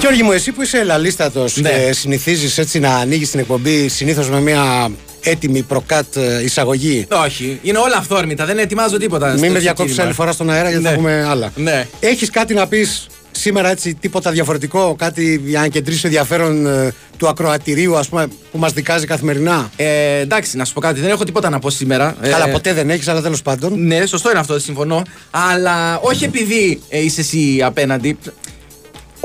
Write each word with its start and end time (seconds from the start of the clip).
Γιώργη 0.00 0.22
μου, 0.22 0.32
εσύ 0.32 0.52
που 0.52 0.62
είσαι 0.62 0.78
ελαλίστατο 0.78 1.44
Ναι. 1.54 1.70
και 1.70 1.92
συνηθίζεις 1.92 2.58
έτσι 2.58 2.78
να 2.78 2.94
ανοίγεις 2.96 3.30
την 3.30 3.40
εκπομπή 3.40 3.88
συνήθως 3.88 4.30
με 4.30 4.40
μια 4.40 4.90
έτοιμη 5.22 5.62
προκάτ 5.62 6.16
ε, 6.16 6.42
εισαγωγή. 6.44 7.06
Όχι, 7.24 7.58
είναι 7.62 7.78
όλα 7.78 7.96
αυθόρμητα, 7.96 8.44
δεν 8.44 8.58
ετοιμάζω 8.58 8.96
τίποτα. 8.96 9.30
στο 9.30 9.40
Μην 9.40 9.52
με 9.52 9.58
διακόψεις 9.58 9.96
ξεκίνημα. 9.96 10.02
άλλη 10.04 10.14
φορά 10.14 10.32
στον 10.32 10.50
αέρα 10.50 10.68
γιατί 10.68 10.82
Ναι. 10.82 10.88
θα 10.88 10.94
έχουμε 10.94 11.24
άλλα. 11.28 11.52
Ναι. 11.56 11.86
Έχεις 12.00 12.30
κάτι 12.30 12.54
να 12.54 12.66
πεις 12.66 13.06
σήμερα 13.30 13.70
έτσι, 13.70 13.94
τίποτα 13.94 14.30
διαφορετικό, 14.30 14.94
κάτι 14.98 15.40
για 15.44 15.60
να 15.60 15.68
κεντρήσεις 15.68 16.00
το 16.00 16.06
ενδιαφέρον 16.06 16.66
ε, 16.66 16.92
του 17.16 17.28
ακροατηρίου, 17.28 17.96
ας 17.96 18.08
πούμε, 18.08 18.26
που 18.52 18.58
μας 18.58 18.72
δικάζει 18.72 19.06
καθημερινά; 19.06 19.70
Ε, 19.76 20.18
εντάξει, 20.18 20.56
να 20.56 20.64
σου 20.64 20.72
πω 20.72 20.80
κάτι, 20.80 21.00
δεν 21.00 21.10
έχω 21.10 21.24
τίποτα 21.24 21.50
να 21.50 21.58
πω 21.58 21.70
σήμερα. 21.70 22.16
Ε, 22.22 22.28
Καλά, 22.28 22.48
ποτέ 22.48 22.72
δεν 22.72 22.90
έχεις, 22.90 23.08
αλλά 23.08 23.20
τέλος 23.22 23.42
πάντων. 23.42 23.86
Ναι, 23.86 24.06
σωστό 24.06 24.30
είναι 24.30 24.38
αυτό, 24.38 24.58
συμφωνώ. 24.58 25.02
Αλλά 25.30 25.98
όχι 25.98 26.24
επειδή 26.24 26.80
ε, 26.88 27.02
είσαι 27.04 27.20
εσύ 27.20 27.60
απέναντι. 27.64 28.18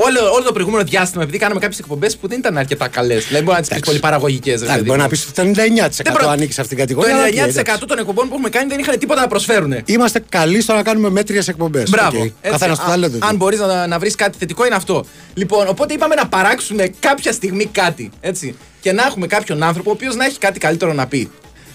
Όλο, 0.06 0.32
όλο 0.32 0.44
το 0.44 0.52
προηγούμενο 0.52 0.84
διάστημα, 0.84 1.22
επειδή 1.22 1.38
κάναμε 1.38 1.60
κάποιες 1.60 1.78
εκπομπές 1.78 2.16
που 2.16 2.28
δεν 2.28 2.38
ήταν 2.38 2.56
αρκετά 2.58 2.88
καλές. 2.88 3.24
Δηλαδή, 3.26 3.44
μπορεί 3.44 3.56
να 3.56 3.60
τις 3.60 3.68
πει 3.68 3.74
Εντάξει. 3.74 3.90
πολύ 3.90 3.98
παραγωγικές. 3.98 4.62
Εντάξει, 4.62 4.82
μπορεί 4.84 4.98
να 4.98 5.08
πεις 5.08 5.22
ότι 5.24 5.32
το 5.32 5.42
99% 5.42 6.12
προ- 6.12 6.28
ανήκει 6.28 6.52
σε 6.52 6.60
αυτήν 6.60 6.76
την 6.76 6.86
Το 6.86 6.94
κατηγορία. 7.00 7.14
αλλά 7.24 7.24
οκ, 7.26 7.32
99% 7.32 7.60
εντάξει. 7.60 7.86
των 7.86 7.98
εκπομπών 7.98 8.24
που 8.28 8.32
έχουμε 8.34 8.48
κάνει 8.48 8.68
δεν 8.68 8.78
είχαν 8.78 8.98
τίποτα 8.98 9.20
να 9.20 9.26
προσφέρουν. 9.26 9.74
Είμαστε 9.84 10.22
καλοί 10.28 10.60
στο 10.60 10.74
να 10.74 10.82
κάνουμε 10.82 11.10
μέτριες 11.10 11.48
εκπομπές. 11.48 11.90
Μπράβο. 11.90 12.30
Καθένας 12.40 12.76
το 12.78 12.82
αν, 12.84 12.90
ταλέντο 12.90 13.18
του. 13.18 13.26
αν 13.26 13.36
μπορείς 13.36 13.58
να, 13.58 13.86
να 13.86 13.98
βρεις 13.98 14.14
κάτι 14.14 14.38
θετικό, 14.38 14.66
είναι 14.66 14.74
αυτό. 14.74 15.04
Λοιπόν, 15.34 15.68
οπότε 15.68 15.94
είπαμε 15.94 16.14
να 16.14 16.26
παράξουμε 16.26 16.92
κάποια 17.00 17.32
στιγμή 17.32 17.66
κάτι. 17.66 18.10
Έτσι. 18.20 18.54
Και 18.80 18.92
να 18.92 19.02
έχουμε 19.02 19.26
κάποιον 19.26 19.62
άνθρωπο 19.62 19.90
ο 19.90 19.92
οποίος 19.92 20.14
να 20.14 20.24
έχει 20.24 20.38
κάτι 20.38 20.58
καλύτερο 20.58 20.92
να 20.92 21.06
πει. 21.06 21.30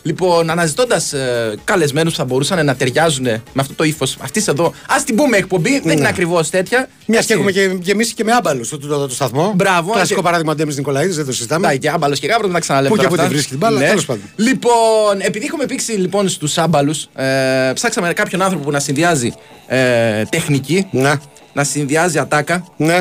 Λοιπόν, 0.07 0.49
αναζητώντας 0.49 1.13
ε, 1.13 1.55
καλεσμένους 1.63 2.11
που 2.11 2.17
θα 2.17 2.25
μπορούσαν 2.25 2.65
να 2.65 2.75
ταιριάζουν 2.75 3.23
με 3.23 3.41
αυτό 3.55 3.73
το 3.73 3.83
ύφος 3.83 4.17
αυτής 4.21 4.47
εδώ. 4.47 4.65
Α 4.65 4.95
την 5.05 5.15
πούμε 5.15 5.37
εκπομπή, 5.37 5.79
δεν 5.83 5.97
είναι 5.97 6.07
ακριβώς 6.07 6.49
τέτοια. 6.49 6.87
Μια 7.05 7.17
Έτσι. 7.17 7.27
και 7.27 7.33
έχουμε 7.33 7.51
και 7.51 7.77
γεμίσει 7.81 8.13
και 8.13 8.23
με 8.23 8.31
άμπαλους 8.31 8.67
στο 8.67 8.77
τούτο 8.77 9.07
το 9.07 9.13
σταθμό. 9.13 9.51
Μπράβο, 9.55 9.91
Κλασικό 9.91 10.15
και- 10.19 10.25
παράδειγμα 10.25 10.55
Ντέμι 10.55 10.73
Νικολαίδης, 10.73 11.15
δεν 11.15 11.25
το 11.25 11.31
συζητάμε. 11.31 11.59
Εντάξει, 11.65 11.79
και 11.79 11.89
άμπαλος 11.89 12.19
και 12.19 12.27
γάβρος, 12.27 12.45
δεν 12.45 12.53
τα 12.53 12.59
ξαναλέμε. 12.59 12.89
Πού 12.95 13.01
και 13.01 13.07
τώρα 13.07 13.09
πού 13.09 13.15
τη 13.15 13.21
αυτά. 13.21 13.33
βρίσκει 13.33 13.49
την 13.49 13.59
μπάλα, 13.59 13.79
τέλος 13.87 14.05
πάντων. 14.05 14.23
Λοιπόν, 14.35 14.71
επειδή 15.19 15.45
έχουμε 15.45 15.65
πήξει 15.65 15.91
λοιπόν 15.91 16.29
στους 16.29 16.57
άμπαλους, 16.57 17.07
ε, 17.15 17.71
ψάξαμε 17.73 18.13
κάποιον 18.13 18.41
άνθρωπο 18.41 18.63
που 18.63 18.71
να 18.71 18.79
συνδυάζει 18.79 19.33
ε, 19.67 20.23
τεχνική, 20.25 20.87
Ναι, 20.91 21.13
να 21.53 21.63
συνδυάζει 21.63 22.19
ατάκα, 22.19 22.65
ναι. 22.77 22.99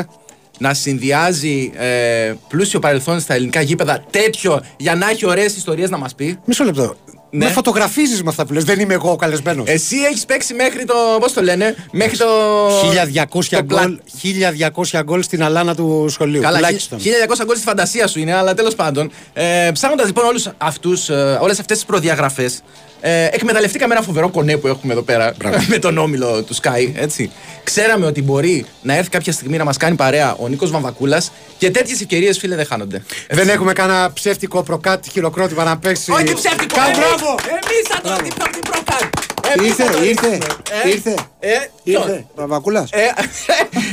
Να 0.57 0.73
συνδυάζει 0.73 1.71
ε, 1.75 2.33
πλούσιο 2.47 2.79
παρελθόν 2.79 3.19
στα 3.19 3.33
ελληνικά 3.33 3.61
γήπεδα 3.61 4.03
τέτοιο 4.11 4.61
για 4.77 4.95
να 4.95 5.09
έχει 5.09 5.25
ωραίες 5.25 5.55
ιστορίες 5.55 5.89
να 5.89 5.97
μας 5.97 6.15
πει; 6.15 6.39
Μισό 6.45 6.63
λεπτό. 6.63 6.95
Ναι. 7.29 7.45
Με 7.45 7.51
φωτογραφίζεις 7.51 8.23
με 8.23 8.29
αυτά 8.29 8.45
που 8.45 8.53
λες. 8.53 8.63
Δεν 8.63 8.79
είμαι 8.79 8.93
εγώ 8.93 9.11
ο 9.11 9.15
καλεσμένος. 9.15 9.67
Εσύ 9.67 9.95
έχεις 10.09 10.25
παίξει 10.25 10.53
μέχρι 10.53 10.85
το. 10.85 10.93
Πώς 11.19 11.33
το 11.33 11.41
λένε, 11.41 11.75
μέχρι 11.91 12.17
το. 12.17 12.25
1200 12.69 13.57
το 13.57 13.63
πλα- 13.63 13.81
γκολ, 13.81 13.99
1200 14.21 15.01
γκολ 15.03 15.23
στην 15.23 15.43
αλάνα 15.43 15.75
του 15.75 16.05
σχολείου. 16.09 16.41
Καλά, 16.41 16.55
τουλάχιστον. 16.57 16.99
1200 16.99 17.45
γκολ 17.45 17.55
στη 17.55 17.65
φαντασία 17.65 18.07
σου 18.07 18.19
είναι, 18.19 18.33
αλλά 18.33 18.53
τέλος 18.53 18.75
πάντων. 18.75 19.11
Ε, 19.33 19.69
Ψάχνοντας 19.73 20.05
λοιπόν 20.05 20.25
όλους 20.25 20.49
αυτούς, 20.57 21.09
ε, 21.09 21.37
όλες 21.41 21.59
αυτές 21.59 21.77
τις 21.77 21.85
προδιαγραφές, 21.85 22.61
ε, 23.01 23.25
εκμεταλλευτήκαμε 23.25 23.93
ένα 23.93 24.03
φοβερό 24.03 24.29
κονέ 24.29 24.57
που 24.57 24.67
έχουμε 24.67 24.93
εδώ 24.93 25.01
πέρα 25.01 25.33
με 25.69 25.77
τον 25.77 25.97
όμιλο 25.97 26.43
του 26.43 26.55
Sky. 26.55 26.91
Έτσι. 26.95 27.31
Ξέραμε 27.63 28.05
ότι 28.05 28.21
μπορεί 28.21 28.65
να 28.81 28.95
έρθει 28.95 29.09
κάποια 29.09 29.31
στιγμή 29.33 29.57
να 29.57 29.63
μας 29.63 29.77
κάνει 29.77 29.95
παρέα 29.95 30.35
ο 30.39 30.47
Νίκος 30.47 30.71
Βαμβακούλας 30.71 31.31
και 31.57 31.71
τέτοιες 31.71 32.01
ευκαιρίες, 32.01 32.37
φίλε, 32.37 32.55
δεν 32.55 32.65
χάνονται. 32.65 33.03
Δεν 33.29 33.49
έχουμε 33.49 33.73
κανένα 33.73 34.11
ψεύτικο 34.13 34.63
προκάτι 34.63 35.09
χειροκρότημα 35.09 35.63
να 35.63 35.77
παίξει. 35.77 36.11
Όχι 36.11 36.33
ψεύτικο! 36.33 36.75
Κα- 37.21 37.25
Εμείς- 37.25 37.25
Μπράβο! 37.25 37.35
Εμείς 37.49 37.87
θα 37.89 38.01
το 38.01 38.15
την 38.23 38.51
την 38.51 38.61
προκάνει. 38.71 39.09
Εμείς 39.57 39.67
Ήρθε, 39.69 39.83
θα 39.83 39.91
το 39.91 40.03
ήρθε, 40.03 40.27
ρίξουμε. 40.29 40.55
Ε, 40.83 40.89
ήρθε. 40.89 41.13
Ε, 41.39 41.49
ποιον; 41.83 42.01
Ήρθε. 42.01 42.25
Βαβακούλα. 42.35 42.87
Ε, 42.91 42.99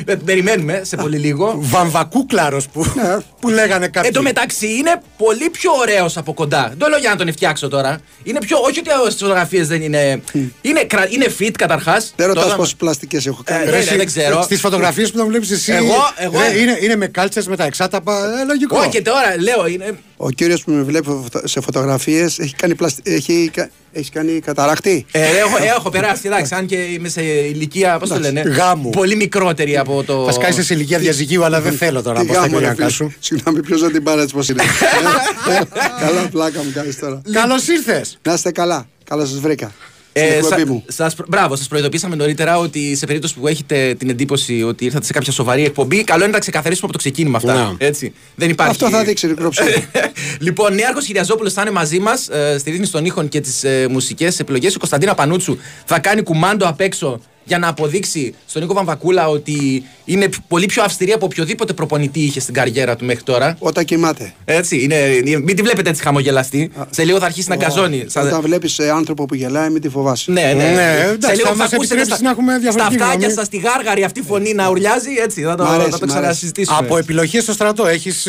ε, 0.13 0.15
Περιμένουμε 0.15 0.81
σε 0.85 0.97
πολύ 0.97 1.17
λίγο. 1.19 1.55
Βαμβακούκλαρος 1.59 2.69
που, 2.69 2.93
Ναι. 2.95 3.17
που 3.41 3.49
λέγανε 3.49 3.89
κάποιοι. 3.89 4.09
Εν 4.13 4.13
τω 4.17 4.23
μεταξύ 4.23 4.75
είναι 4.75 5.03
πολύ 5.17 5.51
πιο 5.51 5.73
ωραίος 5.81 6.17
από 6.17 6.35
κοντά. 6.35 6.67
Δεν 6.69 6.79
το 6.79 6.89
λέω 6.89 6.99
για 6.99 7.11
να 7.11 7.17
τον 7.17 7.33
φτιάξω 7.33 7.69
τώρα. 7.69 7.99
Είναι 8.23 8.39
πιο. 8.39 8.59
Όχι 8.59 8.79
ότι 8.79 8.91
στι 9.13 9.23
φωτογραφίες 9.23 9.69
δεν 9.69 9.83
είναι. 9.83 10.23
Είναι, 10.63 10.85
κρα- 10.85 11.09
είναι 11.11 11.27
fit 11.41 11.51
καταρχάς. 11.59 12.13
Δεν 12.17 12.27
ρωτάς 12.27 12.55
πόσες 12.57 12.75
πλαστικές 12.75 13.27
έχω 13.27 13.43
κάνει. 13.45 13.63
Ε, 13.63 13.65
Ρε, 13.65 13.71
ναι, 13.71 13.77
εσύ, 13.77 13.97
δεν 13.97 14.07
ξέρω. 14.07 14.43
Στις 14.43 14.61
φωτογραφίες 14.61 15.11
που 15.11 15.17
τον 15.19 15.27
βλέπεις 15.27 15.51
εσύ. 15.51 15.73
Εγώ- 15.73 16.13
εγώ- 16.17 16.39
ρε, 16.39 16.59
είναι, 16.61 16.79
είναι 16.81 16.97
με 16.97 17.07
κάλτσες 17.07 17.47
με 17.49 17.57
τα 17.57 17.65
εξάταπα. 17.65 18.41
Ε, 18.41 18.45
λογικό. 18.45 18.79
Όχι 18.79 18.89
και 18.89 19.03
τώρα 19.03 19.35
λέω. 19.39 19.67
Είναι... 19.67 19.99
Ο 20.17 20.31
κύριος 20.31 20.63
που 20.65 20.71
με 20.73 20.83
βλέπει 20.83 21.07
φωτο- 21.07 21.49
σε 21.49 21.61
φωτογραφίες 21.61 22.39
έχει 22.39 22.55
κάνει, 22.55 22.75
πλαστι... 22.75 23.03
έχει... 23.15 23.51
κα- 23.53 23.71
έχεις 23.93 24.11
κάνει 24.11 24.41
καταραχτή. 24.41 25.07
Ε, 25.13 25.21
έχω, 25.37 25.57
έχω 25.77 25.91
περάσει, 25.91 26.23
εντάξει, 26.27 26.55
αν 26.55 26.67
και 26.67 26.77
είμαι 26.77 27.09
σε 27.09 27.23
ηλικία, 27.23 27.99
πώς 27.99 28.09
το 28.09 28.19
λένε, 28.19 28.41
γάμου. 28.41 28.91
πολύ 28.91 29.17
μικρότερη 29.17 29.77
από 29.77 30.03
το. 30.05 30.25
Θα 30.27 30.33
σκάσεις 30.33 30.67
σε 30.67 30.75
ηλικία 30.75 30.99
διαζυγίου, 30.99 31.45
αλλά 31.45 31.61
δεν 31.61 31.73
θέλω 31.73 32.03
τώρα 32.03 32.21
Τι 32.21 32.27
να 32.27 32.33
πω 32.33 32.33
στα 32.39 32.43
γάμο, 32.43 32.59
ρε 32.59 32.65
οικογενειακά 32.67 32.93
φίλε. 32.95 33.09
σου. 33.11 33.17
Συγγνώμη, 33.21 33.61
ποιος 33.63 33.81
δεν 33.81 33.93
την 33.93 34.03
πάρει 34.03 34.21
έτσι 34.21 34.35
πως 34.35 34.49
είναι. 34.49 34.63
Ε, 34.63 35.65
Καλά 36.07 36.29
πλάκα 36.31 36.65
μου 36.65 36.71
κάνεις 36.75 36.99
τώρα. 36.99 37.21
Καλώς 37.33 37.69
ήρθες. 37.69 38.19
Να 38.23 38.33
είστε 38.33 38.51
καλά. 38.53 38.87
Καλώς 39.05 39.29
σας 39.29 39.39
βρήκα. 39.39 39.73
Στην 40.17 40.29
Ε, 40.29 40.35
εκπομπή 40.35 40.61
σα- 40.61 40.67
μου. 40.67 40.85
σας 40.89 41.15
προ- 41.15 41.27
μπράβο, 41.29 41.57
σας 41.57 41.69
προειδοποίησαμε 41.69 42.17
νωρίτερα 42.17 42.59
ότι 42.59 42.97
σε 42.97 43.07
περίπτωση 43.07 43.35
που 43.35 43.47
έχετε 43.49 43.95
την 43.99 44.09
εντύπωση 44.11 44.63
ότι 44.63 44.85
ήρθατε 44.85 45.05
σε 45.05 45.13
κάποια 45.13 45.33
σοβαρή 45.33 45.65
εκπομπή, 45.65 46.05
καλό 46.05 46.19
είναι 46.19 46.27
να 46.27 46.33
τα 46.33 46.39
ξεκαθαρίσουμε 46.41 46.85
από 46.89 46.93
το 46.93 46.99
ξεκίνημα 46.99 47.37
αυτά. 47.37 47.55
Ναι. 47.79 47.87
Έτσι. 47.87 48.13
Δεν 48.35 48.51
υπάρχει. 48.51 48.71
Αυτό 48.73 48.89
θα 48.97 49.05
δείξει 49.05 49.27
η 49.27 49.35
κρόψη. 49.35 49.63
λοιπόν, 50.47 50.75
Νέαρχος 50.75 51.05
Κυριαζόπουλος 51.05 51.53
θα 51.53 51.61
είναι 51.63 51.71
μαζί 51.71 51.99
μας 51.99 52.29
ε, 52.29 52.57
στη 52.59 52.71
ρύθμιση 52.71 52.93
των 52.93 53.05
ήχων 53.05 53.29
και 53.29 53.41
τις 53.41 53.65
ε, 53.65 53.87
μουσικές 53.91 54.39
επιλογές. 54.41 54.75
Η 54.75 54.79
Κωνσταντίνα 54.79 55.15
Πανούτσου 55.15 55.57
θα 55.85 55.99
κάνει 55.99 56.23
κουμάντο 56.23 56.67
απ' 56.69 56.81
έξω 56.81 57.21
για 57.45 57.59
να 57.59 57.69
αποδείξει 57.69 58.35
στον 58.47 58.63
Νίκο 58.63 58.75
Βαμβακούλα 58.75 59.29
ότι 59.29 59.85
είναι 60.05 60.29
π- 60.29 60.35
πολύ 60.49 60.67
πιο 60.67 60.83
αυστηρή 60.83 61.13
από 61.13 61.25
οποιοδήποτε 61.25 61.73
προπονητή 61.73 62.21
είχε 62.21 62.41
στην 62.41 62.55
καριέρα 62.55 62.97
του 62.97 63.05
μέχρι 63.05 63.23
τώρα. 63.23 63.57
Όταν 63.59 63.85
κοιμάται. 63.85 64.33
Έτσι, 64.45 64.83
είναι, 64.83 64.95
είναι- 65.25 65.39
μην 65.41 65.57
τη 65.57 65.63
βλέπετε 65.63 65.91
έτσι 65.91 66.03
χαμογελαστή. 66.03 66.71
Σε 66.91 67.05
λίγο 67.05 67.19
θα 67.19 67.25
αρχίσει 67.25 67.49
να 67.49 67.57
γκαζώνει. 67.57 68.05
Σαν- 68.09 68.27
Όταν 68.27 68.41
βλέπεις 68.41 68.79
ε, 68.79 68.91
άνθρωπο 68.91 69.25
που 69.27 69.35
γελάει, 69.35 69.71
μην 69.71 69.81
τη 69.81 69.89
φοβάσαι. 69.89 70.31
ναι, 70.33 70.41
ναι. 70.57 70.71
Ναι, 70.71 71.01
εντάξει, 71.07 71.27
σε 71.27 71.33
λίγο 71.35 71.49
θα 71.49 71.53
θα 71.53 71.57
μας 71.57 71.73
ακούσετε 71.73 71.95
επιτρέψει 71.95 72.11
στα, 72.11 72.23
να 72.23 72.31
έχουμε 72.31 72.51
στα 72.53 72.61
διαφορετική 72.61 73.03
αυτάκια 73.03 73.19
γνώμη. 73.29 73.33
σα, 73.39 73.45
στη 73.45 73.57
γάργαρη 73.57 74.05
αυτή 74.05 74.23
φωνή 74.23 74.55
να 74.55 74.69
ουρλιάζει. 74.69 75.11
Έτσι, 75.23 75.43
θα 75.43 75.55
το, 75.55 75.65
Μ' 75.65 75.67
αρέσει, 75.67 75.91
θα 75.91 75.99
το 75.99 76.07
μ' 76.07 76.11
αρέσει. 76.11 76.21
ξανασυζητήσουμε. 76.21 76.77
Από 76.81 76.97
επιλογέ 76.99 77.41
στο 77.41 77.53
στρατό 77.53 77.87
έχεις 77.87 78.27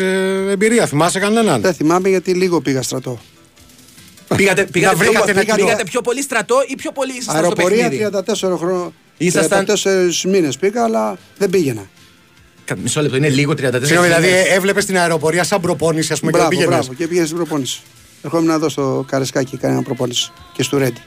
εμπειρία, 0.50 0.86
θυμάσαι 0.86 1.18
κανέναν; 1.18 1.60
Δεν 1.60 1.74
θυμάμαι 1.74 2.08
γιατί 2.08 2.32
λίγο 2.32 2.60
πήγα 2.60 2.82
στρατό. 2.82 3.18
Πήγατε, 4.36 4.64
πήγατε, 4.64 4.94
Να 4.96 5.00
πιο, 5.02 5.10
βρήκατε 5.10 5.30
ένα 5.30 5.40
πήγατε, 5.40 5.62
κοινό. 5.62 5.76
πιο 5.90 6.00
πολύ 6.00 6.22
στρατό 6.22 6.56
ή 6.66 6.74
πιο 6.74 6.92
πολύ 6.92 7.10
ήσασταν 7.12 7.34
στο 7.34 7.42
Αεροπορία 7.44 7.88
παιχνίδι; 7.88 8.08
34 8.52 8.56
χρόνια. 8.58 8.92
Ήσασταν- 9.16 9.66
34 9.66 10.24
μήνες 10.28 10.56
πήγα, 10.56 10.82
αλλά 10.84 11.18
δεν 11.38 11.50
πήγαινα. 11.50 11.86
Κα- 12.64 12.76
Μισό 12.82 13.00
λεπτό, 13.02 13.16
είναι 13.16 13.28
λίγο 13.28 13.54
34 13.54 13.86
Συγγνώμη, 13.86 14.06
δηλαδή 14.06 14.26
μήνες. 14.26 14.46
έβλεπες 14.48 14.84
την 14.84 14.98
αεροπορία 14.98 15.44
σαν 15.44 15.60
προπόνηση, 15.60 16.12
ας 16.12 16.20
πούμε, 16.20 16.32
και 16.32 16.38
δεν 16.38 16.46
Μπράβο, 16.46 16.62
πήγαινες. 16.64 16.86
μπράβο. 16.86 16.98
Και 17.02 17.08
πήγα 17.08 17.24
στην 17.24 17.36
προπόνηση. 17.36 17.80
Ερχόμουν 18.22 18.50
εδώ 18.50 18.68
στο 18.68 19.04
Καρεσκάκι, 19.08 19.56
κάνα 19.56 19.82
προπόνηση. 19.82 20.32
Και 20.52 20.62
στο 20.62 20.78
Ρέντι. 20.78 21.00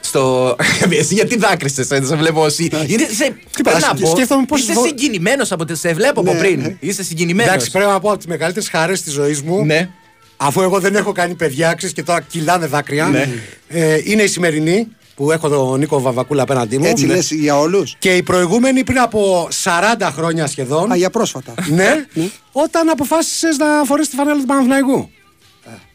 Στο... 0.00 0.56
Εσύ 1.00 1.14
γιατί 1.14 1.36
δάκρυσες, 1.38 1.90
ε, 1.90 2.02
σε 2.04 2.16
βλέπω 2.16 2.46
εσύ. 2.46 2.64
Είναι, 2.86 3.02
είσαι, 3.10 3.24
Τι 3.56 3.62
πρέπει 3.62 3.80
πας, 3.80 3.80
να 3.82 3.94
πω, 3.94 4.10
σκέφτομαι 4.10 4.44
πώς 4.48 4.60
είσαι 4.60 4.72
βο- 4.72 4.86
συγκινημένος 4.86 5.52
από 5.52 5.64
τη... 5.64 5.76
Σε 5.76 5.92
βλέπω 5.92 6.20
από 6.20 6.32
Ναι, 6.32 6.38
πριν. 6.38 6.60
ναι. 6.60 6.76
Είσαι 6.80 7.02
συγκινημένος. 7.02 7.52
Εντάξει, 7.52 7.70
πρέπει 7.70 7.90
να 7.90 8.00
πω 8.00 8.08
από 8.08 8.16
τις 8.16 8.26
μεγαλύτερες 8.26 8.68
χαρές 8.68 9.02
της 9.02 9.12
ζωής 9.12 9.42
μου. 9.42 9.64
Ναι. 9.64 9.88
Αφού 10.36 10.60
εγώ 10.62 10.80
δεν 10.80 10.94
έχω 10.94 11.12
κάνει 11.12 11.34
παιδιά, 11.34 11.74
ξέρεις, 11.74 11.94
και 11.94 12.02
τώρα 12.02 12.20
κυλάνε 12.20 12.66
δάκρυα. 12.66 13.06
Ναι. 13.06 13.28
Ε, 13.68 14.00
είναι 14.04 14.22
η 14.22 14.26
σημερινή 14.26 14.88
που 15.22 15.30
έχω 15.32 15.48
τον 15.48 15.78
Νίκο 15.78 16.00
Βαμβακούλα 16.00 16.42
απέναντί 16.42 16.78
μου. 16.78 16.84
Έτσι 16.84 17.06
Ναι. 17.06 17.14
λες 17.14 17.30
για 17.30 17.58
όλους; 17.58 17.96
Και 17.98 18.16
η 18.16 18.22
προηγούμενη 18.22 18.84
πριν 18.84 18.98
από 18.98 19.48
40 19.64 20.10
χρόνια 20.16 20.46
σχεδόν. 20.46 20.92
Α, 20.92 20.96
για 20.96 21.10
πρόσφατα. 21.10 21.54
ναι, 21.76 21.94
όταν 22.52 22.88
αποφάσισες 22.88 23.56
να 23.56 23.66
φορέσεις 23.84 24.10
τη 24.10 24.16
φανέλα 24.16 24.38
του 24.40 24.46
Παναθηναϊκού. 24.46 25.10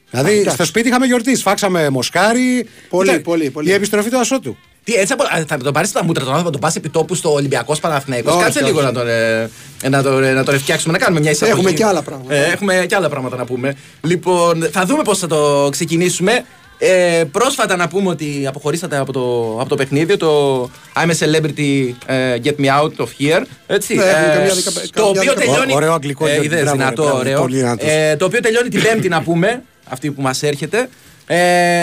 Δηλαδή 0.09 0.31
εντάξει. 0.31 0.55
στο 0.55 0.65
σπίτι 0.65 0.87
είχαμε 0.87 1.05
γιορτής, 1.05 1.39
σφάξαμε 1.39 1.89
μοσχάρι. 1.89 2.65
Πολύ, 2.89 3.09
Ήταν 3.09 3.21
πολύ, 3.21 3.49
πολύ. 3.49 3.69
Η 3.69 3.73
επιστροφή 3.73 4.09
του 4.09 4.19
Ασώτου. 4.19 4.57
Τι, 4.83 4.93
έτσι, 4.93 5.13
απο- 5.13 5.23
α, 5.23 5.43
θα 5.47 5.57
τον 5.57 5.73
πάρεις 5.73 5.89
στα 5.89 6.03
μούτρα 6.03 6.23
τον 6.23 6.33
άνθρωπο, 6.33 6.45
θα 6.45 6.51
τον 6.51 6.59
πας 6.61 6.75
επί 6.75 6.89
τόπου 6.89 7.15
στο 7.15 7.33
Ολυμπιακός 7.33 7.79
Παναθηναϊκός. 7.79 8.33
Όχι, 8.33 8.43
Κάτσε 8.43 8.59
όχι. 8.59 8.67
λίγο 8.67 8.81
να 8.81 8.91
τον, 8.91 9.07
ε, 9.07 9.49
να, 9.89 10.03
τον, 10.03 10.23
ε, 10.23 10.31
να 10.33 10.43
τον 10.43 10.59
φτιάξουμε, 10.59 10.93
να 10.93 10.99
κάνουμε 10.99 11.19
μια 11.21 11.31
εισαγωγή. 11.31 11.57
Έχουμε 11.59 11.71
και 11.71 11.85
άλλα 11.85 12.01
πράγματα. 12.01 12.33
Ε, 12.35 12.51
έχουμε 12.51 12.85
και 12.87 12.95
άλλα 12.95 13.09
πράγματα 13.09 13.35
να 13.37 13.45
πούμε. 13.45 13.75
Λοιπόν, 14.01 14.67
θα 14.71 14.85
δούμε 14.85 15.03
πώς 15.03 15.19
θα 15.19 15.27
το 15.27 15.67
ξεκινήσουμε. 15.71 16.45
Ε, 16.79 17.23
πρόσφατα 17.31 17.75
να 17.75 17.87
πούμε 17.87 18.09
ότι 18.09 18.45
αποχωρήσατε 18.47 18.97
από 18.97 19.11
το, 19.13 19.57
από 19.59 19.69
το 19.69 19.75
παιχνίδι, 19.75 20.17
το 20.17 20.63
I'm 20.95 21.09
a 21.09 21.13
celebrity 21.19 21.91
ε, 22.05 22.35
get 22.43 22.55
me 22.59 22.65
out 22.81 22.91
of 22.97 23.07
here. 23.19 23.41
Έτσι. 23.67 23.95
Ναι, 23.95 24.03
έχουμε 24.03 24.25
Ε, 24.33 24.35
καμιά 24.37 24.53
δεκα- 24.53 24.71
το 24.71 25.01
καμιά 25.03 25.09
οποίο 25.09 25.33
δεκα- 25.33 25.35
τελειώνει. 25.51 25.73
Ωραίο 25.73 25.93
αγγλικό, 25.93 26.25
Ε, 26.25 26.29
Γιώργη, 26.31 26.45
είδες, 26.47 26.61
μπράβο, 26.61 26.77
ρε, 26.77 26.83
δυνατό, 26.83 27.03
μπράβο, 27.03 27.17
ωραίο. 27.19 27.39
πολύ 27.39 27.55
δυνατός. 27.57 27.87
Ε, 27.89 28.15
το 28.19 28.25
οποίο 28.25 28.39
τελειώνει 28.39 28.69
την 28.69 28.81
Πέμπτη 28.81 29.07
να 29.07 29.21
πούμε, 29.21 29.63
αυτή 29.85 30.11
που 30.11 30.21
μας 30.21 30.43
έρχεται. 30.43 30.89
Ε, 31.27 31.35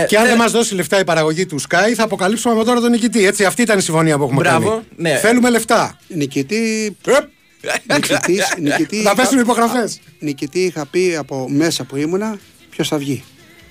Και 0.08 0.16
αν 0.16 0.22
θε- 0.22 0.30
δεν 0.30 0.36
μας 0.36 0.50
δώσει 0.52 0.74
λεφτά 0.74 0.98
η 1.00 1.04
παραγωγή 1.04 1.46
του 1.46 1.60
Sky, 1.60 1.92
θα 1.96 2.02
αποκαλύψουμε 2.02 2.54
από 2.54 2.64
τώρα 2.64 2.80
τον 2.80 2.90
νικητή. 2.90 3.26
Έτσι, 3.26 3.44
αυτή 3.44 3.62
ήταν 3.62 3.78
η 3.78 3.82
συμφωνία 3.82 4.16
που 4.16 4.22
έχουμε 4.22 4.40
Μπράβο, 4.40 4.68
κάνει. 4.68 4.82
ναι. 4.96 5.16
Θέλουμε 5.18 5.50
λεφτά. 5.50 5.98
Νικητή. 6.08 6.96
Ε, 7.06 7.94
νικητής, 7.94 8.54
νικητή, 8.60 8.96
Θα 8.96 9.02
είχα- 9.02 9.14
πέσουν 9.14 9.38
υπογραφές. 9.38 10.00
νικητή 10.18 10.58
είχα 10.60 10.86
πει 10.86 11.16
από 11.18 11.46
μέσα 11.50 11.84
που 11.84 11.96
ήμουνα 11.96 12.38
ποιος 12.70 12.88
θα 12.88 12.96
βγει. 12.98 13.24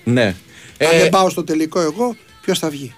Ναι. 0.04 0.36
Αν 0.80 0.96
Ε, 0.96 0.98
δεν 1.00 1.10
πάω 1.10 1.30
στο 1.30 1.44
τελικό 1.44 1.80
εγώ, 1.82 2.16
ποιος 2.42 2.60
θα 2.60 2.70
βγει; 2.70 2.94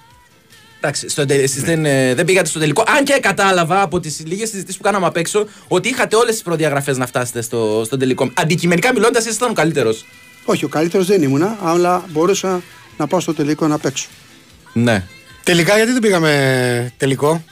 Εντάξει, 0.77 1.09
στο, 1.09 1.25
τε- 1.25 1.41
εσείς 1.41 1.63
δεν, 1.63 1.85
ε, 1.85 2.13
δεν 2.13 2.25
πήγατε 2.25 2.47
στο 2.49 2.59
τελικό. 2.59 2.83
Αν 2.87 3.03
και 3.03 3.13
κατάλαβα 3.21 3.81
από 3.81 3.99
τις 3.99 4.23
λίγες 4.25 4.49
συζητήσεις 4.49 4.77
που 4.77 4.83
κάναμε 4.83 5.05
απ' 5.05 5.17
έξω 5.17 5.47
ότι 5.67 5.89
είχατε 5.89 6.15
όλες 6.15 6.33
τις 6.33 6.43
προδιαγραφές 6.43 6.97
να 6.97 7.05
φτάσετε 7.05 7.41
στο, 7.41 7.81
στο 7.85 7.97
τελικό. 7.97 8.31
Αντικειμενικά 8.35 8.93
μιλώντας, 8.93 9.25
εσύ 9.25 9.35
ήταν 9.35 9.49
ο 9.49 9.53
καλύτερος. 9.53 10.05
Όχι, 10.45 10.65
ο 10.65 10.67
καλύτερος 10.67 11.07
δεν 11.07 11.21
ήμουνα, 11.21 11.57
αλλά 11.61 12.05
μπορούσα 12.09 12.61
να 12.97 13.07
πάω 13.07 13.19
στο 13.19 13.33
τελικό 13.33 13.67
να 13.67 13.77
παίξω. 13.77 14.07
Ναι. 14.73 15.03
Τελικά 15.43 15.75
γιατί 15.75 15.91
δεν 15.91 16.01
πήγαμε 16.01 16.93
τελικό; 16.97 17.43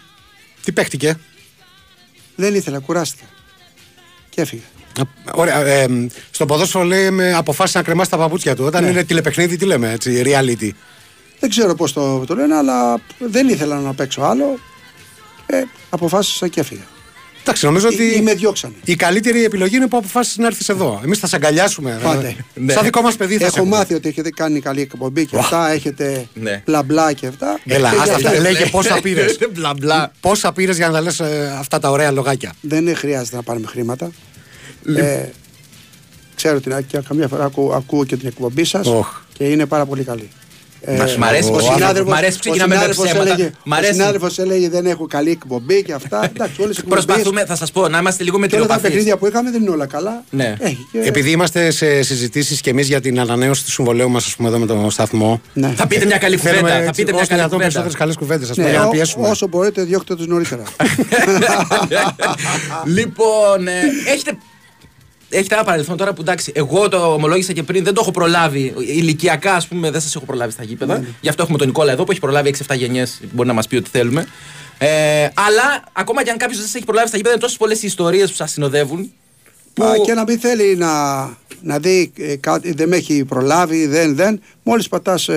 Τι 0.64 0.72
παίχτηκε; 0.72 1.16
Δεν 2.36 2.56
ήθελα, 2.56 2.80
κουράστηκα. 2.80 3.26
Και 4.30 4.42
έφυγα. 4.42 4.62
Α, 5.00 5.04
Ωραία, 5.34 5.60
ε, 5.66 6.08
στο 6.32 6.46
ποδόσφαιρο 6.46 6.84
λέει 6.84 7.10
με 7.12 7.34
αποφάσισε 7.34 7.78
να 7.78 7.84
κρεμάσει 7.84 8.10
τα 8.10 8.18
παπούτσια 8.18 8.56
του. 8.56 8.64
Όταν 8.66 8.84
Ναι. 8.84 8.90
είναι 8.90 9.04
τηλεπαιχνίδι, 9.04 9.58
τι 9.58 9.66
λέμε 9.66 9.92
έτσι, 9.92 10.22
reality. 10.26 10.70
Δεν 11.40 11.50
ξέρω 11.50 11.76
πώς 11.76 11.94
το, 11.94 12.20
το 12.26 12.36
λένε, 12.36 12.56
αλλά 12.56 13.00
δεν 13.18 13.48
ήθελα 13.50 13.80
να 13.80 13.94
παίξω 13.94 14.22
άλλο. 14.22 14.60
Και 15.48 15.68
αποφάσισα 15.90 16.48
και 16.48 16.60
έφυγα. 16.60 16.82
Εντάξει, 17.42 17.66
νομίζω 17.66 17.88
ότι 17.88 18.04
Ή, 18.04 18.14
ή 18.18 18.22
με 18.22 18.34
διώξανε. 18.34 18.74
η 18.84 18.96
καλύτερη 18.96 19.44
επιλογή 19.44 19.76
είναι 19.76 19.88
που 19.88 19.98
αποφάσισες 19.98 20.38
να 20.38 20.48
έρθεις 20.48 20.70
εδώ. 20.70 21.02
Εμείς 21.04 21.20
θα 21.20 21.28
σε 21.28 21.36
αγκαλιάσουμε. 21.36 22.00
Πάτε. 22.04 22.28
Ε, 22.28 22.60
Ναι. 22.60 22.74
Σαν 22.74 22.84
δικό 22.84 23.02
μας 23.02 23.16
παιδί 23.16 23.34
θα 23.34 23.40
σε 23.40 23.46
Έχω 23.46 23.58
έχουμε. 23.58 23.76
μάθει 23.76 23.94
ότι 23.94 24.08
έχετε 24.08 24.30
κάνει 24.30 24.60
καλή 24.60 24.82
εκπομπή 24.82 25.26
και 25.26 25.38
αυτά. 25.38 25.72
Έχετε 25.72 26.28
Ναι. 26.34 26.62
μπλα 26.66 26.84
μπλα 26.84 27.14
και 27.14 27.28
αυτά. 27.28 27.60
Έλα, 27.66 27.90
Και 27.90 27.96
άστα 27.96 28.06
γι' 28.06 28.12
αυτά. 28.12 28.30
αυτό 28.30 28.42
Λέγε 28.42 28.66
πόσα 28.66 29.00
πήρες. 29.02 29.38
Μπλα 29.54 29.74
μπλα. 29.74 30.12
Πόσα 30.20 30.52
πήρες 30.54 30.76
για 30.78 30.88
να 30.88 30.94
τα 30.94 31.02
λες 31.02 31.22
αυτά 31.60 31.80
τα 31.80 31.90
ωραία 31.90 32.12
λογάκια. 32.12 32.54
Δεν 32.62 32.96
χρειάζεται 32.96 33.36
να 33.36 33.42
πάρουμε 33.44 33.68
χρήματα. 33.68 34.12
Ε, 34.96 35.30
ξέρω 36.36 36.60
την 36.60 36.86
και 36.88 36.98
καμιά 37.08 37.28
φορά 37.28 37.46
ακούω, 37.46 37.74
ακούω 37.74 38.06
και 38.06 38.16
την 38.18 38.28
εκπομπή 38.28 38.64
σας 38.64 38.88
Οχ. 38.88 39.08
και 39.34 39.44
είναι 39.44 39.66
πάρα 39.66 39.86
πολύ 39.86 40.04
καλή. 40.04 40.30
Ε, 40.86 40.98
Μας- 40.98 41.18
μ' 41.18 41.24
αρέσει 41.24 41.50
ο 41.50 41.52
που- 41.52 41.60
συνάδελφος- 41.74 42.12
μ' 42.14 42.16
αρέσει 42.18 42.32
που 42.32 42.38
ο 42.38 42.50
ξεκινάμε 42.52 42.68
με 42.76 42.76
συνάδελφος 42.82 43.06
ψέματα. 43.10 43.34
έλεγε- 43.34 43.52
Μ' 43.64 43.74
αρέσει. 43.74 43.92
Ο 43.92 43.94
συνάδελφος 43.94 44.40
έλεγε 44.40 44.70
δεν 44.70 44.86
έχω 44.86 45.08
καλή 45.08 45.30
εκπομπή 45.30 45.84
και 45.84 45.94
αυτά. 45.94 46.26
Εντάξει, 46.36 46.62
όλες 46.62 46.78
οι 46.78 46.80
εκπομπές 46.84 47.06
Προσπαθούμε, 47.06 47.46
θα 47.46 47.56
σας 47.56 47.72
πω, 47.72 47.88
να 47.88 47.98
είμαστε 47.98 48.24
λίγο 48.24 48.36
και 48.38 48.42
όλα 48.44 48.50
τα 48.52 48.58
μετριοπαθείς. 48.60 48.90
παιχνίδια 48.90 49.18
που 49.18 49.28
είχαμε 49.28 49.52
δεν 49.52 49.62
είναι 49.62 49.70
όλα 49.70 49.86
καλά. 49.86 50.24
Ναι. 50.30 50.56
Έχει 50.60 50.78
και- 50.92 51.00
Επειδή 51.00 51.32
είμαστε 51.32 51.72
σε 51.72 52.02
συζητήσεις 52.02 52.62
και 52.62 52.70
εμείς 52.70 52.88
για 52.88 53.02
την 53.02 53.20
ανανέωση 53.20 53.64
του 53.64 53.72
συμβολέου 53.72 54.10
μας, 54.10 54.26
ας 54.26 54.36
πούμε, 54.36 54.48
εδώ 54.50 54.58
με 54.60 54.66
τον 54.66 54.92
σταθμό. 54.92 55.42
Ναι. 55.54 55.74
Θα 55.76 55.88
πείτε 55.88 56.06
μια 56.06 56.18
καλή 56.18 56.36
κουβέντα. 56.38 56.56
Θέλουμε 56.56 56.72
Θα 56.72 56.78
έτσι, 56.78 56.92
πείτε 57.02 57.12
μια 57.12 57.22
όσο 57.22 57.30
καλή 57.30 57.40
δυνατόν 57.42 57.50
κουβέντα. 57.60 57.60
περισσότερε 57.60 57.98
καλές 57.98 58.16
κουβέντες, 58.16 58.50
ας 58.50 58.56
πούμε, 58.56 58.68
Ναι, 58.68 58.74
για 58.74 58.82
να 58.82 58.88
ό- 58.88 58.92
πιέσουμε. 58.92 59.28
όσο 59.28 59.48
μπορείτε, 59.48 59.84
διώχτε 59.84 60.16
τους 60.16 60.28
νωρίτερα. 60.28 60.64
λοιπόν, 62.98 63.68
ε, 63.68 63.72
έχετε, 64.14 64.38
έχετε 65.34 65.56
ένα 65.56 65.64
παρελθόν 65.64 65.98
τώρα 65.98 66.14
που 66.14 66.22
εντάξει, 66.22 66.52
εγώ 66.56 66.90
το 66.90 67.14
ομολόγησα 67.14 67.54
και 67.54 67.64
πριν, 67.64 67.84
δεν 67.84 67.94
το 67.94 68.02
έχω 68.02 68.12
προλάβει. 68.12 68.74
Ηλικιακά, 68.78 69.54
ας 69.54 69.68
πούμε, 69.68 69.92
δεν 69.92 70.02
σας 70.02 70.16
έχω 70.16 70.26
προλάβει 70.26 70.52
στα 70.52 70.64
γήπεδα. 70.64 71.04
Γι' 71.22 71.30
αυτό 71.30 71.42
έχουμε 71.44 71.58
τον 71.58 71.68
Νικόλα 71.68 71.92
εδώ 71.92 72.04
που 72.04 72.12
έχει 72.12 72.20
προλάβει 72.20 72.56
6-7 72.68 72.76
γενιές, 72.76 73.22
μπορεί 73.32 73.48
να 73.48 73.54
μας 73.54 73.68
πει 73.68 73.76
ό,τι 73.76 73.90
θέλουμε. 73.90 74.28
Ε, 74.78 75.30
αλλά 75.34 75.84
ακόμα 75.94 76.24
και 76.24 76.30
αν 76.30 76.38
κάποιος 76.38 76.60
δεν 76.60 76.68
σα 76.68 76.78
έχει 76.78 76.86
προλάβει 76.86 77.08
στα 77.08 77.18
γήπεδα, 77.18 77.34
είναι 77.36 77.44
τόσες 77.44 77.58
πολλές 77.58 77.84
ιστορίες 77.84 78.30
που 78.30 78.36
σας 78.36 78.52
συνοδεύουν. 78.52 79.12
Που... 79.74 79.84
Α, 79.84 79.98
και 80.06 80.14
να 80.14 80.24
μην 80.28 80.40
θέλει 80.40 80.76
να, 80.76 81.24
να 81.62 81.80
δει 81.80 82.12
ε, 82.18 82.36
κάτι, 82.36 82.74
δεν 82.74 82.88
με 82.88 82.96
έχει 82.96 83.26
προλάβει, 83.26 83.88
δεν, 83.88 84.16
δεν. 84.16 84.42
Μόλις 84.64 84.88
πατάς 84.88 85.30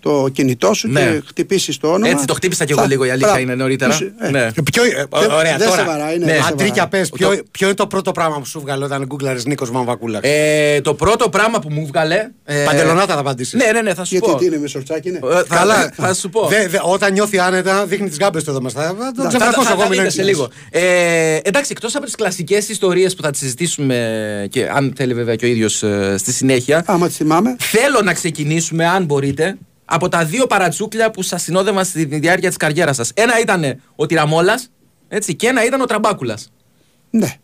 το 0.00 0.28
κινητό 0.32 0.74
σου 0.74 0.88
Ναι. 0.88 1.00
και 1.00 1.22
χτυπήσεις 1.26 1.76
το 1.78 1.88
όνομα. 1.88 2.08
Έτσι 2.08 2.24
το 2.24 2.34
χτύπησα 2.34 2.64
κι 2.64 2.72
εγώ 2.72 2.80
θα- 2.80 2.86
λίγο, 2.86 3.04
η 3.04 3.10
αλήθεια 3.10 3.26
μπράβο. 3.28 3.42
είναι 3.42 3.54
νωρίτερα. 3.54 3.90
Τους- 3.90 4.00
ε, 4.20 4.30
Ναι. 4.30 4.40
Ε, 4.40 4.52
Ποιο, 4.72 4.82
ε, 4.84 4.88
Δεν- 5.20 5.30
ωραία, 5.30 5.56
δεν 5.56 5.68
τώρα. 5.68 5.80
σε 5.80 5.86
βαράει, 5.86 6.18
ναι, 6.18 6.24
Ναι. 6.24 6.32
δεν 6.32 6.42
σε 6.42 6.48
Αντρίκια, 6.52 6.74
βαράει. 6.74 6.88
πες, 6.88 7.08
ποιο, 7.10 7.28
ποιο 7.50 7.66
είναι 7.66 7.76
το 7.76 7.86
πρώτο 7.86 8.12
πράγμα 8.12 8.38
που 8.38 8.46
σου 8.46 8.60
βγάλε 8.60 8.84
όταν 8.84 9.04
γκούγκλαρες 9.06 9.44
Νίκος 9.44 9.70
Μαμβακούλα. 9.70 10.18
Ε, 10.22 10.80
το 10.80 10.94
πρώτο 10.94 11.28
πράγμα 11.28 11.58
που 11.58 11.68
μου 11.72 11.86
βγάλε. 11.86 12.28
Ε, 12.44 12.62
Παντελονάτα 12.64 13.14
θα 13.14 13.20
απαντήσεις. 13.20 13.52
Ναι, 13.64 13.70
ναι, 13.72 13.80
ναι, 13.82 13.94
θα 13.94 14.04
σου 14.04 14.14
Γιατί 14.14 14.30
πω. 14.30 14.36
τι 14.38 14.44
είναι, 14.44 14.58
με 14.58 14.66
σορτσάκι 14.66 15.08
είναι; 15.08 15.20
Ε, 15.32 15.34
θα- 15.46 15.56
Καλά. 15.56 15.90
θα 15.96 16.14
σου 16.14 16.28
πω. 16.28 16.46
Δε- 16.46 16.68
δε- 16.68 16.78
όταν 16.82 17.12
νιώθει 17.12 17.38
άνετα, 17.38 17.86
δείχνει 17.86 18.08
τις 18.08 18.18
γάμπε 18.18 18.42
του 18.42 18.50
εδώ 18.50 18.60
μέσα. 18.60 18.80
Θα 18.82 18.94
τον 18.96 19.22
Θα- 19.22 19.28
ξεφρακώσω 19.28 19.66
θα- 19.66 19.72
εγώ, 19.72 19.82
θα 19.82 19.88
μην 19.88 19.98
δείτε 19.98 20.10
σε 20.10 20.20
ανησυχείς. 20.20 20.48
λίγο. 20.70 20.84
Ε, 20.86 21.38
εντάξει, 21.42 21.70
εκτός 21.72 21.94
από 21.94 22.04
τις 22.04 22.14
κλασικές 22.14 22.68
ιστορίες 22.68 23.14
που 23.14 23.22
θα 23.22 23.30
τις 23.30 23.40
συζητήσουμε 23.40 24.46
και 24.50 24.68
αν 24.72 24.92
θέλει 24.96 25.14
βέβαια 25.14 25.36
και 25.36 25.44
ο 25.44 25.48
ίδιος 25.48 25.84
στη 26.16 26.32
συνέχεια, 26.32 26.82
Άμα 26.86 27.06
τη 27.06 27.12
θυμάμαι. 27.12 27.56
θέλω 27.58 28.00
να 28.04 28.12
ξεκινήσουμε, 28.12 28.86
αν 28.86 29.04
μπορείτε, 29.04 29.56
από 29.92 30.08
τα 30.08 30.24
δύο 30.24 30.46
παρατσούκλια 30.46 31.10
που 31.10 31.22
σας 31.22 31.42
συνόδευαν 31.42 31.84
στη 31.84 32.04
διάρκεια 32.04 32.48
της 32.48 32.56
καριέρας 32.56 32.96
σας. 32.96 33.10
Ένα 33.14 33.40
ήταν 33.40 33.80
ο 33.96 34.06
Τυραμόλας 34.06 34.70
και 35.36 35.46
ένα 35.46 35.64
ήταν 35.64 35.80
ο 35.80 35.84
Τραμπάκουλας. 35.84 36.52
Ναι. 37.10 37.36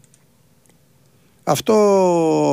Αυτό 1.44 1.74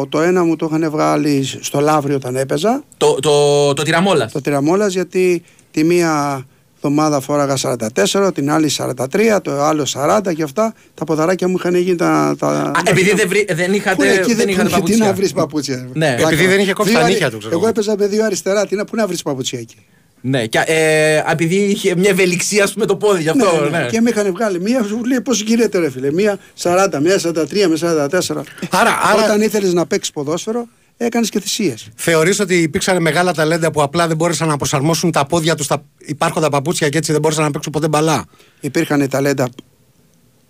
το 0.09 0.21
ένα 0.21 0.43
μου 0.43 0.55
το 0.55 0.65
είχαν 0.71 0.91
βγάλει 0.91 1.43
στο 1.61 1.79
Λαύριο 1.79 2.15
όταν 2.15 2.35
έπαιζα. 2.35 2.83
Το, 2.97 3.19
το, 3.19 3.73
το 3.73 3.83
Τυραμόλας. 3.83 4.31
Το 4.31 4.41
τυραμόλας 4.41 4.93
γιατί 4.93 5.43
τη 5.71 5.83
μία 5.83 6.45
εβδομάδα 6.87 7.19
φόραγα 7.19 7.57
44, 7.61 8.33
την 8.33 8.51
άλλη 8.51 8.71
43, 8.77 9.39
το 9.41 9.61
άλλο 9.61 9.87
40 9.93 10.19
και 10.35 10.43
αυτά. 10.43 10.73
Τα 10.93 11.03
ποδαράκια 11.05 11.47
μου 11.47 11.55
είχαν 11.57 11.75
γίνει 11.75 11.95
τα. 11.95 12.35
τα... 12.39 12.47
Α, 12.47 12.71
επειδή 12.85 13.13
δεν, 13.13 13.27
βρει, 13.27 13.45
δεν 13.53 13.67
Πού 13.69 13.75
είχατε, 13.75 14.05
είναι, 14.05 14.13
εκεί 14.15 14.33
δεν 14.33 14.47
είχατε 14.49 14.63
πού- 14.63 14.69
Τι 14.73 14.79
παπούτσια. 14.81 15.05
να 15.05 15.13
βρεις 15.13 15.33
παπούτσια. 15.33 15.87
Ναι. 15.93 16.15
Πλάκα. 16.15 16.33
Επειδή 16.33 16.45
δεν 16.47 16.59
είχε 16.59 16.73
κόψει 16.73 16.91
Δύο 16.91 16.99
τα 16.99 17.05
αρι- 17.05 17.15
νύχια 17.15 17.31
του, 17.31 17.37
ξέρω 17.37 17.51
Εγώ 17.53 17.59
εγώ. 17.61 17.69
έπαιζα 17.69 17.95
με 17.97 18.07
δύο 18.07 18.25
αριστερά. 18.25 18.65
Τι 18.67 18.75
να, 18.75 18.85
πού 18.85 18.95
να 18.95 19.07
βρεις 19.07 19.21
παπούτσια 19.21 19.59
εκεί. 19.59 19.75
Ναι, 20.25 20.45
και, 20.45 20.59
ε, 20.65 21.21
επειδή 21.31 21.55
είχε 21.55 21.95
μια 21.95 22.09
ευελιξία 22.09 22.63
ας 22.63 22.73
πούμε, 22.73 22.85
το 22.85 22.95
πόδι 22.95 23.21
γι' 23.21 23.29
αυτό. 23.29 23.59
Ναι, 23.63 23.69
ναι, 23.69 23.83
ναι. 23.83 23.89
Και 23.89 24.01
με 24.01 24.09
είχαν 24.09 24.31
βγάλει 24.33 24.61
μία, 24.61 24.83
σου 24.83 25.03
λέει 25.05 25.21
πώς 25.21 25.41
γίνεται 25.41 25.79
ρε 25.79 25.89
φίλε. 25.91 26.11
Μία 26.11 26.37
40, 26.61 26.99
μία 27.01 27.19
43, 27.19 27.67
με 27.67 27.75
44. 27.75 28.43
Άρα- 28.69 28.99
άρα- 29.03 29.23
Όταν 29.23 29.41
ήθελες 29.41 29.73
να 29.73 29.85
παίξεις 29.85 30.13
ποδόσφαιρο, 30.13 30.67
έκανες 31.03 31.29
και 31.29 31.39
θυσίες. 31.39 31.89
Θεωρείς 31.95 32.39
ότι 32.39 32.61
υπήρξαν 32.61 33.01
μεγάλα 33.01 33.33
ταλέντα 33.33 33.71
που 33.71 33.81
απλά 33.81 34.07
δεν 34.07 34.17
μπόρεσαν 34.17 34.47
να 34.47 34.57
προσαρμόσουν 34.57 35.11
τα 35.11 35.25
πόδια 35.25 35.55
τους 35.55 35.65
στα 35.65 35.85
υπάρχοντα 35.97 36.49
παπούτσια 36.49 36.89
και 36.89 36.97
έτσι 36.97 37.11
δεν 37.11 37.21
μπόρεσαν 37.21 37.43
να 37.43 37.51
παίξουν 37.51 37.71
ποτέ 37.71 37.87
μπαλά; 37.87 38.25
Υπήρχαν 38.59 39.09
ταλέντα 39.09 39.49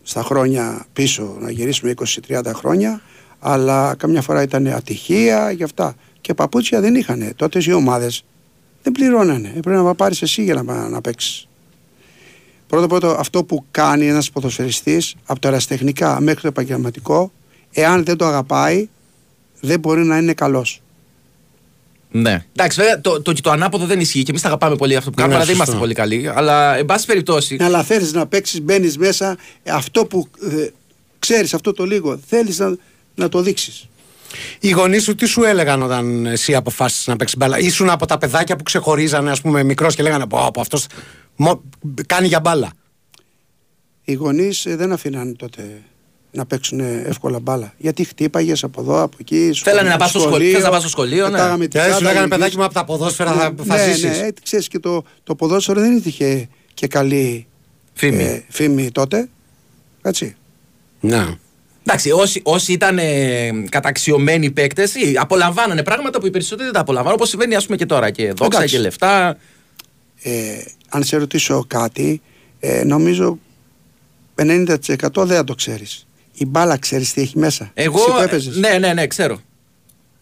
στα 0.03 0.23
χρόνια 0.23 0.85
πίσω, 0.93 1.37
να 1.39 1.51
γυρίσουμε 1.51 1.93
20-30 2.27 2.51
χρόνια, 2.53 3.01
αλλά 3.39 3.95
καμιά 3.97 4.21
φορά 4.21 4.41
ήταν 4.41 4.67
ατυχία 4.67 5.51
γι' 5.51 5.63
αυτά. 5.63 5.95
Και 6.21 6.33
παπούτσια 6.33 6.81
δεν 6.81 6.95
είχαν. 6.95 7.33
Τότες 7.35 7.65
οι 7.65 7.71
ομάδες 7.71 8.23
δεν 8.83 8.93
πληρώνανε. 8.93 9.53
Έπρεπε 9.55 9.81
να 9.81 9.95
πάρεις 9.95 10.21
εσύ 10.21 10.43
για 10.43 10.53
να, 10.53 10.89
να 10.89 11.01
παίξεις. 11.01 11.47
Πρώτο 12.67 12.87
πρώτο, 12.87 13.07
αυτό 13.07 13.43
που 13.43 13.65
κάνει 13.71 14.07
ένας 14.07 14.31
ποδοσφαιριστής 14.31 15.15
από 15.25 15.39
το 15.39 15.47
ερασιτεχνικά 15.47 16.21
μέχρι 16.21 16.41
το 16.41 16.47
επαγγελματικό, 16.47 17.31
εάν 17.71 18.03
δεν 18.03 18.17
το 18.17 18.25
αγαπάει, 18.25 18.89
δεν 19.65 19.79
μπορεί 19.79 20.03
να 20.05 20.17
είναι 20.17 20.33
καλός. 20.33 20.81
Ναι. 22.11 22.45
Εντάξει, 22.55 22.79
βέβαια 22.79 23.01
το, 23.01 23.21
το, 23.21 23.33
το 23.33 23.51
ανάποδο 23.51 23.85
δεν 23.85 23.99
ισχύει 23.99 24.23
και 24.23 24.29
εμείς 24.29 24.41
τα 24.41 24.47
αγαπάμε 24.47 24.75
πολύ 24.75 24.95
αυτό 24.95 25.09
που 25.09 25.15
κάνουμε, 25.15 25.35
Ναι, 25.37 25.43
αλλά 25.43 25.51
δεν 25.53 25.65
σωστό. 25.65 25.71
είμαστε 25.77 25.97
πολύ 25.97 26.19
καλοί. 26.19 26.29
Αλλά, 26.39 26.77
εν 26.77 26.85
πάση 26.85 27.05
περιπτώσει. 27.05 27.57
Αλλά 27.59 27.83
θέλεις 27.83 28.13
να 28.13 28.27
παίξεις, 28.27 28.61
μπαίνεις 28.61 28.97
μέσα, 28.97 29.37
αυτό 29.69 30.05
που 30.05 30.27
ε, 30.51 30.67
ξέρεις, 31.19 31.53
αυτό 31.53 31.73
το 31.73 31.85
λίγο, 31.85 32.19
θέλεις 32.27 32.59
να, 32.59 32.75
να 33.15 33.29
το 33.29 33.41
δείξεις. 33.41 33.87
Οι 34.59 34.69
γονείς 34.69 35.03
σου 35.03 35.15
τι 35.15 35.25
σου 35.25 35.43
έλεγαν 35.43 35.81
όταν 35.81 36.25
εσύ 36.25 36.55
αποφάσισες 36.55 37.07
να 37.07 37.15
παίξεις 37.15 37.37
μπάλα; 37.37 37.59
Ήσουν 37.59 37.89
από 37.89 38.05
τα 38.05 38.17
παιδάκια 38.17 38.55
που 38.55 38.63
ξεχωρίζανε, 38.63 39.31
ας 39.31 39.41
πούμε, 39.41 39.63
μικρός 39.63 39.95
και 39.95 40.03
λέγανε 40.03 40.27
Πω, 40.27 40.45
από 40.45 40.61
αυτός 40.61 40.85
κάνει 42.05 42.27
για 42.27 42.39
μπάλα. 42.39 42.71
Οι 44.03 44.13
γονείς 44.13 44.65
δεν 44.67 44.91
αφήνανε 44.91 45.31
τότε 45.33 45.81
να 46.35 46.45
παίξουν 46.45 46.79
εύκολα 46.79 47.39
μπάλα. 47.39 47.73
Γιατί 47.77 48.03
χτύπαγες 48.03 48.63
από 48.63 48.81
εδώ, 48.81 49.01
από 49.01 49.17
εκεί. 49.19 49.51
Θέλανε 49.63 49.89
να 49.89 49.97
πας 49.97 50.09
στο 50.09 50.19
σχολείο, 50.19 50.53
θες 50.53 50.63
να 50.63 50.69
πας 50.69 50.79
στο 50.79 50.89
σχολείο, 50.89 51.25
ναι. 51.25 51.31
πετάγαμε 51.31 51.67
την 51.67 51.69
Και 51.69 51.79
σου 51.79 51.85
τσάντα, 51.85 51.99
λέγανε 52.01 52.19
γυρίζεις. 52.19 52.37
παιδάκι 52.37 52.57
μου 52.57 52.63
από 52.63 52.73
τα 52.73 52.85
ποδόσφαιρα 52.85 53.31
θα, 53.33 53.53
θα 53.65 53.75
ναι, 53.75 53.83
ζήσεις. 53.93 54.19
ναι, 54.21 54.27
ξέρεις 54.43 54.67
και 54.67 54.79
το, 54.79 55.03
το 55.23 55.35
ποδόσφαιρο 55.35 55.79
δεν 55.81 56.01
είχε 56.05 56.47
και 56.73 56.87
καλή 56.87 57.47
Φήμη. 57.93 58.23
ε, 58.23 58.43
φήμη 58.49 58.91
τότε. 58.91 59.29
Έτσι. 60.01 60.35
Ναι. 60.99 61.25
Εντάξει, 61.85 62.11
όσοι, 62.11 62.41
όσοι 62.43 62.71
ήταν 62.73 62.97
ε, 62.97 63.49
καταξιωμένοι 63.69 64.51
παίκτες 64.51 64.93
απολαμβάνανε 65.19 65.83
πράγματα 65.83 66.19
που 66.19 66.25
οι 66.25 66.29
περισσότεροι 66.29 66.63
δεν 66.63 66.73
τα 66.73 66.79
απολαμβάνουν. 66.79 67.15
Όπως 67.15 67.29
συμβαίνει 67.29 67.55
ας 67.55 67.65
πούμε 67.65 67.77
και 67.77 67.85
τώρα. 67.85 68.11
Και 68.11 68.27
δόξα 68.27 68.57
Εντάξει. 68.57 68.75
και 68.75 68.81
λεφτά. 68.81 69.37
Ε, 70.21 70.63
αν 70.89 71.03
σε 71.03 71.17
ρωτήσω 71.17 71.65
κάτι, 71.67 72.21
ε, 72.59 72.83
νομίζω 72.83 73.39
50% 74.35 74.75
δεν 75.15 75.35
θα 75.35 75.43
το 75.43 75.55
ξέρεις. 75.55 76.07
Η 76.33 76.45
μπάλα 76.45 76.77
ξέρεις 76.77 77.13
τι 77.13 77.21
έχει 77.21 77.37
μέσα. 77.37 77.71
Εγώ. 77.73 77.97
Εσύ 77.99 78.11
που 78.11 78.17
ε, 78.17 78.23
έπαιζες. 78.23 78.57
ναι, 78.57 78.77
ναι, 78.77 78.93
ναι, 78.93 79.07
ξέρω. 79.07 79.39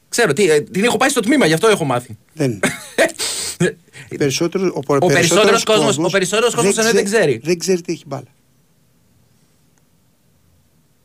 Ξέρω. 0.09 0.33
Τι, 0.33 0.49
ε, 0.49 0.61
την 0.61 0.83
έχω 0.83 0.97
πάει 0.97 1.09
στο 1.09 1.19
τμήμα, 1.19 1.45
γι' 1.45 1.53
αυτό 1.53 1.67
έχω 1.67 1.85
μάθει. 1.85 2.17
Δεν. 2.33 2.59
Περισσότερο, 4.17 4.65
ο, 4.87 4.95
Ο 4.99 5.05
περισσότερος 5.05 5.63
κόσμος- 5.63 5.97
ο 5.97 6.09
περισσότερος 6.09 6.55
κόσμος 6.55 6.75
δεν 6.75 6.83
ξέ- 6.91 7.03
ξέρει. 7.05 7.41
Δεν 7.43 7.57
ξέρει 7.59 7.81
τι 7.81 7.91
έχει 7.91 8.03
μπάλα. 8.07 8.25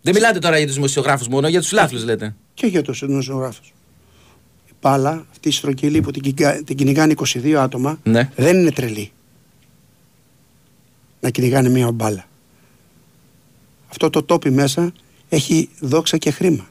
δεν 0.03 0.15
μιλάτε 0.15 0.39
τώρα 0.39 0.57
για 0.57 0.67
τους 0.67 0.75
δημοσιογράφους 0.75 1.29
μόνο, 1.29 1.49
για 1.49 1.59
τους 1.61 1.69
φιλάθλους 1.69 2.05
λέτε. 2.05 2.35
Και 2.55 2.67
για 2.67 2.83
τους 2.83 3.03
δημοσιογράφους. 3.07 3.73
Η 4.69 4.73
μπάλα, 4.83 5.27
αυτή 5.31 5.49
η 5.49 5.53
στρογγυλή 5.53 6.01
που 6.01 6.11
την, 6.11 6.23
κυνηγά- 6.23 6.65
την 6.65 6.77
κυνηγάνε 6.77 7.13
22 7.13 7.53
άτομα, 7.63 7.99
Ναι. 8.03 8.31
δεν 8.37 8.57
είναι 8.61 8.71
τρελή. 8.73 9.13
Να 11.21 11.31
κυνηγάνε 11.31 11.69
μία 11.69 11.91
μπάλα. 11.91 12.27
Αυτό 13.89 14.11
το 14.11 14.23
τόπι 14.23 14.51
μέσα 14.51 14.93
έχει 15.29 15.69
δόξα 15.81 16.17
και 16.17 16.31
χρήμα. 16.31 16.69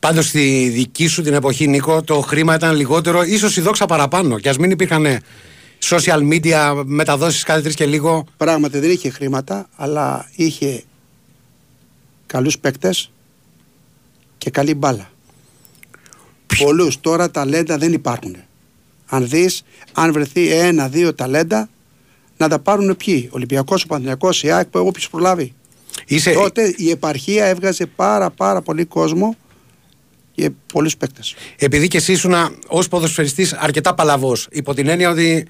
Πάντως 0.00 0.26
στη 0.26 0.68
δική 0.68 1.06
σου 1.06 1.22
την 1.22 1.34
εποχή, 1.34 1.66
Νίκο, 1.66 2.02
το 2.02 2.20
χρήμα 2.20 2.54
ήταν 2.54 2.76
λιγότερο, 2.76 3.22
ίσως 3.22 3.56
η 3.56 3.60
δόξα 3.60 3.86
παραπάνω. 3.86 4.38
Και 4.38 4.48
ας 4.48 4.58
μην 4.58 4.70
υπήρχαν 4.70 5.20
social 5.82 6.28
media, 6.32 6.82
μεταδόσεις 6.84 7.42
κάθε 7.42 7.60
τρεις 7.60 7.74
και 7.74 7.86
λίγο. 7.86 8.26
Πράγματι 8.36 8.78
δεν 8.78 8.90
είχε 8.90 9.10
χρήματα, 9.10 9.68
αλλά 9.76 10.28
είχε 10.34 10.82
καλούς 12.26 12.58
παίκτες 12.58 13.10
και 14.38 14.50
καλή 14.50 14.74
μπάλα. 14.74 15.10
Πολλούς 16.58 17.00
τώρα 17.00 17.30
ταλέντα 17.30 17.78
δεν 17.78 17.92
υπάρχουν. 17.92 18.36
Αν 19.06 19.28
δεις, 19.28 19.62
αν 19.92 20.12
βρεθεί 20.12 20.52
ένα-δύο 20.52 21.14
ταλέντα, 21.14 21.68
να 22.40 22.48
τα 22.48 22.58
πάρουν 22.58 22.96
ποιοι. 22.96 23.28
Ολυμπιακός, 23.32 23.82
ο 23.82 23.86
Παναθυνιακό, 23.86 24.28
η 24.42 24.50
ΑΕΚ, 24.50 24.68
όποιο 24.72 25.08
προλάβει. 25.10 25.52
Είσαι... 26.06 26.32
Τότε 26.32 26.74
η 26.76 26.90
επαρχία 26.90 27.44
έβγαζε 27.44 27.86
πάρα 27.86 28.30
πάρα 28.30 28.62
πολύ 28.62 28.84
κόσμο 28.84 29.36
και 30.32 30.50
πολλούς 30.72 30.96
παίκτες. 30.96 31.34
Επειδή 31.58 31.88
και 31.88 31.96
εσύ 31.96 32.12
ήσουν 32.12 32.34
ως 32.66 32.88
ποδοσφαιριστής 32.88 33.52
αρκετά 33.52 33.94
παλαβός, 33.94 34.48
υπό 34.50 34.74
την 34.74 34.88
έννοια 34.88 35.10
ότι 35.10 35.46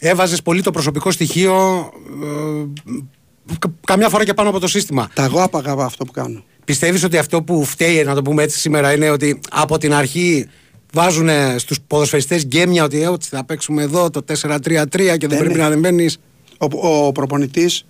έβαζες 0.00 0.42
πολύ 0.42 0.62
το 0.62 0.70
προσωπικό 0.70 1.10
στοιχείο 1.10 1.88
ε, 2.22 3.54
κα- 3.58 3.74
καμιά 3.86 4.08
φορά 4.08 4.24
και 4.24 4.34
πάνω 4.34 4.48
από 4.48 4.60
το 4.60 4.66
σύστημα. 4.66 5.10
Τα 5.14 5.24
εγώ 5.24 5.42
άπαγα 5.42 5.72
αυτό 5.72 6.04
που 6.04 6.12
κάνω. 6.12 6.44
Πιστεύεις 6.64 7.04
ότι 7.04 7.18
αυτό 7.18 7.42
που 7.42 7.64
φταίει, 7.64 8.04
να 8.04 8.14
το 8.14 8.22
πούμε 8.22 8.42
έτσι 8.42 8.58
σήμερα, 8.58 8.92
είναι 8.92 9.10
ότι 9.10 9.40
από 9.50 9.78
την 9.78 9.94
αρχή 9.94 10.48
βάζουν 10.96 11.28
στους 11.58 11.80
ποδοσφαιριστές 11.86 12.46
γκέμια 12.46 12.84
ότι 12.84 13.02
ε, 13.02 13.08
ότι 13.08 13.26
θα 13.26 13.44
παίξουμε 13.44 13.82
εδώ 13.82 14.10
το 14.10 14.24
4-3-3 14.40 14.86
και 14.90 15.26
δεν 15.26 15.28
Ναι, 15.28 15.36
πρέπει 15.36 15.52
ναι. 15.52 15.58
να 15.58 15.66
ανεβαίνεις. 15.66 16.18
Ο, 16.58 17.06
ο 17.06 17.12
προπονητής 17.12 17.86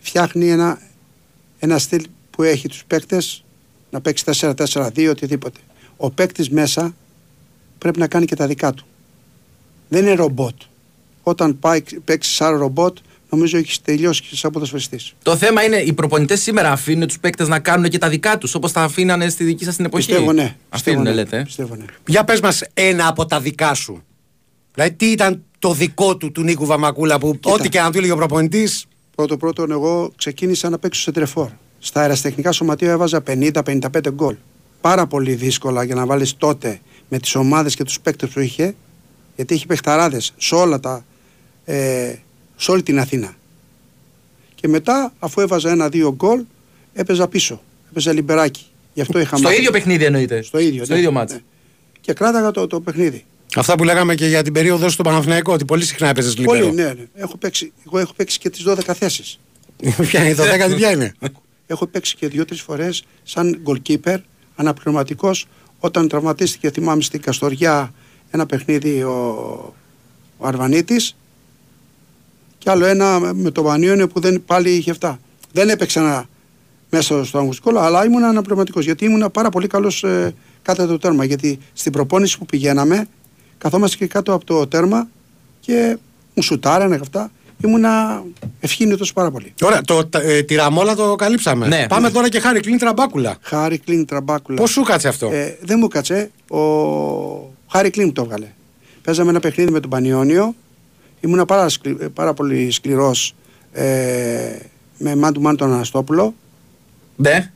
φτιάχνει 0.00 0.50
ένα, 0.50 0.78
ένα 1.58 1.78
στυλ 1.78 2.06
που 2.30 2.42
έχει 2.42 2.68
τους 2.68 2.84
παίκτες 2.86 3.44
να 3.90 4.00
παίξει 4.00 4.24
4-4-2 4.40 5.08
οτιδήποτε. 5.10 5.58
Ο 5.96 6.10
παίκτης 6.10 6.50
μέσα 6.50 6.94
πρέπει 7.78 7.98
να 7.98 8.06
κάνει 8.06 8.24
και 8.24 8.36
τα 8.36 8.46
δικά 8.46 8.72
του. 8.72 8.86
Δεν 9.88 10.02
είναι 10.02 10.14
ρομπότ. 10.14 10.54
Όταν 11.22 11.58
πάει 11.58 11.82
παίξει 12.04 12.34
σαν 12.34 12.56
ρομπότ, 12.56 12.96
νομίζω 13.34 13.58
έχεις 13.58 13.80
τελειώσει 13.80 14.22
και 14.22 14.36
σαν 14.36 14.50
ποδοσφαιριστής. 14.50 15.14
Το 15.22 15.36
θέμα 15.36 15.62
είναι 15.62 15.76
οι 15.76 15.92
προπονητές 15.92 16.42
σήμερα 16.42 16.72
αφήνουν 16.72 17.06
τους 17.06 17.18
παίκτες 17.18 17.48
να 17.48 17.58
κάνουν 17.58 17.88
και 17.88 17.98
τα 17.98 18.08
δικά 18.08 18.38
τους 18.38 18.54
όπως 18.54 18.72
τα 18.72 18.82
αφήνανε 18.82 19.28
στη 19.28 19.44
δική 19.44 19.64
σας 19.64 19.76
την 19.76 19.84
εποχή; 19.84 20.06
Πιστεύω 20.06 20.32
ναι. 20.32 20.42
Αφήνουν, 20.42 20.58
Πιστεύω, 20.70 21.02
ναι. 21.02 21.12
λέτε. 21.12 21.42
Πιστεύω, 21.44 21.74
ναι. 21.74 21.84
Για 22.06 22.24
πες 22.24 22.40
μας 22.40 22.62
ένα 22.74 23.08
από 23.08 23.26
τα 23.26 23.40
δικά 23.40 23.74
σου. 23.74 24.02
Δηλαδή 24.74 24.92
τι 24.92 25.06
ήταν 25.06 25.42
το 25.58 25.72
δικό 25.72 26.16
του 26.16 26.32
του 26.32 26.42
Νίκου 26.42 26.66
Βαμακούλα 26.66 27.18
που 27.18 27.38
ό,τι 27.42 27.68
και 27.68 27.80
αν 27.80 27.92
του 27.92 27.98
έλεγε 27.98 28.12
ο 28.12 28.16
προπονητής 28.16 28.86
Πρώτο 29.14 29.36
πρώτον, 29.36 29.70
εγώ 29.70 30.12
ξεκίνησα 30.16 30.68
να 30.68 30.78
παίξω 30.78 31.00
σε 31.00 31.12
τρεφόρ. 31.12 31.50
Στα 31.78 32.00
αεραστεχνικά 32.00 32.52
σωματεία 32.52 32.90
έβαζα 32.90 33.22
50-55 33.26 33.80
γκολ. 34.10 34.36
Πάρα 34.80 35.06
πολύ 35.06 35.34
δύσκολα 35.34 35.82
για 35.82 35.94
να 35.94 36.06
βάλεις 36.06 36.36
τότε 36.36 36.80
με 37.08 37.18
τις 37.18 37.34
ομάδες 37.34 37.74
και 37.74 37.84
τους 37.84 38.00
παίκτες 38.00 38.28
που 38.28 38.40
είχε, 38.40 38.74
γιατί 39.36 39.54
είχε 39.54 39.66
παιχταράδες 39.66 40.32
σε, 40.36 40.54
όλα 40.54 40.80
τα, 40.80 41.04
ε, 41.64 42.14
σε 42.56 42.70
όλη 42.70 42.82
την 42.82 42.98
Αθήνα. 42.98 43.34
Και 44.54 44.68
μετά, 44.68 45.12
αφού 45.18 45.40
έβαζα 45.40 45.70
ένα-δύο 45.70 46.14
γκολ, 46.14 46.44
έπαιζα 46.92 47.28
πίσω. 47.28 47.62
Έπαιζα 47.90 48.12
λιμπεράκι. 48.12 48.66
Γι' 48.94 49.00
αυτό 49.00 49.18
είχα 49.18 49.36
Στο 49.36 49.46
μάθει. 49.46 49.58
ίδιο 49.58 49.70
παιχνίδι 49.70 50.04
εννοείται. 50.04 50.42
Στο 50.42 50.58
ίδιο, 50.58 50.84
Στο 50.84 50.92
ναι, 50.92 50.98
ίδιο 50.98 51.10
ναι. 51.10 51.18
μάτς. 51.18 51.36
Και 52.00 52.12
κράταγα 52.12 52.50
το, 52.50 52.66
το 52.66 52.80
παιχνίδι. 52.80 53.24
Αυτά 53.56 53.74
που 53.74 53.84
λέγαμε 53.84 54.14
και 54.14 54.26
για 54.26 54.42
την 54.42 54.52
περίοδο 54.52 54.88
στο 54.88 55.02
Παναθηναϊκό, 55.02 55.52
ότι 55.52 55.64
πολύ 55.64 55.84
συχνά 55.84 56.08
έπαιζες 56.08 56.36
λιμπέρο. 56.36 56.66
Πολύ, 56.66 56.74
ναι, 56.74 56.84
ναι. 56.84 57.06
Έχω 57.14 57.36
παίξει, 57.36 57.72
εγώ 57.86 57.98
έχω 57.98 58.12
παίξει 58.16 58.38
και 58.38 58.50
τις 58.50 58.64
12 58.66 58.78
θέσεις. 58.94 59.38
Ποια 60.08 60.24
είναι, 60.24 60.34
το 60.34 60.42
10 60.70 60.76
ποια 60.76 60.90
είναι; 60.90 61.14
Έχω 61.66 61.86
παίξει 61.86 62.16
και 62.16 62.28
δύο-τρεις 62.28 62.60
φορές 62.60 63.04
σαν 63.22 63.62
goalkeeper, 63.64 64.16
αναπληρωματικός, 64.54 65.46
όταν 65.78 66.08
τραυματίστηκε, 66.08 66.70
θυμάμαι 66.70 67.02
στην 67.02 67.20
Καστοριά 67.20 67.94
ένα 68.30 68.46
παιχνίδι 68.46 69.02
ο, 69.02 69.14
ο 70.36 70.46
Αρβανίτης 70.46 71.16
και 72.64 72.70
άλλο 72.70 72.84
ένα 72.86 73.20
με 73.34 73.50
το 73.50 73.62
Βανίωνε 73.62 74.06
που 74.06 74.20
δεν, 74.20 74.42
πάλι 74.46 74.70
είχε 74.70 74.90
αυτά. 74.90 75.20
Δεν 75.52 75.68
έπαιξα 75.68 76.00
ένα, 76.00 76.24
μέσα 76.90 77.24
στο 77.24 77.38
αγωνιστικό, 77.38 77.78
αλλά 77.78 78.04
ήμουν 78.04 78.24
αναπληρωματικός 78.24 78.84
γιατί 78.84 79.04
ήμουν 79.04 79.30
πάρα 79.32 79.48
πολύ 79.50 79.66
καλός 79.66 80.04
ε, 80.04 80.34
κάτω 80.62 80.86
το 80.86 80.98
τέρμα. 80.98 81.24
Γιατί 81.24 81.58
στην 81.72 81.92
προπόνηση 81.92 82.38
που 82.38 82.46
πηγαίναμε, 82.46 83.06
καθόμαστε 83.58 83.96
και 83.96 84.06
κάτω 84.06 84.32
από 84.32 84.44
το 84.44 84.66
τέρμα 84.66 85.08
και 85.60 85.96
μου 86.34 86.42
σουτάρανε 86.42 86.94
και 86.94 87.00
αυτά. 87.02 87.30
Ήμουνα 87.64 88.22
ευχήνητος 88.60 89.12
πάρα 89.12 89.30
πολύ. 89.30 89.54
Ωραία, 89.62 89.80
το, 89.82 90.06
τα- 90.06 90.20
ε, 90.22 90.42
τη 90.42 90.54
ραμόλα 90.54 90.94
το 90.94 91.14
καλύψαμε. 91.14 91.66
Ναι. 91.66 91.86
Πάμε 91.88 92.10
τώρα 92.10 92.28
και 92.28 92.40
χάρη 92.40 92.60
κλείνει 92.60 92.78
τραμπάκουλα. 92.78 93.36
Χάρη 93.40 93.78
Κλίν 93.78 94.06
Τραμπάκουλα. 94.06 94.56
Πώς 94.60 94.70
σου 94.70 94.82
κάτσε 94.82 95.08
αυτό; 95.08 95.30
Ε, 95.32 95.58
δεν 95.62 95.76
μου 95.80 95.88
κάτσε. 95.88 96.30
Ο 96.48 96.58
Χάρη 97.68 97.90
Κλίν 97.90 98.12
το 98.12 98.22
έβγαλε. 98.22 98.46
Παίζαμε 99.02 99.30
ένα 99.30 99.40
παιχνίδι 99.40 99.70
με 99.70 99.80
τον 99.80 99.90
Πανιόνιο. 99.90 100.54
Ήμουν 101.24 101.44
πάρα, 101.44 101.68
σκλη- 101.68 102.00
ε, 102.00 102.08
πάρα 102.08 102.34
πολύ 102.34 102.70
σκληρός 102.70 103.34
ε, 103.72 104.56
με 104.98 105.16
μάντου 105.16 105.40
μάντου 105.40 105.56
τον 105.56 105.72
Αναστόπουλο 105.72 106.34
Ναι. 107.16 107.52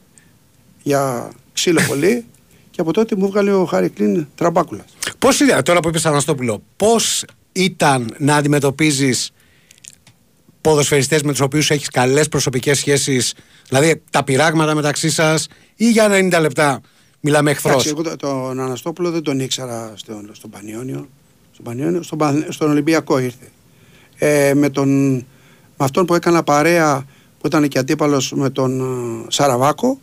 για 0.83 1.31
ξύλο 1.53 1.81
πολύ. 1.89 2.25
και 2.71 2.81
από 2.81 2.93
τότε 2.93 3.17
μου 3.17 3.25
έβγαλε 3.25 3.53
ο 3.53 3.65
Χάρη 3.65 3.89
Κλίν 3.89 4.27
Τραμπάκουλας. 4.35 4.85
Πώς 5.19 5.41
ήταν, 5.41 5.63
τώρα 5.63 5.81
που 5.81 5.89
είπες 5.89 6.07
Αναστόπουλο, 6.07 6.63
πώς 6.77 7.25
ήταν 7.53 8.15
να 8.19 8.37
αντιμετωπίζεις 8.37 9.31
ποδοσφαιριστές 10.61 11.23
με 11.23 11.31
τους 11.31 11.41
οποίους 11.41 11.71
έχεις 11.71 11.89
καλές 11.89 12.29
προσωπικές 12.29 12.79
σχέσεις, 12.79 13.35
δηλαδή 13.69 14.03
τα 14.11 14.25
πειράγματα 14.25 14.75
μεταξύ 14.75 15.11
σας 15.11 15.47
ή 15.77 15.91
για 15.91 16.09
90 16.09 16.41
λεπτά 16.41 16.81
μιλάμε 17.21 17.51
εχθρός; 17.51 17.73
Εντάξει, 17.73 17.89
εγώ 17.89 18.03
το- 18.03 18.17
τον 18.17 18.61
Αναστόπουλο 18.61 19.11
δεν 19.11 19.23
τον 19.23 19.41
ήξερα 19.41 19.93
στον, 19.97 20.31
στον 20.33 20.51
Πανιόνιο. 20.51 21.09
Στον, 21.53 21.65
Πανιόνιο 21.65 22.03
στον, 22.03 22.19
Παναθ- 22.19 22.53
στον 22.53 22.71
Ολυμπιακό 22.71 23.19
ήρθε. 23.19 23.45
Ε, 24.19 24.55
με, 24.55 24.69
τον, 24.69 25.15
με 25.15 25.25
αυτόν 25.77 26.07
που 26.07 26.15
έκανα 26.15 26.43
παρέα 26.43 27.05
που 27.41 27.47
ήταν 27.47 27.69
και 27.69 27.79
αντίπαλος 27.79 28.33
με 28.33 28.51
τον 28.51 28.81
ε, 28.81 29.25
Σαραβάκο 29.29 29.99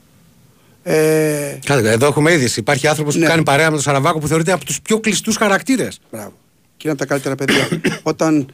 ε, 0.83 1.57
Κάτσε, 1.65 1.91
εδώ 1.91 2.05
έχουμε 2.05 2.31
είδηση. 2.33 2.59
Υπάρχει 2.59 2.87
άνθρωπος 2.87 3.15
Ναι. 3.15 3.21
που 3.21 3.29
κάνει 3.29 3.43
παρέα 3.43 3.65
με 3.65 3.71
τον 3.71 3.81
Σαραβάκο 3.81 4.19
που 4.19 4.27
θεωρείται 4.27 4.51
από 4.51 4.65
τους 4.65 4.81
πιο 4.81 4.99
κλειστούς 4.99 5.35
χαρακτήρες. 5.37 5.99
Μπράβο. 6.11 6.33
Και 6.77 6.87
είναι 6.87 6.91
από 6.91 6.97
τα 6.99 7.05
καλύτερα 7.05 7.35
παιδιά. 7.35 7.67
Όταν. 8.03 8.47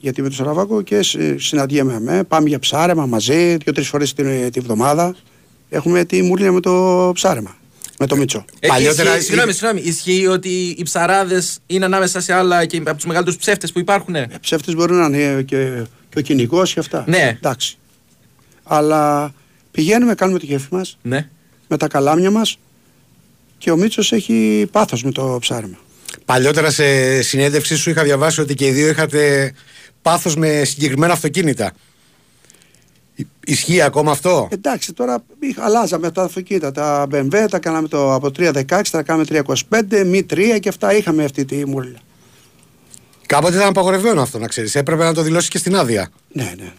Γιατί 0.00 0.22
με 0.22 0.28
τον 0.28 0.36
Σαραβάκο 0.36 0.82
και 0.82 1.02
συ- 1.02 1.40
συναντιέμαι 1.40 2.00
με, 2.00 2.24
πάμε 2.24 2.48
για 2.48 2.58
ψάρεμα 2.58 3.06
μαζί, 3.06 3.56
δύο-τρεις 3.56 3.88
φορές 3.88 4.12
την, 4.12 4.50
τη 4.50 4.60
βδομάδα. 4.60 5.16
Έχουμε 5.68 6.04
τη 6.04 6.22
μουρλια 6.22 6.52
με 6.52 6.60
το 6.60 7.10
ψάρεμα. 7.14 7.56
Με 7.98 8.06
το 8.06 8.16
Μίτσο. 8.16 8.44
Ε, 8.60 8.66
Παλιότερα 8.68 9.08
ισχύει- 9.10 9.24
Συγγνώμη, 9.26 9.52
συγγνώμη. 9.52 9.80
Ισχύει 9.80 10.26
ότι 10.26 10.74
οι 10.78 10.82
ψαράδες 10.82 11.58
είναι 11.66 11.84
ανάμεσα 11.84 12.20
σε 12.20 12.32
άλλα 12.32 12.66
και 12.66 12.76
από 12.76 12.94
τους 12.94 13.04
μεγαλύτερους 13.04 13.38
ψεύτες 13.40 13.72
που 13.72 13.78
υπάρχουν. 13.78 14.14
Ψεύτη 14.40 14.74
μπορεί 14.74 14.92
να 14.92 15.04
είναι 15.06 15.42
και, 15.42 15.82
και 16.08 16.18
ο 16.18 16.20
κυνηγός 16.20 16.72
και 16.72 16.80
αυτά. 16.80 17.04
Ναι. 17.06 17.36
Εντάξει. 17.42 17.76
Αλλά 18.64 19.34
πηγαίνουμε, 19.70 20.14
κάνουμε 20.14 20.38
το 20.38 20.46
κέφι 20.46 20.66
μας 20.70 20.98
Ναι. 21.02 21.28
με 21.68 21.76
τα 21.76 21.88
καλάμια 21.88 22.30
μας 22.30 22.58
και 23.58 23.70
ο 23.70 23.76
Μίτσος 23.76 24.12
έχει 24.12 24.68
πάθος 24.72 25.02
με 25.04 25.12
το 25.12 25.36
ψάρεμα. 25.40 25.76
Παλιότερα 26.24 26.70
σε 26.70 27.22
συνέντευξή 27.22 27.76
σου 27.76 27.90
είχα 27.90 28.02
διαβάσει 28.02 28.40
ότι 28.40 28.54
και 28.54 28.66
οι 28.66 28.70
δύο 28.70 28.88
είχατε 28.88 29.52
πάθος 30.02 30.36
με 30.36 30.64
συγκεκριμένα 30.64 31.12
αυτοκίνητα. 31.12 31.72
Ι- 33.18 33.26
Ισχύει 33.46 33.80
ακόμα 33.80 34.10
αυτό; 34.10 34.48
Εντάξει, 34.50 34.92
τώρα 34.92 35.24
είχα- 35.40 35.64
αλλάζαμε 35.64 36.10
τα 36.10 36.22
αυτοκίνητα. 36.22 36.72
Τα 36.72 37.06
BMW 37.12 37.46
τα 37.50 37.58
κάναμε 37.58 37.88
το, 37.88 38.14
από 38.14 38.30
316, 38.30 38.90
τα 38.90 39.02
κάναμε 39.02 39.24
325, 39.24 40.04
μη 40.06 40.26
3 40.30 40.58
και 40.60 40.68
αυτά 40.68 40.94
είχαμε 40.96 41.24
αυτή 41.24 41.44
τη 41.44 41.66
μουρλα. 41.66 41.98
Κάποτε 43.26 43.56
ήταν 43.56 43.68
απαγορευμένο 43.68 44.22
αυτό 44.22 44.38
να 44.38 44.46
ξέρεις. 44.46 44.74
Έπρεπε 44.74 45.04
να 45.04 45.14
το 45.14 45.22
δηλώσει 45.22 45.48
και 45.50 45.58
στην 45.58 45.76
άδεια. 45.76 46.10
Ναι, 46.32 46.54
ναι. 46.58 46.72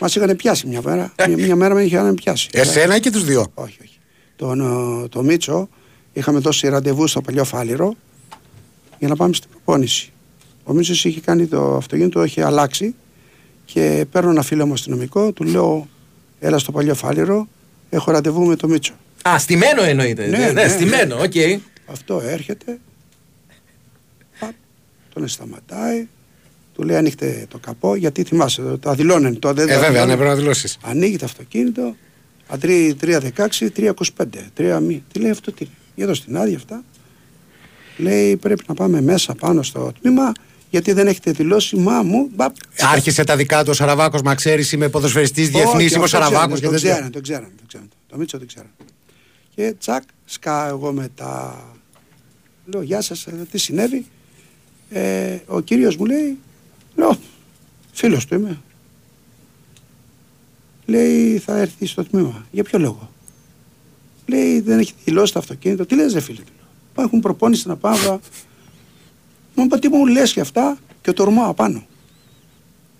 Μας 0.00 0.14
είχαν 0.14 0.36
πιάσει 0.36 0.66
μια 0.66 0.80
μέρα. 0.84 1.12
μια, 1.26 1.36
μια 1.36 1.56
μέρα 1.56 1.74
με 1.74 1.82
είχαν 1.82 2.14
πιάσει. 2.14 2.48
Εσένα 2.52 2.96
ή 2.96 3.00
και 3.00 3.10
τους 3.10 3.24
δύο; 3.24 3.46
Όχι, 3.54 3.76
όχι. 3.82 3.98
Τον 4.36 4.60
ε, 5.04 5.08
το 5.08 5.22
Μίτσο 5.22 5.68
είχαμε 6.12 6.38
δώσει 6.38 6.68
ραντεβού 6.68 7.06
στο 7.06 7.20
παλιό 7.20 7.44
Φάληρο 7.44 7.94
για 8.98 9.08
να 9.08 9.16
πάμε 9.16 9.34
στην 9.34 9.50
προπόνηση. 9.50 10.12
Ο 10.64 10.72
Μίτσος 10.72 11.04
είχε 11.04 11.20
κάνει 11.20 11.46
το 11.46 11.74
αυτοκίνητο, 11.76 12.24
είχε 12.24 12.44
αλλάξει 12.44 12.94
και 13.72 14.06
παίρνω 14.12 14.30
ένα 14.30 14.42
φίλο 14.42 14.66
μου 14.66 14.72
αστυνομικό, 14.72 15.32
του 15.32 15.44
λέω 15.44 15.88
έλα 16.40 16.58
στο 16.58 16.72
παλιό 16.72 16.94
Φάληρο, 16.94 17.48
έχω 17.90 18.10
ραντεβού 18.10 18.44
με 18.46 18.56
το 18.56 18.68
Μίτσο. 18.68 18.92
Α, 19.28 19.38
στημένο 19.38 19.82
εννοείται. 19.82 20.26
Ναι, 20.26 20.38
Ναι, 20.38 20.44
ναι, 20.44 20.52
ναι, 20.62 20.68
στημένο, 20.68 21.16
οκ. 21.16 21.32
Αυτό 21.86 22.20
έρχεται, 22.24 22.78
παπ, 24.40 24.50
τον 25.14 25.28
σταματάει, 25.28 26.06
του 26.74 26.82
λέει 26.82 26.96
ανοίχτε 26.96 27.46
το 27.48 27.58
καπό, 27.58 27.94
γιατί 27.94 28.22
θυμάσαι, 28.22 28.62
το- 28.62 28.78
τα 28.78 28.94
δηλώνουν. 28.94 29.38
Το, 29.38 29.52
δεν 29.52 29.68
Ε, 29.68 29.72
τα 29.72 29.74
βέβαια, 29.74 29.88
δηλώνουν. 29.90 30.08
ναι, 30.08 30.14
πρέπει 30.16 30.30
να 30.30 30.36
δηλώσεις. 30.36 30.78
Ανοίγει 30.82 31.16
το 31.16 31.24
αυτοκίνητο, 31.24 31.96
αντρί 32.48 32.96
316, 33.00 33.70
325. 33.70 34.50
3 34.56 34.78
μη. 34.82 35.02
Τι 35.12 35.18
λέει 35.18 35.30
αυτό, 35.30 35.52
τι 35.52 35.64
λέει. 35.64 35.72
Για 35.94 36.04
εδώ 36.04 36.14
στην 36.14 36.36
άδεια 36.36 36.56
αυτά. 36.56 36.82
Λέει 37.96 38.36
πρέπει 38.36 38.64
να 38.68 38.74
πάμε 38.74 39.00
μέσα 39.00 39.34
πάνω 39.34 39.62
στο 39.62 39.92
τμήμα 40.00 40.32
γιατί 40.70 40.92
δεν 40.92 41.06
έχετε 41.06 41.30
δηλώσει 41.30 41.76
μα 41.76 42.02
μου. 42.02 42.28
Μπαπ. 42.34 42.54
Άρχισε 42.92 43.24
τα 43.24 43.36
δικά 43.36 43.62
του 43.64 43.70
ο 43.70 43.74
Σαραβάκος, 43.74 44.22
μα 44.22 44.34
ξέρεις, 44.34 44.72
είμαι 44.72 44.88
ποδοσφαιριστής 44.88 45.48
Όχι, 45.48 45.56
διεθνής, 45.56 45.90
είμαι 45.90 46.00
ο 46.00 46.04
αυτό 46.04 46.16
Σαραβάκος 46.16 46.60
ξέρανε, 46.60 46.60
και 46.60 46.66
Το 46.66 46.70
τέτοια. 46.72 46.88
ξέρανε, 46.90 47.10
το 47.10 47.20
ξέρανε. 47.20 47.52
Το, 47.56 47.64
ξέρανε. 47.66 47.88
το 48.08 48.16
Μίτσο 48.16 48.38
το 48.38 48.46
ξέρανε. 48.46 48.72
Και 49.54 49.74
τσακ, 49.78 50.02
σκάω 50.24 50.68
εγώ 50.68 50.92
με 50.92 51.08
τα. 51.14 51.62
Λέω 52.66 52.82
γεια 52.82 53.00
σας, 53.00 53.26
τι 53.50 53.58
συνέβη; 53.58 54.06
Ε, 54.90 55.36
ο 55.46 55.60
κύριος 55.60 55.96
μου 55.96 56.04
λέει, 56.04 56.38
λέω, 56.96 57.18
φίλος 57.92 58.26
του 58.26 58.34
είμαι. 58.34 58.60
Λέει, 60.86 61.38
θα 61.38 61.58
έρθει 61.58 61.86
στο 61.86 62.04
τμήμα. 62.04 62.46
Για 62.50 62.62
ποιο 62.62 62.78
λόγο; 62.78 63.10
Λέει, 64.26 64.60
δεν 64.60 64.78
έχει 64.78 64.92
δηλώσει 65.04 65.32
το 65.32 65.38
αυτοκίνητο. 65.38 65.86
Τι 65.86 65.94
λες, 65.94 66.12
ρε 66.12 66.20
φίλε. 66.20 66.38
του 66.38 66.52
λέω. 66.56 66.66
Μα 66.96 67.02
έχουν 67.02 67.20
προπόνηση 67.20 67.68
να 67.68 67.76
πάμε. 67.76 68.18
Μου 69.58 69.64
είπα, 69.64 69.78
τι 69.78 69.88
μου 69.88 70.06
λες 70.06 70.32
και 70.32 70.40
αυτά 70.40 70.78
και 71.02 71.12
το 71.12 71.22
ορμάω 71.22 71.50
απάνω 71.50 71.86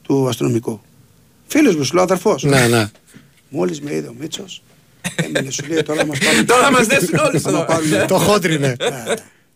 του 0.02 0.28
αστυνομικού. 0.28 0.80
Φίλος 1.46 1.76
μου, 1.76 1.84
σου 1.84 1.94
λέω 1.94 2.02
αδερφός. 2.02 2.42
Ναι, 2.42 2.66
ναι. 2.66 2.90
Μόλις 3.48 3.80
με 3.80 3.94
είδε 3.94 4.08
ο 4.08 4.14
Μίτσος, 4.18 4.62
έμεινε 5.16 5.50
σου 5.50 5.64
λέει 5.68 5.82
τώρα 5.82 6.06
μας 6.06 6.18
πάρουν. 6.18 6.46
Τώρα 6.52 6.70
μας 6.70 6.86
δέσουν 6.86 7.18
όλους 7.18 7.42
Θα 7.42 7.50
μας 7.50 7.60
εδώ. 7.60 7.64
πάρουν. 7.74 8.06
Το 8.06 8.18
χόντρινε. 8.18 8.76
Ναι. 8.80 9.14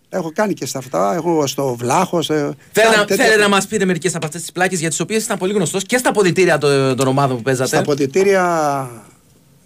Έχω 0.08 0.32
κάνει 0.34 0.54
και 0.54 0.66
στα 0.66 0.78
αυτά, 0.78 1.14
έχω 1.14 1.46
στο 1.46 1.74
βλάχος. 1.74 2.24
σε- 2.24 2.34
Θέλετε 2.34 2.56
κάνει 2.72 2.96
να, 2.96 3.04
τέτοια- 3.04 3.24
θέλετε 3.24 3.42
να 3.42 3.48
μας 3.48 3.66
πείτε 3.66 3.84
μερικές 3.84 4.14
από 4.14 4.26
αυτές 4.26 4.40
τις 4.40 4.52
πλάκες 4.52 4.80
για 4.80 4.88
τις 4.88 5.00
οποίες 5.00 5.24
ήταν 5.24 5.38
πολύ 5.38 5.52
γνωστός 5.52 5.84
και 5.84 5.96
στα 5.98 6.08
αποδητήρια 6.08 6.58
των, 6.58 6.96
των 6.96 7.06
ομάδων 7.06 7.36
που 7.36 7.42
παίζατε. 7.42 7.68
Στα 7.68 7.78
αποδητήρια 7.78 8.90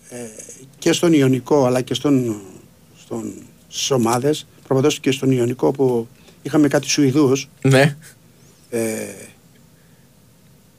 ε, 0.08 0.16
και 0.78 0.92
στον 0.92 1.12
Ιωνικό 1.12 1.66
αλλά 1.66 1.80
και 1.80 1.94
στον, 1.94 2.40
στον, 3.04 3.32
στις 3.68 3.90
ομάδες, 3.90 4.46
προπαντός 4.66 5.00
και 5.00 5.10
στον 5.10 5.30
Ιωνικό 5.30 5.70
που 5.70 6.08
είχαμε 6.46 6.68
κάτι 6.68 6.88
Σουηδούς, 6.88 7.48
Ναι. 7.62 7.96
ε, 8.70 8.96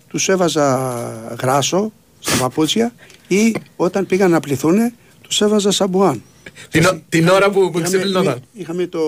τους 0.07 0.29
έβαζα 0.29 1.35
γράσο 1.41 1.91
στα 2.19 2.37
παπούτσια 2.37 2.93
ή 3.27 3.55
όταν 3.75 4.05
πήγαν 4.05 4.31
να 4.31 4.39
πληθούν 4.39 4.93
τους 5.21 5.41
έβαζα 5.41 5.71
σαμπουάν. 5.71 6.21
Την, 6.69 6.85
ο- 6.85 7.01
την 7.09 7.27
ώρα 7.27 7.49
που, 7.49 7.59
που 7.71 7.79
Είχαμε- 7.79 7.87
ξεπλυνόταν. 7.87 8.41
Είχαμε 8.53 8.87
το, 8.87 8.99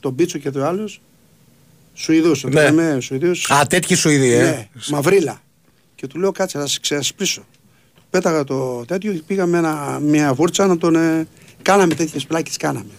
το 0.00 0.10
Μπίτσο 0.10 0.38
και 0.38 0.50
το 0.50 0.64
άλλους 0.64 1.00
Σουηδούς, 1.94 2.44
Ναι. 2.44 2.50
ναι. 2.50 2.60
είχαμε 2.60 3.00
Σουηδούς 3.00 3.50
Α, 3.50 3.66
τέτοιοι 3.66 3.94
σου 3.94 4.08
ήδη, 4.08 4.32
ε. 4.32 4.42
ναι, 4.42 4.68
μαυρίλα. 4.90 5.42
Και 5.94 6.06
του 6.06 6.18
λέω 6.18 6.32
κάτσε 6.32 6.58
να 6.58 6.66
σε 6.66 6.80
ξεσπίσω. 6.80 7.40
Του 7.94 8.02
πέταγα 8.10 8.44
το 8.44 8.84
τέτοιο, 8.86 9.20
πήγαμε 9.26 9.58
ένα, 9.58 9.98
μια 10.02 10.34
βούρτσα 10.34 10.66
να 10.66 10.78
τον. 10.78 10.94
Ε, 10.96 11.26
κάναμε 11.62 11.94
τέτοιες 11.94 12.26
πλάκες, 12.26 12.56
κάναμε. 12.56 12.90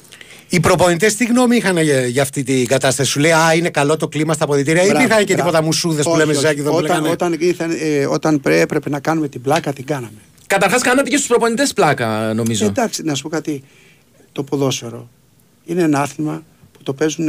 Οι 0.49 0.59
προπονητές 0.59 1.15
τι 1.15 1.25
γνώμη 1.25 1.55
είχαν 1.55 1.77
για, 1.77 2.05
για 2.05 2.21
αυτή 2.21 2.43
την 2.43 2.67
κατάσταση; 2.67 3.09
Σου 3.11 3.19
λέει 3.19 3.31
Α, 3.31 3.53
είναι 3.53 3.69
καλό 3.69 3.97
το 3.97 4.07
κλίμα 4.07 4.33
στα 4.33 4.43
αποδητήρια. 4.43 4.81
Ή 4.81 4.85
Μπράβο, 4.85 5.03
υπήρχαν 5.03 5.25
και 5.25 5.33
μπράβο. 5.33 5.49
τίποτα 5.49 5.65
μουσούδες 5.65 6.03
που 6.05 6.09
Όχι, 6.11 6.19
λέμε 6.19 6.31
όχι. 6.31 6.41
ζάκι 6.41 6.59
εδώ 6.59 6.69
που 6.69 6.75
όταν, 6.75 6.89
λέγανε; 6.89 7.09
όταν, 7.09 7.35
ήρθαν, 7.39 7.71
ε, 7.79 8.05
όταν 8.05 8.39
πρέ- 8.41 8.61
έπρεπε 8.61 8.89
να 8.89 8.99
κάνουμε 8.99 9.27
την 9.27 9.41
πλάκα, 9.41 9.73
την 9.73 9.85
κάναμε. 9.85 10.17
Καταρχάς, 10.47 10.81
κάνατε 10.81 11.09
και 11.09 11.15
στους 11.15 11.27
προπονητές 11.27 11.73
πλάκα, 11.73 12.33
νομίζω. 12.33 12.65
Εντάξει, 12.65 13.03
να 13.03 13.15
σου 13.15 13.23
πω 13.23 13.29
κάτι. 13.29 13.63
Το 14.31 14.43
ποδόσφαιρο 14.43 15.09
είναι 15.65 15.81
ένα 15.81 16.01
άθλημα 16.01 16.43
που 16.71 16.83
το 16.83 16.93
παίζουν. 16.93 17.27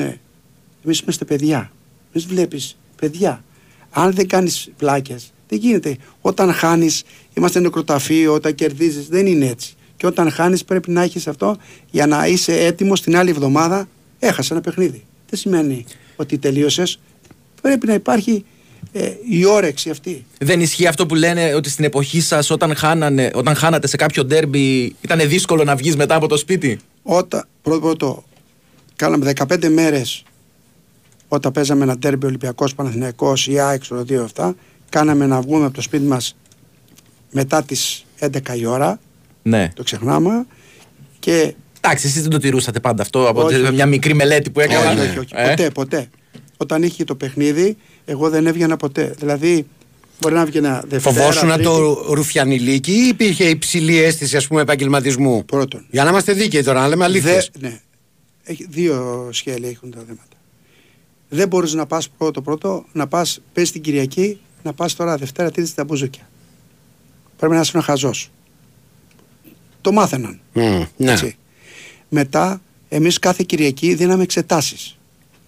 Εμείς 0.84 0.98
είμαστε 1.00 1.24
παιδιά. 1.24 1.70
Εμείς 2.12 2.26
βλέπεις 2.26 2.76
παιδιά. 3.00 3.44
Αν 3.90 4.12
δεν 4.12 4.26
κάνεις 4.28 4.68
πλάκες, 4.76 5.32
δεν 5.48 5.58
γίνεται. 5.58 5.96
Όταν 6.20 6.52
χάνεις, 6.52 7.02
είμαστε 7.34 7.60
νεκροταφείο, 7.60 8.32
όταν 8.32 8.54
κερδίζεις, 8.54 9.06
δεν 9.08 9.26
είναι 9.26 9.46
έτσι. 9.46 9.75
Και 9.96 10.06
όταν 10.06 10.30
χάνεις, 10.30 10.64
πρέπει 10.64 10.90
να 10.90 11.02
έχεις 11.02 11.26
αυτό 11.26 11.56
για 11.90 12.06
να 12.06 12.26
είσαι 12.26 12.52
έτοιμος 12.52 13.02
την 13.02 13.16
άλλη 13.16 13.30
εβδομάδα. 13.30 13.88
Έχασε 14.18 14.52
ένα 14.52 14.62
παιχνίδι. 14.62 15.04
Δεν 15.30 15.38
σημαίνει 15.38 15.84
ότι 16.16 16.38
τελείωσες. 16.38 16.98
Πρέπει 17.62 17.86
να 17.86 17.94
υπάρχει 17.94 18.44
ε, 18.92 19.10
η 19.28 19.44
όρεξη 19.44 19.90
αυτή. 19.90 20.24
Δεν 20.38 20.60
ισχύει 20.60 20.86
αυτό 20.86 21.06
που 21.06 21.14
λένε 21.14 21.54
ότι 21.54 21.70
στην 21.70 21.84
εποχή 21.84 22.20
σας, 22.20 22.50
όταν, 22.50 22.74
χάνανε, 22.76 23.30
όταν 23.34 23.54
χάνατε 23.54 23.86
σε 23.86 23.96
κάποιο 23.96 24.24
ντέρμπι, 24.24 24.96
ήταν 25.00 25.28
δύσκολο 25.28 25.64
να 25.64 25.76
βγεις 25.76 25.96
μετά 25.96 26.14
από 26.14 26.26
το 26.26 26.36
σπίτι; 26.36 26.78
Όταν, 27.02 27.46
πρώτο, 27.62 27.80
πρώτο, 27.80 28.24
κάναμε 28.96 29.32
15 29.36 29.68
μέρες 29.68 30.24
όταν 31.28 31.52
παίζαμε 31.52 31.82
ένα 31.82 31.98
τέρμπι 31.98 32.26
Ολυμπιακός 32.26 32.74
Παναθηναϊκός 32.74 33.46
ή 33.46 33.58
ΑΕΚ 33.58 33.84
στο 33.84 34.02
δύο 34.02 34.24
αυτά, 34.24 34.54
κάναμε 34.88 35.26
να 35.26 35.40
βγούμε 35.40 35.64
από 35.64 35.74
το 35.74 35.80
σπίτι 35.80 36.04
μας 36.04 36.36
μετά 37.30 37.62
τις 37.62 38.04
11 38.20 38.56
η 38.58 38.66
ώρα, 38.66 39.00
Ναι. 39.48 39.70
το 39.74 39.82
ξεχνάμε, 39.82 40.46
και 41.18 41.54
Εντάξει, 41.80 42.06
εσείς 42.06 42.22
δεν 42.22 42.30
το 42.30 42.38
τηρούσατε 42.38 42.80
πάντα 42.80 43.02
αυτό 43.02 43.28
από 43.28 43.42
Όχι, 43.42 43.60
όχι. 43.62 43.72
μια 43.72 43.86
μικρή 43.86 44.14
μελέτη 44.14 44.50
που 44.50 44.60
έκανα. 44.60 44.90
όχι, 44.90 45.00
όχι, 45.00 45.18
όχι, 45.18 45.28
Ε; 45.34 45.48
ποτέ, 45.48 45.70
ποτέ. 45.70 46.08
Όταν 46.56 46.82
είχε 46.82 47.04
το 47.04 47.14
παιχνίδι, 47.14 47.76
εγώ 48.04 48.30
δεν 48.30 48.46
έβγαινα 48.46 48.76
ποτέ. 48.76 49.14
Δηλαδή, 49.18 49.66
μπορεί 50.20 50.34
να 50.34 50.44
βγαινα 50.44 50.84
Δευτέρα, 50.88 51.14
Φοβόσουν 51.14 51.48
Τρίτη, 51.48 51.62
το 51.62 52.06
ρουφιανιλίκι 52.14 52.92
ή 52.92 53.08
υπήρχε 53.08 53.44
υψηλή 53.44 54.02
αίσθηση 54.02 54.36
ας 54.36 54.46
πούμε 54.46 54.60
επαγγελματισμού; 54.60 55.44
Πρώτον. 55.44 55.86
Για 55.90 56.04
να 56.04 56.10
είμαστε 56.10 56.32
δίκαιοι 56.32 56.62
τώρα, 56.62 56.80
να 56.80 56.88
λέμε 56.88 57.04
αλήθεια. 57.04 57.32
Δε, 57.32 57.68
ναι. 57.68 57.80
Έχει, 58.44 58.66
δύο 58.70 59.28
σχέδια 59.32 59.68
έχουν 59.68 59.90
τα 59.90 59.98
θέματα. 60.06 60.36
Δεν 61.28 61.48
μπορείς 61.48 61.72
να 61.72 61.86
πας 61.86 62.08
πρώτο 62.08 62.42
πρώτο, 62.42 62.84
να 62.92 63.06
πας 63.06 63.40
πες 63.52 63.70
την 63.72 63.80
Κυριακή, 63.82 64.40
να 64.62 64.72
πας 64.72 64.94
τώρα 64.94 65.16
Δευτέρα 65.16 65.50
Τρίτη 65.50 65.68
στα 65.68 65.84
μπουζούκια. 65.84 66.28
Πρέπει 67.36 67.54
να 67.54 67.60
είσαι 67.60 67.70
ένα 67.74 67.82
χαζός. 67.84 68.30
Το 69.86 69.92
μάθαιναν. 69.92 70.40
ναι. 70.96 71.12
Έτσι. 71.12 71.36
Μετά, 72.08 72.60
εμείς 72.88 73.18
κάθε 73.18 73.44
Κυριακή 73.46 73.94
δίναμε 73.94 74.22
εξετάσεις. 74.22 74.98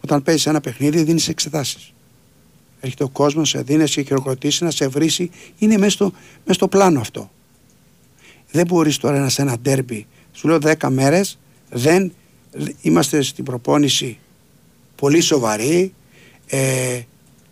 Όταν 0.00 0.22
παίζεις 0.22 0.46
ένα 0.46 0.60
παιχνίδι, 0.60 1.02
δίνεις 1.02 1.28
εξετάσεις. 1.28 1.92
Έρχεται 2.80 3.04
ο 3.04 3.08
κόσμος, 3.08 3.48
σε 3.48 3.62
δίνει, 3.62 3.88
σε 3.88 4.02
χειροκροτήσει, 4.02 4.64
να 4.64 4.70
σε 4.70 4.88
βρήσει. 4.88 5.30
Είναι 5.58 5.78
μέσα 5.78 5.90
στο, 5.90 6.04
μέσα 6.38 6.52
στο 6.52 6.68
πλάνο 6.68 7.00
αυτό. 7.00 7.30
Δεν 8.50 8.66
μπορείς 8.66 8.96
τώρα 8.96 9.18
να 9.18 9.28
σε 9.28 9.42
ένα 9.42 9.58
ντέρμπι. 9.58 10.06
Σου 10.32 10.48
λέω 10.48 10.58
10 10.62 10.88
μέρες, 10.88 11.38
δεν 11.70 12.12
είμαστε 12.80 13.22
στην 13.22 13.44
προπόνηση 13.44 14.18
πολύ 14.94 15.20
σοβαροί 15.20 15.94
ε, 16.46 17.00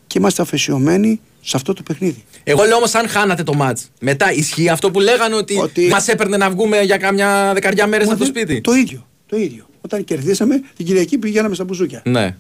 και 0.07 0.19
είμαστε 0.19 0.43
αφαισιωμένοι 0.43 1.21
σε 1.49 1.57
αυτό 1.57 1.73
το 1.73 1.83
παιχνίδι. 1.83 2.25
Εγώ 2.45 2.65
λέω 2.65 2.77
όμως, 2.77 2.95
αν 2.95 3.09
χάνατε 3.09 3.43
το 3.43 3.55
μάτ, 3.55 3.79
μετά 4.01 4.33
ισχύει 4.33 4.69
αυτό 4.69 4.91
που 4.91 5.01
λέγανε 5.01 5.35
ότι, 5.35 5.57
Ότι- 5.59 5.89
μας 5.89 6.09
έπαιρνε 6.09 6.37
να 6.37 6.51
βγούμε 6.51 6.81
για 6.81 6.97
κάμια 6.97 7.51
δεκαριά 7.55 7.87
μέρες 7.87 8.07
Μα 8.07 8.13
από 8.13 8.25
το 8.25 8.31
δεν- 8.33 8.43
σπίτι. 8.45 8.61
Το 8.61 8.73
ίδιο. 8.75 9.07
Το 9.27 9.37
ίδιο. 9.37 9.67
Όταν 9.81 10.05
κερδίσαμε, 10.05 10.63
την 10.77 10.87
Κυριακή 10.87 11.19
πηγαίναμε 11.19 11.55
στα 11.55 11.65
μπουζούκια. 11.65 12.03
Ναι. 12.05 12.37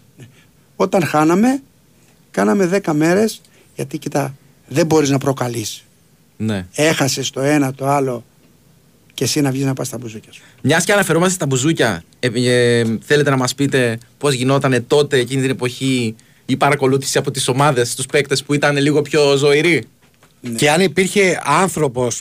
Όταν 0.77 1.05
χάναμε, 1.05 1.62
κάναμε 2.31 2.66
10 2.66 2.92
μέρες, 2.95 3.40
γιατί 3.75 3.99
κοιτά, 3.99 4.35
δεν 4.69 4.87
μπορείς 4.87 5.11
να 5.11 5.19
προκαλείς. 5.19 5.85
ναι. 6.37 6.66
Έχασες 6.75 7.31
το 7.31 7.40
ένα, 7.40 7.75
το 7.75 7.87
άλλο 7.88 8.25
και 9.14 9.25
εσύ 9.25 9.40
να 9.40 9.51
βγεις 9.51 9.64
να 9.64 9.73
πας 9.75 9.87
στα 9.87 9.99
μπουζούκια 9.99 10.33
σου. 10.33 10.42
Μιας 10.62 10.85
και 10.85 10.92
αναφερόμαστε 10.92 11.35
στα 11.35 11.47
μπουζούκια, 11.47 12.05
ε, 12.21 12.29
ε, 12.35 12.85
θέλετε 13.05 13.31
να 13.31 13.37
μας 13.37 13.55
πείτε 13.55 13.99
πώς 14.19 14.35
γινόταν 14.35 14.85
τότε 14.87 15.19
εκείνη 15.19 15.40
την 15.40 15.51
εποχή 15.51 16.14
η 16.46 16.56
παρακολούθηση 16.56 17.18
από 17.18 17.30
τις 17.30 17.48
ομάδες, 17.48 17.94
τους 17.94 18.06
παίκτες 18.06 18.42
που 18.44 18.54
ήταν 18.54 18.76
λίγο 18.76 19.02
πιο 19.02 19.37
ζωηροί. 19.37 19.85
Και 20.56 20.70
αν 20.70 20.80
υπήρχε 20.80 21.40
άνθρωπος, 21.44 22.20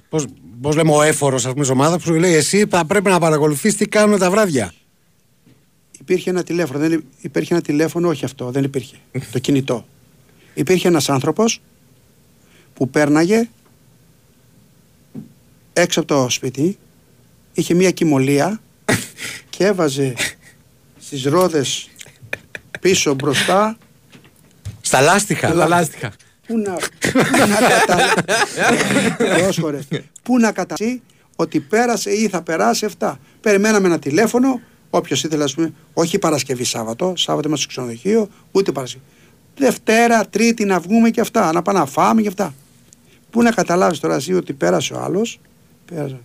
πώς 0.61 0.75
λέμε, 0.75 0.91
ο 0.91 1.01
έφορος 1.01 1.45
ας 1.45 1.53
πούμε, 1.53 1.65
ομάδας 1.67 1.97
που 2.03 2.07
σου 2.07 2.13
λέει 2.19 2.33
Εσύ 2.33 2.65
θα 2.69 2.85
πρέπει 2.85 3.09
να 3.09 3.19
παρακολουθείς 3.19 3.75
τι 3.75 3.85
κάνουν 3.87 4.19
τα 4.19 4.29
βράδια. 4.31 4.73
Υπήρχε 5.99 6.29
ένα 6.29 6.43
τηλέφωνο, 6.43 6.79
δεν, 6.79 6.91
υ- 6.91 7.03
υπήρχε 7.21 7.53
ένα 7.53 7.63
τηλέφωνο, 7.63 8.07
όχι 8.07 8.25
αυτό, 8.25 8.51
δεν 8.51 8.63
υπήρχε. 8.63 8.95
το 9.31 9.39
κινητό. 9.39 9.85
Υπήρχε 10.53 10.87
ένας 10.87 11.09
άνθρωπος 11.09 11.61
που 12.73 12.89
πέρναγε 12.89 13.49
έξω 15.73 15.99
από 15.99 16.07
το 16.13 16.29
σπίτι, 16.29 16.77
είχε 17.53 17.73
μία 17.73 17.91
κοιμωλία 17.91 18.61
και 19.49 19.65
έβαζε 19.65 20.13
στις 20.99 21.23
ρόδες 21.23 21.89
πίσω 22.79 23.13
μπροστά 23.13 23.77
Στα 24.95 25.03
λάστιχα. 25.03 25.51
Τα 25.51 25.67
λάστιχα. 25.67 26.11
Πού 26.47 26.57
να, 26.57 26.73
πού 26.73 27.47
να 27.47 27.57
κατα... 27.69 27.97
Πρόσχωρε. 29.37 29.79
Πού 30.23 30.39
να 30.39 30.51
κατασύ 30.51 31.01
ότι 31.35 31.59
πέρασε 31.59 32.11
ή 32.11 32.27
θα 32.27 32.41
περάσει 32.41 32.85
αυτά. 32.85 33.19
Περιμέναμε 33.41 33.87
ένα 33.87 33.99
τηλέφωνο, 33.99 34.61
όποιος 34.89 35.23
ήθελε, 35.23 35.43
ας 35.43 35.53
πούμε, 35.53 35.73
όχι 35.93 36.19
Παρασκευή 36.19 36.63
Σάββατο, 36.63 37.13
Σάββατο 37.15 37.47
είμαστε 37.47 37.71
στο 37.71 37.81
ξενοδοχείο, 37.81 38.29
ούτε 38.51 38.71
Παρασκευή. 38.71 39.03
Δευτέρα, 39.57 40.25
Τρίτη 40.25 40.65
να 40.65 40.79
βγούμε 40.79 41.09
και 41.09 41.21
αυτά, 41.21 41.51
να 41.51 41.61
πάμε 41.61 41.79
να 41.79 41.85
φάμε 41.85 42.21
και 42.21 42.27
αυτά. 42.27 42.53
Πού 43.29 43.41
να 43.41 43.51
καταλάβεις 43.51 43.99
τώρα 43.99 44.15
εσύ 44.15 44.33
ότι 44.33 44.53
πέρασε 44.53 44.93
ο 44.93 44.99
άλλος, 44.99 45.39
πέρασε. 45.85 46.19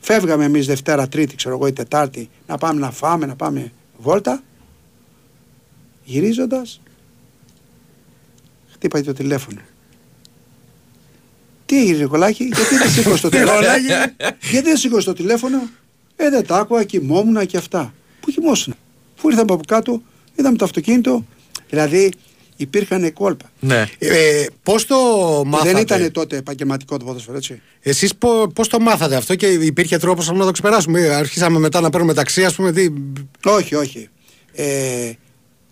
Φεύγαμε 0.00 0.44
εμείς 0.44 0.66
Δευτέρα, 0.66 1.08
Τρίτη, 1.08 1.36
ξέρω 1.36 1.54
εγώ, 1.54 1.66
ή 1.66 1.72
Τετάρτη, 1.72 2.30
να 2.46 2.58
πάμε 2.58 2.80
να 2.80 2.90
φάμε, 2.90 3.26
να 3.26 3.36
πάμε 3.36 3.72
βόλτα. 3.98 4.42
Γυρίζοντας, 6.04 6.80
χτύπαγε 8.82 9.04
το 9.04 9.12
τηλέφωνο. 9.12 9.60
Τι 11.66 11.80
έγινε, 11.80 11.98
Νικολάκη, 11.98 12.44
γιατί 12.44 12.76
δεν 12.76 12.90
σήκωσε 12.90 13.22
το 13.22 13.28
τηλέφωνο; 13.36 13.60
γιατί 14.50 14.68
δεν 14.68 14.76
σήκωσε 14.76 15.06
το 15.06 15.12
τηλέφωνο; 15.12 15.68
Ε, 16.16 16.30
δεν 16.30 16.46
τα 16.46 16.56
άκουγα, 16.56 16.84
κοιμόμουν 16.84 17.46
και 17.46 17.56
αυτά. 17.56 17.94
Πού 18.20 18.30
κοιμόσουν. 18.30 18.74
Πού 19.20 19.30
ήρθαμε 19.30 19.52
από 19.52 19.62
κάτω, 19.66 20.02
είδαμε 20.34 20.56
το 20.56 20.64
αυτοκίνητο. 20.64 21.26
Δηλαδή 21.68 22.12
υπήρχαν 22.56 23.12
κόλπα. 23.12 23.50
Ναι. 23.60 23.86
Ε, 23.98 24.44
πώς 24.62 24.86
το 24.86 24.96
μάθατε; 25.46 25.72
Δεν 25.72 25.82
ήταν 25.82 26.12
τότε 26.12 26.36
επαγγελματικό 26.36 26.96
το 26.96 27.04
ποδόσφαιρο, 27.04 27.36
έτσι. 27.36 27.60
Εσείς 27.80 28.12
πώς 28.54 28.68
το 28.68 28.80
μάθατε 28.80 29.16
αυτό 29.16 29.34
και 29.34 29.46
υπήρχε 29.46 29.98
τρόπος 29.98 30.30
να 30.30 30.44
το 30.44 30.50
ξεπεράσουμε; 30.50 31.00
Ε, 31.00 31.14
Αρχίσαμε 31.14 31.58
μετά 31.58 31.80
να 31.80 31.90
παίρνουμε 31.90 32.14
ταξί, 32.14 32.44
ας 32.44 32.54
πούμε. 32.54 32.72
Τι... 32.72 32.88
Όχι, 33.44 33.74
όχι. 33.74 34.08
Ε, 34.52 35.12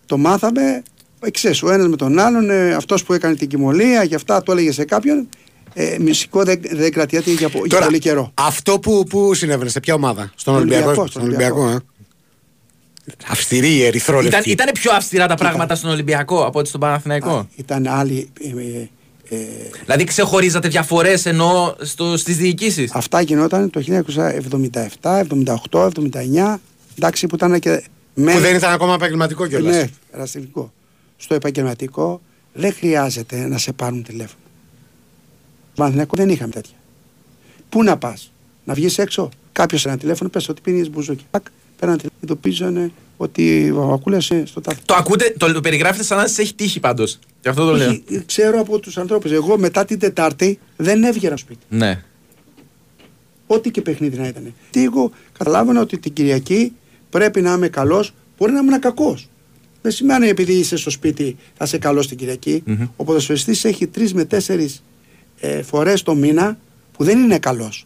το 0.05 0.17
μάθαμε 0.17 0.83
Ξέρεις, 1.31 1.63
ο 1.63 1.71
ένας 1.71 1.87
με 1.87 1.95
τον 1.95 2.19
άλλον, 2.19 2.49
ε, 2.49 2.73
αυτός 2.73 3.03
που 3.03 3.13
έκανε 3.13 3.35
την 3.35 3.47
κοιμωλία, 3.47 4.03
γι' 4.03 4.15
αυτά 4.15 4.43
το 4.43 4.51
έλεγε 4.51 4.71
σε 4.71 4.85
κάποιον. 4.85 5.27
Ε, 5.73 5.95
μυστικό 5.99 6.43
δεν, 6.43 6.59
δεν 6.71 6.91
κρατιέται 6.91 7.31
για, 7.31 7.49
πο- 7.49 7.57
για 7.57 7.67
Τώρα, 7.69 7.85
πολύ 7.85 7.99
καιρό. 7.99 8.31
Αυτό 8.33 8.79
που, 8.79 9.03
που 9.09 9.33
συνέβαινε, 9.33 9.69
σε 9.69 9.79
ποια 9.79 9.93
ομάδα, 9.93 10.31
στον 10.35 10.55
Ολυμπιακό, 10.55 10.83
Ολυμπιακό. 10.85 11.07
στον 11.07 11.21
Στον 11.21 11.23
Ολυμπιακό, 11.33 11.69
ε. 11.69 11.77
Αυστηρή 13.27 13.67
η 13.67 13.75
Ήταν, 13.75 13.87
ερυθρόλευκη. 13.87 14.51
ήταν 14.51 14.69
πιο 14.73 14.91
αυστηρά 14.93 15.27
τα 15.27 15.35
πράγματα 15.35 15.75
στον 15.75 15.89
Ολυμπιακό 15.89 16.45
από 16.45 16.59
ότι 16.59 16.67
στον 16.67 16.79
Παναθηναϊκό; 16.79 17.47
Ήταν 17.55 17.87
άλλοι. 17.87 18.29
Ε, 18.41 18.47
ε, 18.79 18.89
ε, 19.35 19.45
Δηλαδή 19.85 20.03
ξεχωρίζατε 20.03 20.67
διαφορές 20.67 21.25
ενώ 21.25 21.75
στο, 21.81 22.17
στις 22.17 22.37
διοικήσεις; 22.37 22.91
αυτά 22.93 23.21
γινόταν 23.21 23.69
το 23.69 23.81
1977, 25.01 25.21
78, 25.71 25.89
79. 25.89 26.59
Εντάξει, 26.97 27.27
που 27.27 27.35
ήταν 27.35 27.59
και. 27.59 27.83
με- 28.13 28.33
Που 28.33 28.39
δεν 28.39 28.55
ήταν 28.55 28.73
ακόμα 28.73 28.93
επαγγελματικό 28.93 29.47
κιόλας. 29.47 29.75
Ναι, 29.75 29.87
εραστηλικό. 30.11 30.71
Στο 31.21 31.33
επαγγελματικό 31.33 32.21
δεν 32.53 32.73
χρειάζεται 32.73 33.47
να 33.47 33.57
σε 33.57 33.71
πάρουν 33.71 34.03
τηλέφωνο. 34.03 34.41
Στο 35.67 35.75
Παναθηναϊκό 35.75 36.15
δεν 36.15 36.29
είχαμε 36.29 36.51
τέτοια. 36.51 36.75
Πού 37.69 37.83
να 37.83 37.97
πας, 37.97 38.31
να 38.63 38.73
βγεις 38.73 38.97
έξω; 38.97 39.29
Κάποιος 39.51 39.85
ένα 39.85 39.97
τηλέφωνο, 39.97 40.29
πες 40.29 40.49
ότι 40.49 40.61
πίνεις 40.61 40.89
μπουζούκι. 40.89 41.25
Πακ, 41.31 41.43
πέραν 41.79 41.97
τηλέφωνο, 41.97 42.21
ειδοποιήσανε 42.23 42.91
ότι 43.17 43.71
ο 43.71 43.75
Βαμβακούλα 43.75 44.21
είναι 44.31 44.45
στο 44.45 44.61
τάφο. 44.61 44.79
Το 44.85 44.93
ακούτε, 44.93 45.33
το, 45.37 45.51
το 45.51 45.61
περιγράφετε 45.61 46.03
σαν 46.03 46.17
να 46.17 46.27
σας 46.27 46.37
έχει 46.37 46.53
τύχει 46.53 46.79
πάντως. 46.79 47.19
Γι' 47.41 47.49
αυτό 47.49 47.65
το 47.65 47.75
λέω. 47.75 47.89
Όχι, 47.89 48.23
Ξέρω 48.25 48.59
από 48.59 48.79
τους 48.79 48.97
ανθρώπους. 48.97 49.31
Εγώ 49.31 49.57
μετά 49.57 49.85
την 49.85 49.99
Τετάρτη 49.99 50.59
δεν 50.77 51.03
έβγαινα 51.03 51.37
σπίτι. 51.37 51.65
Ναι. 51.69 52.03
Ό,τι 53.47 53.71
και 53.71 53.81
παιχνίδι 53.81 54.17
να 54.17 54.27
ήταν. 54.27 54.53
Τι 54.69 54.83
εγώ 54.83 55.11
καταλάβαινα 55.37 55.81
ότι 55.81 55.97
την 55.97 56.13
Κυριακή 56.13 56.73
πρέπει 57.09 57.41
να 57.41 57.53
είμαι 57.53 57.67
καλός, 57.67 58.13
μπορεί 58.37 58.51
να 58.51 58.59
ήμουν 58.59 58.79
κακός. 58.79 59.29
Δεν 59.81 59.91
σημαίνει 59.91 60.27
επειδή 60.27 60.53
είσαι 60.53 60.77
στο 60.77 60.89
σπίτι 60.89 61.37
θα 61.57 61.65
είσαι 61.65 61.77
καλό 61.77 62.05
την 62.05 62.17
κυριακη 62.17 62.63
Μμμ. 62.65 62.87
Ο 62.95 63.03
ποδοσφαιριστής 63.03 63.63
έχει 63.65 63.87
τρεις 63.87 64.13
με 64.13 64.25
τέσσερις 64.25 64.83
ε, 65.39 65.61
φορές 65.63 66.03
το 66.03 66.15
μήνα 66.15 66.57
που 66.97 67.03
δεν 67.03 67.19
είναι 67.19 67.39
καλός. 67.39 67.85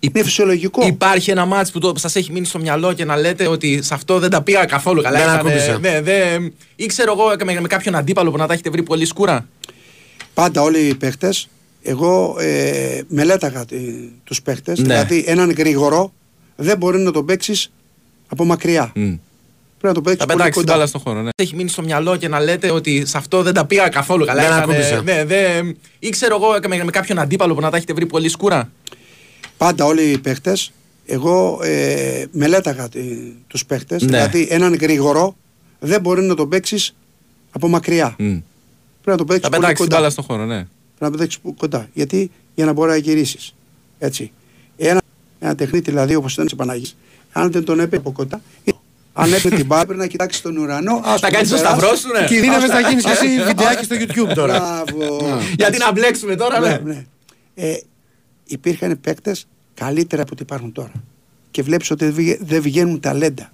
Είναι 0.00 0.22
φυσιολογικό. 0.22 0.86
Υπάρχει 0.86 1.30
ένα 1.30 1.44
μάτς 1.44 1.70
που 1.70 1.78
το, 1.78 1.92
σας 1.96 2.16
έχει 2.16 2.32
μείνει 2.32 2.46
στο 2.46 2.58
μυαλό 2.58 2.92
και 2.92 3.04
να 3.04 3.16
λέτε 3.16 3.46
ότι 3.48 3.82
σε 3.82 3.94
αυτό 3.94 4.18
δεν 4.18 4.30
τα 4.30 4.42
πήγα 4.42 4.64
καθόλου 4.64 5.02
καλά. 5.02 5.18
Δεν 5.18 5.26
Ήτανε- 5.26 5.40
ακούμπησα. 5.40 5.78
ναι, 5.78 6.00
δεν- 6.00 6.54
ή 6.76 6.86
ξέρω 6.86 7.12
εγώ 7.12 7.44
με, 7.44 7.60
με 7.60 7.68
κάποιον 7.68 7.94
αντίπαλο 7.94 8.30
που 8.30 8.36
να 8.36 8.46
τα 8.46 8.52
έχετε 8.52 8.70
βρει 8.70 8.82
πολύ 8.82 9.04
σκούρα. 9.04 9.48
Πάντα 10.34 10.62
όλοι 10.62 10.78
οι 10.78 10.94
παίχτες, 10.94 11.48
εγώ 11.82 12.36
ε, 12.40 13.00
μελέταγα 13.08 13.64
τους 14.24 14.42
παίχτες. 14.42 14.78
Ναι. 14.78 14.84
Δηλαδή, 14.84 15.24
έναν 15.26 15.50
γρήγορο 15.50 16.12
δεν 16.56 16.76
μπορεί 16.76 16.98
να 16.98 17.10
τον 17.10 17.24
παίξεις 17.26 17.72
από 18.28 18.44
μακριά. 18.44 18.92
Πρέπει 19.80 19.86
να 19.86 19.92
τον 19.92 20.02
παίξεις 20.02 20.20
Θα 20.20 20.26
πολύ 20.26 20.38
πετάξεις 20.38 20.56
την 20.56 20.62
κοντά. 20.66 20.72
μπάλα 20.72 20.86
στον 20.86 21.00
χώρο. 21.00 21.22
Ναι. 21.22 21.28
Έχει 21.36 21.54
μείνει 21.56 21.68
στο 21.68 21.82
μυαλό 21.82 22.16
και 22.16 22.28
να 22.28 22.40
λέτε 22.40 22.70
ότι 22.70 23.06
σε 23.06 23.16
αυτό 23.18 23.42
δεν 23.42 23.54
τα 23.54 23.66
πήγα 23.66 23.88
καθόλου 23.88 24.24
καλά. 24.24 24.42
Δεν 24.42 24.50
Ήτανε- 24.50 24.64
ακούμπησα. 24.70 25.02
ναι, 25.02 25.24
δεν- 25.24 25.76
ή 25.98 26.08
ξέρω 26.08 26.34
εγώ 26.36 26.58
με, 26.68 26.84
με 26.84 26.90
κάποιον 26.90 27.18
αντίπαλο 27.18 27.54
που 27.54 27.60
να 27.60 27.70
τα 27.70 27.76
έχετε 27.76 27.92
βρει 27.92 28.06
πολύ 28.06 28.28
σκούρα. 28.28 28.70
Πάντα 29.56 29.84
όλοι 29.84 30.02
οι 30.02 30.18
παίχτες, 30.18 30.72
εγώ 31.06 31.58
ε, 31.62 32.24
μελέταγα 32.32 32.88
τους 33.46 33.66
παίχτες. 33.66 34.02
Ναι. 34.02 34.06
Δηλαδή, 34.08 34.46
έναν 34.50 34.74
γρήγορο 34.74 35.36
δεν 35.78 36.00
μπορεί 36.00 36.22
να 36.22 36.34
τον 36.34 36.48
παίξεις 36.48 36.94
από 37.50 37.68
μακριά. 37.68 38.14
Πρέπει 38.16 38.42
να 39.04 39.16
τον 39.16 39.26
παίξεις 39.26 39.42
Θα 39.44 39.48
πολύ 39.48 39.60
πετάξεις 39.60 39.74
την 39.78 39.84
κοντά. 39.84 39.96
μπάλα 39.96 40.10
στον 40.10 40.24
χώρο, 40.24 40.44
ναι. 40.44 40.54
Πρέπει 40.54 40.68
να 40.98 41.10
τον 41.10 41.18
παίξεις 41.18 41.40
κοντά. 41.56 41.88
Γιατί; 41.92 42.30
Για 42.54 42.64
να 42.64 42.72
μπορεί 42.72 42.90
να 42.90 42.96
γυρίσεις. 42.96 43.54
Έτσι. 43.98 44.32
Ένα, 44.76 45.00
ένα 45.40 45.54
τεχνίτη 45.54 45.90
δηλαδή 45.90 46.14
όπως 46.14 46.32
ήταν 46.32 46.44
της 46.44 46.54
Παναγή, 46.54 46.92
αν 47.32 47.50
δεν 47.52 47.64
τον 47.64 47.80
έπαιρνε 47.80 47.96
από 47.98 48.12
κοντά, 48.12 48.40
αν 49.22 49.32
έπαιρνε 49.32 49.56
την 49.56 49.66
μπάλα, 49.66 49.84
πρέπει 49.84 50.00
να 50.00 50.06
κοιτάξει 50.06 50.42
τον 50.42 50.56
ουρανό. 50.56 50.94
άστο 51.04 51.18
Θα 51.18 51.18
να 51.20 51.30
κάνεις 51.30 51.48
το 51.50 51.56
περάσει. 51.56 51.76
σταυρό 51.76 51.96
σου, 51.96 52.08
ναι. 52.20 52.26
Κινδύνευε 52.26 52.66
να 52.66 52.80
γίνεις 52.88 53.04
και 53.04 53.10
εσύ 53.10 53.42
βιντεάκι 53.42 53.84
στο 53.84 53.96
YouTube 53.98 54.34
τώρα. 54.34 54.58
Μπράβο. 54.58 55.38
Γιατί 55.58 55.78
να 55.78 55.92
μπλέξουμε 55.92 56.36
τώρα, 56.36 56.60
Ναι, 56.60 56.68
ναι. 56.68 56.78
ναι. 56.84 57.04
Ε, 57.54 57.76
υπήρχαν 58.46 59.00
παίκτες 59.00 59.46
καλύτερα 59.74 60.22
από 60.22 60.30
ό,τι 60.34 60.42
υπάρχουν 60.42 60.72
τώρα. 60.72 60.92
Και 61.50 61.62
βλέπεις 61.62 61.90
ότι 61.90 62.04
δεν 62.04 62.14
βγε- 62.14 62.38
δεν 62.40 62.62
βγαίνουν 62.62 63.00
ταλέντα. 63.00 63.50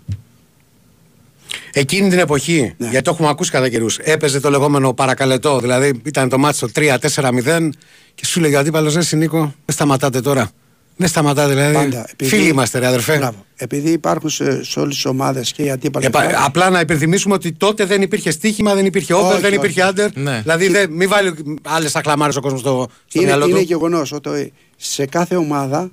Εκείνη 1.72 2.08
την 2.08 2.18
εποχή, 2.18 2.74
Ναι. 2.76 2.88
γιατί 2.88 3.04
το 3.04 3.10
έχουμε 3.10 3.28
ακούσει 3.28 3.50
κατά 3.50 3.68
καιρούς, 3.68 3.98
έπαιζε 3.98 4.40
το 4.40 4.50
λεγόμενο 4.50 4.92
παρακαλετό. 4.94 5.60
Δηλαδή 5.60 6.00
ήταν 6.04 6.28
το 6.28 6.38
μάτσο 6.38 6.68
3-4-0 6.74 7.72
και 8.14 8.26
σου 8.26 8.40
λέγε 8.40 8.56
ο 8.56 8.58
αντίπαλος, 8.58 8.94
Ρε 8.94 9.16
Νίκο, 9.16 9.38
δεν 9.38 9.74
σταματάτε 9.74 10.20
τώρα. 10.20 10.50
Δεν 10.96 11.08
σταματάτε, 11.08 11.48
δηλαδή. 11.52 11.74
Πάντα. 11.74 12.06
Επειδή- 12.12 12.30
Φίλοι 12.30 12.48
είμαστε, 12.48 12.78
ρε 12.78 12.86
αδερφέ. 12.86 13.16
Μπράβο. 13.16 13.44
Επειδή 13.56 13.90
υπάρχουν 13.90 14.30
σε, 14.30 14.64
σε 14.64 14.80
όλες 14.80 14.94
τις 14.94 15.04
ομάδες 15.04 15.52
και 15.52 15.62
οι 15.62 15.70
αντίπαλοι. 15.70 16.06
Επα- 16.06 16.44
απλά 16.44 16.70
να 16.70 16.80
υπενθυμίσουμε 16.80 17.34
ότι 17.34 17.52
τότε 17.52 17.84
δεν 17.84 18.02
υπήρχε 18.02 18.30
στοίχημα, 18.30 18.74
δεν 18.74 18.86
υπήρχε 18.86 19.14
over, 19.14 19.30
Όχι, 19.32 19.40
δεν 19.40 19.44
όχι. 19.50 19.54
υπήρχε 19.54 19.90
under. 19.94 20.08
Ναι. 20.14 20.40
Δηλαδή 20.40 20.68
δεν, 20.68 20.90
μην 20.92 21.08
βάλει 21.08 21.34
άλλες 21.62 21.96
ακλαμάρε 21.96 22.32
ο 22.36 22.40
κόσμος 22.40 22.60
στο, 22.60 22.86
στο 23.06 23.18
είναι, 23.20 23.26
μυαλό 23.26 23.46
είναι 23.48 23.58
του. 23.58 23.64
γεγονός 23.64 24.12
ότι 24.12 24.52
σε 24.76 25.06
κάθε 25.06 25.36
ομάδα 25.36 25.90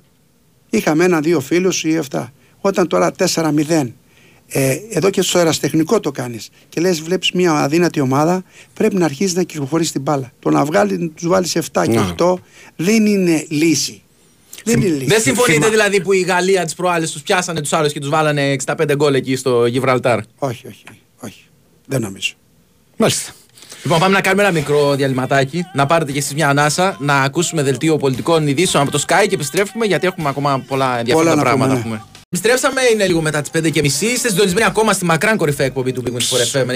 είχαμε 0.70 1.04
ένα-δύο 1.04 1.40
φίλους 1.40 1.84
ή 1.84 1.96
αυτά. 1.96 2.32
Όταν 2.60 2.86
τώρα 2.88 3.12
4-0, 3.34 3.92
ε, 4.48 4.76
εδώ 4.90 5.10
και 5.10 5.22
στο 5.22 5.38
αεραστεχνικό 5.38 6.00
το 6.00 6.10
κάνεις 6.10 6.48
και 6.68 6.80
λες, 6.80 7.00
βλέπεις 7.00 7.32
μια 7.32 7.52
αδύνατη 7.52 8.00
ομάδα, 8.00 8.42
πρέπει 8.74 8.94
να 8.96 9.04
αρχίσει 9.04 9.34
να 9.36 9.42
κυκλοφορείς 9.42 9.92
την 9.92 10.00
μπάλα. 10.00 10.32
Το 10.38 10.50
να 10.50 10.64
βγάλει, 10.64 11.08
τους 11.14 11.26
βάλεις 11.28 11.56
7 11.56 11.84
και 11.84 11.90
Ναι. 11.98 12.14
8 12.18 12.34
δεν 12.76 13.06
είναι 13.06 13.44
λύση. 13.48 13.98
Δεν 14.64 14.80
είναι 14.80 14.90
λύση. 14.90 15.04
Δεν 15.04 15.20
συμφωνείτε 15.20 15.54
Θυμά- 15.54 15.70
δηλαδή 15.70 16.00
που 16.00 16.12
η 16.12 16.20
Γαλλία 16.20 16.64
τι 16.64 16.74
προάλλε 16.76 17.06
τους 17.06 17.22
πιάσανε 17.22 17.60
τους 17.60 17.72
άλλους 17.72 17.92
και 17.92 18.00
τους 18.00 18.08
βάλανε 18.08 18.56
65 18.66 18.94
γκολ 18.96 19.14
εκεί 19.14 19.36
στο 19.36 19.66
Γιβραλτάρ; 19.66 20.18
Όχι, 20.38 20.66
όχι, 20.66 20.84
όχι. 21.20 21.44
Δεν 21.86 22.00
νομίζω. 22.00 22.32
Μάλιστα. 22.96 23.32
Λοιπόν, 23.82 23.98
πάμε 23.98 24.14
να 24.14 24.20
κάνουμε 24.20 24.42
ένα 24.42 24.52
μικρό 24.52 24.94
διαλυματάκι. 24.94 25.64
Να 25.74 25.86
πάρετε 25.86 26.12
και 26.12 26.18
εσείς 26.18 26.34
μια 26.34 26.48
ανάσα, 26.48 26.96
να 27.00 27.20
ακούσουμε 27.20 27.62
δελτίο 27.62 27.96
πολιτικών 27.96 28.46
ειδήσεων 28.46 28.82
από 28.82 28.92
το 28.92 29.02
Sky 29.06 29.26
και 29.28 29.34
επιστρέφουμε 29.34 29.86
γιατί 29.86 30.06
έχουμε 30.06 30.28
ακόμα 30.28 30.64
πολλά 30.66 30.98
ενδιαφέροντα 30.98 31.34
να 31.34 31.42
πράγματα 31.42 31.72
πούμε, 31.74 31.82
να 31.82 31.88
ναι. 31.88 31.96
πούμε. 31.96 32.04
Επιστρέψαμε, 32.38 32.80
είναι 32.92 33.06
λίγο 33.06 33.20
μετά 33.20 33.40
τις 33.42 33.50
5.30. 33.62 33.84
Είστε 33.84 34.28
συντονισμένοι 34.28 34.66
ακόμα 34.66 34.92
στη 34.92 35.04
μακράν 35.04 35.36
κορυφαία 35.36 35.66
εκπομπή 35.66 35.92
του 35.92 36.02
Big 36.06 36.10
Win 36.10 36.36
for 36.36 36.60
FM 36.62 36.66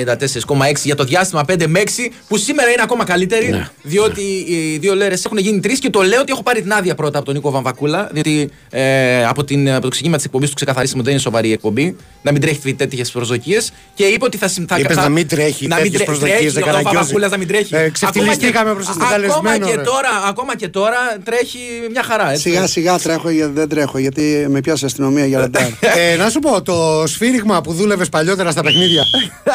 94,6 0.71 0.73
για 0.85 0.95
το 0.95 1.05
διάστημα 1.05 1.45
5 1.49 1.65
με 1.67 1.81
6, 1.81 1.89
που 2.29 2.37
σήμερα 2.37 2.71
είναι 2.71 2.83
ακόμα 2.83 3.05
καλύτερη, 3.05 3.49
Ναι. 3.49 3.69
διότι 3.83 4.21
οι 4.49 4.79
δύο 4.81 4.95
λέρες 4.95 5.25
έχουν 5.25 5.39
γίνει 5.39 5.61
τρεις 5.61 5.79
και 5.79 5.91
το 5.91 6.01
λέω 6.03 6.21
ότι 6.21 6.33
έχω 6.33 6.43
πάρει 6.43 6.63
την 6.63 6.73
άδεια 6.73 6.95
πρώτα 6.95 7.17
από 7.17 7.27
τον 7.27 7.35
Νίκο 7.35 7.51
Βαμβακούλα, 7.51 8.09
διότι 8.13 8.51
ε, 8.71 9.25
από, 9.27 9.45
την, 9.45 9.71
από 9.73 9.83
το 9.83 9.89
ξεκίνημα 9.89 10.17
της 10.17 10.25
εκπομπής 10.27 10.49
του 10.49 10.55
ξεκαθαρίσαμε 10.55 10.99
ότι 11.01 11.09
δεν 11.11 11.19
είναι 11.19 11.23
σοβαρή 11.29 11.49
η 11.49 11.53
εκπομπή, 11.53 11.97
να 12.23 12.33
μην 12.33 12.41
τρέχει 12.41 12.75
τέτοιες 12.75 13.11
προσδοκίες 13.11 13.73
και 13.95 14.05
είπε 14.05 14.25
ότι 14.25 14.37
θα 14.37 14.49
συμ- 14.49 14.69
θα 14.69 14.79
Είπες 14.79 14.97
θα- 14.97 15.03
να 15.03 15.09
μην 15.09 15.29
τρέχει 15.29 15.67
να 15.67 15.75
μην 15.75 15.85
τέτοιες 15.85 15.93
τρέ- 16.03 16.07
προσδοκίες, 16.07 16.39
τρέχει, 16.39 16.53
δεν 16.55 16.63
ο 16.63 16.67
καραγκιόζει. 16.67 16.97
Βαμβακούλας 16.97 17.31
να 17.31 17.37
μην 17.37 17.49
τρέχει. 17.49 17.75
Ε, 17.75 17.89
ξεφτυλιστήκαμε 17.91 18.73
προς 18.75 18.87
τον 18.87 18.95
Ακόμα 18.95 19.07
και- 19.09 19.15
καλεσμένο, 19.15 19.49
Ακόμα 19.51 19.71
και 19.71 19.77
ρε. 19.77 19.83
τώρα, 19.83 20.09
ακόμα 20.29 20.57
και 20.57 20.69
τώρα 20.69 20.97
τρέχει 21.25 21.59
μια 21.91 22.03
χαρά. 22.03 22.31
Έτσι. 22.31 22.43
Σιγά 22.43 22.67
σιγά 22.67 22.99
τρέχω, 22.99 23.29
γιατί 23.31 23.53
δεν 23.53 23.69
τρέχω 23.69 23.99
γιατί 23.99 24.47
με 24.49 24.61
πιάσε 24.61 24.87
αστυνομία 24.87 25.27
για 25.27 25.48
ραντάρ. 25.53 25.71
ε, 25.99 26.17
να 26.17 26.31
σου 26.31 26.39
πω, 26.39 26.63
το 26.63 27.05
σφύριγμα 27.07 27.61
που 27.61 27.73
δούλευες 27.73 28.09
παλιότερα 28.09 28.51
στα 28.51 28.63
παιχνίδια. 28.63 29.03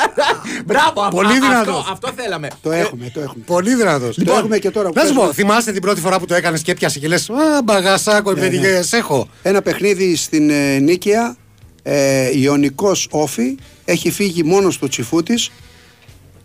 Μπράβο, 0.66 1.08
Πολύ 1.10 1.28
αυτό, 1.28 1.40
δυνατός. 1.48 1.88
αυτό 1.92 2.12
θέλαμε. 2.16 2.48
το 2.62 2.72
έχουμε, 2.72 3.10
το 3.14 3.20
έχουμε. 3.22 3.44
Πολύ 3.46 3.76
δυνατός. 3.76 4.16
Το 4.26 4.34
έχουμε 4.34 4.58
και 4.58 4.70
τώρα 4.70 4.88
που 4.90 4.94
Να 4.96 5.02
σου 5.02 5.08
πω, 5.14 5.14
παίζουμε. 5.16 5.34
θυμάστε 5.34 5.72
την 5.72 5.82
πρώτη 5.82 6.00
φορά 6.02 6.20
που 6.20 6.26
το 6.26 6.36
έκανες 6.36 6.62
και 6.62 6.72
έπιασε 6.72 7.00
και 7.00 7.08
λες: 7.08 7.30
Α, 7.30 7.62
μπαγασάκο, 7.64 8.32
επειδή 8.32 8.60
ναι. 8.60 8.82
σε 8.82 8.98
έχω. 8.98 9.28
Ένα 9.42 9.62
παιχνίδι 9.62 10.16
στην 10.16 10.50
ε, 10.50 10.80
Νίκαια, 10.80 11.36
ε, 11.84 12.30
Ιωνικός 12.40 13.08
Όφη, 13.12 13.58
έχει 13.86 14.12
φύγει 14.12 14.44
μόνος 14.44 14.78
του 14.78 14.88
Τσιφούτης 14.88 15.50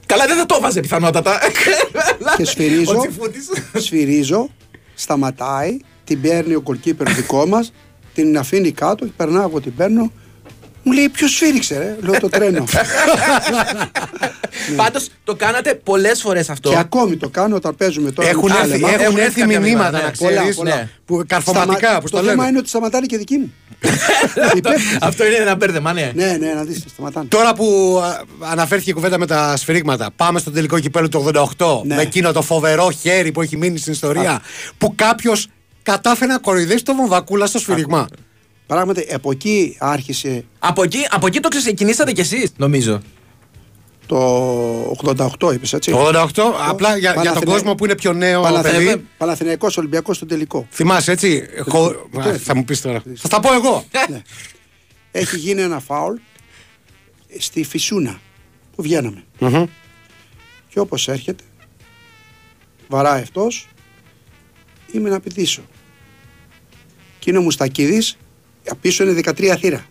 Καλά, 0.07 0.27
δεν 0.27 0.37
θα 0.37 0.47
το 0.47 0.59
βάζε 0.61 0.81
πιθανότατα. 0.81 1.39
και 2.37 2.45
σφυρίζω, 2.45 2.95
Ο 2.97 3.01
Τσιφούτης. 3.01 3.49
σφυρίζω, 3.75 4.49
σταματάει, 4.95 5.77
την 6.05 6.21
παίρνει 6.21 6.55
ο 6.55 6.61
κολκίπερ 6.61 7.13
δικό 7.13 7.47
μας, 7.47 7.73
την 8.23 8.39
αφήνει 8.39 8.71
κάτω, 8.73 9.07
περνάω 9.17 9.43
εγώ 9.49 9.61
την 9.61 9.75
παίρνω, 9.75 10.13
μου 10.83 10.93
λέει 10.93 11.09
ποιος 11.09 11.31
σφύριξε 11.31 11.79
ρε, 11.79 11.97
λέω 12.01 12.21
το 12.21 12.29
τρένο. 12.29 12.65
Πάντως 14.77 15.09
το 15.25 15.35
κάνατε 15.35 15.75
πολλές 15.75 16.21
φορές 16.21 16.51
αυτό. 16.51 16.71
και 16.71 16.79
ακόμη 16.79 17.17
το 17.17 17.29
κάνω 17.29 17.57
όταν 17.57 17.77
παίζουμε 17.77 18.11
τώρα. 18.11 18.29
Έχουν 18.29 18.51
με 18.51 18.57
έρθει, 18.59 18.71
Άλεμα. 18.73 18.89
έχουν 18.89 19.01
έχουν 19.05 19.19
έρθει 19.19 19.41
κάποια 19.41 19.61
μηνύματα, 19.61 19.91
μηνύματα, 19.91 19.99
να 19.99 20.05
ναι. 20.05 20.11
Πολλά, 20.19 20.41
ξέρει. 20.41 20.55
πολλά. 20.55 20.89
Που 21.05 21.25
καρφωματικά, 21.27 21.77
Σταμα- 21.79 22.01
που 22.01 22.09
το 22.09 22.17
το 22.17 22.23
θέμα 22.23 22.35
λένε. 22.35 22.49
είναι 22.49 22.59
ότι 22.59 22.69
σταματάνε 22.69 23.07
και 23.07 23.17
δικοί 23.19 23.37
μου. 23.39 23.53
Υπεύθυνοι. 24.57 24.99
Αυτό 25.01 25.27
είναι 25.27 25.35
ένα 25.37 25.55
μπέρδεμα, 25.55 25.93
ναι. 25.93 26.13
ναι, 26.15 26.37
ναι, 26.41 26.53
να 26.53 26.63
δεις, 26.65 26.85
σταματάνε. 26.93 27.27
Τώρα 27.29 27.55
που 27.55 27.99
α, 28.05 28.21
αναφέρθηκε 28.51 28.91
η 28.91 28.93
κουβέντα 28.93 29.19
με 29.19 29.27
τα 29.27 29.57
σφυρίγματα, 29.57 30.11
πάμε 30.17 30.39
στο 30.39 30.51
τελικό 30.51 30.79
κυπέλο 30.81 31.09
του 31.09 31.31
88 31.57 31.83
Ναι. 31.85 31.95
με 31.95 32.03
εκείνο 32.03 32.33
το 32.33 32.43
φοβερό 32.43 32.91
χέρι 32.91 33.33
που 33.33 33.43
έχει 33.43 33.57
μείνει 33.57 33.79
στην 33.79 33.93
ιστορία. 33.93 34.41
Που 34.79 34.93
κάποιος 34.97 35.47
κατάφερε 35.93 36.33
να 36.33 36.39
κοροϊδέψει 36.39 36.85
τον 36.85 36.97
Βαμβακούλα 36.97 37.47
στο 37.47 37.59
σφυρίγμα. 37.59 38.09
Πράγματι, 38.67 39.09
από 39.15 39.31
εκεί 39.31 39.77
άρχισε 39.79 40.45
Από 40.59 40.83
εκεί, 40.83 40.99
από 41.11 41.27
εκεί 41.27 41.41
το 41.41 41.49
ξεκινήσατε 41.49 42.13
κι 42.13 42.21
εσείς, 42.21 42.53
νομίζω. 42.57 43.01
το 44.07 44.17
88, 45.39 45.53
είπες 45.53 45.73
έτσι. 45.73 45.91
Το 45.91 45.99
88, 45.99 46.43
απλά 46.69 46.89
για, 46.89 46.99
για 46.99 47.13
τον 47.15 47.23
Παναθηναί- 47.25 47.45
κόσμο 47.47 47.75
που 47.75 47.85
είναι 47.85 47.95
πιο 47.95 48.13
νέο 48.13 48.43
Παναθηναί- 48.43 48.87
παιδί. 48.87 49.07
Παναθηναϊκός 49.19 49.77
Ολυμπιακός 49.77 50.17
στο 50.17 50.27
τελικό. 50.27 50.67
Θυμάσαι 50.71 51.13
έτσι; 51.13 51.49
χω- 51.69 51.93
το 52.13 52.21
Α, 52.21 52.29
έφυγε. 52.29 52.45
Θα 52.45 52.55
μου 52.57 52.65
πεις 52.65 52.81
τώρα. 52.81 53.03
Θα 53.17 53.29
τα 53.29 53.41
πω 53.41 53.53
εγώ. 53.55 53.85
Ναι. 54.11 54.23
Έχει 55.13 55.37
γίνει 55.39 55.61
ένα 55.63 55.79
φάουλ 55.81 56.17
στη 57.39 57.65
Φυσούνα 57.65 58.21
που 58.77 58.83
βγαίναμε. 58.83 59.25
Μμμ. 59.39 59.65
Και 60.69 60.81
όπως 60.81 61.09
έρχεται, 61.09 61.45
βαράει 62.89 63.23
αυτός, 63.23 63.69
είμαι 64.93 65.09
να 65.09 65.21
πηδήσω. 65.21 65.63
Και 67.29 67.35
είναι 67.35 67.43
ο 67.43 67.47
Μουστακίδης, 67.47 68.17
πίσω 68.81 69.05
είναι 69.05 69.21
13 69.25 69.55
θύρα. 69.59 69.87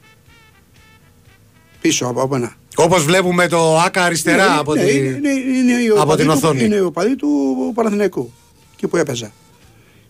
Πίσω 1.82 2.06
από 2.06 2.36
ένα. 2.36 2.56
Όπως 2.76 3.04
βλέπουμε 3.04 3.47
το 3.47 3.78
ΑΚΑ 3.80 4.04
αριστερά 4.04 4.54
Ναι, 4.54 4.60
από, 4.60 4.73
ναι, 4.76 4.84
τη... 4.84 4.97
είναι, 4.97 5.08
είναι, 5.08 5.30
είναι 5.30 5.82
η 5.82 5.88
από 5.88 6.02
οπαδή 6.02 6.21
την 6.21 6.32
του- 6.32 6.38
οθόνη. 6.38 6.63
Είναι 6.63 6.82
ο 6.82 6.91
παδί 6.91 7.15
του 7.15 7.71
Παναθηναϊκού. 7.76 8.32
Εκεί 8.73 8.88
που 8.88 8.97
έπαιζα. 8.97 9.32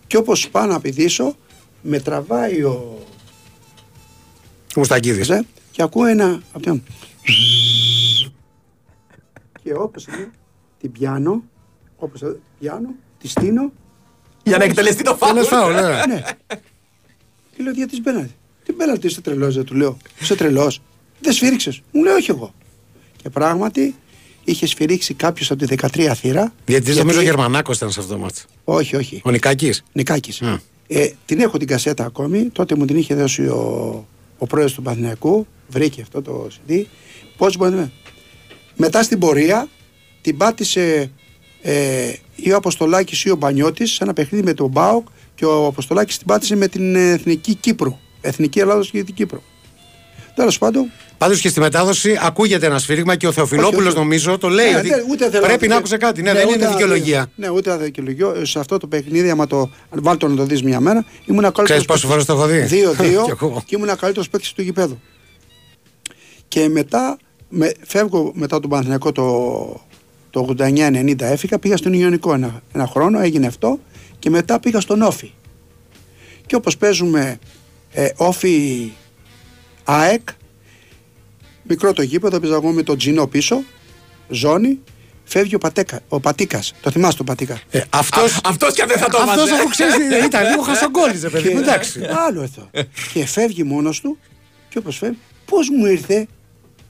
Και 0.06 0.16
όπως 0.16 0.48
πάω 0.48 0.66
να 0.66 0.80
πηδήσω, 0.80 1.36
με 1.82 2.00
τραβάει 2.00 2.62
ο 2.62 2.98
Μουστακίδης. 4.76 5.28
ε, 5.30 5.44
και 5.70 5.82
ακούω 5.82 6.04
ένα 6.04 6.42
από 6.52 6.62
την... 6.62 6.82
και 9.62 9.72
όπως 9.74 10.06
είναι, 10.06 10.30
την 10.80 10.92
πιάνω, 10.92 11.42
όπως 11.96 12.20
είναι, 12.20 12.38
πιάνω, 12.58 12.88
τη 13.18 13.28
στείνω, 13.28 13.72
Για 14.42 14.58
να 14.58 14.64
εκτελεστεί 14.64 15.02
το 15.02 15.16
φάουλ. 15.16 15.36
Ένα 15.36 15.46
φάουλ, 15.46 15.74
ναι. 15.74 16.22
Ναι. 17.68 17.74
Και 17.74 17.80
λέω, 17.80 17.88
γιατί 17.88 18.00
πέναλτι. 18.00 18.34
Τι 18.64 18.72
πέναλτι 18.72 19.06
είσαι 19.06 19.20
τρελός, 19.20 19.54
δεν 19.54 19.64
του 19.64 19.74
λέω. 19.74 19.96
Είσαι 20.20 20.34
τρελός. 20.34 20.80
Δεν 21.20 21.32
σφύριξες. 21.32 21.82
Μου 21.92 22.02
λέει, 22.02 22.14
όχι 22.14 22.30
εγώ. 22.30 22.54
Και 23.22 23.30
πράγματι, 23.30 23.94
είχε 24.44 24.66
σφυρίξει 24.66 25.14
κάποιος 25.14 25.50
από 25.50 25.66
τη 25.66 25.76
13 25.80 26.12
θύρα. 26.14 26.52
Γιατί 26.66 26.94
νομίζω 26.94 27.18
ο 27.18 27.22
Γερμανάκος 27.22 27.76
ήταν 27.76 27.90
σε 27.90 28.00
αυτό 28.00 28.12
το 28.12 28.18
μάτσο. 28.18 28.44
Όχι, 28.64 28.96
όχι. 28.96 29.20
Ο 29.24 29.30
Νικάκης; 29.30 29.84
Νικάκης. 29.92 30.42
Α. 30.42 30.60
Ε, 30.86 31.12
την 31.24 31.40
έχω 31.40 31.58
την 31.58 31.66
κασέτα 31.66 32.04
ακόμη. 32.04 32.44
Τότε 32.44 32.74
μου 32.74 32.84
την 32.84 32.96
είχε 32.96 33.14
δώσει 33.14 33.42
ο, 33.42 34.06
ο 34.38 34.46
πρόεδρος 34.46 34.74
του 34.74 34.82
Παθηναϊκού. 34.82 35.46
Βρήκε 35.68 36.02
αυτό 36.02 36.22
το 36.22 36.48
CD. 36.50 36.84
Πώς 37.36 37.56
μπορεί 37.56 37.74
να. 37.74 37.90
Μετά 38.76 39.02
στην 39.02 39.18
πορεία 39.18 39.68
την 40.20 40.36
πάτησε 40.36 41.10
ε, 41.62 42.12
ή 42.34 42.52
ο 42.52 42.56
Αποστολάκης 42.56 43.24
ή 43.24 43.30
ο 43.30 43.36
Μπανιώτης 43.36 43.90
σε 43.90 44.04
ένα 44.04 44.12
παιχνίδι 44.12 44.44
με 44.44 44.54
τον 44.54 44.68
Μπάουκ 44.70 45.08
και 45.38 45.44
ο 45.44 45.66
Αποστολάκης 45.66 46.16
την 46.18 46.26
πάτησε 46.26 46.56
με 46.56 46.68
την 46.68 46.94
ε, 46.94 47.10
Εθνική 47.10 47.54
Κύπρου. 47.54 47.96
Εθνική 48.20 48.58
Ελλάδα 48.58 48.84
και 48.92 49.02
την 49.04 49.14
Κύπρο. 49.14 49.42
Τέλος 50.34 50.58
πάντων, 50.58 50.90
Πάντως 51.18 51.40
και 51.40 51.48
στη 51.48 51.60
μετάδοση 51.60 52.18
ακούγεται 52.22 52.66
ένα 52.66 52.78
σφύριγμα 52.78 53.16
και 53.16 53.26
ο 53.26 53.32
Θεοφιλόπουλος 53.32 53.78
Όχι, 53.80 53.88
όχι. 53.88 53.96
νομίζω 53.98 54.38
το 54.38 54.48
λέει 54.48 54.70
Ναι, 54.70 54.76
ότι 54.78 54.88
ναι, 54.88 54.96
ούτε 55.10 55.30
θέλω 55.30 55.46
πρέπει 55.46 55.66
να 55.66 55.72
ναι, 55.72 55.78
άκουσε 55.78 55.96
κάτι. 55.96 56.22
Ναι, 56.22 56.32
ναι, 56.32 56.38
δεν 56.38 56.46
ούτε 56.46 56.56
είναι 56.56 56.64
να- 56.64 56.70
δικαιολογία. 56.70 57.30
Ναι, 57.36 57.48
ούτε 57.50 57.70
να 57.70 57.76
δικαιολογία. 57.76 58.44
Σε 58.44 58.58
αυτό 58.58 58.78
το 58.78 58.86
παιχνίδι, 58.86 59.30
άμα 59.30 59.46
το 59.46 59.70
βάλει 59.90 60.18
το 60.18 60.28
να 60.28 60.36
το 60.36 60.44
δεις 60.44 60.62
μια 60.62 60.80
μέρα, 60.80 61.04
ήμουν 61.24 61.40
καλύτερος. 61.42 61.64
Ξέρεις 61.68 61.84
πόσες 61.84 62.08
φορές 62.10 62.24
το 62.24 62.32
έχω 62.32 62.46
δει; 62.46 62.66
Κι 62.68 62.82
2-2 62.98 63.28
εγώ. 63.40 63.62
και 63.66 63.76
ήμουν 63.76 63.88
καλύτερος 63.96 64.28
παίκτης 64.28 64.52
του 64.52 64.62
γηπέδου. 64.62 65.00
Και 66.48 66.68
μετά, 66.68 67.16
με, 67.48 67.72
φεύγω 67.86 68.30
μετά 68.34 68.60
τον 68.60 68.70
Παναθηναϊκό 68.70 69.12
το, 69.12 69.80
το 70.30 70.54
89-90 70.58 71.20
έφυγα, 71.20 71.58
πήγα 71.58 71.76
στον 71.76 71.92
Ιωνικό 71.92 72.34
ένα, 72.34 72.62
ένα 72.72 72.86
χρόνο, 72.86 73.20
έγινε 73.20 73.46
αυτό 73.46 73.78
και 74.18 74.30
μετά 74.30 74.60
πήγα 74.60 74.80
στον 74.80 75.02
Όφη. 75.02 75.32
Και 76.46 76.54
όπως 76.54 76.76
παίζουμε 76.76 77.38
ε, 77.92 78.08
Όφη 78.16 78.90
ΑΕΚ, 79.84 80.28
μικρό 81.62 81.92
το 81.92 82.02
γήπεδο, 82.02 82.36
έπαιζα 82.36 82.54
εγώ 82.54 82.70
με 82.70 82.82
τον 82.82 82.98
Τζινό 82.98 83.26
πίσω, 83.26 83.62
ζώνη, 84.28 84.80
φεύγει 85.24 85.54
ο, 85.54 85.58
Πατέκα, 85.58 86.00
ο 86.08 86.20
Πατίκας, 86.20 86.74
το 86.80 86.90
θυμάσαι 86.90 87.16
τον 87.16 87.26
Πατίκα. 87.26 87.60
Ε, 87.70 87.80
αυτός, 87.90 88.40
Αυτός 88.44 88.74
και 88.74 88.82
αν 88.82 88.88
δεν 88.88 88.98
θα 88.98 89.08
το 89.08 89.18
αυτός 89.18 89.36
έβαζε. 89.36 89.54
αφού 89.54 89.68
ξέρεις 89.68 90.24
ήταν 90.24 90.48
λίγο 90.50 90.62
χασογκόλιζε 90.62 91.28
παιδί 91.28 91.48
μου, 91.50 91.58
εντάξει. 91.58 92.00
Άλλο 92.26 92.42
εδώ. 92.42 92.70
και 93.12 93.26
φεύγει 93.26 93.62
μόνος 93.62 94.00
του 94.00 94.18
και 94.68 94.78
όπως 94.78 94.96
φεύγει, 94.96 95.18
πώς 95.44 95.68
μου 95.68 95.86
ήρθε. 95.86 96.26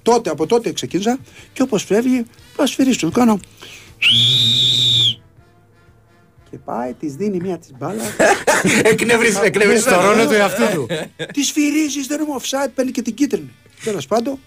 Τότε, 0.03 0.31
από 0.31 0.47
τότε 0.47 0.73
ξεκίνησα 0.73 1.19
και 1.53 1.63
όπως 1.63 1.85
φεύγει, 1.85 2.25
πάω 2.57 2.67
σφυρίσω. 2.67 3.07
Του 3.07 3.13
κάνω. 3.13 3.41
Και 6.51 6.59
πάει, 6.65 6.93
της 6.93 7.15
δίνει 7.15 7.41
μία 7.41 7.59
της 7.59 7.71
μπάλα. 7.79 8.03
Εκνευρίσε, 8.83 9.41
εκνευρίσε. 9.45 9.81
Στο 9.81 10.01
ρόλο 10.01 10.27
του 10.27 10.33
εαυτού 10.35 10.63
του. 10.75 10.87
της 11.35 11.47
σφυρίζει, 11.47 12.07
δεν 12.09 12.21
είμαι 12.21 12.35
offside, 12.41 12.71
παίρνει 12.75 12.91
και 12.91 13.03
την 13.03 13.15
κίτρινη. 13.15 13.51
Τέλος 13.85 14.07
πάντων. 14.07 14.39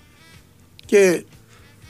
Και 0.86 1.24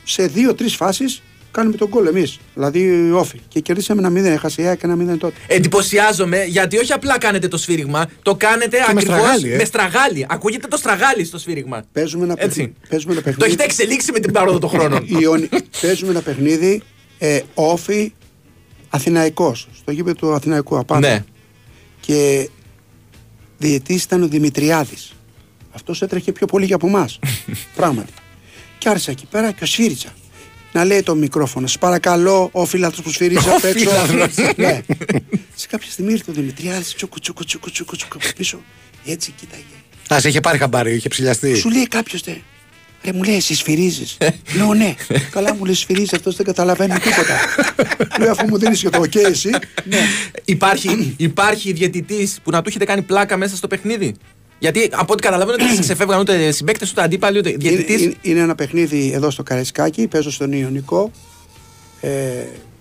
σε 0.03 0.25
δύο-τρει 0.27 0.67
φάσεις 0.69 1.21
κάνουμε 1.51 1.75
τον 1.77 1.89
κόλλο 1.89 2.09
εμείς. 2.09 2.39
Δηλαδή 2.53 3.11
όφη. 3.11 3.39
Και 3.47 3.59
κερδίσαμε 3.59 3.99
ένα 3.99 4.09
μηδέν. 4.09 4.31
Έχασε 4.31 4.61
η 4.61 4.65
ΑΕΚ 4.65 4.83
ένα 4.83 4.95
μηδέν 4.95 5.17
τότε. 5.17 5.35
Εντυπωσιάζομαι 5.47 6.43
γιατί 6.43 6.77
όχι 6.77 6.93
απλά 6.93 7.17
κάνετε 7.17 7.47
το 7.47 7.57
σφύριγμα, 7.57 8.09
το 8.21 8.35
κάνετε 8.35 8.77
με 8.77 8.83
ακριβώς 8.83 9.03
στραγάλι, 9.03 9.51
ε. 9.53 9.55
με 9.55 9.63
στραγάλι. 9.63 10.25
Ακούγεται 10.29 10.67
το 10.67 10.77
στραγάλι 10.77 11.25
στο 11.25 11.37
σφύριγμα. 11.39 11.83
Παίζουμε 11.91 12.23
ένα, 12.23 12.33
Έτσι. 12.37 12.47
παιχνίδι- 12.47 12.89
παίζουμε 12.89 13.11
ένα 13.13 13.21
Το 13.21 13.27
παιχνίδι. 13.29 13.49
έχετε 13.49 13.63
εξελίξει 13.63 14.11
με 14.11 14.19
την 14.19 14.31
παρόδο 14.31 14.59
των 14.59 14.69
χρόνων. 14.69 15.05
Ιωνι... 15.21 15.49
Παίζουμε 15.81 16.11
ένα 16.11 16.21
παιχνίδι 16.21 16.81
ε, 17.17 17.39
όφη 17.53 18.13
Αθηναϊκός, 18.93 19.67
στο 19.77 19.91
γήπεδο 19.91 20.15
του 20.15 20.33
Αθηναϊκού 20.33 20.77
απάνω. 20.77 21.07
Ναι. 21.07 21.23
Και 21.99 22.49
διαιτής 23.57 24.03
ήταν 24.03 24.23
ο 24.23 24.27
Δημητριάδης. 24.27 25.13
Αυτός 25.71 26.01
έτρεχε 26.01 26.31
πιο 26.31 26.45
πολύ 26.45 26.65
για 26.65 26.75
από 26.75 26.87
εμάς. 26.87 27.19
Πράγματι. 27.75 28.13
Και 28.77 28.89
άρχισα 28.89 29.11
εκεί 29.11 29.25
πέρα 29.25 29.51
και 29.51 29.63
ο 29.63 29.67
σφύριζα. 29.67 30.09
Να 30.73 30.85
λέει 30.85 31.03
το 31.03 31.15
μικρόφωνο. 31.15 31.67
Σας 31.67 31.77
παρακαλώ, 31.77 32.49
ο 32.51 32.65
φίλαθρος 32.65 33.01
που 33.01 33.11
σφυρίζει 33.11 33.49
απ' 33.49 33.63
έξω. 33.63 33.89
ναι. 34.55 34.81
Σε 35.55 35.67
κάποια 35.67 35.91
στιγμή 35.91 36.11
ήρθε 36.11 36.31
ο 36.31 36.33
Δημητριάδης, 36.33 36.95
τσούκου 36.95 37.19
τσούκου 37.19 37.43
τσούκου 37.43 37.71
τσούκου 37.71 37.95
τσούκου 37.95 38.17
από 38.23 38.33
πίσω. 38.35 38.61
Έτσι 39.05 39.31
κοίταγε. 39.31 39.63
Α, 40.13 40.19
σε 40.19 40.27
είχε 40.27 40.39
πάρει 40.39 40.57
χαμπάρι, 40.57 40.95
είχε 40.95 41.07
ψηλιαστεί. 41.07 41.55
Σου 41.55 41.69
λέει 41.69 41.87
κάποιος 41.87 42.21
τε. 43.01 43.11
Ρε 43.11 43.17
μου 43.17 43.23
λέει, 43.23 43.35
εσύ 43.35 43.55
σφυρίζεις. 43.55 44.17
Λέω 44.57 44.73
ναι. 44.73 44.95
Καλά 45.31 45.55
μου 45.55 45.65
λέει 45.65 45.73
σφυρίζεις, 45.73 46.13
αυτός 46.13 46.35
δεν 46.35 46.45
καταλαβαίνει 46.45 46.93
τίποτα. 46.93 47.39
Λέω 48.19 48.31
αφού 48.31 48.47
μου 48.47 48.57
δίνεις 48.57 48.81
και 48.81 48.89
το 48.89 49.01
οκ, 49.01 49.15
εσύ. 49.15 49.49
Ναι. 49.85 49.99
Υπάρχει, 50.45 51.13
υπάρχει 51.17 51.71
διαιτητής 51.73 52.39
που 52.43 52.51
να 52.51 52.61
του 52.61 52.69
έχετε 52.69 52.85
κάνει 52.85 53.01
πλάκα 53.01 53.37
μέσα 53.37 53.55
στο 53.55 53.67
παιχνίδι; 53.67 54.15
Γιατί 54.59 54.89
από 54.91 55.13
ό,τι 55.13 55.21
καταλαβαίνω 55.23 55.57
δεν 55.57 55.75
σα 55.75 55.81
ξεφεύγαν 55.81 56.19
ούτε 56.19 56.51
συμπαίκτες 56.51 56.91
ούτε 56.91 57.01
αντίπαλοι 57.01 57.37
ούτε 57.37 57.49
Είναι, 57.49 57.57
διαιτητής. 57.57 58.01
είναι- 58.01 58.15
είναι 58.21 58.39
ένα 58.39 58.55
παιχνίδι 58.55 59.11
εδώ 59.13 59.29
στο 59.29 59.43
Καρεσκάκι, 59.43 60.07
παίζω 60.07 60.31
στον 60.31 60.51
Ιωνικό. 60.51 61.11
Ε, 62.01 62.09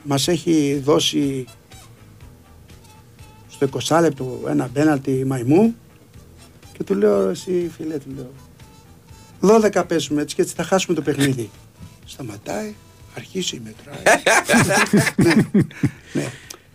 μας 0.02 0.28
έχει 0.28 0.80
δώσει 0.84 1.44
στο 3.48 3.64
20 3.64 4.00
λεπτό 4.00 4.40
ένα 4.48 4.68
πέναλτι 4.72 5.24
μαϊμού 5.26 5.74
και 6.72 6.84
του 6.84 6.94
λέω 6.94 7.28
εσύ 7.28 7.70
φίλε 7.76 7.98
του 7.98 8.12
λέω 8.16 8.30
12 9.40 9.82
παίζουμε 9.88 10.22
έτσι 10.22 10.34
και 10.34 10.42
έτσι 10.42 10.54
θα 10.54 10.62
χάσουμε 10.62 10.96
το 10.96 11.02
παιχνίδι. 11.02 11.50
Σταματάει, 12.06 12.74
αρχίσει 13.16 13.62
μετράει. 13.64 14.02
ναι, 15.24 15.62
ναι. 16.12 16.26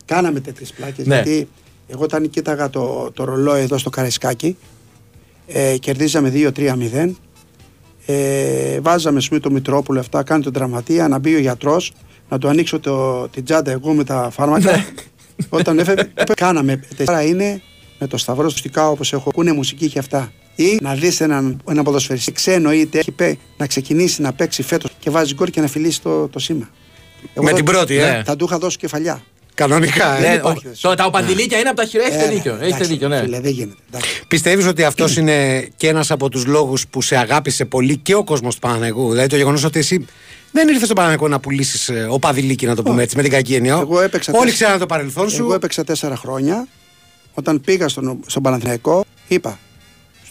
Κάναμε 0.06 0.40
τέτοιες 0.40 0.72
πλάκες 0.72 1.06
Ναι. 1.06 1.16
γιατί 1.16 1.48
εγώ 1.88 2.04
όταν 2.04 2.30
κοίταγα 2.30 2.70
το, 2.70 3.12
το 3.14 3.24
ρολόι 3.24 3.62
εδώ 3.62 3.78
στο 3.78 3.90
Καρεσκάκι 3.90 4.58
ε, 5.48 5.78
κερδίζαμε 5.78 6.32
2-3-0 6.36 7.12
ε, 8.06 8.80
βάζαμε 8.80 9.20
σου 9.20 9.40
το 9.40 9.52
Μητρόπουλο 9.52 10.00
αυτά, 10.00 10.24
κάνει 10.24 10.44
τον 10.44 10.54
τραυματία, 10.54 11.08
να 11.08 11.20
μπει 11.20 11.36
ο 11.36 11.40
γιατρός, 11.40 11.94
να 12.30 12.38
του 12.38 12.48
ανοίξω 12.48 12.80
το, 12.80 13.28
την 13.28 13.46
τσάντα 13.46 13.72
εγώ 13.72 13.94
με 13.94 14.04
τα 14.04 14.30
φάρμακα. 14.32 14.86
Όταν 15.50 15.80
έφευγε, 15.80 16.14
κάναμε. 16.36 16.80
Τώρα 17.06 17.22
είναι 17.22 17.62
με 18.00 18.08
το 18.08 18.18
σταυρό 18.18 18.50
στικά 18.50 18.90
όπως 18.90 19.14
έχω, 19.14 19.30
ακούνε 19.30 19.52
μουσική 19.52 19.90
και 19.90 20.00
αυτά. 20.00 20.32
Ή 20.56 20.78
να 20.82 20.94
δεις 20.96 21.22
έναν, 21.22 21.62
έναν 21.70 21.84
ποδοσφαιριστή 21.84 22.32
ξένο 22.32 22.72
είτε 22.74 23.00
έχει 23.00 23.12
πέ, 23.12 23.38
να 23.58 23.68
ξεκινήσει 23.68 24.22
να 24.22 24.34
παίξει 24.34 24.64
φέτος 24.64 24.92
και 25.00 25.10
βάζει 25.10 25.34
γκολ 25.34 25.50
και 25.50 25.62
να 25.62 25.68
φιλήσει 25.68 26.02
το, 26.02 26.28
το 26.28 26.40
σήμα. 26.40 26.70
Εγώ 27.34 27.44
Με 27.44 27.50
θα- 27.50 27.56
την 27.56 27.66
πρώτη, 27.66 27.96
ε. 27.98 28.12
Ναι. 28.12 28.22
Θα 28.26 28.36
του 28.36 28.46
είχα 28.46 28.58
δώσει 28.58 28.78
κεφαλιά. 28.78 29.24
Κανονικά, 29.54 30.18
Ναι, 30.20 30.28
ε. 30.28 30.34
υπάρχει 30.34 30.68
ο- 30.68 30.72
αυτό. 30.72 30.90
το- 30.90 30.96
τα 30.96 31.06
οπαντιλίκια 31.06 31.58
είναι 31.60 31.70
από 31.70 31.78
τα 31.78 31.86
χειρότερα. 31.86 32.16
Έχετε 32.16 32.32
Ε, 32.32 32.36
δίκιο. 32.36 32.52
Έχετε 32.52 32.66
εντάξει, 32.68 32.86
δίκιο, 32.92 33.08
ναι. 33.08 33.20
Φίλε, 33.20 33.40
δεν 33.40 33.52
γίνεται. 33.52 33.78
εντάξει. 33.90 34.22
Πιστεύεις 34.28 34.66
ότι 34.66 34.84
αυτός 34.84 35.18
είναι 35.18 35.68
και 35.78 35.88
ένας 35.88 36.12
από 36.12 36.30
τους 36.30 36.46
λόγους 36.46 36.88
που 36.88 37.02
σε 37.02 37.18
αγάπησε 37.18 37.66
πολύ 37.66 37.98
και 37.98 38.16
ο 38.16 38.24
κόσμος 38.24 38.54
του 38.54 38.60
Παναναϊκού. 38.60 39.10
Δηλαδή 39.10 39.28
το 39.30 39.36
γεγονός 39.36 39.64
ότι 39.64 39.80
εσύ 39.80 40.06
δεν 40.52 40.68
ήρθες 40.68 40.84
στον 40.84 40.96
Παναναϊκό 40.96 41.28
να 41.28 41.40
πουλήσεις 41.40 41.92
ο 42.10 42.20
παδιλίκι, 42.20 42.66
να 42.66 42.76
το 42.76 42.84
πούμε 42.84 43.04
έτσι, 43.04 43.16
με 43.16 43.22
την 43.22 43.32
κακή 43.32 43.56
έννοια. 43.56 43.78
Εγώ 43.82 44.02
έπαιξα 44.02 44.32
Όλοι 44.32 44.42
τέσσερα- 44.42 44.56
ξέραν 44.66 44.80
το 44.80 44.86
παρελθόν 44.86 45.30
σου. 45.30 45.42
Εγώ 45.44 45.54
έπαιξα 45.54 45.84
τέσσερα 45.84 46.16
χρόνια. 46.16 46.68
Όταν 47.34 47.62
πήγα 47.62 47.88
στον, 47.88 48.20
στον 48.28 48.44
Παναθηναϊκό, 48.44 49.06
είπα 49.28 49.60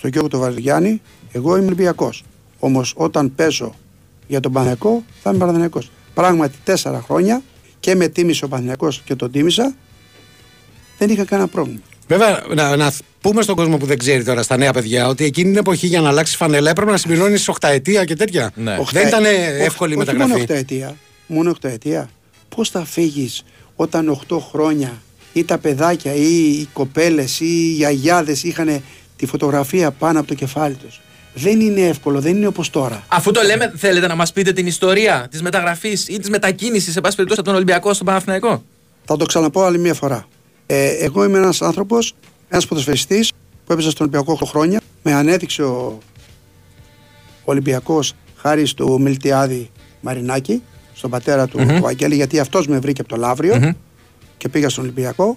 στον 0.05 0.17
Γιώργο 0.17 0.29
του 0.29 0.39
Βαρδιάννη, 0.39 1.01
εγώ 1.33 1.57
είμαι 1.57 1.67
Ολυμπιακός. 1.67 2.23
Όμως 2.59 2.93
όταν 2.97 3.35
παίζω 3.35 3.75
για 4.27 4.41
τον 4.41 4.53
Παναθηναϊκό, 4.53 5.05
θα 5.23 5.31
είμαι 5.31 5.39
Παναθηναϊκός. 5.39 5.91
Πράγματι, 6.15 6.57
τέσσερα 6.65 7.01
χρόνια 7.01 7.43
και 7.81 7.95
με 7.95 8.09
τίμησε 8.09 8.45
ο 8.45 8.49
Παναθηναϊκός 8.49 9.03
και 9.05 9.15
τον 9.15 9.31
τίμησα, 9.31 9.75
δεν 10.99 11.11
είχα 11.11 11.25
κανένα 11.25 11.49
πρόβλημα. 11.49 11.81
Βέβαια, 12.09 12.43
να, 12.55 12.77
να 12.77 12.93
πούμε 13.21 13.43
στον 13.43 13.57
κόσμο 13.57 13.77
που 13.77 13.87
δεν 13.87 13.99
ξέρει 13.99 14.25
τώρα, 14.25 14.43
στα 14.43 14.57
νέα 14.57 14.73
παιδιά, 14.73 15.09
ότι 15.09 15.25
εκείνη 15.25 15.49
την 15.51 15.59
εποχή 15.59 15.87
για 15.87 16.01
να 16.01 16.09
αλλάξει 16.09 16.37
φανελά 16.37 16.71
έπρεπε 16.71 16.91
να 16.91 16.97
συμπληρώνεις 16.97 17.49
8 17.49 17.69
ετία 17.69 18.05
και 18.05 18.17
τέτοια. 18.17 18.53
Ναι. 18.55 18.77
Οχτα- 18.81 18.99
Δεν 19.01 19.09
ήταν 19.09 19.25
όχι- 19.25 19.35
εύκολη 19.63 19.93
η 19.93 19.97
όχι 19.97 20.07
μεταγραφή. 20.07 20.31
Μόνο 20.33 20.45
8 20.45 20.55
ετία. 20.55 20.97
Μόνο 21.27 21.51
8 21.51 21.69
ετία. 21.69 22.09
Πώς 22.57 22.69
θα 22.71 22.85
φύγεις 22.85 23.43
όταν 23.77 24.09
8 24.09 24.39
χρόνια 24.51 25.03
ή 25.33 25.45
τα 25.45 25.59
παιδάκια 25.59 26.15
ή 26.15 26.37
οι 26.61 26.69
κοπέλες 26.73 27.41
ή 27.41 27.45
οι 27.47 27.73
γιαγιάδες 27.77 28.43
είχαν 28.43 28.83
τη 29.17 29.27
φωτογραφία 29.27 29.91
πάνω 29.91 30.19
από 30.19 30.29
το 30.29 30.35
κεφάλι 30.35 30.75
τους. 30.75 31.01
δεν 31.35 31.61
είναι 31.61 31.81
εύκολο, 31.81 32.21
δεν 32.21 32.37
είναι 32.37 32.47
όπως 32.47 32.71
τώρα. 32.71 33.03
Αφού 33.09 33.31
το 33.31 33.43
λέμε, 33.43 33.73
θέλετε 33.77 34.07
να 34.07 34.15
μας 34.15 34.33
πείτε 34.33 34.53
την 34.53 34.67
ιστορία 34.67 35.27
της 35.31 35.43
μεταγραφής 35.43 36.09
ή 36.09 36.19
της 36.19 36.31
μετακίνησης, 36.31 36.93
σε 36.93 37.01
πάση 37.01 37.15
περιπτώσει, 37.15 37.41
από 37.41 37.49
τον 37.49 37.59
Ολυμπιακό 37.59 37.93
στον 37.95 38.07
Παναθηναϊκό; 38.07 38.65
Θα 39.05 39.17
το 39.17 39.27
ξαναπώ 39.27 39.63
άλλη 39.63 39.79
μία 39.79 39.95
φορά. 39.95 40.27
Ε, 40.67 40.89
εγώ 40.89 41.25
είμαι 41.25 41.39
ένας 41.39 41.63
άνθρωπος, 41.63 42.15
ένας 42.49 42.67
ποδοσφαιριστής 42.67 43.33
που 43.67 43.73
έπαιζε 43.73 43.91
στον 43.91 44.07
Ολυμπιακό 44.07 44.39
8 44.45 44.47
χρόνια. 44.47 44.81
Με 45.03 45.13
ανέδειξε 45.13 45.63
ο 45.63 45.99
Ολυμπιακός 47.45 48.13
χάρη 48.37 48.73
του 48.73 49.01
Μιλτιάδη 49.01 49.71
Μαρινάκη, 50.01 50.63
στον 50.95 51.11
πατέρα 51.11 51.47
του, 51.47 51.59
mm-hmm. 51.59 51.77
του 51.81 51.87
Αγγέλη, 51.87 52.15
γιατί 52.15 52.39
αυτός 52.39 52.67
με 52.67 52.79
βρήκε 52.79 53.01
από 53.01 53.11
το 53.11 53.17
λαυριο 53.17 53.55
mm-hmm. 53.61 53.75
και 54.37 54.49
πήγα 54.49 54.69
στον 54.69 54.85
Ολυμπιακό. 54.85 55.37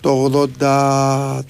Το 0.00 0.48
83-84 0.58 1.42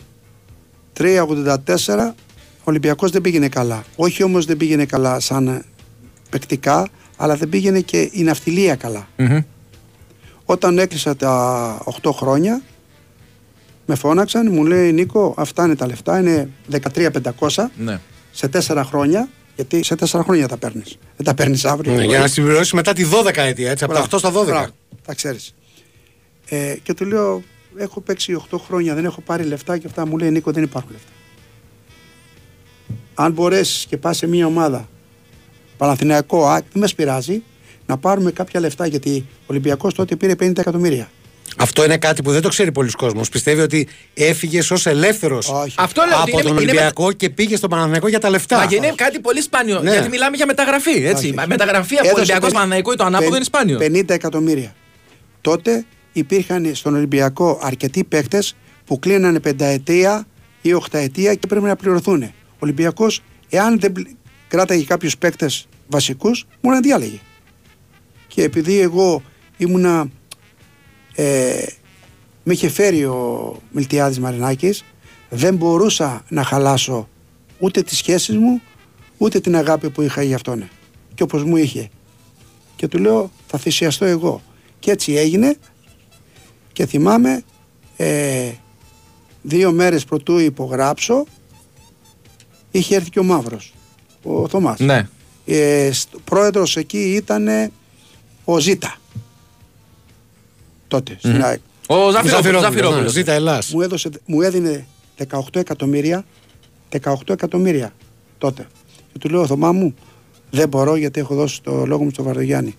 ο 2.59 2.63
Ολυμπιακός 2.65 3.11
δεν 3.11 3.21
πήγαινε 3.21 3.49
καλά. 3.49 3.85
Όχι 3.97 4.23
όμως 4.23 4.45
δεν 4.45 4.57
πήγαινε 4.57 4.85
καλά 4.85 5.21
σαν 5.21 5.65
παικτικά, 6.31 6.89
αλλά 7.17 7.37
δεν 7.37 7.49
πήγαινε 7.49 7.81
και 7.81 8.09
η 8.13 8.23
ναυτιλία 8.23 8.75
καλά. 8.75 9.09
Mm-hmm. 9.17 9.45
Όταν 10.45 10.79
έκλεισα 10.79 11.17
τα 11.17 11.83
8 12.03 12.11
χρόνια, 12.13 12.63
με 13.87 13.95
φώναξαν, 13.95 14.53
μου 14.53 14.65
λέει 14.65 14.93
Νίκο, 14.93 15.35
αυτά 15.37 15.65
είναι 15.65 15.77
τα 15.77 15.87
λεφτά, 15.87 16.19
είναι 16.19 16.49
13.500 16.95 17.65
ναι. 17.77 18.01
σε 18.31 18.51
4 18.69 18.83
χρόνια. 18.87 19.29
Γιατί 19.57 19.85
σε 19.85 19.95
4 20.11 20.21
χρόνια 20.25 20.49
τα 20.49 20.57
παίρνεις. 20.57 20.99
Δεν 21.17 21.27
τα 21.27 21.35
παίρνεις 21.35 21.65
αύριο. 21.65 21.95
Ναι, 21.95 22.05
για 22.05 22.19
να 22.19 22.27
συμπληρώσεις 22.27 22.73
μετά 22.73 22.93
τη 22.93 23.05
12 23.25 23.37
ετία, 23.37 23.71
έτσι, 23.71 23.85
από 23.85 23.93
τα 23.93 24.07
8 24.11 24.19
στα 24.19 24.33
12. 24.33 24.45
Μπράβο, 24.45 24.71
τα 25.07 25.15
ξέρεις. 25.15 25.55
Ε, 26.49 26.75
και 26.83 26.95
του 26.95 27.05
λέω, 27.05 27.43
έχω 27.77 28.01
παίξει 28.01 28.43
8 28.51 28.59
χρόνια, 28.67 28.95
δεν 28.95 29.05
έχω 29.05 29.21
πάρει 29.21 29.45
λεφτά 29.45 29.79
και 29.79 29.87
αυτά 29.87 30.07
μου 30.07 30.19
λέει 30.19 30.31
Νίκο, 30.31 30.51
δεν 30.53 30.63
υπάρχουν 30.63 30.91
λεφτά. 30.93 31.11
Αν 33.15 33.33
μπορέσεις 33.33 33.87
και 33.87 33.97
πας 33.97 34.17
σε 34.17 34.27
μια 34.27 34.47
ομάδα, 34.47 34.89
Παναθηναϊκό, 35.77 36.49
δεν 36.53 36.65
με 36.73 36.89
πειράζει, 36.97 37.43
να 37.87 37.99
πάρουμε 37.99 38.31
κάποια 38.31 38.61
λεφτά 38.61 38.87
γιατί 38.87 39.27
ο 39.41 39.45
Ολυμπιακός 39.47 39.95
τότε 39.95 40.17
πήρε 40.17 40.33
50 40.33 40.59
εκατομμύρια. 40.59 41.11
Αυτό 41.57 41.85
είναι 41.85 41.99
κάτι 41.99 42.23
που 42.23 42.33
δεν 42.33 42.43
το 42.43 42.49
ξέρει 42.49 42.73
πολλοί 42.73 42.91
κόσμος. 42.91 43.29
Πιστεύει 43.29 43.61
ότι 43.61 43.89
έφυγες 44.15 44.71
ως 44.71 44.87
ελεύθερος 44.87 45.53
από 45.75 45.95
τον 46.43 46.57
Ολυμπιακό 46.57 47.05
είναι... 47.05 47.13
και 47.13 47.31
πήγες 47.31 47.59
στον 47.59 47.71
Παναθηναϊκό 47.71 48.09
για 48.09 48.19
τα 48.19 48.31
λεφτά. 48.31 48.57
Μα 48.57 48.67
και 48.67 48.75
είναι 48.75 48.93
κάτι 48.95 49.21
πολύ 49.21 49.41
σπάνιο. 49.41 49.81
Ναι. 49.81 49.91
Γιατί 49.91 50.09
μιλάμε 50.09 50.37
για 50.37 50.47
μεταγραφή. 50.47 51.05
Έτσι. 51.05 51.35
Μεταγραφή 51.47 51.97
από 51.97 52.11
Ολυμπιακός 52.15 52.53
Παναθηναϊκό 52.53 52.93
ή 52.93 52.97
το 52.97 53.05
ανάποδο 53.05 53.35
είναι 53.37 53.45
σπάνιο. 53.45 53.79
50 53.83 54.11
εκατομμύρια. 54.11 54.75
Τότε 55.41 55.85
υπήρχαν 56.13 56.75
στον 56.75 56.95
Ολυμπιακό 56.95 57.59
αρκετοί 57.63 58.05
παίκτες 58.05 58.57
που 58.85 58.99
κλείνανε 58.99 59.41
πενταετία 59.41 60.27
ή 60.63 60.73
οχταετία 60.73 61.35
και 61.35 61.47
πρέπει 61.47 61.65
να 61.65 61.77
πληρωθούν. 61.77 62.23
Ο 62.23 62.33
Ολυμπιακός, 62.59 63.23
εάν 63.49 63.81
δεν 63.81 63.93
κράταγε 64.49 64.85
κάποιους 64.85 65.19
παίκτες 65.19 65.69
βασικούς, 65.89 66.47
μου 66.61 66.71
να 66.71 66.81
διάλεγε. 66.81 67.19
Και 68.27 68.43
επειδή 68.43 68.79
εγώ 68.81 69.23
ήμουνα. 69.57 70.09
Ε, 71.15 71.65
με 72.43 72.53
είχε 72.53 72.69
φέρει 72.69 73.05
ο 73.05 73.57
Μιλτιάδης 73.71 74.19
Μαρινάκης 74.19 74.85
δεν 75.29 75.57
μπορούσα 75.57 76.25
να 76.29 76.43
χαλάσω 76.45 77.09
ούτε 77.59 77.83
τις 77.83 77.97
σχέσεις 77.97 78.37
μου 78.37 78.61
ούτε 79.19 79.41
την 79.41 79.57
αγάπη 79.57 79.91
που 79.91 80.03
είχα 80.03 80.23
για 80.23 80.35
αυτόν 80.35 80.69
και 81.15 81.23
όπως 81.23 81.45
μου 81.45 81.57
είχε 81.57 81.89
και 82.77 82.89
του 82.89 82.99
λέω 82.99 83.31
θα 83.47 83.59
θυσιαστώ 83.59 84.05
εγώ 84.05 84.43
και 84.79 84.91
έτσι 84.91 85.15
έγινε 85.15 85.57
και 86.73 86.87
θυμάμαι 86.87 87.43
ε, 87.97 88.51
δύο 89.43 89.73
μέρες 89.73 90.05
πρωτού 90.05 90.39
υπογράψω 90.39 91.25
είχε 92.71 92.97
έρθει 92.97 93.11
και 93.11 93.19
ο 93.19 93.25
Μαύρος 93.25 93.75
ο 94.23 94.49
Θωμάς. 94.49 94.79
Ναι. 94.79 95.09
ε, 95.47 95.91
πρόεδρος 96.25 96.77
εκεί 96.77 97.15
ήταν 97.15 97.71
ο 98.45 98.59
Ζήτα. 98.59 98.97
Τότε 100.89 101.17
στην 101.19 101.45
ΑΕΚ. 101.45 101.61
Ο 101.87 102.11
Ζαφυρόπουλος 102.11 103.13
Ζήτα 103.13 103.33
Ελλάς 103.33 103.73
μου, 103.73 103.81
έδωσε, 103.81 104.11
μου 104.27 104.41
έδινε 104.41 104.87
18 105.29 105.41
εκατομμύρια 105.53 106.25
18 107.03 107.15
εκατομμύρια 107.27 107.93
τότε. 108.39 108.67
Και 109.13 109.19
του 109.19 109.29
λέω 109.29 109.47
Θωμά 109.47 109.73
μου 109.73 109.95
δεν 110.51 110.69
μπορώ 110.69 110.97
γιατί 110.97 111.21
έχω 111.21 111.35
δώσει 111.35 111.63
το 111.63 111.87
λόγο 111.87 112.05
μου 112.05 112.11
στο 112.11 112.23
Βαρδογιάννη 112.23 112.75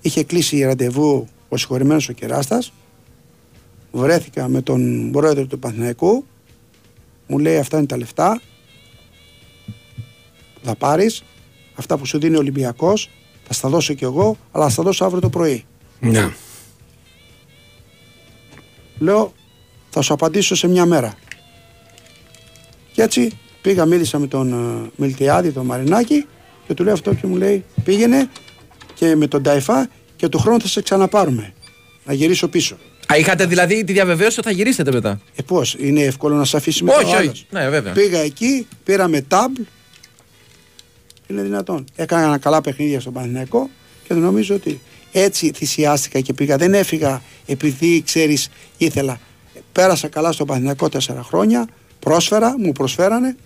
είχε 0.00 0.24
κλείσει 0.24 0.62
ραντεβού 0.62 1.28
ο 1.48 1.56
συγχωρημένος 1.56 2.08
ο 2.08 2.12
Κεράστας 2.12 2.72
βρέθηκα 3.92 4.48
με 4.48 4.62
τον 4.62 5.10
πρόεδρο 5.10 5.46
του 5.46 5.58
Παναθηναϊκού 5.58 6.24
μου 7.26 7.38
λέει 7.38 7.58
αυτά 7.58 7.76
είναι 7.76 7.86
τα 7.86 7.96
λεφτά. 7.96 8.40
Που 10.54 10.60
θα 10.62 10.74
πάρεις 10.74 11.22
αυτά 11.74 11.98
που 11.98 12.06
σου 12.06 12.18
δίνει 12.18 12.36
ο 12.36 12.38
Ολυμπιακός. 12.38 13.10
Θα 13.46 13.52
στα 13.52 13.68
δώσω 13.68 13.94
κι 13.94 14.04
εγώ 14.04 14.36
αλλά 14.52 14.64
θα 14.64 14.70
στα 14.70 14.82
δώσω 14.82 15.04
αύριο 15.04 15.20
το 15.20 15.28
πρωί 15.28 15.64
ναι. 16.00 16.32
λέω 18.98 19.32
θα 19.90 20.02
σου 20.02 20.12
απαντήσω 20.12 20.54
σε 20.54 20.68
μια 20.68 20.86
μέρα 20.86 21.14
και 22.92 23.02
έτσι 23.02 23.30
πήγα 23.62 23.84
μίλησα 23.86 24.18
με 24.18 24.26
τον 24.26 24.52
uh, 24.54 24.90
Μιλτιάδη 24.96 25.52
τον 25.52 25.66
Μαρινάκη 25.66 26.26
και 26.66 26.74
του 26.74 26.84
λέω 26.84 26.92
αυτό 26.92 27.14
και 27.14 27.26
μου 27.26 27.36
λέει 27.36 27.64
πήγαινε 27.84 28.30
και 28.94 29.16
με 29.16 29.26
τον 29.26 29.42
Ταϊφά 29.42 29.88
και 30.16 30.28
του 30.28 30.38
χρόνου 30.38 30.60
θα 30.60 30.68
σε 30.68 30.82
ξαναπάρουμε. 30.82 31.54
Να 32.04 32.12
γυρίσω 32.12 32.48
πίσω 32.48 32.76
Α, 33.06 33.16
είχατε 33.16 33.46
δηλαδή 33.46 33.84
τη 33.84 33.92
διαβεβαίωση 33.92 34.38
ότι 34.40 34.48
θα 34.48 34.54
γυρίσετε 34.54 34.92
μετά; 34.92 35.20
Ε, 35.36 35.42
πώς, 35.42 35.76
είναι 35.78 36.00
εύκολο 36.02 36.34
να 36.34 36.44
σε 36.44 36.56
αφήσει 36.56 36.84
με 36.84 36.92
όχι, 36.92 37.28
όχι. 37.28 37.46
Ναι, 37.50 37.68
βέβαια. 37.68 37.92
Πήγα 37.92 38.18
εκεί, 38.18 38.66
πήραμε 38.84 39.20
τάμπλ. 39.20 39.60
Είναι 41.26 41.42
δυνατόν. 41.42 41.84
Έκανα 41.96 42.22
ένα 42.22 42.38
καλά 42.38 42.60
παιχνίδια 42.60 43.00
στον 43.00 43.12
Παναθηναϊκό 43.12 43.70
και 44.08 44.14
νομίζω 44.14 44.54
ότι 44.54 44.80
έτσι 45.12 45.52
θυσιάστηκα 45.54 46.20
και 46.20 46.32
πήγα. 46.32 46.56
Δεν 46.56 46.74
έφυγα 46.74 47.22
επειδή 47.46 48.02
ξέρεις, 48.02 48.48
ήθελα. 48.78 49.20
Πέρασα 49.72 50.08
καλά 50.08 50.32
στον 50.32 50.46
Παναθηναϊκό 50.46 50.88
τέσσερα 50.88 51.22
χρόνια. 51.22 51.68
Πρόσφερα, 51.98 52.54
μου 52.58 52.72
προσφέρανε 52.72 53.36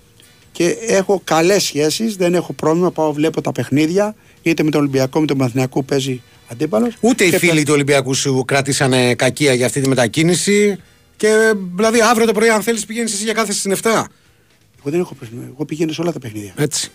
και 0.53 0.77
έχω 0.87 1.21
καλές 1.25 1.63
σχέσεις. 1.63 2.17
Δεν 2.17 2.35
έχω 2.35 2.53
πρόβλημα. 2.53 2.91
Πάω, 2.91 3.13
βλέπω 3.13 3.41
τα 3.41 3.53
παιχνίδια. 3.53 4.15
Είτε 4.43 4.63
με 4.63 4.71
τον 4.71 4.81
Ολυμπιακό, 4.81 5.21
με 5.21 5.27
τον 5.27 5.37
Παναθηναϊκό 5.37 5.83
παίζει 5.83 6.23
αντίπαλος. 6.51 6.95
Ούτε 7.01 7.25
οι 7.25 7.31
φίλοι 7.31 7.63
του 7.63 7.73
Ολυμπιακού 7.73 8.15
σου 8.15 8.45
κράτησαν 8.47 9.17
κακία 9.17 9.55
για 9.55 9.67
αυτή 9.67 9.81
τη 9.81 9.89
μετακίνηση. 9.89 10.79
Και 11.17 11.53
δηλαδή 11.75 12.01
αύριο 12.01 12.27
το 12.27 12.33
πρωί, 12.33 12.49
αν 12.49 12.63
θέλεις, 12.63 12.87
πηγαίνεις 12.87 13.13
εσύ 13.13 13.25
για 13.25 13.33
κάθε 13.33 13.53
στην 13.53 13.73
7. 13.73 13.79
Εγώ 13.83 14.91
δεν 14.91 15.01
έχω 15.01 15.15
πρόβλημα. 15.15 15.45
Εγώ 15.55 15.65
πηγαίνω 15.65 15.93
σε 15.93 16.01
όλα 16.01 16.13
τα 16.13 16.19
παιχνίδια. 16.19 16.53
Έτσι. 16.57 16.91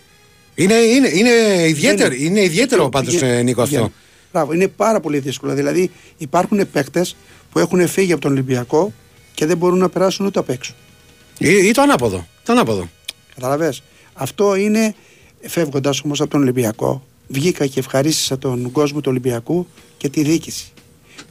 Είναι, 0.56 0.74
είναι, 0.74 1.08
είναι, 1.08 1.30
ιδιαίτερο, 1.68 2.14
είναι, 2.14 2.26
είναι 2.26 2.44
ιδιαίτερο 2.44 2.90
πάντως, 2.90 3.22
ε, 3.22 3.42
Νίκο, 3.42 3.62
αυτό. 3.62 3.92
Μπράβο, 4.32 4.54
είναι 4.54 4.68
πάρα 4.68 5.00
πολύ 5.00 5.20
δύσκολο. 5.20 5.54
Δηλαδή 5.54 5.92
υπάρχουν 6.18 6.72
παίκτες 6.72 7.16
που 7.52 7.60
έχουν 7.60 7.88
φύγει 7.88 8.12
από 8.12 8.22
τον 8.22 8.32
Ολυμπιακό 8.32 8.94
και 9.34 9.46
δεν 9.46 9.58
μπορούν 9.58 9.78
να 9.78 9.90
περάσουν 9.90 10.26
ούτε 10.26 10.40
απ' 10.40 10.50
έξω. 10.50 10.74
Ή, 11.38 11.68
ή 11.68 11.72
το 11.72 11.82
ανάποδο. 11.82 12.28
Το 12.44 12.52
ανάποδο. 12.52 12.90
Καταλαβέ. 13.36 13.74
Αυτό 14.14 14.56
είναι 14.56 14.96
φεύγοντας 15.42 16.02
όμως 16.04 16.22
από 16.22 16.30
τον 16.30 16.42
Ολυμπιακό 16.42 17.08
βγήκα 17.32 17.68
και 17.68 17.80
ευχαρίστησα 17.80 18.38
τον 18.38 18.72
κόσμο 18.72 19.00
του 19.02 19.08
Ολυμπιακού 19.10 19.68
και 19.98 20.10
τη 20.10 20.24
διοίκηση. 20.24 20.72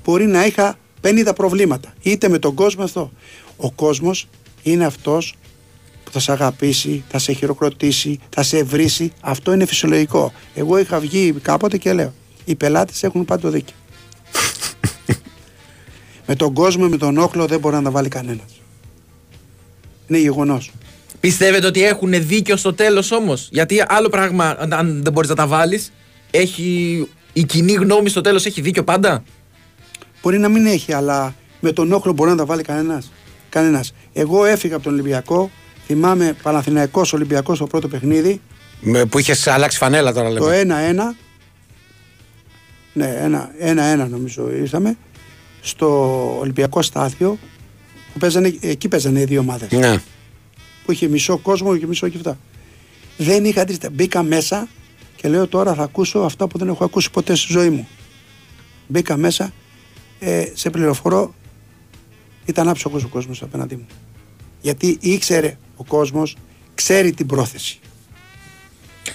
Μπορεί 0.05 0.27
να 0.27 0.47
είχα 0.47 0.79
50 1.03 1.33
προβλήματα, 1.35 1.95
είτε 2.03 2.29
με 2.29 2.39
τον 2.39 2.55
κόσμο 2.55 2.85
αυτό. 2.85 3.13
Ο 3.57 3.71
κόσμος 3.71 4.29
είναι 4.63 4.85
αυτός 4.85 5.35
που 6.05 6.13
θα 6.13 6.19
σε 6.19 6.33
αγαπήσει, 6.33 7.05
θα 7.09 7.19
σε 7.19 7.33
χειροκροτήσει, 7.33 8.19
θα 8.31 8.43
σε 8.43 8.59
ευρύσει. 8.59 9.13
Αυτό 9.21 9.53
είναι 9.53 9.67
φυσιολογικό. 9.67 10.33
Εγώ 10.55 10.79
είχα 10.79 11.01
βγει 11.01 11.33
κάποτε 11.33 11.79
και 11.79 11.93
λέω: 11.93 12.13
Οι 12.45 12.55
πελάτες 12.55 13.03
έχουν 13.03 13.25
πάντο 13.25 13.51
δίκιο. 13.51 13.77
με 16.27 16.35
τον 16.35 16.53
κόσμο, 16.53 16.89
με 16.89 16.97
τον 16.97 17.19
όχλο 17.19 17.47
δεν 17.47 17.61
μπορεί 17.61 17.75
να 17.75 17.83
τα 17.83 17.91
βάλει 17.91 18.09
κανένας. 18.09 18.61
Είναι 20.07 20.19
γεγονός. 20.19 20.71
Πιστεύετε 21.21 21.67
ότι 21.67 21.85
έχουν 21.85 22.27
δίκιο 22.27 22.57
στο 22.57 22.75
τέλος 22.75 23.11
όμως; 23.11 23.49
Γιατί 23.53 23.85
άλλο 23.89 24.09
πράγμα, 24.09 24.57
αν 24.71 25.01
δεν 25.03 25.13
μπορείς 25.13 25.29
να 25.29 25.35
τα 25.35 25.47
βάλεις, 25.47 25.93
έχει. 26.31 27.09
Η 27.33 27.45
κοινή 27.45 27.73
γνώμη 27.73 28.09
στο 28.09 28.21
τέλος 28.21 28.47
έχει 28.47 28.61
δίκιο 28.61 28.85
πάντα; 28.85 29.23
Μπορεί 30.23 30.39
να 30.39 30.49
μην 30.49 30.67
έχει, 30.67 30.93
αλλά 30.93 31.35
με 31.61 31.73
τον 31.73 31.93
όχλο 31.93 32.13
μπορεί 32.13 32.31
να 32.31 32.37
τα 32.37 32.45
βάλει 32.45 32.63
κανένας. 32.63 33.13
Κανένας. 33.49 33.95
Εγώ 34.13 34.45
έφυγα 34.45 34.75
από 34.75 34.85
τον 34.85 34.93
Ολυμπιακό. 34.93 35.51
Θυμάμαι 35.87 36.37
Παναθηναϊκός 36.43 37.13
Ολυμπιακός 37.13 37.57
στο 37.57 37.67
πρώτο 37.67 37.89
παιχνίδι. 37.89 38.41
Με, 38.81 39.05
που 39.05 39.19
είχες 39.19 39.47
αλλάξει 39.47 39.79
φανέλα 39.79 40.13
τώρα 40.13 40.31
λέμε. 40.31 40.47
Το 40.47 40.51
1-1. 40.51 41.17
Ναι, 42.93 43.15
ένα-ένα 43.59 44.09
νομίζω 44.09 44.51
ήρθαμε. 44.51 44.97
Στο 45.61 46.39
Ολυμπιακό 46.39 46.83
στάθιο. 46.83 47.39
Που 48.13 48.19
παίζανε, 48.19 48.55
εκεί 48.61 48.89
παίζανε 48.89 49.21
οι 49.21 49.25
δύο 49.25 49.41
ομάδες. 49.41 49.71
Ναι 49.71 50.01
που 50.85 50.93
είχε 50.93 51.09
μισό 51.09 51.39
κόσμο 51.39 51.77
και 51.77 51.87
μισό 51.87 52.09
και 52.09 52.17
αυτά. 52.17 52.39
Δεν 53.17 53.45
είχα 53.45 53.61
αντίθετα. 53.61 53.91
Μπήκα 53.91 54.23
μέσα 54.23 54.69
και 55.17 55.29
λέω 55.29 55.47
τώρα 55.49 55.75
θα 55.75 55.83
ακούσω 55.83 56.19
αυτά 56.19 56.47
που 56.47 56.59
δεν 56.59 56.69
έχω 56.69 56.85
ακούσει 56.85 57.11
ποτέ 57.11 57.35
στη 57.35 57.53
ζωή 57.53 57.71
μου. 57.71 57.89
Μπήκα 58.87 59.17
μέσα, 59.17 59.53
ε, 60.19 60.45
σε 60.55 60.71
πληροφορώ, 60.71 61.35
ήταν 62.45 62.69
άψογος 62.69 63.05
ο 63.05 63.09
κόσμος 63.09 63.43
απέναντί 63.43 63.77
μου. 63.77 63.87
Γιατί 64.61 64.99
ήξερε 65.01 65.59
ο 65.77 65.85
κόσμος, 65.85 66.37
ξέρει 66.75 67.13
την 67.13 67.27
πρόθεση. 67.27 67.79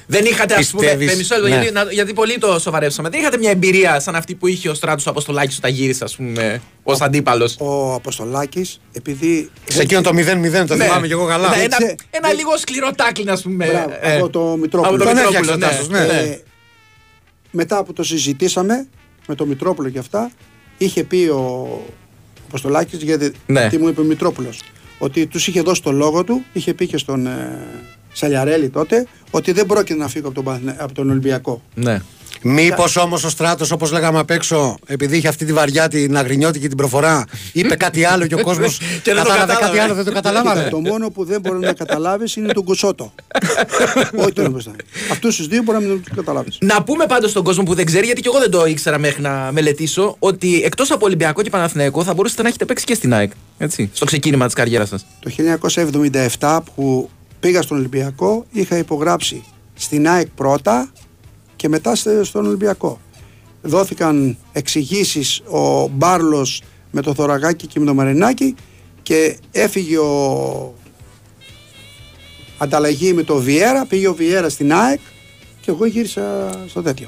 Δεν 0.07 0.25
είχατε, 0.25 0.53
ας 0.55 0.69
πούμε. 0.71 0.81
Πιστεύεις, 0.81 1.07
με 1.09 1.15
μισό 1.15 1.35
λεπτό, 1.35 1.49
ναι. 1.49 1.55
γιατί, 1.61 1.73
να- 1.73 1.91
γιατί 1.91 2.13
πολύ 2.13 2.37
το 2.37 2.59
σοβαρεύσαμε. 2.59 3.09
Δεν 3.09 3.19
είχατε 3.19 3.37
μια 3.37 3.49
εμπειρία 3.49 3.99
σαν 3.99 4.15
αυτή 4.15 4.35
που 4.35 4.47
είχε 4.47 4.69
ο 4.69 4.73
στράτος 4.73 5.07
Αποστολάκης 5.07 5.57
όταν 5.57 5.71
γύρισε, 5.71 6.03
ας 6.03 6.15
πούμε, 6.15 6.61
ως 6.83 7.01
αντίπαλος; 7.01 7.55
Ο 7.59 7.93
Αποστολάκης, 7.93 8.79
επειδή... 8.93 9.49
Σε 9.67 9.81
εκείνο 9.81 10.01
το 10.01 10.09
0-0, 10.09 10.65
το 10.67 10.75
θυμάμαι 10.75 11.07
και 11.07 11.13
εγώ 11.13 11.25
καλά. 11.25 11.49
Ναι, 11.55 11.63
ένα, 11.63 11.77
Ξέρε- 11.77 11.95
ένα 12.09 12.33
λίγο 12.33 12.57
σκληρό 12.57 12.91
τάκλιν, 12.91 13.29
ας 13.29 13.41
πούμε. 13.41 13.65
Μπράβο, 13.65 13.93
ε, 14.01 14.15
από 14.15 14.29
το 14.29 14.57
Μητρόπουλο. 14.61 14.89
Από 14.95 14.97
το 14.97 15.03
Τον 15.03 15.13
Μητρόπουλο, 15.15 15.37
έφτιαξε 15.37 15.51
ο 15.51 15.55
ναι. 15.55 15.65
Τάσος, 15.65 15.89
ναι. 15.89 15.99
Ναι. 15.99 16.29
Ε, 16.29 16.41
μετά 17.51 17.83
που 17.83 17.93
το 17.93 18.03
συζητήσαμε 18.03 18.87
με 19.27 19.35
το 19.35 19.45
Μητρόπουλο 19.45 19.89
και 19.89 19.99
αυτά, 19.99 20.31
είχε 20.77 21.03
πει 21.03 21.17
ο 21.17 21.67
Αποστολάκης, 22.47 23.01
γιατί 23.03 23.31
Ναι. 23.45 23.69
τι 23.69 23.77
μου 23.77 23.87
είπε 23.87 24.01
ο 24.01 24.03
Μητρόπουλος, 24.03 24.59
ότι 24.97 25.25
τους 25.27 25.47
είχε 25.47 25.61
δώσει 25.61 25.81
το 25.81 25.91
λόγο 25.91 26.23
του, 26.23 26.43
είχε 26.53 26.73
πει 26.73 26.87
και 26.87 26.97
στον 26.97 27.27
ε, 27.27 27.59
Σαλιαρέλη 28.17 28.69
τότε, 28.69 29.07
ότι 29.31 29.51
δεν 29.51 29.65
πρόκειται 29.65 29.99
να 29.99 30.07
φύγω 30.07 30.25
από 30.25 30.35
τον, 30.35 30.43
Παναθηνα- 30.43 30.75
από 30.79 30.93
τον 30.93 31.09
Ολυμπιακό. 31.09 31.61
Ναι. 31.73 32.01
Μήπως 32.41 32.95
όμως 32.97 33.23
ο 33.23 33.29
στράτος, 33.29 33.71
όπως 33.71 33.91
λέγαμε 33.91 34.19
απ' 34.19 34.29
έξω, 34.29 34.77
επειδή 34.85 35.17
είχε 35.17 35.27
αυτή 35.27 35.45
τη 35.45 35.53
βαριά 35.53 35.87
την 35.87 36.17
αγρινιώτικη 36.17 36.67
την 36.67 36.77
προφορά, 36.77 37.25
είπε 37.53 37.75
κάτι 37.75 38.03
άλλο 38.03 38.27
και 38.27 38.35
ο 38.35 38.41
κόσμος 38.41 38.77
Και 39.03 39.13
δεν 39.13 39.15
το 39.15 39.21
κατάλαβε 39.21 39.39
κατάλαβε. 39.51 39.65
κάτι 39.65 39.79
άλλο, 39.79 39.93
δεν 39.93 40.05
το 40.05 40.11
καταλάβανε. 40.11 40.69
το 40.69 40.79
μόνο 40.79 41.09
που 41.09 41.25
δεν 41.25 41.41
μπορεί 41.41 41.59
να 41.59 41.73
καταλάβεις 41.73 42.35
είναι 42.35 42.53
τον 42.53 42.63
Κουσότο. 42.63 43.13
Όχι 44.23 44.31
τον 44.33 44.51
Κουσότο. 44.51 44.75
Αυτούς 45.11 45.35
τους 45.35 45.47
δύο 45.47 45.63
μπορεί 45.63 45.77
να 45.83 45.87
μην 45.87 46.03
του 46.03 46.11
καταλάβεις. 46.15 46.57
Να 46.61 46.83
πούμε 46.83 47.05
πάντως 47.05 47.29
στον 47.29 47.43
κόσμο 47.43 47.63
που 47.63 47.73
δεν 47.73 47.85
ξέρει, 47.85 48.05
γιατί 48.05 48.21
και 48.21 48.29
εγώ 48.31 48.39
δεν 48.39 48.51
το 48.51 48.65
ήξερα 48.65 48.97
μέχρι 48.97 49.21
να 49.21 49.49
μελετήσω, 49.51 50.15
ότι 50.19 50.61
εκτός 50.63 50.91
από 50.91 51.05
Ολυμπιακό 51.05 51.41
και 51.41 51.49
Παναθηναϊκό 51.49 52.03
θα 52.03 52.13
μπορούσατε 52.13 52.41
να 52.41 52.47
έχετε 52.47 52.65
παίξει 52.65 52.85
και 52.85 52.93
στην 52.93 53.13
ΑΕΚ. 53.13 53.31
Έτσι, 53.57 53.89
στο 53.93 54.05
ξεκίνημα 54.05 54.45
της 54.45 54.53
καριέρας 54.55 54.89
σας. 54.89 55.05
Το 55.19 55.29
1977 56.39 56.59
που 56.75 57.09
πήγα 57.39 57.61
στον 57.61 57.77
Ολυμπιακό 57.77 58.45
είχα 58.51 58.77
υπογράψει 58.77 59.43
στην 59.73 60.07
ΑΕΚ 60.09 60.27
πρώτα 60.35 60.91
και 61.55 61.69
μετά 61.69 61.95
στε- 61.95 62.25
στον 62.25 62.45
Ολυμπιακό. 62.45 62.99
Δόθηκαν 63.61 64.37
εξηγήσεις 64.51 65.39
ο 65.45 65.87
Μπάρλος 65.87 66.61
με 66.91 67.01
το 67.01 67.13
Θωραγάκι 67.13 67.67
και 67.67 67.79
με 67.79 67.85
το 67.85 67.93
Μαρινάκι 67.93 68.55
και 69.03 69.37
έφυγε 69.51 69.97
ο 69.97 70.73
ανταλλαγή 72.57 73.13
με 73.13 73.23
το 73.23 73.35
Βιέρα, 73.37 73.85
πήγε 73.85 74.07
ο 74.07 74.13
Βιέρα 74.13 74.49
στην 74.49 74.73
ΑΕΚ 74.73 74.99
και 75.61 75.71
εγώ 75.71 75.85
γύρισα 75.85 76.49
στο 76.69 76.81
τέτοιο. 76.81 77.07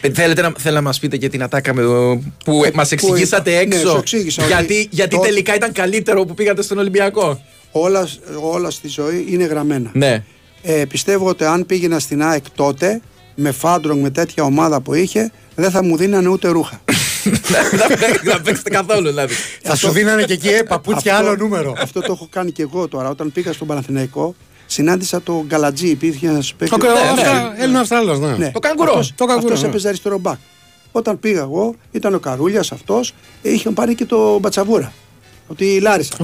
Ε, 0.00 0.10
Θέλετε 0.12 0.42
να, 0.42 0.48
θέλετε 0.48 0.70
να 0.70 0.80
μας 0.80 0.98
πείτε 0.98 1.16
και 1.16 1.28
την 1.28 1.42
ατάκα 1.42 1.74
με 1.74 1.82
το- 1.82 2.22
που 2.44 2.64
Ε, 2.64 2.70
μας 2.74 2.88
που 2.88 2.94
εξηγήσατε 2.94 3.50
είπα. 3.50 3.60
έξω; 3.60 3.82
Ναι, 3.84 3.90
σου 3.90 3.96
εξήγησα 3.96 4.42
ότι 4.44 4.52
γιατί 4.52 4.88
γιατί 4.90 5.16
το- 5.16 5.22
τελικά 5.22 5.54
ήταν 5.54 5.72
καλύτερο 5.72 6.24
που 6.24 6.34
πήγατε 6.34 6.62
στον 6.62 6.78
Ολυμπιακό; 6.78 7.42
Όλα, 7.72 8.08
όλα 8.40 8.70
στη 8.70 8.88
ζωή 8.88 9.26
είναι 9.28 9.44
γραμμένα. 9.44 9.90
Ναι. 9.92 10.24
Ε, 10.62 10.84
πιστεύω 10.84 11.28
ότι 11.28 11.44
αν 11.44 11.66
πήγαινα 11.66 11.98
στην 11.98 12.22
ΑΕΚ 12.22 12.44
τότε, 12.54 13.00
με 13.34 13.52
Φάντρονγκ, 13.52 14.02
με 14.02 14.10
τέτοια 14.10 14.44
ομάδα 14.44 14.80
που 14.80 14.94
είχε, 14.94 15.32
δεν 15.54 15.70
θα 15.70 15.84
μου 15.84 15.96
δίνανε 15.96 16.28
ούτε 16.28 16.48
ρούχα. 16.48 16.80
να 18.30 18.40
παίξετε 18.40 18.70
καθόλου 18.70 19.08
δηλαδή. 19.08 19.34
Θα 19.62 19.76
σου 19.76 19.90
δίνανε 19.90 20.22
και 20.22 20.32
εκεί 20.32 20.48
ε, 20.48 20.62
παπούτσια 20.62 21.16
άλλο 21.16 21.36
νούμερο. 21.36 21.74
Αυτό 21.78 22.00
το 22.00 22.12
έχω 22.12 22.26
κάνει 22.30 22.52
και 22.52 22.62
εγώ 22.62 22.88
τώρα. 22.88 23.08
Όταν 23.08 23.32
πήγα 23.32 23.52
στον 23.52 23.66
Παναθηναϊκό, 23.66 24.34
συνάντησα 24.66 25.22
τον 25.22 25.44
Γκαλατζή, 25.46 25.88
υπήρχε 25.88 26.26
ένας 26.26 26.54
παίκτη. 26.54 26.78
Το 26.78 26.86
ναι. 26.86 27.62
Έλληνα 27.62 27.80
Αυστραλό, 27.80 28.18
ναι. 28.18 28.36
Ναι. 28.36 28.50
Το 28.50 28.58
καγκουρό. 28.58 28.90
Αυτός, 28.90 29.12
Το 29.16 29.24
καγκουρό, 29.24 29.46
αυτός 29.46 29.62
ναι. 29.62 29.68
έπαιζε 29.68 29.88
αριστερό 29.88 30.18
μπακ. 30.18 30.38
Όταν 30.92 31.20
πήγα 31.20 31.40
εγώ, 31.40 31.74
ήταν 31.90 32.14
ο 32.14 32.18
Καρούλιας 32.18 32.72
αυτός, 32.72 33.14
είχαν 33.42 33.74
πάρει 33.74 33.94
και 33.94 34.04
το 34.04 34.38
Μπατσαβούρα. 34.38 34.92
Από 35.44 35.54
τη 35.54 35.80
Λάρισα. 35.80 36.16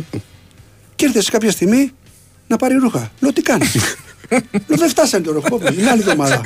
Και 0.99 1.05
ήρθε 1.05 1.23
σε 1.23 1.31
κάποια 1.31 1.51
στιγμή 1.51 1.91
να 2.47 2.57
πάρει 2.57 2.75
ρούχα. 2.75 3.11
Λέω 3.21 3.33
τι 3.33 3.43
κάνεις; 3.43 3.75
Λέω 4.67 4.79
δεν 4.79 4.89
φτάσανε 4.89 5.25
το 5.25 5.33
ρούχα. 5.33 5.73
Είναι 5.73 5.91
άλλη 5.91 6.01
εβδομάδα. 6.01 6.41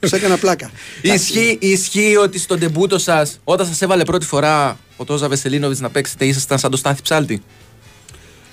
Τους 0.00 0.12
έκανα 0.12 0.36
πλάκα. 0.36 0.70
Ισχύει, 1.02 1.58
ισχύει 1.60 2.16
ότι 2.16 2.38
στον 2.38 2.58
τεμπούτο 2.58 2.98
σας, 2.98 3.40
όταν 3.44 3.66
σας 3.66 3.82
έβαλε 3.82 4.04
πρώτη 4.04 4.26
φορά 4.26 4.78
ο 4.96 5.04
Τόζα 5.04 5.28
Βεσελίνοβιτ 5.28 5.78
να 5.78 5.90
παίξετε, 5.90 6.24
ήσασταν 6.24 6.58
σαν 6.58 6.70
το 6.70 6.76
Στάθη 6.76 7.02
Ψάλτη; 7.02 7.42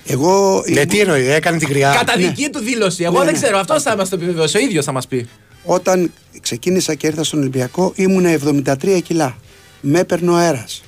Εγώ. 0.06 0.64
Ναι, 0.68 0.86
τι 0.86 1.00
εννοεί, 1.00 1.26
έκανε 1.30 1.58
την 1.58 1.68
κρυά. 1.68 1.94
Κατά 1.98 2.16
δική 2.16 2.48
του 2.50 2.58
δήλωση. 2.58 3.04
Εγώ 3.04 3.18
Ναι, 3.18 3.24
δεν 3.24 3.34
ναι. 3.34 3.40
ξέρω, 3.40 3.58
αυτό 3.58 3.80
θα 3.80 3.96
μας 3.96 4.08
το 4.08 4.16
επιβεβαιώσει. 4.16 4.56
Ο 4.56 4.60
ίδιος 4.60 4.84
θα 4.84 4.92
μας 4.92 5.06
πει. 5.06 5.28
Όταν 5.64 6.12
ξεκίνησα 6.40 6.94
και 6.94 7.06
ήρθα 7.06 7.24
στον 7.24 7.38
Ολυμπιακό 7.38 7.92
ήμουνα 7.96 8.38
73 8.64 9.00
κιλά. 9.02 9.36
Με 9.80 9.98
έπαιρνε 9.98 10.30
ο 10.30 10.34
αέρας. 10.34 10.82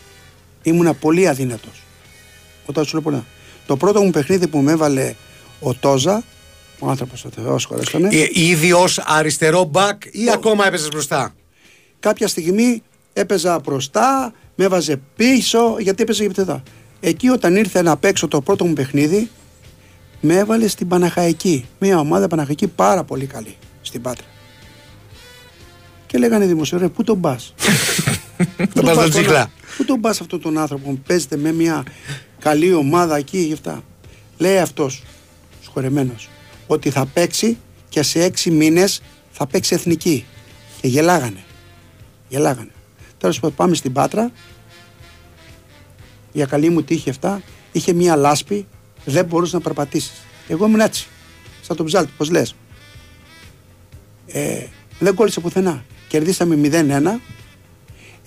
Ήμουνα 0.63 0.95
πολύ 0.95 1.29
αδύνατος. 1.29 1.83
Όταν 2.67 2.85
σου 2.85 2.93
λέω 2.93 3.03
πολλά. 3.03 3.25
Το 3.69 3.77
πρώτο 3.77 4.03
μου 4.03 4.11
παιχνίδι 4.11 4.47
που 4.49 4.59
με 4.59 4.73
έβαλε 4.73 5.15
ο 5.61 5.75
Τόζα, 5.75 6.23
ο 6.79 6.89
άνθρωπος 6.89 7.25
ο 7.25 7.29
Θεός, 7.35 7.65
χωρέστονε, 7.65 8.09
Ε, 8.13 8.29
Ήδη 8.33 8.73
ως 8.73 8.99
αριστερό 8.99 9.65
μπακ 9.65 10.03
ή 10.11 10.31
ακόμα 10.33 10.67
έπαιζες 10.67 10.89
μπροστά; 10.89 11.35
κάποια 12.01 12.29
στιγμή 12.29 12.83
έπαιζα 13.13 13.59
μπροστά, 13.59 14.33
με 14.55 14.65
έβαζε 14.65 15.01
πίσω, 15.17 15.77
γιατί 15.79 16.03
έπαιζε 16.03 16.23
και 16.23 16.29
πτεδά. 16.29 16.63
Εκεί 17.01 17.29
όταν 17.29 17.57
ήρθε 17.57 17.83
να 17.83 17.97
παίξω 17.97 18.29
το 18.29 18.41
πρώτο 18.41 18.65
μου 18.65 18.73
παιχνίδι, 18.73 19.31
με 20.21 20.35
έβαλε 20.37 20.69
στην 20.69 20.89
Παναχαϊκή. 20.89 21.67
Μια 21.79 21.99
ομάδα 21.99 22.29
Παναχαϊκή 22.29 22.67
πάρα 22.67 23.05
πολύ 23.05 23.27
καλή 23.27 23.57
στην 23.83 24.03
Πάτρα. 24.03 24.27
Και 26.07 26.19
λέγανε 26.19 26.45
οι 26.45 26.49
δημοσιογράφοι, 26.49 26.93
πού 26.93 27.05
τον 27.05 27.21
πας; 27.21 27.55
Τον 28.75 28.85
πας 28.85 28.97
στον 28.97 29.11
Τσίχλα. 29.11 29.51
Πού 29.77 29.85
τον 29.85 30.01
πας 30.01 30.21
αυτόν 30.21 30.41
τον 30.41 30.59
άνθρωπο 30.59 30.91
που 30.91 30.99
παίζεται 31.07 31.37
με 31.37 31.53
μια 31.53 31.85
καλή 32.39 32.73
ομάδα 32.73 33.17
εκεί 33.17 33.47
και 33.47 33.53
αυτά. 33.53 33.83
Λέει 34.39 34.59
αυτός, 34.59 35.03
σχορεμένος, 35.63 36.29
ότι 36.67 36.91
θα 36.91 37.07
παίξει 37.07 37.59
και 37.89 38.03
σε 38.03 38.23
έξι 38.23 38.51
μήνες 38.51 39.03
θα 39.31 39.47
παίξει 39.47 39.75
εθνική. 39.75 40.25
Και 40.81 40.89
γελάγανε. 40.89 41.45
Γελάγανε. 42.29 42.71
Τέλος 43.19 43.41
πάντων, 43.41 43.57
πάμε 43.57 43.75
στην 43.75 43.93
Πάτρα. 43.93 44.31
Για 46.33 46.47
καλή 46.47 46.69
μου 46.71 46.83
τύχη 46.83 47.11
αυτά, 47.11 47.43
είχε 47.73 47.93
μια 47.93 48.17
λάσπη, 48.17 48.67
δεν 49.05 49.25
μπορούσες 49.25 49.55
να 49.55 49.61
περπατήσεις. 49.61 50.13
Εγώ 50.49 50.67
ήμουν 50.67 50.81
έτσι. 50.81 51.07
Σαν 51.63 51.77
τον 51.77 51.87
ψάλτη, 51.87 52.13
πώς 52.17 52.31
λες. 52.31 52.55
Ε, 54.27 54.67
δεν 54.99 55.15
κόλλησε 55.15 55.41
πουθενά. 55.41 55.85
Κερδίσαμε 56.09 56.57
0-1. 56.57 57.21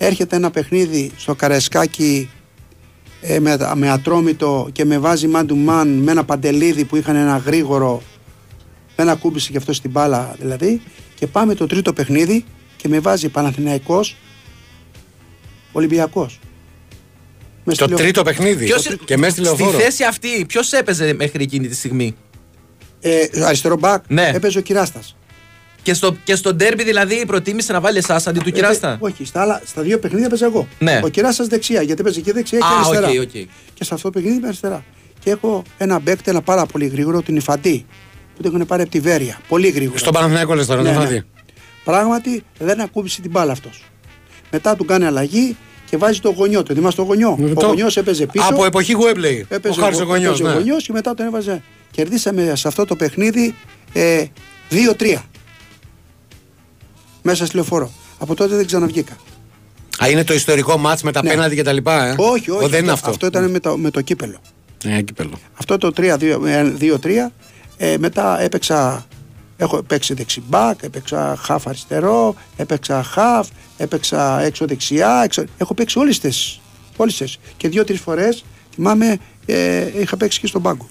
Έρχεται 0.04 0.36
ένα 0.36 0.50
παιχνίδι 0.50 1.10
στο 1.16 1.34
Καραϊσκάκι 1.34 2.30
ε, 3.20 3.38
με, 3.40 3.56
με 3.74 3.90
ατρόμητο 3.90 4.68
και 4.72 4.84
με 4.84 4.98
βάζει 4.98 5.28
man 5.34 5.46
to 5.46 5.68
man 5.68 5.86
με 6.02 6.10
ένα 6.10 6.24
παντελίδι 6.24 6.84
που 6.84 6.96
είχαν 6.96 7.16
ένα 7.16 7.36
γρήγορο. 7.36 8.02
Δεν 8.96 9.08
ακούμπησε 9.08 9.50
και 9.50 9.56
αυτός 9.56 9.76
στην 9.76 9.90
μπάλα 9.90 10.34
δηλαδή. 10.38 10.82
Και 11.14 11.26
πάμε 11.26 11.54
το 11.54 11.66
τρίτο 11.66 11.92
παιχνίδι 11.92 12.44
και 12.76 12.88
με 12.88 12.98
βάζει 13.00 13.28
Παναθηναϊκός 13.28 14.16
Ολυμπιακός. 15.72 16.38
Μες 17.64 17.76
Το 17.76 17.84
στη 17.84 17.92
λεω- 17.92 18.02
τρίτο 18.02 18.22
παιχνίδι. 18.22 18.64
Ποιος- 18.64 18.96
Και 19.04 19.16
μέσα 19.16 19.32
στη 19.32 19.44
Στη 19.44 19.56
λεωφόρο. 19.56 19.78
θέση 19.82 20.04
αυτή, 20.04 20.44
ποιος 20.48 20.72
έπαιζε 20.72 21.12
μέχρι 21.12 21.42
εκείνη 21.42 21.68
τη 21.68 21.74
στιγμή; 21.74 22.14
Ε, 23.00 23.26
αριστερό 23.44 23.76
μπακ 23.78 24.04
Ναι. 24.08 24.30
έπαιζε 24.34 24.58
ο 24.58 24.60
Κυράστας. 24.62 25.16
Και 25.82 25.94
στο, 25.94 26.16
και 26.24 26.34
στο 26.34 26.54
ντέρμπι 26.54 26.84
δηλαδή 26.84 27.24
προτίμησε 27.26 27.72
να 27.72 27.80
βάλει 27.80 27.98
εσάς 27.98 28.26
αντί 28.26 28.38
του 28.40 28.50
Κυράστα; 28.50 28.90
Ε, 28.92 28.96
όχι, 29.00 29.24
στα, 29.24 29.40
άλλα, 29.40 29.62
στα 29.64 29.82
δύο 29.82 29.98
παιχνίδια 29.98 30.26
έπαιζα 30.26 30.44
εγώ. 30.46 30.68
Ναι. 30.78 31.00
Ο 31.04 31.08
Κυράστας 31.08 31.46
δεξιά, 31.46 31.82
γιατί 31.82 32.00
έπαιζε 32.00 32.20
και 32.20 32.32
δεξιά 32.32 32.58
και 32.58 32.64
Α, 32.64 32.68
αριστερά. 32.76 33.08
οκ, 33.08 33.20
οκ. 33.20 33.30
Και 33.74 33.84
σε 33.84 33.94
αυτό 33.94 34.10
το 34.10 34.10
παιχνίδι 34.10 34.36
είμαι 34.36 34.46
αριστερά. 34.46 34.84
Και 35.24 35.30
έχω 35.30 35.62
ένα 35.78 35.98
παίκτη, 35.98 36.30
ένα 36.30 36.42
πάρα 36.42 36.66
πολύ 36.66 36.86
γρήγορο, 36.86 37.22
την 37.22 37.36
Υφαντή, 37.36 37.86
που 38.36 38.42
το 38.42 38.48
έχουν 38.54 38.66
πάρει 38.66 38.82
από 38.82 38.90
τη 38.90 39.00
Βέρεια. 39.00 39.40
Πολύ 39.48 39.68
γρήγορο. 39.68 39.98
Στον 39.98 40.12
Παναθηναϊκό 40.12 40.54
λες 40.54 40.66
τώρα, 40.66 40.82
Ναι, 40.82 40.92
το 40.92 40.98
ναι. 40.98 41.04
θα 41.04 41.10
δει. 41.10 41.22
Πράγματι 41.84 42.42
δεν 42.58 42.80
ακούμπησε 42.80 43.20
την 43.20 43.30
μπάλα 43.30 43.52
αυτός. 43.52 43.84
Μετά 44.50 44.76
του 44.76 44.84
κάνει 44.84 45.04
αλλαγή 45.04 45.56
και 45.90 45.96
βάζει 45.96 46.20
το 46.20 46.30
γονιό. 46.30 46.62
Το 46.62 46.74
θυμάσαι 46.74 46.96
το 46.96 47.02
γονιό; 47.02 47.38
Ε, 47.40 47.44
Ο 47.50 47.54
το- 47.54 47.66
γονιός 47.66 47.96
έπαιζε 47.96 48.26
πίσω. 48.26 48.46
Από 48.50 48.64
εποχή 48.64 48.92
Γουέμπλεϊ. 48.92 49.46
Ο 49.50 49.54
Έπαιζε 49.54 49.80
Χάρης 49.80 50.00
ο 50.00 50.04
Γονιός, 50.04 50.26
έπαιζε 50.40 50.42
ο 50.42 50.46
ναι. 50.52 50.58
γονιός 50.58 50.84
και 50.86 50.92
μετά 50.92 51.14
τον 51.14 51.26
έβαζε. 51.26 51.62
Κερδίσαμε 51.90 52.52
σε 52.56 52.68
αυτό 52.68 52.84
το 52.84 52.96
παιχνίδι 52.96 53.54
ε, 53.92 54.24
2-3. 54.70 55.14
Μέσα 57.22 57.46
στη 57.46 57.54
λεωφόρο. 57.54 57.92
Από 58.18 58.34
τότε 58.34 58.56
δεν 58.56 58.66
ξαναβγήκα. 58.66 59.16
Α, 60.04 60.08
είναι 60.10 60.24
το 60.24 60.34
ιστορικό 60.34 60.76
μάτς 60.78 61.02
με 61.02 61.12
τα 61.12 61.22
Ναι. 61.22 61.30
πέναλτι 61.30 61.54
και 61.54 61.62
τα 61.62 61.72
λοιπά, 61.72 62.04
ε; 62.06 62.14
Όχι, 62.18 62.50
όχι. 62.50 62.64
Ο, 62.64 62.68
δεν 62.68 62.82
είναι 62.82 62.92
αυτό. 62.92 63.10
Αυτό 63.10 63.26
ήταν 63.26 63.50
με 63.50 63.60
το, 63.60 63.76
με 63.78 63.90
το 63.90 64.00
κύπελο. 64.00 64.38
Ναι, 64.84 65.02
κύπελο. 65.02 65.38
Αυτό 65.54 65.78
το 65.78 65.92
3-2-3. 65.96 67.30
Ε, 67.76 67.96
μετά 67.98 68.40
έπαιξα. 68.40 69.06
Έχω 69.56 69.82
παίξει 69.82 70.14
δεξιμπάκ, 70.14 70.82
έπαιξα 70.82 71.36
χαφ 71.42 71.66
αριστερό, 71.66 72.34
έπαιξα 72.56 73.02
χαφ, 73.02 73.48
έπαιξα 73.76 74.40
έξω 74.40 74.66
δεξιά. 74.66 75.20
Έξω... 75.24 75.44
Έχω 75.58 75.74
παίξει 75.74 75.98
όλες 75.98 76.18
τι. 76.18 76.30
Όλες 76.96 77.16
τις. 77.16 77.38
Και 77.56 77.68
δύο-τρει 77.68 77.96
φορές 77.96 78.44
θυμάμαι 78.74 79.18
ε, 79.46 80.00
είχα 80.00 80.16
παίξει 80.16 80.40
και 80.40 80.46
στον 80.46 80.62
πάγκο. 80.62 80.86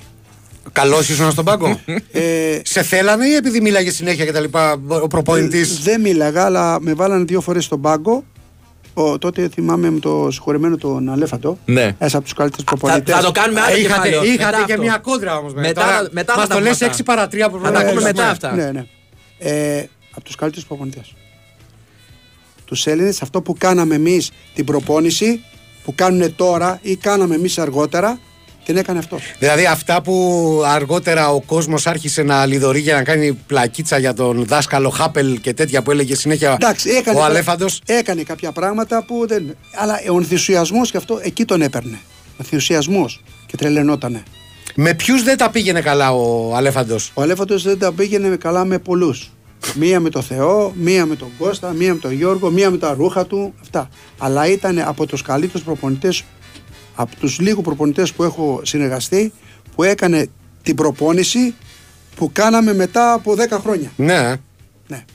Καλός 0.72 1.10
ήσουν 1.10 1.32
στον 1.32 1.46
πάγκο. 1.46 1.80
Ε, 2.12 2.60
Σε 2.64 2.84
θέλανε 2.84 3.26
ή 3.28 3.34
επειδή 3.36 3.62
μίλαγες 3.62 3.96
συνέχεια 3.96 4.26
και 4.26 4.32
τα 4.32 4.40
λοιπά 4.40 4.82
ο 4.88 5.08
προπονητής; 5.08 5.80
δεν 5.80 6.02
μίλαγα, 6.02 6.46
αλλά 6.46 6.82
με 6.82 6.94
βάλανε 6.94 7.24
δύο 7.24 7.42
φορές 7.42 7.64
στον 7.66 7.82
πάγκο 7.82 8.24
ο, 8.94 9.18
τότε 9.18 9.50
θυμάμαι 9.54 9.90
με 9.90 10.00
το 10.00 10.28
συγχωρεμένο 10.32 10.78
τον 10.78 11.10
Αλέφαντο. 11.10 11.58
Ναι. 11.66 11.96
Ένας 12.00 12.14
από 12.16 12.24
τους 12.24 12.34
καλύτερους 12.34 12.66
Θα, 12.70 12.76
προπονητές. 12.78 13.16
θα 13.16 13.22
το 13.22 13.32
κάνουμε 13.32 13.60
άλλο 13.62 13.76
Είχατε, 13.78 13.88
κεφάλαιο. 13.88 14.24
είχατε 14.24 14.46
Μετά 14.58 14.66
και 14.66 14.72
αυτό. 14.74 14.84
μια 14.86 14.98
κόντρα 14.98 15.38
όμως. 15.38 15.54
Μετά- 15.54 16.08
μετά 16.12 16.36
Μα 16.36 16.42
θα 16.42 16.48
τα 16.48 16.54
το 16.56 16.62
λες 16.62 16.78
πούμε 16.78 16.90
6 16.90 16.92
αυτά. 16.92 17.04
παρα 17.04 17.28
3 17.28 17.50
που 17.52 17.60
Θα 17.64 17.72
τα 17.72 17.80
ακούμε 17.80 18.02
μετά 18.02 18.30
αυτά. 18.30 18.56
Ναι, 18.56 18.72
ναι. 18.72 18.86
Ε, 19.40 19.86
από 20.12 20.24
τους 20.26 20.36
καλύτερους 20.36 20.68
προπονητές. 20.68 21.14
Τους 22.66 22.88
Έλληνες, 22.88 23.22
αυτό 23.22 23.42
που 23.42 23.56
κάναμε 23.58 23.96
εμείς 23.96 24.32
την 24.54 24.66
προπόνηση, 24.66 25.44
που 25.84 25.96
κάνουν 25.96 26.36
τώρα 26.36 26.80
ή 26.82 26.96
κάναμε 26.96 27.36
εμείς 27.36 27.58
αργότερα, 27.58 28.20
την 28.72 28.80
έκανε 28.80 29.00
αυτός. 29.00 29.22
Δηλαδή 29.40 29.66
αυτά 29.66 30.02
που 30.02 30.16
αργότερα 30.66 31.30
ο 31.30 31.42
κόσμος 31.42 31.88
άρχισε 31.88 32.24
να 32.24 32.46
λιδωρεί 32.46 32.80
για 32.80 32.96
να 32.96 33.04
κάνει 33.04 33.34
πλακίτσα 33.34 33.98
για 33.98 34.14
τον 34.14 34.46
δάσκαλο 34.46 34.90
Χάπελ 34.90 35.42
και 35.42 35.54
τέτοια 35.54 35.82
που 35.82 35.92
έλεγε 35.92 36.16
συνέχεια 36.16 36.52
Εντάξει, 36.52 36.90
έκανε, 36.90 37.20
ο 37.20 37.24
Αλέφαντος. 37.24 37.82
έκανε 37.86 38.24
κάποια 38.24 38.52
πράγματα 38.52 39.04
που 39.04 39.26
δεν. 39.28 39.56
Αλλά 39.76 40.00
ο 40.12 40.18
ενθουσιασμός 40.18 40.92
και 40.92 40.98
αυτό 40.98 41.20
εκεί 41.22 41.46
τον 41.46 41.62
έπαιρνε. 41.62 42.00
Ο 42.28 42.36
ενθουσιασμός 42.38 43.24
και 43.48 43.58
τρελαινότανε. 43.58 44.24
Με 44.76 44.94
ποιους 44.94 45.24
δεν 45.24 45.38
τα 45.38 45.50
πήγαινε 45.50 45.82
καλά 45.82 46.12
ο 46.12 46.56
Αλέφαντος; 46.56 47.12
Ο 47.14 47.22
Αλέφαντος 47.22 47.64
δεν 47.64 47.80
τα 47.80 47.92
πήγαινε 47.92 48.36
καλά 48.36 48.66
με 48.66 48.78
πολλούς. 48.78 49.32
Μία 49.76 50.00
με 50.00 50.10
τον 50.10 50.24
Θεό, 50.24 50.74
μία 50.76 51.06
με 51.06 51.16
τον 51.16 51.28
Κώστα, 51.38 51.72
μία 51.72 51.94
με 51.94 52.00
τον 52.00 52.12
Γιώργο, 52.12 52.50
μία 52.50 52.70
με 52.70 52.78
τα 52.78 52.94
ρούχα 52.94 53.26
του. 53.26 53.54
Αυτά. 53.62 53.90
Αλλά 54.18 54.48
ήταν 54.48 54.80
από 54.80 55.06
τους 55.06 55.22
καλύτερους 55.22 55.66
προπονητές, 55.66 56.24
από 56.96 57.16
τους 57.16 57.40
λίγους 57.40 57.64
προπονητές 57.64 58.14
που 58.14 58.24
έχω 58.24 58.62
συνεργαστεί, 58.64 59.32
που 59.76 59.84
έκανε 59.84 60.28
την 60.64 60.76
προπόνηση 60.76 61.54
που 62.16 62.30
κάναμε 62.34 62.74
μετά 62.74 63.14
από 63.14 63.36
10 63.36 63.60
χρόνια. 63.62 63.92
Ναι. 63.96 64.36
Ναι. 64.88 65.06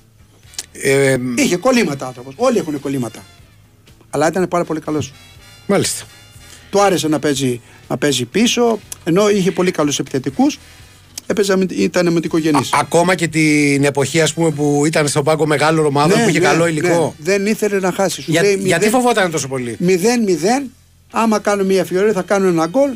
Ε, 0.73 1.17
Είχε 1.37 1.57
κολλήματα 1.57 2.07
άνθρωπος. 2.07 2.35
Όλοι 2.37 2.59
έχουν 2.59 2.81
κολλήματα. 2.81 3.25
Αλλά 4.11 4.29
ήταν 4.29 4.49
πάρα 4.49 4.65
πολύ 4.65 4.81
καλός. 4.81 5.13
μάλιστα. 5.67 6.05
Του 6.71 6.81
άρεσε 6.83 7.09
να 7.09 7.19
παίζει, 7.19 7.61
να 7.89 7.97
παίζει 7.99 8.25
πίσω, 8.25 8.79
ενώ 9.05 9.29
είχε 9.31 9.53
πολύ 9.53 9.71
καλούς 9.71 9.99
επιθετικούς. 9.99 10.59
Έπαιζε, 11.27 11.57
με- 11.57 11.67
ήταν 11.71 12.05
με 12.07 12.13
την 12.15 12.23
οικογένεια. 12.25 12.61
Ακόμα 12.73 13.15
και 13.15 13.29
την 13.29 13.85
εποχή 13.85 14.21
ας 14.21 14.35
πούμε, 14.35 14.51
που 14.51 14.83
ήταν 14.87 15.09
στον 15.09 15.25
πάγκο 15.25 15.47
μεγάλο 15.47 15.87
ομάδα 15.87 16.23
που 16.23 16.29
είχε 16.29 16.41
καλό 16.41 16.67
υλικό. 16.67 17.15
Δεν 17.19 17.47
ήθελε 17.47 17.81
να 17.81 17.93
χάσει. 17.93 18.23
Σου 18.23 18.31
Για- 18.31 18.43
λέει 18.43 18.51
γιατί 18.55 18.63
μηδέν- 18.65 18.91
φοβόταν 18.91 19.31
τόσο 19.31 19.49
πολύ; 19.49 19.77
0-0. 19.81 20.67
Άμα 21.19 21.39
κάνω 21.39 21.65
μια 21.65 21.85
φιωρία 21.85 22.13
θα 22.13 22.23
κάνω 22.23 22.47
ένα 22.49 22.67
γκολ 22.67 22.91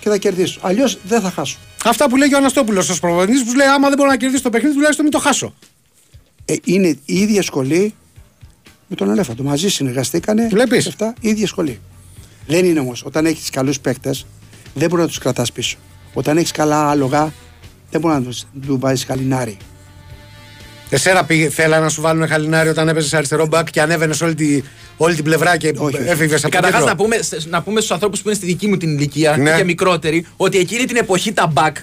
και 0.00 0.08
θα 0.08 0.16
κερδίσω. 0.16 0.60
Αλλιώς 0.62 0.98
δεν 1.04 1.20
θα 1.20 1.30
χάσω. 1.30 1.58
Αυτά 1.84 2.08
που 2.08 2.16
λέγει 2.16 2.34
ο 2.34 2.36
Αναστόπουλος 2.36 2.88
ως 2.88 3.00
προπονητής 3.00 3.44
που 3.44 3.54
λέει: 3.54 3.66
Άμα 3.66 3.88
δεν 3.88 3.96
μπορώ 3.96 4.10
να 4.10 4.16
κερδίσω 4.16 4.42
το 4.42 4.50
παιχνίδι, 4.50 4.74
τουλάχιστον 4.74 5.04
μην 5.04 5.12
το 5.12 5.18
χάσω. 5.18 5.54
Ε, 6.44 6.54
είναι 6.64 6.88
η 6.88 7.14
ίδια 7.14 7.42
σχολή 7.42 7.94
με 8.86 8.96
τον 8.96 9.10
Ελέφαντο. 9.10 9.42
Μαζί 9.42 9.68
συνεργαστήκανε. 9.68 10.48
Βλέπεις. 10.48 10.82
και 10.82 10.88
Αυτά, 10.88 11.14
η 11.20 11.28
ίδια 11.28 11.46
σχολή. 11.46 11.80
Δεν 12.46 12.64
είναι 12.64 12.80
όμως. 12.80 13.04
Όταν 13.04 13.26
έχεις 13.26 13.50
καλούς 13.50 13.80
παίκτες, 13.80 14.26
δεν 14.74 14.88
μπορεί 14.88 15.02
να 15.02 15.08
τους 15.08 15.18
κρατάς 15.18 15.52
πίσω. 15.52 15.76
Όταν 16.14 16.36
έχεις 16.36 16.50
καλά 16.50 16.90
άλογα, 16.90 17.32
δεν 17.90 18.00
μπορεί 18.00 18.14
να 18.14 18.22
του 18.22 18.36
τους 18.66 18.78
βάζεις 18.78 19.04
χαλινάρι. 19.04 19.56
Εσένα 20.90 21.24
πήγε, 21.24 21.48
θέλα 21.50 21.80
να 21.80 21.88
σου 21.88 22.00
βάλουν 22.00 22.28
χαλινάρι 22.28 22.68
όταν 22.68 22.88
έπαιζες 22.88 23.14
αριστερό 23.14 23.46
μπακ 23.46 23.70
και 23.70 23.80
ανέβαινες 23.80 24.20
όλη, 24.20 24.34
τη, 24.34 24.62
όλη 24.96 25.14
την 25.14 25.24
πλευρά 25.24 25.56
και 25.56 25.68
Όχι, 25.76 25.96
όχι. 25.96 26.08
έφυγες 26.08 26.44
από 26.44 26.50
το 26.52 26.56
Καταρχάς 26.60 26.80
κέντρο. 26.80 26.94
να 26.94 26.96
πούμε, 26.96 27.16
να 27.50 27.62
πούμε 27.62 27.78
στους 27.80 27.90
ανθρώπους 27.92 28.20
που 28.22 28.28
είναι 28.28 28.36
στη 28.36 28.46
δική 28.46 28.66
μου 28.68 28.76
την 28.76 28.96
ηλικία 28.96 29.36
Ναι. 29.36 29.56
και 29.56 29.64
μικρότεροι 29.64 30.26
ότι 30.36 30.58
εκείνη 30.58 30.84
την 30.84 30.96
εποχή 30.96 31.32
τα 31.32 31.46
μπακ 31.46 31.76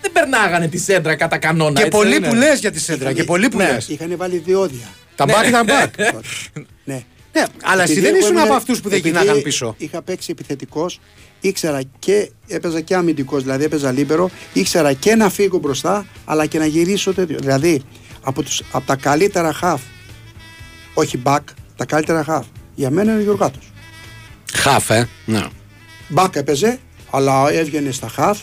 δεν 0.00 0.12
περνάγανε 0.12 0.68
τη 0.68 0.78
σέντρα 0.78 1.14
κατά 1.16 1.38
κανόνα. 1.38 1.72
Και 1.80 1.86
έτσι 1.86 1.96
πολλοί 1.98 2.10
δεν 2.10 2.18
είναι; 2.18 2.28
που 2.28 2.34
λε 2.34 2.54
για 2.54 2.70
τη 2.70 2.80
σέντρα. 2.80 3.12
Και 3.12 3.24
πολλοί 3.24 3.48
που 3.48 3.56
Ναι. 3.56 3.64
λε. 3.64 3.76
Είχαν 3.86 4.14
βάλει 4.16 4.42
διόδια. 4.44 4.86
Τα 5.14 5.24
μπακ 5.24 5.46
ήταν 5.46 5.64
μπακ. 5.64 5.94
ναι. 6.84 7.02
Ναι, 7.32 7.44
αλλά 7.62 7.82
εσύ 7.82 7.92
Επειδή 7.92 8.06
δεν 8.06 8.14
εγώ 8.14 8.24
ήσουν 8.24 8.36
ήμουν- 8.36 8.46
από 8.48 8.54
αυτούς 8.54 8.80
που 8.80 8.88
δεν 8.88 8.98
επειδή 8.98 9.16
γυρνάγαν 9.18 9.42
πίσω. 9.42 9.74
Είχα 9.78 10.02
παίξει 10.02 10.28
επιθετικός, 10.30 11.00
ήξερα 11.40 11.80
και 11.98 12.30
έπαιζα 12.48 12.80
και 12.80 12.94
αμυντικός, 12.94 13.42
δηλαδή 13.42 13.64
έπαιζα 13.64 13.92
λίμπερο, 13.92 14.30
ήξερα 14.52 14.92
και 14.92 15.14
να 15.14 15.28
φύγω 15.30 15.58
μπροστά, 15.58 16.06
αλλά 16.24 16.46
και 16.46 16.58
να 16.58 16.66
γυρίσω 16.66 17.14
τέτοιο. 17.14 17.36
Δηλαδή 17.40 17.82
από, 18.26 18.42
τους, 18.42 18.62
από 18.70 18.86
τα 18.86 18.96
καλύτερα 18.96 19.52
χαφ, 19.52 19.80
όχι 20.94 21.22
back, 21.24 21.40
τα 21.76 21.84
καλύτερα 21.84 22.24
χαφ. 22.24 22.46
Για 22.74 22.90
μένα 22.90 23.10
είναι 23.10 23.20
ο 23.20 23.22
Γιωργάτος. 23.22 23.72
Χαφ, 24.52 24.90
ε. 24.90 25.08
Ναι. 25.24 25.46
Back 26.14 26.36
έπαιζε, 26.36 26.78
αλλά 27.10 27.50
έβγαινε 27.50 27.90
στα 27.90 28.08
χαφ, 28.08 28.38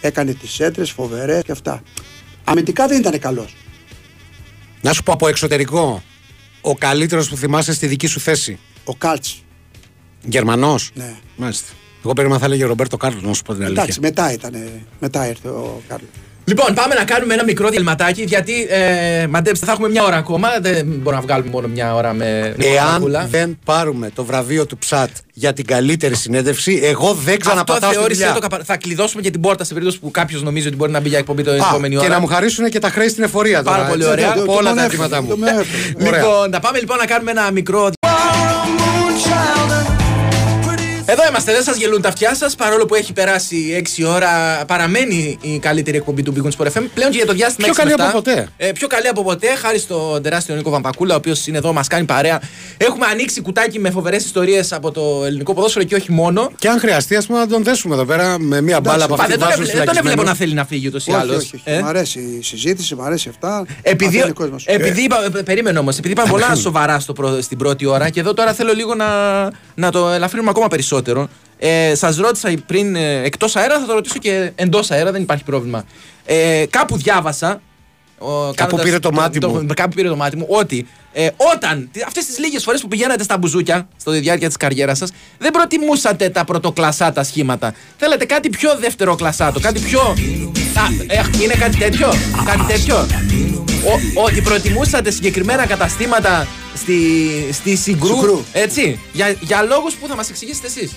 έκανε 0.00 0.32
τις 0.32 0.60
έντρες 0.60 0.90
φοβερές 0.90 1.42
και 1.42 1.52
αυτά. 1.52 1.82
Αμυντικά 2.44 2.86
δεν 2.86 2.98
ήταν 3.00 3.18
καλός. 3.18 3.56
Να 4.80 4.92
σου 4.92 5.02
πω 5.02 5.12
από 5.12 5.28
εξωτερικό. 5.28 6.02
Ο 6.60 6.74
καλύτερος 6.74 7.28
που 7.28 7.36
θυμάσαι 7.36 7.72
στη 7.74 7.86
δική 7.86 8.06
σου 8.06 8.20
θέση. 8.20 8.58
Ο 8.84 8.94
Κάλτς. 8.94 9.42
Γερμανός; 10.22 10.90
Ναι. 10.94 11.14
Μάλιστα. 11.36 11.72
Εγώ 12.04 12.12
περίμενα 12.12 12.40
θα 12.40 12.46
έλεγε 12.46 12.64
Ρομπέρτο 12.64 12.96
Κάρλος, 12.96 13.22
να 13.22 13.32
σου 13.32 13.42
πω 13.42 13.52
την 13.54 13.62
αλήθεια. 13.62 13.82
Εντάξει, 13.82 14.00
μετά 14.00 14.32
ήταν. 14.32 14.82
Μετά 15.00 15.28
ήρθε 15.28 15.48
ο 15.48 15.82
Κάρλος. 15.88 16.10
Λοιπόν, 16.46 16.74
πάμε 16.74 16.94
να 16.94 17.04
κάνουμε 17.04 17.34
ένα 17.34 17.44
μικρό 17.44 17.68
διαλυματάκι 17.68 18.22
γιατί 18.22 18.66
ε, 18.70 19.26
μαντέψτε, 19.26 19.66
θα 19.66 19.72
έχουμε 19.72 19.88
μια 19.88 20.04
ώρα 20.04 20.16
ακόμα. 20.16 20.48
Δεν 20.60 20.84
μπορούμε 20.86 21.14
να 21.14 21.20
βγάλουμε 21.20 21.50
μόνο 21.50 21.68
μια 21.68 21.94
ώρα 21.94 22.12
με 22.12 22.54
με 22.56 22.64
Εάν 22.64 22.86
κοκακούλα. 22.86 23.26
δεν 23.30 23.58
πάρουμε 23.64 24.10
το 24.14 24.24
βραβείο 24.24 24.66
του 24.66 24.78
Ψάτ 24.78 25.08
για 25.32 25.52
την 25.52 25.66
καλύτερη 25.66 26.14
συνέντευξη, 26.14 26.80
εγώ 26.82 27.12
δεν 27.12 27.34
Αυτό 27.34 27.36
ξαναπατάω 27.48 27.90
στη 27.90 27.98
θεώρησε 27.98 28.20
δουλειά. 28.20 28.34
το 28.34 28.40
καπα... 28.48 28.64
Θα 28.64 28.76
κλειδώσουμε 28.76 29.22
και 29.22 29.30
την 29.30 29.40
πόρτα 29.40 29.64
σε 29.64 29.72
περίπτωση 29.74 30.00
που 30.00 30.10
κάποιος 30.10 30.42
νομίζει 30.42 30.66
ότι 30.66 30.76
μπορεί 30.76 30.90
να 30.92 31.00
μπει 31.00 31.08
για 31.08 31.18
εκπομπή 31.18 31.42
την 31.42 31.52
Α, 31.52 31.54
επόμενη 31.68 31.94
και 31.96 32.00
ώρα. 32.04 32.08
να 32.14 32.20
μου 32.20 32.26
χαρίσουν 32.26 32.68
και 32.70 32.78
τα 32.78 32.88
χρέη 32.90 33.08
στην 33.08 33.22
εφορία 33.24 33.62
τώρα. 33.62 33.76
Πάρα 33.76 33.88
πολύ 33.88 34.00
έτσι. 34.02 34.12
ωραία. 34.12 34.32
Το- 34.34 34.40
Από 34.42 34.52
το 34.52 34.58
όλα 34.58 34.68
τον 34.68 34.78
τα 34.78 34.84
έφερε, 34.84 35.02
αιτήματά 35.02 35.22
μου. 35.22 35.28
το 35.28 35.36
με 35.36 35.48
έφερε. 35.50 35.66
Ωραία. 36.08 36.20
Λοιπόν, 36.20 36.50
θα 36.52 36.60
πάμε 36.60 36.78
λοιπόν 36.78 36.96
να 36.96 37.06
κάνουμε 37.06 37.30
ένα 37.30 37.50
μικρό. 37.50 37.90
Εδώ 41.16 41.22
είμαστε, 41.28 41.52
δεν 41.52 41.62
σας 41.62 41.76
γελούν 41.76 42.00
τα 42.02 42.08
αυτιά 42.08 42.34
σας. 42.34 42.54
Παρόλο 42.54 42.86
που 42.86 42.94
έχει 42.94 43.12
περάσει 43.12 43.82
6 43.98 44.04
ώρα, 44.06 44.64
παραμένει 44.66 45.38
η 45.40 45.58
καλύτερη 45.58 45.96
εκπομπή 45.96 46.22
του 46.22 46.32
Big 46.36 46.46
Wings 46.46 46.56
Sport 46.64 46.66
FM. 46.66 46.82
Πλέον 46.94 47.10
και 47.10 47.16
για 47.16 47.26
το 47.26 47.32
διάστημα 47.32 47.66
Πιο 47.68 47.74
6 47.82 47.84
με 47.86 47.90
καλή 47.90 48.02
από 48.02 48.18
7. 48.18 48.22
ποτέ. 48.22 48.48
Ε, 48.56 48.72
πιο 48.72 48.86
καλή 48.86 49.08
από 49.08 49.22
ποτέ, 49.24 49.46
χάρη 49.46 49.78
στον 49.78 50.22
τεράστιο 50.22 50.54
Νίκο 50.54 50.70
Βαμπακούλα, 50.70 51.14
ο 51.14 51.16
οποίος 51.16 51.46
είναι 51.46 51.58
εδώ, 51.58 51.72
μας 51.72 51.88
κάνει 51.88 52.04
παρέα. 52.04 52.40
Έχουμε 52.76 53.06
ανοίξει 53.06 53.40
κουτάκι 53.40 53.78
με 53.78 53.90
φοβερές 53.90 54.24
ιστορίες 54.24 54.72
από 54.72 54.90
το 54.90 55.22
ελληνικό 55.26 55.54
ποδόσφαιρο 55.54 55.84
και 55.84 55.94
όχι 55.94 56.12
μόνο. 56.12 56.50
Και 56.58 56.68
αν 56.68 56.78
χρειαστεί, 56.78 57.16
ας 57.16 57.26
πούμε, 57.26 57.38
να 57.38 57.46
τον 57.46 57.62
δέσουμε 57.64 57.94
εδώ 57.94 58.04
πέρα 58.04 58.38
με 58.38 58.60
μία 58.60 58.80
μπάλα 58.80 59.04
από 59.04 59.16
Μα 59.16 59.22
αυτή 59.22 59.36
δεν 59.36 59.40
που 59.40 59.46
τον, 59.46 59.56
βάζουν 59.58 59.62
έβλε- 59.76 59.84
δεν 59.84 59.86
τον 59.86 59.96
έβλεπω 59.96 60.20
φυλακισμένο. 60.20 60.30
να 60.30 60.34
θέλει 60.36 60.54
να 60.54 60.64
φύγει 60.64 60.86
ούτως 60.88 61.06
ή 61.06 61.10
Όχι, 61.10 61.20
άλλως. 61.20 61.36
όχι, 61.36 61.62
όχι. 61.68 61.82
Μ' 61.82 61.86
αρέσει 61.86 62.18
η 62.18 62.42
συζήτηση, 62.42 62.94
μ' 62.94 63.02
αρέσει 63.02 63.28
αυτά. 63.28 63.66
Επειδή, 63.82 64.14
Μαθαίνει 64.16 64.30
ο 64.30 64.34
κόσμος. 64.34 64.64
επειδή 64.66 65.02
είπα, 65.02 65.24
ε, 65.38 65.42
περίμενε 65.42 65.78
όμως, 65.78 65.96
επειδή 65.98 66.12
είπαμε 66.12 66.30
πολλά 66.30 66.54
σοβαρά 66.66 66.98
στο 66.98 67.12
πρω- 67.12 67.40
στην 67.42 67.58
πρώτη 67.58 67.86
ώρα 67.86 68.08
και 68.10 68.20
εδώ 68.20 68.34
τώρα 68.34 68.52
θέλω 68.52 68.72
λίγο 68.72 68.94
να, 68.94 69.06
να 69.74 69.90
το 69.90 70.08
ελαφρύνουμε 70.08 70.50
ακόμα 70.50 70.68
περισσότερο. 70.68 71.02
Ε, 71.58 71.94
Σας 71.94 72.16
ρώτησα 72.16 72.54
πριν 72.66 72.96
ε, 72.96 73.22
εκτός 73.22 73.56
αέρα, 73.56 73.80
θα 73.80 73.86
το 73.86 73.92
ρωτήσω 73.92 74.18
και 74.18 74.52
εντός 74.54 74.90
αέρα, 74.90 75.12
δεν 75.12 75.22
υπάρχει 75.22 75.44
πρόβλημα. 75.44 75.84
Ε, 76.24 76.64
κάπου 76.70 76.96
διάβασα. 76.96 77.60
ο, 78.18 78.50
κάνοντας 78.54 78.84
πήρε 78.84 78.98
το 78.98 79.12
μάτι 79.12 79.46
μου. 79.46 79.66
Κάπου 79.76 79.94
πήρε 79.94 80.08
το 80.08 80.16
μάτι 80.16 80.36
μου 80.36 80.46
ότι 80.48 80.86
ε, 81.12 81.28
όταν 81.54 81.90
αυτές 82.06 82.26
τις 82.26 82.38
λίγες 82.38 82.62
φορές 82.62 82.80
που 82.80 82.88
πηγαίνατε 82.88 83.22
στα 83.22 83.38
μπουζούκια, 83.38 83.88
στο 83.96 84.10
διάρκεια 84.10 84.46
της 84.46 84.56
καριέρας 84.56 84.98
σας, 84.98 85.10
δεν 85.38 85.50
προτιμούσατε 85.50 86.28
τα 86.28 86.44
πρωτοκλασσά 86.44 87.12
τα 87.12 87.24
σχήματα. 87.24 87.74
Θέλετε 87.96 88.24
κάτι 88.24 88.48
πιο 88.48 88.76
δεύτερο 88.78 89.14
κλασσάτο, 89.14 89.60
κάτι 89.60 89.80
πιο. 89.80 90.00
Α, 90.00 90.84
ε, 91.06 91.22
είναι 91.42 91.54
κάτι 91.54 91.76
τέτοιο, 91.76 92.08
κάτι 92.44 92.64
τέτοιο. 92.66 93.06
Ο, 93.86 94.22
ότι 94.24 94.40
προτιμούσατε 94.40 95.10
συγκεκριμένα 95.10 95.66
καταστήματα 95.66 96.46
στη, 96.74 96.96
στη 97.52 97.76
Συγκρού, 97.76 98.16
Συγκρού. 98.16 98.40
έτσι, 98.52 98.98
για, 99.12 99.36
για 99.40 99.62
λόγους 99.62 99.94
που 99.94 100.06
θα 100.06 100.16
μας 100.16 100.30
εξηγήσετε 100.30 100.66
εσείς. 100.66 100.92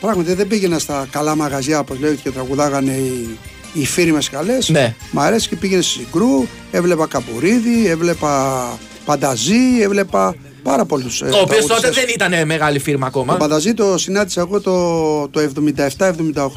Πράγματι 0.00 0.34
δεν 0.34 0.46
πήγαινα 0.46 0.78
στα 0.78 1.06
καλά 1.10 1.36
μαγαζιά 1.36 1.78
όπως 1.78 1.98
λέγεται 1.98 2.20
και 2.22 2.30
τραγουδάγανε 2.30 2.92
οι, 2.92 3.38
οι 3.72 3.86
φίλοι 3.86 4.12
μα 4.12 4.18
καλές. 4.30 4.68
Ναι. 4.68 4.94
Μ' 5.10 5.20
αρέσει 5.20 5.48
και 5.48 5.56
πήγαινε 5.56 5.82
στη 5.82 5.98
Συγκρού, 5.98 6.46
έβλεπα 6.70 7.06
Καπουρίδη, 7.06 7.86
έβλεπα 7.86 8.78
Πανταζή, 9.04 9.80
έβλεπα 9.80 10.34
πάρα 10.62 10.84
πολλούς. 10.84 11.20
Ο 11.20 11.38
οποίος 11.40 11.66
τότε 11.66 11.90
δεν 11.90 12.04
ήταν 12.08 12.46
μεγάλη 12.46 12.78
φίρμα 12.78 13.06
ακόμα. 13.06 13.32
Το 13.32 13.38
Πανταζή 13.38 13.74
το 13.74 13.98
συνάντησα 13.98 14.40
εγώ 14.40 14.60
το, 14.60 15.28
το 15.28 15.50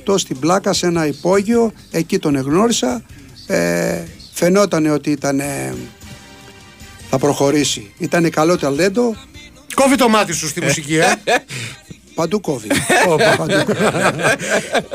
77-78 0.07 0.19
στην 0.19 0.39
Πλάκα 0.39 0.73
σε 0.73 0.85
ένα 0.85 1.07
υπόγειο. 1.07 1.71
Εκεί 1.91 2.19
τον 2.19 2.35
εγνώρισα. 2.35 3.01
Ε, 3.47 4.03
φαινόταν 4.41 4.85
ότι 4.85 5.11
ήταν, 5.11 5.39
ε, 5.39 5.73
θα 7.09 7.17
προχωρήσει. 7.17 7.93
Ήταν 7.97 8.29
καλό 8.29 8.57
ταλέντο. 8.57 9.15
Κόβει 9.73 9.95
το 9.95 10.09
μάτι 10.09 10.33
σου 10.33 10.47
στη 10.47 10.61
μουσική, 10.61 10.95
ε. 10.95 11.13
Παντού 12.15 12.41
κόβει. 12.41 12.67
Παντού. 13.37 13.73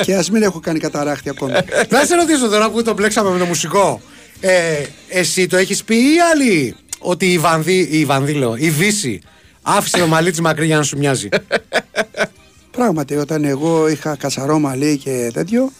και 0.04 0.14
ας 0.14 0.30
μην 0.30 0.42
έχω 0.42 0.60
κάνει 0.60 0.78
καταράχτη 0.78 1.28
ακόμη. 1.28 1.52
Να 1.88 2.04
σε 2.04 2.14
ρωτήσω 2.14 2.48
τώρα 2.48 2.70
που 2.70 2.82
το 2.82 2.92
μπλέξαμε 2.92 3.30
με 3.30 3.38
το 3.38 3.44
μουσικό. 3.44 4.00
Ε, 4.40 4.84
εσύ 5.08 5.46
το 5.46 5.56
έχεις 5.56 5.84
πει 5.84 5.94
ή 5.94 6.20
άλλοι 6.32 6.76
ότι 6.98 7.32
η 7.32 7.38
Βανδί, 7.38 7.88
η 7.90 8.04
Βανδί 8.04 8.32
λέω, 8.32 8.56
η 8.56 8.70
Βύση 8.70 9.20
άφησε 9.62 9.98
το 9.98 10.06
μαλλί 10.06 10.30
τη 10.30 10.40
μακρύ 10.40 10.66
για 10.66 10.76
να 10.76 10.82
σου 10.82 10.98
μοιάζει; 10.98 11.28
Πράγματι, 12.70 13.16
όταν 13.16 13.44
εγώ 13.44 13.88
είχα 13.88 14.16
κατσαρό 14.16 14.58
μαλλί 14.58 14.96
και 14.96 15.30
τέτοιο, 15.32 15.72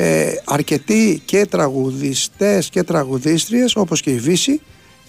ε, 0.00 0.32
αρκετοί 0.44 1.22
και 1.24 1.46
τραγουδιστές 1.46 2.68
και 2.68 2.82
τραγουδίστριες, 2.82 3.76
όπως 3.76 4.00
και 4.00 4.10
η 4.10 4.18
Βύση, 4.18 4.60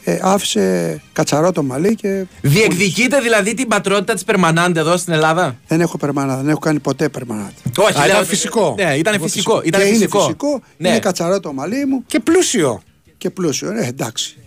ε, 0.03 0.19
άφησε 0.21 1.01
κατσαρό 1.13 1.51
το 1.51 1.63
μαλλί 1.63 1.95
και. 1.95 2.25
Διεκδικείτε 2.41 3.19
δηλαδή 3.19 3.53
την 3.53 3.67
πατρότητα 3.67 4.13
της 4.13 4.23
Περμανάντε 4.23 4.79
εδώ 4.79 4.97
στην 4.97 5.13
Ελλάδα; 5.13 5.55
Δεν 5.67 5.81
έχω 5.81 5.97
περμανάντε, 5.97 6.41
δεν 6.41 6.49
έχω 6.49 6.59
κάνει 6.59 6.79
ποτέ 6.79 7.09
περμανάντε. 7.09 7.53
Όχι, 7.77 7.97
Α, 7.99 8.05
λέω- 8.05 8.15
ήταν 8.15 8.25
φυσικό. 8.25 8.75
Ναι, 8.77 8.93
ήταν 8.95 9.21
φυσικό. 9.21 9.61
Ήταν 9.65 9.81
και 9.81 9.87
φυσικό. 9.87 10.17
είναι 10.17 10.25
φυσικό, 10.27 10.61
Ναι. 10.77 10.89
είναι 10.89 10.99
κατσαρό 10.99 11.39
το 11.39 11.53
μαλλί 11.53 11.85
μου 11.85 12.03
Και 12.07 12.19
πλούσιο. 12.19 12.81
και 13.17 13.29
πλούσιο. 13.29 13.71
Ε, 13.71 13.85
εντάξει. 13.87 14.37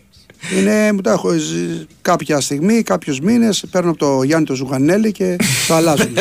Είναι, 0.59 0.93
μου 0.93 1.01
το 1.01 1.11
έχω 1.11 1.31
ζει- 1.33 1.87
κάποια 2.03 2.41
στιγμή, 2.41 2.83
κάποιους 2.83 3.21
μήνες, 3.21 3.65
παίρνω 3.71 3.91
από 3.91 3.99
το 3.99 4.23
Γιάννη 4.23 4.47
το 4.47 4.55
Ζουγανέλη 4.55 5.13
και 5.13 5.37
το 5.69 5.75
αλλάζουν. 5.75 6.17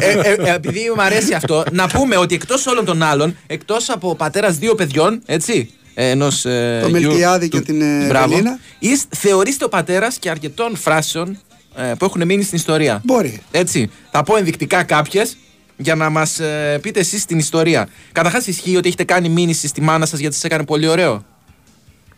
ε, 0.00 0.12
ε, 0.12 0.32
ε, 0.32 0.54
επειδή 0.54 0.80
μου 0.96 1.02
αρέσει 1.02 1.34
αυτό, 1.34 1.64
να 1.72 1.86
πούμε 1.88 2.16
ότι 2.16 2.34
εκτός 2.34 2.66
όλων 2.66 2.84
των 2.84 3.02
άλλων, 3.02 3.36
εκτός 3.46 3.90
από 3.90 4.14
πατέρας 4.16 4.56
δύο 4.58 4.74
παιδιών, 4.74 5.22
έτσι. 5.26 5.70
Ενός. 5.94 6.44
Ε, 6.44 6.78
Το 6.82 6.88
γιου- 6.88 7.02
Μελκιάδη 7.08 7.48
και 7.48 7.56
του- 7.58 7.64
την, 7.64 7.82
ε, 7.82 8.06
Μπράβο. 8.06 8.30
Γαλίνα. 8.30 8.58
Είσαι- 8.78 9.04
θεωρείστε 9.16 9.64
ο 9.64 9.68
πατέρας 9.68 10.16
και 10.18 10.30
αρκετών 10.30 10.76
φράσεων 10.76 11.38
ε, 11.76 11.92
που 11.98 12.04
έχουν 12.04 12.26
μείνει 12.26 12.42
στην 12.42 12.56
ιστορία. 12.58 13.00
Μπορεί. 13.04 13.40
Έτσι. 13.50 13.90
Θα 14.10 14.22
πω 14.22 14.36
ενδεικτικά 14.36 14.82
κάποιες 14.82 15.36
για 15.76 15.94
να 15.94 16.10
μας 16.10 16.40
πείτε 16.80 17.00
εσείς 17.00 17.24
την 17.24 17.38
ιστορία. 17.38 17.88
Καταρχάς, 18.12 18.46
ισχύει 18.46 18.76
ότι 18.76 18.88
έχετε 18.88 19.04
κάνει 19.04 19.28
μήνυση 19.28 19.66
στη 19.68 19.80
μάνα 19.80 20.06
σας 20.06 20.18
γιατί 20.20 20.34
σας 20.34 20.44
έκανε 20.44 20.64
πολύ 20.64 20.88
ωραίο; 20.88 21.24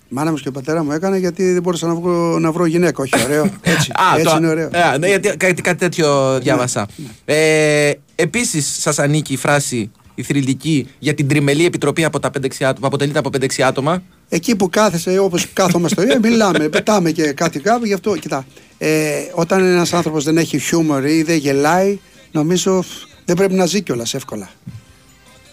Η 0.08 0.14
μάνα 0.14 0.30
μου 0.30 0.36
και 0.36 0.48
ο 0.48 0.52
πατέρα 0.52 0.84
μου 0.84 0.92
έκανε 0.92 1.18
γιατί 1.18 1.52
δεν 1.52 1.62
μπορούσα 1.62 1.86
να 1.86 1.94
βρω, 1.94 2.38
να 2.38 2.52
βρω 2.52 2.66
γυναίκα. 2.66 3.02
Όχι, 3.02 3.22
ωραίο. 3.24 3.42
Έτσι, 3.62 3.90
έτσι 4.16 4.24
το- 4.24 4.36
είναι 4.36 4.48
ωραίο. 4.48 4.68
Α, 4.72 4.98
ναι, 4.98 5.06
γιατί 5.08 5.36
κάτι, 5.36 5.62
κάτι 5.62 5.78
τέτοιο 5.78 6.38
διάβασα. 6.40 6.86
Ε, 7.24 7.90
Επίσης, 8.16 8.76
σας 8.80 8.98
ανήκει 8.98 9.32
η 9.32 9.36
φράση 9.36 9.90
η 10.14 10.22
θρηλυκή 10.22 10.86
για 10.98 11.14
την 11.14 11.28
τριμελή 11.28 11.64
επιτροπή 11.64 12.04
από 12.04 12.20
τα 12.20 12.30
5-6 12.30 12.46
άτομα, 12.60 12.72
που 12.80 12.86
αποτελείται 12.86 13.18
από 13.18 13.30
5-6 13.38 13.62
άτομα; 13.62 14.02
Εκεί 14.28 14.56
που 14.56 14.68
κάθεσαι 14.68 15.18
όπως 15.18 15.46
κάθομαι 15.52 15.88
στο 15.88 16.02
ίδιο, 16.02 16.18
μιλάμε, 16.22 16.68
πετάμε 16.68 17.10
και 17.10 17.32
κάτι 17.32 17.58
κάπου. 17.60 17.84
Γι' 17.86 17.92
αυτό, 17.92 18.16
κοιτά, 18.16 18.46
ε, 18.78 19.10
όταν 19.34 19.64
ένας 19.64 19.92
άνθρωπος 19.92 20.24
δεν 20.24 20.36
έχει 20.38 20.58
χιούμορ 20.58 21.04
ή 21.06 21.22
δεν 21.22 21.36
γελάει, 21.36 21.98
νομίζω 22.32 22.82
φ, 22.82 22.86
δεν 23.24 23.36
πρέπει 23.36 23.54
να 23.54 23.66
ζει 23.66 23.82
κιόλας 23.82 24.14
εύκολα. 24.14 24.48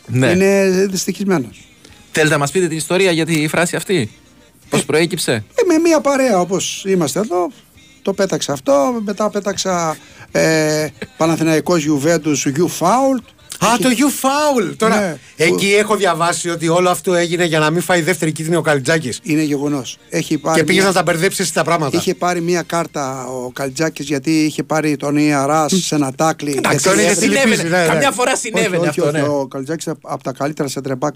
Ναι. 0.08 0.28
Είναι 0.28 0.86
δυστυχισμένος. 0.92 1.68
Θέλετε 2.12 2.34
να 2.34 2.40
μας 2.40 2.52
πείτε 2.52 2.68
την 2.68 2.78
ιστορία 2.78 3.12
για 3.12 3.26
τη 3.26 3.48
φράση 3.48 3.76
αυτή; 3.76 4.10
Πώς 4.72 4.86
προέκυψε; 4.86 5.32
Ε, 5.32 5.66
με 5.68 5.78
μία 5.78 6.02
παρέα 6.02 6.40
όπως 6.40 6.84
είμαστε 6.88 7.20
εδώ, 7.20 7.52
το 8.02 8.14
πέταξα 8.14 8.54
αυτό. 8.54 9.02
Μετά 9.06 9.30
πέταξα 9.30 9.98
ε, 10.32 10.88
Παναθηναϊκός 11.18 11.86
Juventus 11.90 12.58
U 12.58 12.68
Foul. 12.80 13.24
Α, 13.66 13.78
το 13.78 13.90
You 13.90 14.04
Foul! 14.26 14.74
Τώρα, 14.78 15.00
Ναι. 15.00 15.18
εκεί 15.36 15.74
έχω 15.74 15.96
διαβάσει 15.96 16.50
ότι 16.50 16.68
όλο 16.68 16.90
αυτό 16.90 17.14
έγινε 17.14 17.46
για 17.46 17.60
να 17.60 17.70
μην 17.70 17.82
φάει 17.82 18.02
δεύτερη 18.02 18.32
κίτρινη 18.32 18.56
ο 18.58 18.62
Καλιτζάκη. 18.62 19.14
Είναι 19.24 19.42
γεγονός. 19.42 19.98
Έχει 20.10 20.38
πάρει 20.38 20.60
Και 20.60 20.64
πήγες 20.66 20.82
μία- 20.84 20.92
να 20.92 20.98
τα 20.98 21.04
μπερδέψεις 21.04 21.40
εσύ 21.40 21.54
τα 21.54 21.64
πράγματα. 21.64 21.98
Είχε 21.98 22.16
πάρει 22.16 22.42
μία 22.42 22.62
κάρτα 22.62 23.26
ο 23.28 23.52
Καλτζάκης 23.52 24.06
γιατί 24.08 24.32
είχε 24.44 24.64
πάρει 24.64 24.96
τον 24.96 25.18
Ιαρά 25.18 25.66
σε 25.70 25.96
ένα 25.96 26.14
τάκλι. 26.14 26.54
Εντάξει, 26.58 26.78
γιατί 26.90 26.90
είναι 27.02 27.02
έβρε- 27.02 27.16
στη 27.16 27.26
λυπής, 27.28 27.42
συνέβαινε. 27.60 27.70
ναι, 27.78 27.84
ναι. 27.84 27.88
Καμιά 27.92 28.12
φορά 28.12 28.36
συνέβαινε 28.36 28.78
όχι, 28.78 28.88
αυτό. 28.88 29.04
όχι, 29.04 29.12
ναι. 29.12 29.22
Ο 29.22 29.48
Καλτζάκης 29.48 29.88
από 30.02 30.24
τα 30.24 30.32
καλύτερα 30.32 30.68
σεντρεμπάκ. 30.70 31.16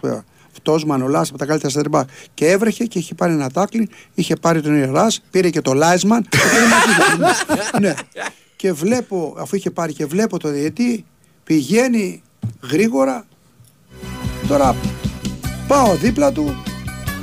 Αυτός 0.51 0.85
Μανολάς 0.85 1.29
από 1.29 1.37
τα 1.37 1.45
καλύτερα 1.45 1.71
σεντρεμπάκ. 1.71 2.07
Και 2.33 2.47
έβρεχε 2.51 2.83
και 2.85 2.99
είχε 2.99 3.13
πάρει 3.15 3.33
ένα 3.33 3.49
τάκλι, 3.49 3.89
είχε 4.13 4.35
πάρει 4.35 4.61
τον 4.61 4.75
Ιερά, 4.77 5.07
πήρε 5.31 5.49
και 5.49 5.61
το 5.61 5.73
Λάισμαν. 5.73 6.21
και 6.29 6.37
πήρε 6.37 6.67
μαζί 6.67 7.43
του. 7.71 7.79
ναι. 7.81 7.93
Και 8.55 8.71
βλέπω, 8.73 9.35
αφού 9.39 9.55
είχε 9.55 9.69
πάρει 9.71 9.93
και 9.93 10.05
βλέπω 10.05 10.39
το 10.39 10.49
διετή, 10.49 11.05
πηγαίνει 11.43 12.21
γρήγορα. 12.71 13.25
Τώρα 14.47 14.75
πάω 15.67 15.95
δίπλα 15.95 16.31
του, 16.31 16.63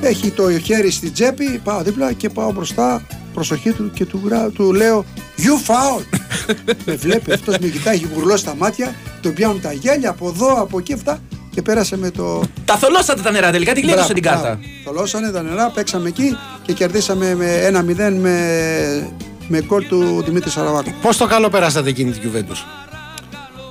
έχει 0.00 0.30
το 0.30 0.58
χέρι 0.58 0.90
στην 0.90 1.12
τσέπη, 1.12 1.60
πάω 1.64 1.82
δίπλα 1.82 2.12
και 2.12 2.28
πάω 2.28 2.52
μπροστά, 2.52 3.06
προσοχή 3.34 3.72
του 3.72 3.90
και 3.90 4.04
του, 4.06 4.20
γρά- 4.24 4.50
του 4.50 4.72
λέω 4.72 5.04
You 5.36 5.70
foul! 5.70 6.02
με 6.86 6.94
βλέπει 6.94 7.32
αυτός 7.32 7.58
με 7.58 7.68
κοιτάει, 7.68 7.94
έχει 7.94 8.08
γουρλώσει 8.14 8.44
τα 8.44 8.54
μάτια, 8.56 8.94
τον 9.20 9.34
πιάνουν 9.34 9.60
τα 9.60 9.72
γέλια 9.72 10.10
από 10.10 10.28
εδώ, 10.28 10.52
από 10.60 10.78
εκεί 10.78 10.92
αυτά 10.92 11.18
και 11.54 11.62
πέρασε 11.62 11.96
με 11.96 12.10
το... 12.10 12.42
Τα 12.64 12.76
θολώσατε 12.76 13.22
τα 13.22 13.30
νερά 13.30 13.50
τελικά, 13.50 13.72
την 13.72 13.82
κλείδωσε 13.82 14.12
την 14.12 14.22
κάρτα; 14.22 14.58
Θολώσανε 14.84 15.30
τα 15.30 15.42
νερά, 15.42 15.70
παίξαμε 15.70 16.08
εκεί 16.08 16.36
και 16.62 16.72
κερδίσαμε 16.72 17.34
με 17.34 17.70
1-0 17.74 18.16
με, 18.20 19.12
με 19.48 19.62
γκολ 19.62 19.86
του 19.86 20.22
Δημήτρη 20.24 20.50
Σαραβάκου. 20.50 20.92
Πώ 21.02 21.14
το 21.14 21.26
καλό 21.26 21.48
περάσατε 21.48 21.88
εκείνη 21.88 22.10
την 22.10 22.30
Juventus; 22.30 22.81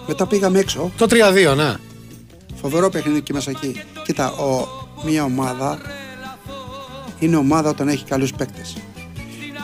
Μετά 0.07 0.25
πήγαμε 0.27 0.59
έξω, 0.59 0.91
Το 0.97 1.07
3-2, 1.09 1.55
ναι. 1.55 1.73
φοβερό 2.61 2.89
παιχνίδι 2.89 3.17
εκεί 3.17 3.33
μέσα 3.33 3.49
εκεί. 3.51 3.81
Κοίτα, 4.05 4.31
ο, 4.31 4.67
μια 5.05 5.23
ομάδα 5.23 5.79
είναι 7.19 7.35
ομάδα 7.35 7.69
όταν 7.69 7.87
έχει 7.87 8.05
καλούς 8.05 8.33
παίκτες. 8.33 8.77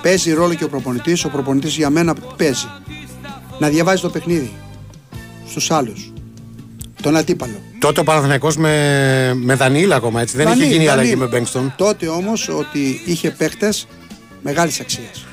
Παίζει 0.02 0.34
ρόλο 0.34 0.54
και 0.54 0.64
ο 0.64 0.70
προπονητής, 0.70 1.24
ο 1.26 1.30
προπονητής 1.30 1.76
για 1.76 1.90
μένα 1.90 2.16
παίζει. 2.38 2.68
Να 3.60 3.68
διαβάζει 3.70 4.02
το 4.02 4.10
παιχνίδι 4.10 4.52
στους 5.50 5.72
άλλους. 5.72 6.12
Τον 7.02 7.16
αντίπαλο. 7.16 7.62
Τότε 7.80 8.00
ο 8.00 8.04
Παναθηναϊκός 8.04 8.58
με, 8.58 9.34
με 9.36 9.54
Δανίλα 9.56 9.96
ακόμα 9.96 10.22
έτσι. 10.22 10.38
Δεν 10.38 10.46
είχε 10.46 10.56
Δανίλη, 10.56 10.74
γίνει 10.74 10.86
η 10.86 10.88
αλλαγή 10.88 11.10
Δανίλη. 11.10 11.30
με 11.30 11.38
Μπέγκστον. 11.38 11.74
Τότε 11.78 12.08
όμως 12.08 12.50
ότι 12.50 13.02
είχε 13.06 13.32
παίκτες 13.32 13.88
μεγάλης 14.42 14.80
αξίας. 14.80 15.26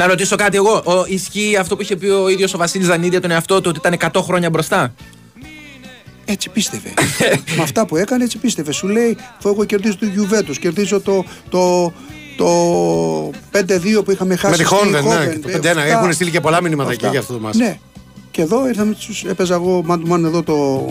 Να 0.00 0.06
ρωτήσω 0.06 0.36
κάτι 0.36 0.56
εγώ. 0.56 0.82
Ο, 0.84 1.04
ισχύει 1.06 1.56
αυτό 1.56 1.76
που 1.76 1.82
είχε 1.82 1.96
πει 1.96 2.06
ο 2.06 2.28
ίδιος 2.28 2.54
ο 2.54 2.58
Βασίλης 2.58 2.86
Ζανίδη 2.86 3.08
για 3.08 3.20
τον 3.20 3.30
εαυτό 3.30 3.60
του 3.60 3.72
ότι 3.76 3.88
ήταν 3.94 4.10
100 4.12 4.20
χρόνια 4.22 4.50
μπροστά; 4.50 4.94
Έτσι 6.24 6.48
πίστευε. 6.48 6.92
Με 7.56 7.62
αυτά 7.62 7.86
που 7.86 7.96
έκανε, 7.96 8.24
έτσι 8.24 8.38
πίστευε. 8.38 8.72
Σου 8.72 8.88
λέει, 8.88 9.16
αφού 9.38 9.48
εγώ 9.48 9.64
κερδίζω 9.64 9.96
το 9.98 10.06
Juventus, 10.16 10.56
κερδίζω 10.60 11.00
το, 11.00 11.24
το, 11.48 11.92
το 12.36 13.30
5-2 13.52 14.04
που 14.04 14.10
είχαμε 14.10 14.36
χάσει. 14.36 14.50
Με 14.50 14.56
τη 14.56 14.64
στη 14.64 14.74
Χόνβεν, 14.74 15.04
ναι, 15.04 15.14
Hoven, 15.14 15.30
και 15.30 15.38
το 15.38 15.48
ε, 15.48 15.56
5-1. 15.56 15.66
αυτά. 15.66 15.82
Έχουν 15.84 16.12
στείλει 16.12 16.30
και 16.30 16.40
πολλά 16.40 16.62
μηνύματα 16.62 16.90
εκεί 16.90 16.98
Αυτά. 16.98 17.10
για 17.10 17.20
αυτό 17.20 17.32
το 17.32 17.40
μας. 17.40 17.56
Ναι. 17.56 17.78
Και 18.30 18.42
εδώ 18.42 18.68
ήρθαμε, 18.68 18.94
τους 19.06 19.24
έπαιζα 19.24 19.54
εγώ 19.54 19.84
man 19.88 19.94
to 19.94 20.12
man 20.12 20.24
εδώ 20.24 20.42
το. 20.42 20.86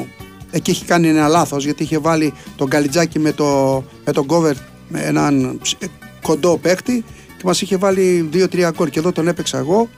Εκεί 0.51 0.71
είχε 0.71 0.85
κάνει 0.85 1.07
ένα 1.07 1.27
λάθος 1.27 1.63
γιατί 1.63 1.83
είχε 1.83 1.97
βάλει 1.97 2.33
τον 2.55 2.69
Καλιτζάκη 2.69 3.19
με 3.19 3.31
το, 3.31 3.83
με 4.05 4.11
τον 4.11 4.23
Γκόβερ 4.23 4.55
με 4.87 5.01
έναν 5.01 5.59
ψ- 5.61 5.83
ε, 5.83 5.85
κοντό 6.21 6.57
παίκτη 6.57 7.03
και 7.39 7.45
μα 7.45 7.51
είχε 7.59 7.77
βάλει 7.77 8.29
2-3 8.33 8.69
γκολ. 8.75 8.89
Και 8.89 8.99
εδώ 8.99 9.11
τον 9.11 9.27
έπαιξα 9.27 9.57
εγώ. 9.57 9.89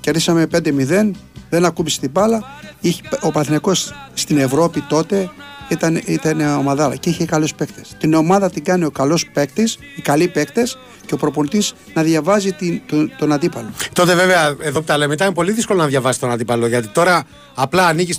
Κερδίσαμε 0.00 0.46
5-0. 0.52 1.10
Δεν 1.50 1.64
ακούμπησε 1.64 2.00
την 2.00 2.10
μπάλα. 2.10 2.42
Είχε, 2.80 3.00
ο 3.20 3.30
Παθηνακός 3.30 3.92
στην 4.14 4.38
Ευρώπη 4.38 4.80
τότε 4.80 5.30
ήταν, 5.68 6.00
ήταν 6.04 6.40
ομαδάρα 6.40 6.96
και 6.96 7.10
είχε 7.10 7.24
καλούς 7.24 7.54
παίκτες. 7.54 7.94
Την 7.98 8.14
ομάδα 8.14 8.50
την 8.50 8.64
κάνει 8.64 8.84
ο 8.84 8.90
καλός 8.90 9.26
παίκτης, 9.32 9.78
οι 9.96 10.02
καλοί 10.02 10.28
παίκτες 10.28 10.78
και 11.06 11.14
ο 11.14 11.16
προπονητής 11.16 11.74
να 11.94 12.02
διαβάζει 12.02 12.52
την, 12.52 12.80
τον, 12.86 13.12
τον 13.18 13.32
αντίπαλο. 13.32 13.70
Τότε 13.92 14.14
βέβαια, 14.14 14.56
εδώ 14.60 14.78
που 14.78 14.84
τα 14.84 14.96
λέμε, 14.98 15.14
ήταν 15.14 15.32
πολύ 15.32 15.52
δύσκολο 15.52 15.80
να 15.80 15.86
διαβάσει 15.86 16.20
τον 16.20 16.30
αντίπαλο. 16.30 16.66
Γιατί 16.66 16.88
τώρα 16.88 17.24
απλά 17.54 17.86
ανοίγει 17.86 18.14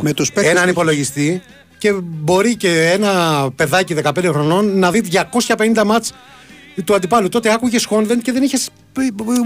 Με 0.00 0.12
τους 0.12 0.32
παίκτες 0.32 0.52
έναν 0.52 0.64
που- 0.64 0.70
υπολογιστή 0.70 1.42
και 1.78 1.92
μπορεί 2.02 2.56
και 2.56 2.90
ένα 2.92 3.46
παιδάκι 3.56 3.94
15 4.02 4.28
χρονών 4.28 4.78
να 4.78 4.90
δει 4.90 5.00
250 5.00 5.84
μάτς 5.84 6.12
του 6.84 6.94
αντιπάλου. 6.94 7.28
Τότε 7.28 7.52
άκουγες 7.52 7.84
Χόνβεντ 7.84 8.20
και 8.20 8.32
δεν 8.32 8.42
είχες. 8.42 8.68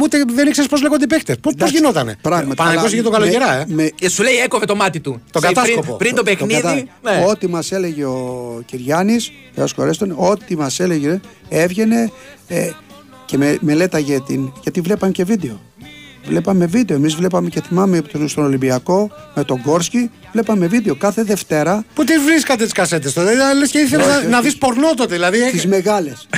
ούτε 0.03 0.25
δεν 0.35 0.47
ήξερες 0.47 0.71
πώς 0.71 0.83
λέγονται 0.83 1.05
οι 1.05 1.07
παίχτε. 1.07 1.37
Πώ 1.37 1.51
Εντάξει, 1.51 1.75
γινότανε; 1.77 2.17
Πράγματι. 2.23 2.55
Παναγικός 2.57 2.85
αλλά 2.87 2.95
είχε 2.95 3.03
το 3.03 3.11
με- 3.11 3.17
καλοκαιρά, 3.19 3.55
ε. 3.61 3.65
με- 3.69 3.89
Και 3.95 4.09
σου 4.09 4.23
λέει 4.23 4.35
έκοβε 4.35 4.65
το 4.65 4.75
μάτι 4.77 5.01
του. 5.01 5.23
Τον 5.31 5.43
Σε- 5.43 5.47
κατάσκοπο. 5.49 5.81
Πριν, 5.83 5.97
πριν 5.97 6.11
το 6.15 6.17
Το 6.17 6.23
παιχνίδι. 6.23 6.61
κατά- 6.61 6.75
ναι. 7.03 7.25
Ό,τι 7.29 7.47
μας 7.49 7.73
έλεγε 7.73 8.05
ο 8.05 8.63
Κυριάννης, 8.67 9.31
Θεός 9.55 9.73
χωρέστον, 9.73 10.15
ό,τι 10.17 10.57
μας 10.57 10.81
έλεγε 10.81 11.21
έβγαινε 11.49 12.11
ε, 12.49 12.71
και 13.27 13.37
με, 13.37 13.57
μελέταγε 13.61 14.21
την. 14.21 14.53
Γιατί 14.63 14.81
βλέπαμε 14.81 15.13
και 15.13 15.25
βίντεο. 15.25 15.61
Βλέπαμε 16.27 16.67
βίντεο. 16.67 16.97
Εμείς 16.97 17.15
βλέπαμε 17.15 17.49
και 17.49 17.61
θυμάμαι 17.61 18.03
στον 18.27 18.45
Ολυμπιακό 18.45 19.11
με 19.35 19.45
τον 19.45 19.63
Κόρσκι. 19.63 20.11
Βλέπαμε 20.33 20.67
βίντεο 20.67 20.95
κάθε 20.95 21.23
Δευτέρα 21.23 21.85
Πού 21.95 22.05
τις 22.05 22.23
βρίσκατε 22.23 22.65
τις 22.65 22.73
κασέτες 22.73 23.13
τότε; 23.13 23.33
Λες 23.59 23.71
και 23.71 23.79
ήθελες 23.79 24.07
Όχι, 24.07 24.15
να, 24.15 24.21
όχι. 24.21 24.29
να 24.29 24.41
δεις 24.41 24.57
πορνό 24.57 24.95
τότε. 24.95 25.15
Δηλαδή. 25.15 25.51
τις 25.51 25.67
μεγάλες. 25.67 26.29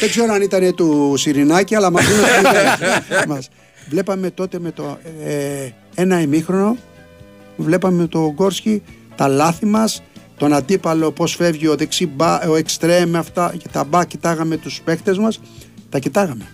δεν 0.00 0.10
ξέρω 0.10 0.32
αν 0.32 0.42
ήταν 0.42 0.74
του 0.74 1.14
Σιρινάκη, 1.16 1.74
αλλά 1.74 1.90
μα 1.90 2.00
μας. 3.28 3.48
Βλέπαμε 3.88 4.30
τότε 4.30 4.58
με 4.58 4.70
το 4.70 4.98
ε, 5.24 5.68
ένα 5.94 6.20
ημίχρονο, 6.20 6.76
βλέπαμε 7.56 8.06
το 8.06 8.32
Γκόρσκι 8.32 8.82
τα 9.16 9.28
λάθη 9.28 9.66
μας, 9.66 10.02
τον 10.36 10.52
αντίπαλο 10.52 11.12
πώς 11.12 11.34
φεύγει 11.34 11.68
ο 11.68 11.76
δεξί 11.76 12.06
μπα, 12.06 12.40
ο 12.48 12.56
εξτρέμ, 12.56 13.16
αυτά 13.16 13.54
και 13.58 13.68
τα 13.72 13.84
μπα, 13.84 14.04
κοιτάγαμε 14.04 14.56
τους 14.56 14.80
παίκτε 14.84 15.14
μας, 15.14 15.40
τα 15.90 15.98
κοιτάγαμε. 15.98 16.46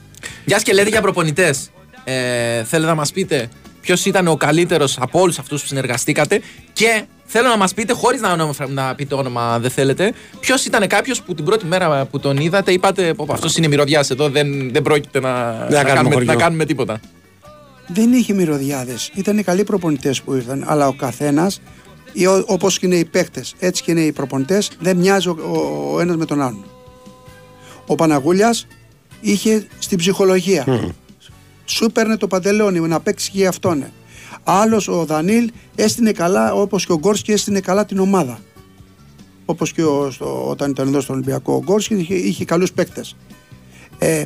Γεια 0.44 0.58
και 0.58 0.72
λέτε 0.72 0.88
για 0.88 1.00
προπονητές. 1.00 1.70
Ε, 2.04 2.64
θέλετε 2.64 2.90
να 2.90 2.94
μας 2.94 3.12
πείτε 3.12 3.48
ποιος 3.80 4.04
ήταν 4.04 4.28
ο 4.28 4.36
καλύτερος 4.36 4.98
από 5.00 5.20
όλους 5.20 5.38
αυτούς 5.38 5.60
που 5.60 5.66
συνεργαστήκατε 5.66 6.40
και 6.72 7.04
θέλω 7.24 7.48
να 7.48 7.56
μας 7.56 7.74
πείτε, 7.74 7.92
χωρίς 7.92 8.20
να, 8.20 8.32
ονομα- 8.32 8.68
να 8.68 8.94
πείτε 8.94 9.14
όνομα, 9.14 9.54
αν 9.54 9.62
δεν 9.62 9.70
θέλετε, 9.70 10.12
ποιος 10.40 10.64
ήταν 10.64 10.86
κάποιος 10.86 11.22
που 11.22 11.34
την 11.34 11.44
πρώτη 11.44 11.66
μέρα 11.66 12.04
που 12.04 12.20
τον 12.20 12.36
είδατε 12.36 12.72
είπατε: 12.72 13.14
Αυτός 13.28 13.56
είναι 13.56 13.68
μυρωδιάς 13.68 14.10
εδώ, 14.10 14.28
δεν, 14.28 14.72
δεν 14.72 14.82
πρόκειται 14.82 15.20
να, 15.20 15.52
να, 15.52 15.66
κάνουμε 15.68 15.92
κάνουμε, 15.94 16.14
χωριό». 16.14 16.32
να 16.32 16.38
κάνουμε 16.38 16.64
τίποτα. 16.64 17.00
Δεν 17.86 18.12
είχε 18.12 18.32
μυρωδιάδες. 18.32 19.10
Ήταν 19.14 19.44
καλοί 19.44 19.64
προπονητές 19.64 20.22
που 20.22 20.34
ήρθαν, 20.34 20.64
αλλά 20.66 20.88
ο 20.88 20.92
καθένας, 20.92 21.60
όπως 22.46 22.78
και 22.78 22.86
είναι 22.86 22.96
οι 22.96 23.04
παίκτες, 23.04 23.54
έτσι 23.58 23.82
και 23.82 23.90
είναι 23.90 24.00
οι 24.00 24.12
προπονητές, 24.12 24.70
δεν 24.80 24.96
μοιάζει 24.96 25.28
ο, 25.28 25.36
ο, 25.40 25.94
ο 25.94 26.00
ένας 26.00 26.16
με 26.16 26.24
τον 26.24 26.42
άλλον. 26.42 26.64
Ο 27.86 27.94
Παναγούλιας 27.94 28.66
είχε 29.20 29.66
στην 29.78 29.98
ψυχολογία. 29.98 30.64
Σου 31.64 31.84
έπαιρνε 31.84 32.16
το 32.16 32.26
παντελόνι 32.26 32.80
να 32.80 33.00
παίξεις 33.00 33.28
και 33.28 33.46
αυτόν. 33.46 33.78
ναι. 33.78 33.90
Άλλος 34.44 34.88
ο 34.88 35.04
Δανίλ 35.04 35.50
έστεινε 35.74 36.12
καλά, 36.12 36.52
όπως 36.54 36.86
και 36.86 36.92
ο 36.92 36.98
Γκόρσκι 36.98 37.32
έστεινε 37.32 37.60
καλά 37.60 37.84
την 37.84 37.98
ομάδα. 37.98 38.38
Όπως 39.44 39.72
και 39.72 39.82
ο, 39.84 40.10
στο, 40.10 40.48
όταν 40.48 40.70
ήταν 40.70 40.88
εδώ 40.88 41.00
στον 41.00 41.14
Ολυμπιακό, 41.14 41.52
ο 41.54 41.60
Γκόρσκι 41.64 41.94
είχε, 41.94 42.14
είχε 42.14 42.44
καλούς 42.44 42.72
παίκτες. 42.72 43.16
Ε, 43.98 44.22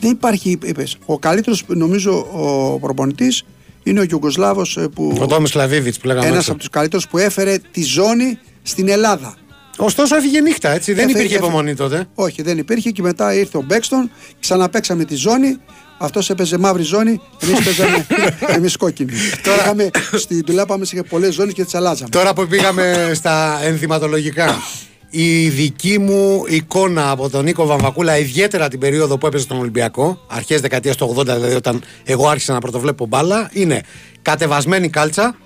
δεν 0.00 0.10
υπάρχει, 0.10 0.58
είπες. 0.64 0.96
Ο 1.06 1.18
καλύτερος, 1.18 1.64
νομίζω, 1.68 2.12
ο 2.18 2.78
προπονητής 2.78 3.44
είναι 3.82 4.00
ο 4.00 4.02
Γιουγκοσλάβος 4.02 4.78
που. 4.94 5.16
Ο 5.20 5.26
Τόμι 5.26 5.48
Κλαβίβιτ 5.48 5.94
που 6.00 6.06
λέγαμε. 6.06 6.26
Ένας 6.26 6.38
έξω. 6.38 6.50
από 6.50 6.60
τους 6.60 6.68
καλύτερους 6.70 7.08
που 7.08 7.18
έφερε 7.18 7.58
τη 7.70 7.82
ζώνη 7.84 8.38
στην 8.62 8.88
Ελλάδα. 8.88 9.34
Ωστόσο 9.76 10.16
έφυγε 10.16 10.40
νύχτα, 10.40 10.70
έτσι. 10.70 10.92
Δεν 10.92 11.04
Έφε- 11.04 11.16
υπήρχε 11.16 11.34
έφε- 11.34 11.46
υπομονή 11.46 11.74
τότε. 11.74 12.06
Όχι, 12.14 12.42
δεν 12.42 12.58
υπήρχε 12.58 12.90
και 12.90 13.02
μετά 13.02 13.34
ήρθε 13.34 13.56
ο 13.58 13.62
Μπέξτον, 13.62 14.10
ξαναπέξαμε 14.40 15.04
τη 15.04 15.14
ζώνη. 15.14 15.56
Αυτός 16.02 16.30
έπαιζε 16.30 16.58
μαύρη 16.58 16.82
ζώνη, 16.82 17.20
εμείς 17.38 17.64
παίζαμε 17.64 18.06
εμείς 18.56 18.76
κόκκινη. 18.76 19.12
Είχαμε, 19.58 19.90
στην 20.12 20.44
τουλάπα 20.44 20.76
μα 20.76 20.82
είχε 20.84 21.02
πολλές 21.02 21.34
ζώνες 21.34 21.52
και 21.52 21.64
τις 21.64 21.74
αλλάζαμε. 21.74 22.08
Τώρα 22.08 22.34
που 22.34 22.46
πήγαμε 22.46 23.10
στα 23.14 23.60
ενθυματολογικά. 23.62 24.62
Η 25.10 25.48
δική 25.48 25.98
μου 25.98 26.44
εικόνα 26.48 27.10
από 27.10 27.30
τον 27.30 27.44
Νίκο 27.44 27.66
Βαμβακούλα, 27.66 28.18
ιδιαίτερα 28.18 28.68
την 28.68 28.78
περίοδο 28.78 29.18
που 29.18 29.26
έπαιζε 29.26 29.44
στον 29.44 29.58
Ολυμπιακό, 29.58 30.24
αρχές 30.26 30.60
δεκαετίας 30.60 30.96
του 30.96 31.14
80, 31.18 31.24
δηλαδή 31.24 31.54
όταν 31.54 31.82
εγώ 32.04 32.28
άρχισα 32.28 32.52
να 32.52 32.58
πρωτοβλέπω 32.58 33.06
μπάλα, 33.06 33.50
είναι 33.52 33.80
κατεβασμένη 34.22 34.88
κάλτσα, 34.88 35.36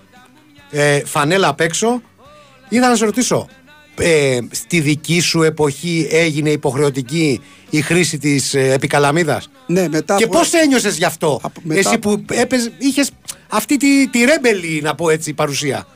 ε, 0.70 1.00
φανέλα 1.04 1.48
απ' 1.48 1.60
έξω. 1.60 2.02
Ήθελα 2.68 2.88
να 2.88 2.96
σε 2.96 3.04
ρωτήσω, 3.04 3.48
ε, 4.00 4.38
στη 4.50 4.80
δική 4.80 5.20
σου 5.20 5.42
εποχή 5.42 6.08
έγινε 6.10 6.50
υποχρεωτική 6.50 7.40
η 7.70 7.80
χρήση 7.80 8.18
της 8.18 8.54
ε, 8.54 8.72
επικαλαμίδας; 8.72 9.50
Ναι, 9.66 9.88
μετά 9.88 10.16
και 10.16 10.24
από- 10.24 10.38
πώς 10.38 10.52
ένιωσες 10.52 10.96
γι' 10.96 11.04
αυτό, 11.04 11.38
Από- 11.42 11.60
μετά- 11.64 11.80
εσύ 11.88 11.98
που 11.98 12.24
έπαιζε, 12.30 12.72
είχες 12.78 13.10
αυτή 13.48 13.76
τη, 13.76 14.08
τη 14.08 14.24
ρέμπελη, 14.24 14.80
να 14.82 14.94
πω 14.94 15.10
έτσι, 15.10 15.32
παρουσία. 15.32 15.86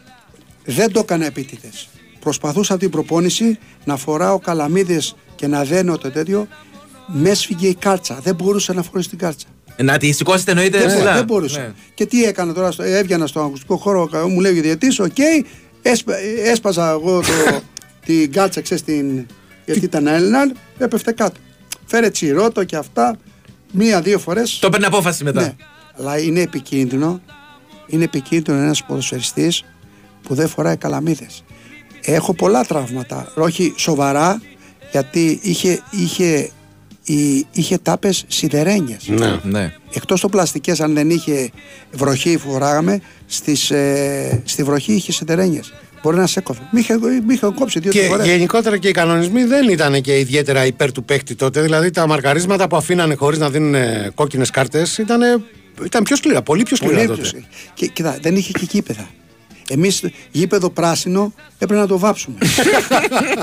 Δεν 0.64 0.92
το 0.92 1.01
έκανα 1.01 1.26
επίτηδες. 1.26 1.88
Προσπαθούσα 2.20 2.76
την 2.76 2.90
προπόνηση 2.90 3.59
να 3.84 3.96
φοράω 3.96 4.38
καλαμίδες 4.38 5.14
και 5.36 5.46
να 5.46 5.64
δένω 5.64 5.98
το 5.98 6.11
τέτοιο. 6.11 6.46
Με 7.07 7.30
έσφυγε 7.30 7.68
η 7.68 7.74
κάλτσα. 7.74 8.18
Δεν 8.22 8.34
μπορούσα 8.34 8.72
να 8.72 8.82
φορέσω 8.82 9.09
την 9.09 9.18
κάλτσα. 9.18 9.46
Να 9.82 9.98
τη 9.98 10.12
σηκώσετε 10.12 10.51
εννοείται 10.51 10.78
Ναι, 10.78 10.94
ψηλά. 10.94 11.14
δεν 11.14 11.24
μπορούσα. 11.24 11.59
Ναι. 11.61 11.72
Και 11.94 12.07
τι 12.07 12.24
έκανα 12.24 12.53
τώρα, 12.53 12.70
στο, 12.70 12.82
έβγαινα 12.82 13.26
στον 13.26 13.44
αγωνιστικό 13.45 13.76
χώρο, 13.76 14.09
μου 14.28 14.40
λέει 14.40 14.59
ο 14.59 14.62
διαιτητή, 14.62 15.03
οκ, 15.03 15.16
έσπα, 15.82 16.14
έσπαζα 16.44 16.90
εγώ 16.90 17.20
το, 17.20 17.61
την 18.05 18.32
κάλτσα, 18.32 18.61
ξέρεις, 18.61 18.82
την, 18.82 19.26
γιατί 19.64 19.84
ήταν 19.84 20.07
Έλληνα, 20.07 20.53
έπεφτε 20.78 21.12
κάτω. 21.12 21.40
Φέρε 21.86 22.11
τσιρότο 22.11 22.64
και 22.64 22.76
αυτά, 22.76 23.16
μία-δύο 23.72 24.18
φορές. 24.18 24.59
Το 24.59 24.68
παίρνει 24.68 24.86
απόφαση 24.86 25.24
μετά. 25.24 25.40
Ναι. 25.40 25.55
Αλλά 25.98 26.18
είναι 26.18 26.40
επικίνδυνο, 26.40 27.20
είναι 27.86 28.05
επικίνδυνο 28.05 28.59
ένας 28.59 28.84
ποδοσφαιριστής 28.84 29.64
που 30.22 30.34
δεν 30.34 30.48
φοράει 30.48 30.76
καλαμίδες. 30.76 31.44
Έχω 32.03 32.34
πολλά 32.34 32.64
τραύματα, 32.64 33.32
όχι 33.36 33.74
σοβαρά, 33.76 34.42
γιατί 34.90 35.38
είχε, 35.42 35.82
είχε, 35.90 36.51
είχε, 37.05 37.44
είχε 37.53 37.78
τάπες 37.78 38.24
σιδερένιες. 38.28 39.09
Ναι. 39.09 39.40
Ναι. 39.42 39.74
Εκτός 39.92 40.20
το 40.20 40.28
πλαστικές 40.28 40.80
αν 40.80 40.94
δεν 40.94 41.11
είχε 41.11 41.51
βροχή 41.92 42.38
που 42.38 42.51
φοράγαμε 42.51 43.01
στις, 43.26 43.70
ε, 43.70 44.42
στη 44.44 44.62
βροχή 44.62 44.92
είχε 44.92 45.12
σιδερένιες. 45.12 45.72
Μπορεί 46.03 46.16
να 46.16 46.26
σε 46.26 46.40
κόβει. 46.40 46.61
Μη 46.70 46.80
είχε, 46.80 46.98
μη 46.98 47.34
είχε 47.34 47.46
κόψει 47.55 47.78
δύο 47.78 47.90
Και 47.92 48.03
φορές. 48.03 48.26
γενικότερα 48.26 48.76
και 48.78 48.88
οι 48.88 48.92
κανονισμοί 48.92 49.44
δεν 49.44 49.68
ήταν 49.68 50.01
και 50.01 50.18
ιδιαίτερα 50.18 50.66
υπέρ 50.66 50.92
του 50.92 51.05
παίκτη 51.05 51.34
τότε. 51.34 51.61
Δηλαδή 51.61 51.90
τα 51.90 52.07
μαρκαρίσματα 52.07 52.66
που 52.68 52.76
αφήνανε 52.76 53.14
χωρίς 53.14 53.38
να 53.38 53.51
δίνουν 53.51 53.74
κόκκινες 54.14 54.51
κάρτες 54.51 54.98
ήταν, 54.98 55.20
ήταν 55.84 56.03
πιο 56.03 56.16
σκληρά, 56.16 56.42
πολύ 56.42 56.62
πιο 56.62 56.76
σκληρά 56.76 56.94
Πολύ 56.94 57.07
τότε. 57.07 57.20
πιο- 57.20 57.40
Και, 57.74 57.86
κοίτα, 57.86 58.18
δεν 58.22 58.36
είχε 58.36 58.53
και 58.53 58.66
γήπεδα. 58.70 59.09
Εμείς 59.73 60.05
γήπεδο 60.31 60.71
πράσινο 60.71 61.33
έπρεπε 61.59 61.81
να 61.81 61.87
το 61.87 61.99
βάψουμε. 61.99 62.37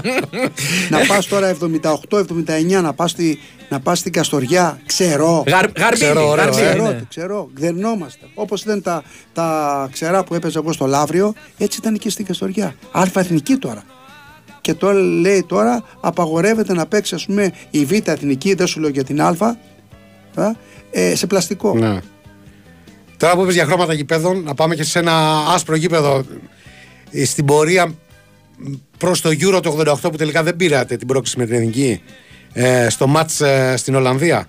να 0.91 1.05
πας 1.07 1.25
τώρα 1.25 1.57
78-79 1.81 2.81
να 2.81 2.93
πας 2.93 3.11
στη, 3.11 3.39
να 3.69 3.79
πας 3.79 3.99
στην 3.99 4.11
Καστοριά, 4.11 4.79
ξερό. 4.85 5.43
Γαρ, 5.47 5.65
γαρμπίδι, 5.77 6.03
Ξέρω, 6.03 6.29
ωραίο, 6.29 6.43
γαρμπίδι, 6.45 6.61
ε. 6.61 6.69
Ξερό, 6.69 6.83
ναι. 6.83 6.99
το 6.99 7.05
ξέρω, 7.09 7.49
γδερνόμαστε. 7.57 8.25
Όπως 8.33 8.61
ήταν 8.61 8.81
τα, 8.81 9.03
τα 9.33 9.89
ξερά 9.91 10.23
που 10.23 10.33
έπαιζα 10.33 10.59
εγώ 10.59 10.71
στο 10.71 10.85
Λαύριο, 10.85 11.33
έτσι 11.57 11.79
ήταν 11.81 11.97
και 11.97 12.09
στην 12.09 12.25
Καστοριά. 12.25 12.75
Αλφα 12.91 13.19
εθνική 13.19 13.55
τώρα. 13.55 13.83
Και 14.61 14.73
τώρα 14.73 14.99
λέει 14.99 15.45
τώρα 15.47 15.83
απαγορεύεται 15.99 16.73
να 16.73 16.85
παίξει, 16.85 17.15
ας 17.15 17.25
πούμε, 17.25 17.51
η 17.69 17.85
Β 17.85 17.91
εθνική, 17.91 18.53
δεν 18.53 18.67
σου 18.67 18.79
λέω 18.79 18.89
για 18.89 19.03
την 19.03 19.21
Α, 19.21 19.35
α, 20.35 20.51
ε, 20.91 21.15
σε 21.15 21.27
πλαστικό. 21.27 21.73
Ναι. 21.73 21.99
Τώρα 23.17 23.35
που 23.35 23.41
είπες 23.41 23.53
για 23.53 23.65
χρώματα 23.65 23.93
γηπέδων, 23.93 24.43
να 24.43 24.53
πάμε 24.53 24.75
και 24.75 24.83
σε 24.83 24.99
ένα 24.99 25.37
άσπρο 25.47 25.75
γήπεδο 25.75 26.25
ε, 27.11 27.25
στην 27.25 27.45
πορεία 27.45 27.93
προς 28.97 29.21
το 29.21 29.29
Euro 29.29 29.59
το 29.63 29.77
88 29.87 29.97
που 30.11 30.17
τελικά 30.17 30.43
δεν 30.43 30.55
πήρατε 30.55 30.95
την 30.97 31.07
πρόκληση 31.07 31.37
με 31.37 31.45
την 31.45 31.55
εθνική. 31.55 32.01
Ε, 32.53 32.89
στο 32.89 33.07
μάτς 33.07 33.41
ε, 33.41 33.73
στην 33.77 33.95
Ολλανδία. 33.95 34.47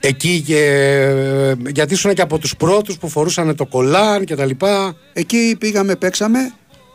Εκεί 0.00 0.40
και. 0.46 0.58
ε, 0.58 1.54
γιατί 1.72 1.94
ήσουν 1.94 2.14
και 2.14 2.22
από 2.22 2.38
τους 2.38 2.56
πρώτους 2.56 2.98
που 2.98 3.08
φορούσαν 3.08 3.56
το 3.56 3.66
κολάν 3.66 4.24
και 4.24 4.34
τα 4.34 4.44
λοιπά. 4.44 4.96
Εκεί 5.12 5.56
πήγαμε, 5.58 5.96
παίξαμε. 5.96 6.38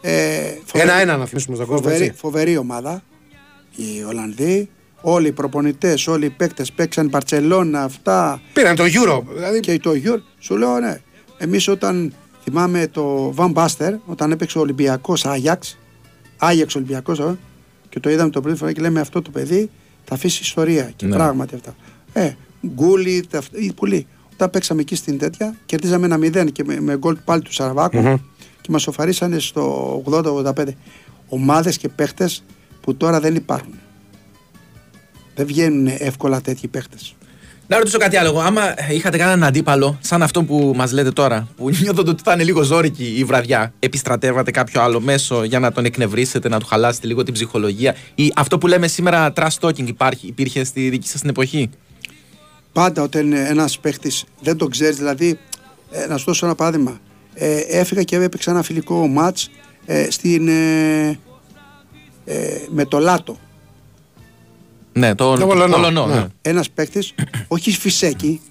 Ε, 0.02 0.38
φοβερή- 0.66 0.90
Ένα-ένα 0.92 1.18
να 1.18 1.26
θυμίσουμε 1.26 1.56
στον 1.56 1.68
κόσμο. 1.68 1.84
Φοβερή, 1.84 2.06
έτσι. 2.06 2.18
φοβερή 2.20 2.58
ομάδα. 2.58 3.04
Οι 3.76 4.04
Ολλανδοί, 4.08 4.70
όλοι 5.02 5.28
οι 5.28 5.32
προπονητές, 5.32 6.08
όλοι 6.08 6.26
οι 6.26 6.30
παίκτες 6.30 6.72
παίξαν 6.72 7.08
Μπαρσελόνα, 7.10 7.84
αυτά 7.84 8.42
Πήραν 8.54 8.76
το 8.76 8.84
Euro. 8.84 9.22
Δηλαδή, 9.34 9.60
και 9.60 9.80
το 9.80 9.94
Γιουρ. 9.94 10.20
Σου 10.40 10.58
λέω 10.58 10.80
ναι. 10.80 11.02
Εμείς 11.38 11.68
όταν 11.68 12.14
θυμάμαι 12.44 12.88
το 12.88 13.34
Van 13.38 13.54
Baster, 13.54 13.94
όταν 14.06 14.32
έπαιξε 14.32 14.58
ο 14.58 14.62
Ολυμπιακός 14.62 15.26
Άγιαξ, 15.26 15.78
Άγιαξ 16.38 16.76
Ολυμπιακός, 16.76 17.22
και 17.90 18.00
το 18.00 18.10
είδαμε 18.10 18.30
το 18.30 18.42
πρώτη 18.42 18.58
φορά 18.58 18.72
και 18.74 18.82
λέμε 18.82 19.00
αυτό 19.00 19.22
το 19.22 19.30
παιδί 19.32 19.70
θα 20.06 20.16
αφήσει 20.16 20.42
ιστορία. 20.42 20.92
Και 20.96 21.06
Ναι. 21.06 21.16
πράγματι 21.16 21.56
αυτά. 21.56 21.76
Ε, 22.14 22.32
γκούλι, 22.68 23.26
τα- 23.30 23.38
αυτά, 23.38 23.58
ή 23.58 23.74
πολύ. 23.74 24.08
Όταν 24.34 24.50
παίξαμε 24.50 24.82
εκεί 24.82 24.96
στην 24.96 25.18
τέτοια, 25.18 25.56
κερδίζαμε 25.66 26.06
ένα 26.06 26.18
0 26.18 26.52
και 26.52 26.64
με, 26.64 26.80
με 26.82 26.98
γκολ 26.98 27.18
πάλι 27.26 27.42
του 27.42 27.54
σαραβακου 27.54 27.98
Μμμ. 27.98 28.16
και 28.62 28.72
μας 28.72 28.82
σοφαρίσανε 28.82 29.40
στο 29.40 29.96
80-85. 30.06 30.76
Ομάδες 31.28 31.78
και 31.78 31.90
παίχτε 31.90 32.30
που 32.82 32.96
τώρα 32.96 33.20
δεν 33.20 33.36
υπάρχουν. 33.36 33.74
Δεν 35.40 35.48
βγαίνουν 35.48 35.88
εύκολα 35.98 36.42
τέτοιοι 36.42 36.68
παίχτες. 36.68 37.16
Να 37.68 37.78
ρωτήσω 37.78 37.98
κάτι 37.98 38.18
άλλο. 38.18 38.30
εγώ. 38.30 38.40
Άμα 38.40 38.62
είχατε 38.92 39.18
κανέναν 39.18 39.44
αντίπαλο, 39.44 39.98
σαν 40.02 40.22
αυτό 40.22 40.44
που 40.44 40.74
μας 40.76 40.92
λέτε 40.92 41.12
τώρα, 41.12 41.48
που 41.56 41.70
νιώθετε 41.82 42.10
ότι 42.10 42.22
θα 42.24 42.34
είναι 42.34 42.44
λίγο 42.44 42.62
ζώρικη 42.62 43.14
η 43.18 43.24
βραδιά, 43.24 43.74
επιστρατεύατε 43.80 44.52
κάποιο 44.52 44.82
άλλο 44.82 45.00
μέσο 45.00 45.44
για 45.44 45.60
να 45.60 45.72
τον 45.72 45.86
εκνευρίσετε, 45.86 46.50
να 46.50 46.60
του 46.60 46.66
χαλάσετε 46.66 47.08
λίγο 47.08 47.24
την 47.24 47.34
ψυχολογία, 47.34 47.96
ή 48.16 48.32
αυτό 48.36 48.58
που 48.58 48.68
λέμε 48.68 48.88
σήμερα 48.88 49.34
trash 49.36 49.60
talking 49.60 49.88
υπάρχει, 49.88 50.28
υπήρχε 50.28 50.64
στη 50.64 50.90
δική 50.90 51.08
σας 51.08 51.22
την 51.22 51.30
εποχή; 51.30 51.70
Πάντα 52.74 53.02
όταν 53.02 53.34
ένας 53.34 53.80
παίχτης 53.80 54.24
δεν 54.42 54.58
τον 54.58 54.70
ξέρεις, 54.70 54.96
δηλαδή, 54.96 55.40
ε, 55.92 56.08
να 56.08 56.18
σου 56.18 56.26
δώσω 56.26 56.46
ένα 56.46 56.56
παράδειγμα. 56.56 57.00
Ε, 57.34 57.60
έφυγα 57.60 58.04
και 58.04 58.16
έπαιξα 58.16 58.52
ένα 58.52 58.62
φιλικό 58.62 59.08
μάτ 59.08 59.38
ε, 59.86 60.12
στην, 60.12 60.48
ε, 60.48 61.20
ε, 62.26 62.62
με 62.70 62.86
το 62.86 63.00
Λάτο. 63.00 63.38
Ναι, 64.94 65.16
το, 65.16 65.36
Το 65.36 65.48
Πολωνό, 65.48 65.76
Πολωνό, 65.76 66.06
ναι. 66.06 66.16
ναι. 66.16 66.28
Ένας 66.42 66.70
παίχτη, 66.70 67.04
όχι 67.48 67.72
φυσέκι, 67.72 68.42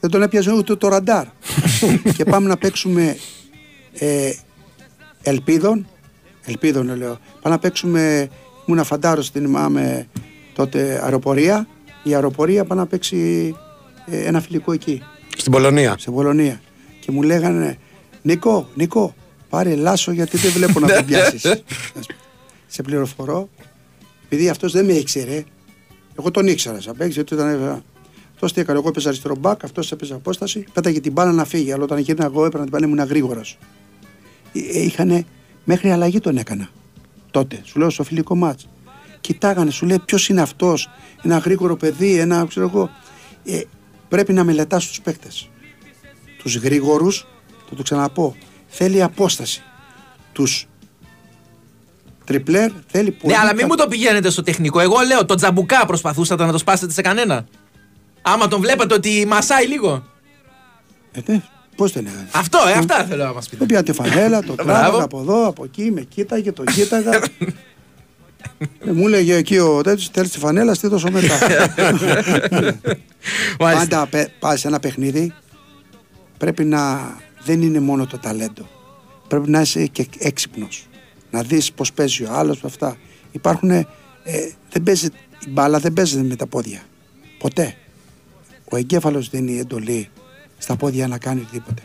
δεν 0.00 0.10
τον 0.10 0.22
έπιαζε 0.22 0.52
ούτε 0.52 0.76
το 0.76 0.88
ραντάρ. 0.88 1.26
και 2.16 2.24
πάμε 2.24 2.48
να 2.48 2.56
παίξουμε 2.56 3.16
ε, 3.92 4.32
ελπίδων. 5.22 5.86
Ελπίδων 6.44 6.96
λέω. 6.96 7.18
Πάμε 7.42 7.54
να 7.54 7.58
παίξουμε. 7.58 8.28
Ήμουν 8.66 8.84
φαντάρο 8.84 9.22
στην 9.22 9.42
θυμάμαι 9.42 10.06
τότε 10.54 11.00
αεροπορία. 11.02 11.66
Η 12.02 12.14
αεροπορία 12.14 12.64
πάει 12.64 12.78
να 12.78 12.86
παίξει 12.86 13.54
ε, 14.06 14.26
ένα 14.26 14.40
φιλικό 14.40 14.72
εκεί, 14.72 15.02
στην 15.36 15.52
Πολωνία. 15.52 15.96
σε 15.98 16.10
Πολωνία. 16.10 16.60
Και 17.00 17.12
μου 17.12 17.22
λέγανε, 17.22 17.78
Νίκο, 18.22 18.68
Νίκο, 18.74 19.14
πάρε 19.48 19.74
λάσο 19.74 20.12
γιατί 20.12 20.36
δεν 20.36 20.50
βλέπω 20.50 20.80
να 20.80 20.86
τον 20.94 21.04
πιάσεις. 21.04 21.62
σε 22.66 22.82
πληροφορώ, 22.82 23.48
επειδή 24.28 24.48
αυτός 24.48 24.72
δεν 24.72 24.84
με 24.84 24.92
ήξερε, 24.92 25.44
εγώ 26.18 26.30
τον 26.30 26.46
ήξερα 26.46 26.80
σαν 26.80 26.96
παίκτης, 26.96 27.14
γιατί 27.14 27.34
ήταν. 27.34 27.82
Αυτός 28.34 28.52
τι 28.52 28.60
έκανε, 28.60 28.78
εγώ 28.78 28.88
έπαιζα 28.88 29.08
αριστερό 29.08 29.36
μπακ, 29.36 29.64
αυτός 29.64 29.92
έπαιζε 29.92 30.14
απόσταση, 30.14 30.64
πέταγε 30.72 31.00
την 31.00 31.12
μπάλα 31.12 31.32
να 31.32 31.44
φύγει. 31.44 31.72
Αλλά 31.72 31.84
όταν 31.84 31.98
γύρνα 31.98 32.24
εγώ 32.24 32.44
έπαιρνα 32.44 32.66
την 32.66 32.72
μπάλα 32.72 32.86
ήμουν 32.86 33.06
γρήγορος. 33.06 33.58
Είχανε, 34.52 35.24
μέχρι 35.64 35.90
αλλαγή 35.90 36.20
τον 36.20 36.36
έκανα. 36.36 36.68
Τότε, 37.30 37.60
σου 37.64 37.78
λέω 37.78 37.90
στο 37.90 38.04
φιλικό 38.04 38.36
μάτς. 38.36 38.68
Κοιτάγανε, 39.20 39.70
σου 39.70 39.86
λέει 39.86 39.98
ποιος 40.04 40.28
είναι 40.28 40.40
αυτός, 40.40 40.90
ένα 41.22 41.38
γρήγορο 41.38 41.76
παιδί, 41.76 42.18
ένα 42.18 42.46
ξέρω 42.48 42.66
εγώ. 42.66 42.90
Ε, 43.44 43.60
πρέπει 44.08 44.32
να 44.32 44.44
μελετάς 44.44 44.86
τους 44.86 45.00
παίκτες. 45.00 45.50
Τους 46.38 46.56
γρήγορους, 46.56 47.26
θα 47.68 47.74
το 47.76 47.82
ξαναπώ, 47.82 48.36
θέλει 48.66 49.02
απόσταση. 49.02 49.62
Τους 50.32 50.66
Τριπλέρ 52.26 52.70
θέλει 52.86 53.10
πολύ. 53.10 53.32
Ναι, 53.34 53.38
αλλά 53.40 53.50
μην 53.50 53.60
κα- 53.60 53.66
μου 53.66 53.74
το 53.74 53.86
πηγαίνετε 53.88 54.30
στο 54.30 54.42
τεχνικό. 54.42 54.80
Εγώ 54.80 54.94
λέω, 55.06 55.24
το 55.24 55.34
τζαμπουκά 55.34 55.86
προσπαθούσατε 55.86 56.44
να 56.44 56.52
το 56.52 56.58
σπάσετε 56.58 56.92
σε 56.92 57.00
κανένα. 57.02 57.46
Άμα 58.22 58.48
τον 58.48 58.60
βλέπατε 58.60 58.94
ότι 58.94 59.24
μασάει 59.28 59.66
λίγο. 59.66 60.04
Ε, 61.12 61.20
ναι, 61.26 61.42
Πώς 61.76 61.92
δεν 61.92 62.02
είναι. 62.06 62.28
Αυτό, 62.32 62.58
ε, 62.68 62.72
αυτά 62.72 63.04
θέλω 63.04 63.24
να 63.24 63.32
μας 63.32 63.44
πείτε. 63.48 63.56
Δεν 63.56 63.66
πια 63.66 63.82
τη 63.82 63.92
φανέλα, 63.92 64.42
το 64.42 64.52
Μπράβο. 64.64 64.70
τράβαγα 64.72 65.04
από 65.04 65.20
εδώ, 65.20 65.46
από 65.46 65.64
εκεί, 65.64 65.90
με 65.90 66.00
κοίταγε, 66.00 66.52
το 66.52 66.64
κοίταγα. 66.64 67.14
Ε, 68.86 68.90
μου 68.92 69.06
έλεγε 69.06 69.34
εκεί 69.34 69.58
ο 69.58 69.80
τέτοιος 69.82 70.08
θέλεις 70.12 70.30
τη 70.30 70.38
φανέλα, 70.38 70.74
στη 70.74 70.86
δώσω 70.88 71.10
μετά. 71.10 71.38
Μάλιστα. 73.60 73.86
Πάντα 73.88 74.06
πε- 74.06 74.30
πας 74.38 74.60
σε 74.60 74.68
ένα 74.68 74.80
παιχνίδι 74.80 75.32
πρέπει 76.38 76.64
να 76.64 77.14
δεν 77.44 77.62
είναι 77.62 77.80
μόνο 77.80 78.06
το 78.06 78.18
ταλέντο. 78.18 78.68
Πρέπει 79.28 79.50
να 79.50 79.60
είσαι 79.60 79.86
και 79.86 80.06
έξυπνος. 80.18 80.86
Να 81.30 81.42
δεις 81.42 81.72
πώς 81.72 81.92
παίζει 81.92 82.24
ο 82.24 82.28
άλλος 82.32 82.64
αυτά. 82.64 82.96
Υπάρχουν. 83.32 83.70
Ε, 83.70 83.86
δεν 84.70 84.82
παίζει, 84.82 85.06
η 85.46 85.48
μπάλα 85.48 85.78
δεν 85.78 85.92
παίζεται 85.92 86.22
με 86.22 86.36
τα 86.36 86.46
πόδια. 86.46 86.82
Ποτέ. 87.38 87.74
Ο 88.70 88.76
εγκέφαλος 88.76 89.30
δίνει 89.30 89.58
εντολή 89.58 90.08
στα 90.58 90.76
πόδια 90.76 91.08
να 91.08 91.18
κάνει 91.18 91.40
οτιδήποτε. 91.40 91.82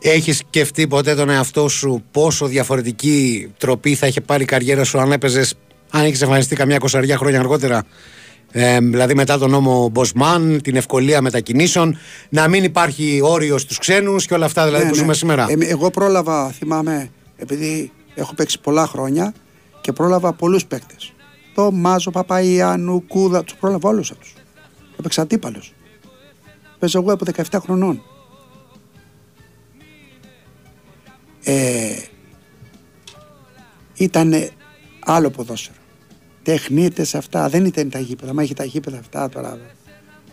Έχεις 0.00 0.36
σκεφτεί 0.36 0.86
ποτέ 0.86 1.14
τον 1.14 1.28
εαυτό 1.30 1.68
σου 1.68 2.04
πόσο 2.10 2.46
διαφορετική 2.46 3.48
τροπή 3.58 3.94
θα 3.94 4.06
είχε 4.06 4.20
πάρει 4.20 4.42
η 4.42 4.46
καριέρα 4.46 4.84
σου 4.84 4.98
αν 4.98 5.12
έπαιζες, 5.12 5.54
αν 5.90 6.04
έχεις 6.04 6.22
εμφανιστεί 6.22 6.56
καμιά 6.56 6.78
κοσαριά 6.78 7.16
χρόνια 7.16 7.38
αργότερα. 7.38 7.84
Ε, 8.52 8.78
δηλαδή 8.80 9.14
μετά 9.14 9.38
τον 9.38 9.50
νόμο 9.50 9.88
Μποσμάν, 9.88 10.60
την 10.62 10.76
ευκολία 10.76 11.22
μετακινήσεων, 11.22 11.98
να 12.28 12.48
μην 12.48 12.64
υπάρχει 12.64 13.20
όριος 13.22 13.62
στους 13.62 13.78
ξένους 13.78 14.26
και 14.26 14.34
όλα 14.34 14.44
αυτά 14.44 14.64
δηλαδή 14.64 14.84
Ναι, 14.84 14.90
που 14.90 14.96
ναι. 14.96 15.00
ζούμε 15.02 15.14
σήμερα. 15.14 15.46
Ε, 15.48 15.66
εγώ 15.66 15.90
πρόλαβα, 15.90 16.50
θυμάμαι, 16.50 17.10
επειδή 17.36 17.92
έχω 18.18 18.34
παίξει 18.34 18.60
πολλά 18.60 18.86
χρόνια 18.86 19.34
και 19.80 19.92
πρόλαβα 19.92 20.32
πολλούς 20.32 20.66
παίκτες. 20.66 21.12
Το 21.54 21.70
Μάζο, 21.72 22.10
Παπαϊάνου, 22.10 23.06
Κούδα, 23.06 23.44
τους 23.44 23.54
πρόλαβα 23.54 23.88
όλους 23.88 24.10
αυτούς. 24.10 24.34
Έπαιξα 24.98 25.22
αντίπαλος. 25.22 25.72
Παίζω 26.78 26.98
εγώ 26.98 27.12
από 27.12 27.24
17 27.24 27.58
χρονών. 27.60 28.02
Ε, 31.42 31.96
ήταν 33.94 34.50
άλλο 35.00 35.30
ποδόσφαιρο. 35.30 35.78
Τεχνίτες 36.42 37.14
αυτά, 37.14 37.48
δεν 37.48 37.64
ήταν 37.64 37.90
τα 37.90 37.98
γήπεδα. 37.98 38.34
Μα 38.34 38.42
είχε 38.42 38.54
τα 38.54 38.64
γήπεδα 38.64 38.98
αυτά 38.98 39.28
τώρα. 39.28 39.58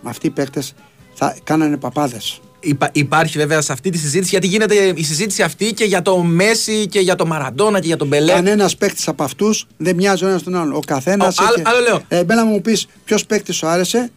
Με 0.01 0.09
αυτοί 0.09 0.27
οι 0.27 0.29
παίκτες 0.29 0.73
θα 1.13 1.37
κάνανε 1.43 1.77
παπάδες. 1.77 2.41
Υπά- 2.67 2.89
υπάρχει 2.95 3.37
βέβαια 3.37 3.61
σε 3.61 3.71
αυτή 3.71 3.89
τη 3.89 3.97
συζήτηση, 3.97 4.29
γιατί 4.29 4.47
γίνεται 4.47 4.75
η 4.95 5.03
συζήτηση 5.03 5.41
αυτή 5.43 5.73
και 5.73 5.83
για 5.83 6.01
το 6.01 6.17
Μέση 6.17 6.87
και 6.87 6.99
για 6.99 7.15
το 7.15 7.25
Μαραντόνα 7.25 7.79
και 7.79 7.87
για 7.87 7.97
τον 7.97 8.07
Μπελέ. 8.07 8.31
Κανένας 8.33 8.75
παίκτης 8.77 9.07
από 9.07 9.23
αυτούς 9.23 9.67
δεν 9.77 9.95
μοιάζει 9.95 10.25
ο 10.25 10.27
ένας 10.27 10.43
τον 10.43 10.55
άλλον. 10.55 10.73
Ο 10.75 10.79
καθένας. 10.87 11.37
Ο, 11.39 11.43
άλλο- 11.45 11.61
άλλο 11.65 11.79
λέω. 11.81 12.01
Ε, 12.07 12.17
εμένα 12.17 12.45
μου 12.45 12.61
πεις 12.61 12.87
ποιος 13.05 13.25
παίκτης 13.25 13.55
σου 13.55 13.67
άρεσε; 13.67 14.11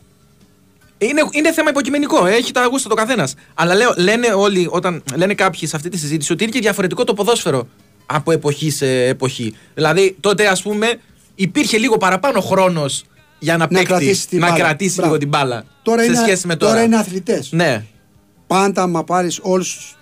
Είναι, 0.99 1.20
είναι 1.30 1.53
θέμα 1.53 1.70
υποκειμενικό, 1.70 2.26
ε, 2.26 2.34
έχει 2.34 2.53
τα 2.53 2.64
γούστα 2.66 2.88
το 2.88 2.94
καθένας. 2.94 3.34
Αλλά 3.55 3.74
λέω, 3.74 3.94
λένε 3.96 4.26
όλοι, 4.26 4.66
όταν 4.70 5.03
λένε 5.14 5.34
κάποιοι 5.34 5.68
σε 5.68 5.76
αυτή 5.76 5.88
τη 5.88 5.99
συζήτηση, 5.99 6.32
ότι 6.32 6.42
είναι 6.42 6.53
και 6.53 6.61
διαφορετικό 6.61 7.05
το 7.05 7.14
ποδόσφαιρο 7.14 7.68
από 8.07 8.32
εποχή 8.32 8.70
σε 8.70 8.86
εποχή. 9.07 9.55
Δηλαδή, 9.74 10.16
τότε, 10.20 10.46
ας 10.46 10.62
πούμε, 10.62 10.94
υπήρχε 11.34 11.78
λίγο 11.78 11.96
παραπάνω 11.96 12.40
χρόνος 12.40 13.05
για 13.38 13.57
να, 13.57 13.68
παίκτη, 13.68 13.84
κρατήσει 13.84 14.28
την 14.28 14.38
να 14.40 14.46
μπάλα. 14.46 14.59
κρατήσει 14.59 14.94
Μπράβο. 14.94 15.07
λίγο 15.14 15.18
την 15.18 15.28
μπάλα. 15.38 15.64
Τώρα 15.82 16.03
σε 16.03 16.07
είναι, 16.09 16.16
σχέση 16.16 16.46
με 16.46 16.57
τώρα. 16.57 16.72
τώρα 16.72 16.84
είναι 16.84 16.96
αθλητές. 16.96 17.49
Ναι. 17.53 17.84
Πάντα, 18.49 18.82
άμα 18.82 19.05
πάρεις 19.05 19.40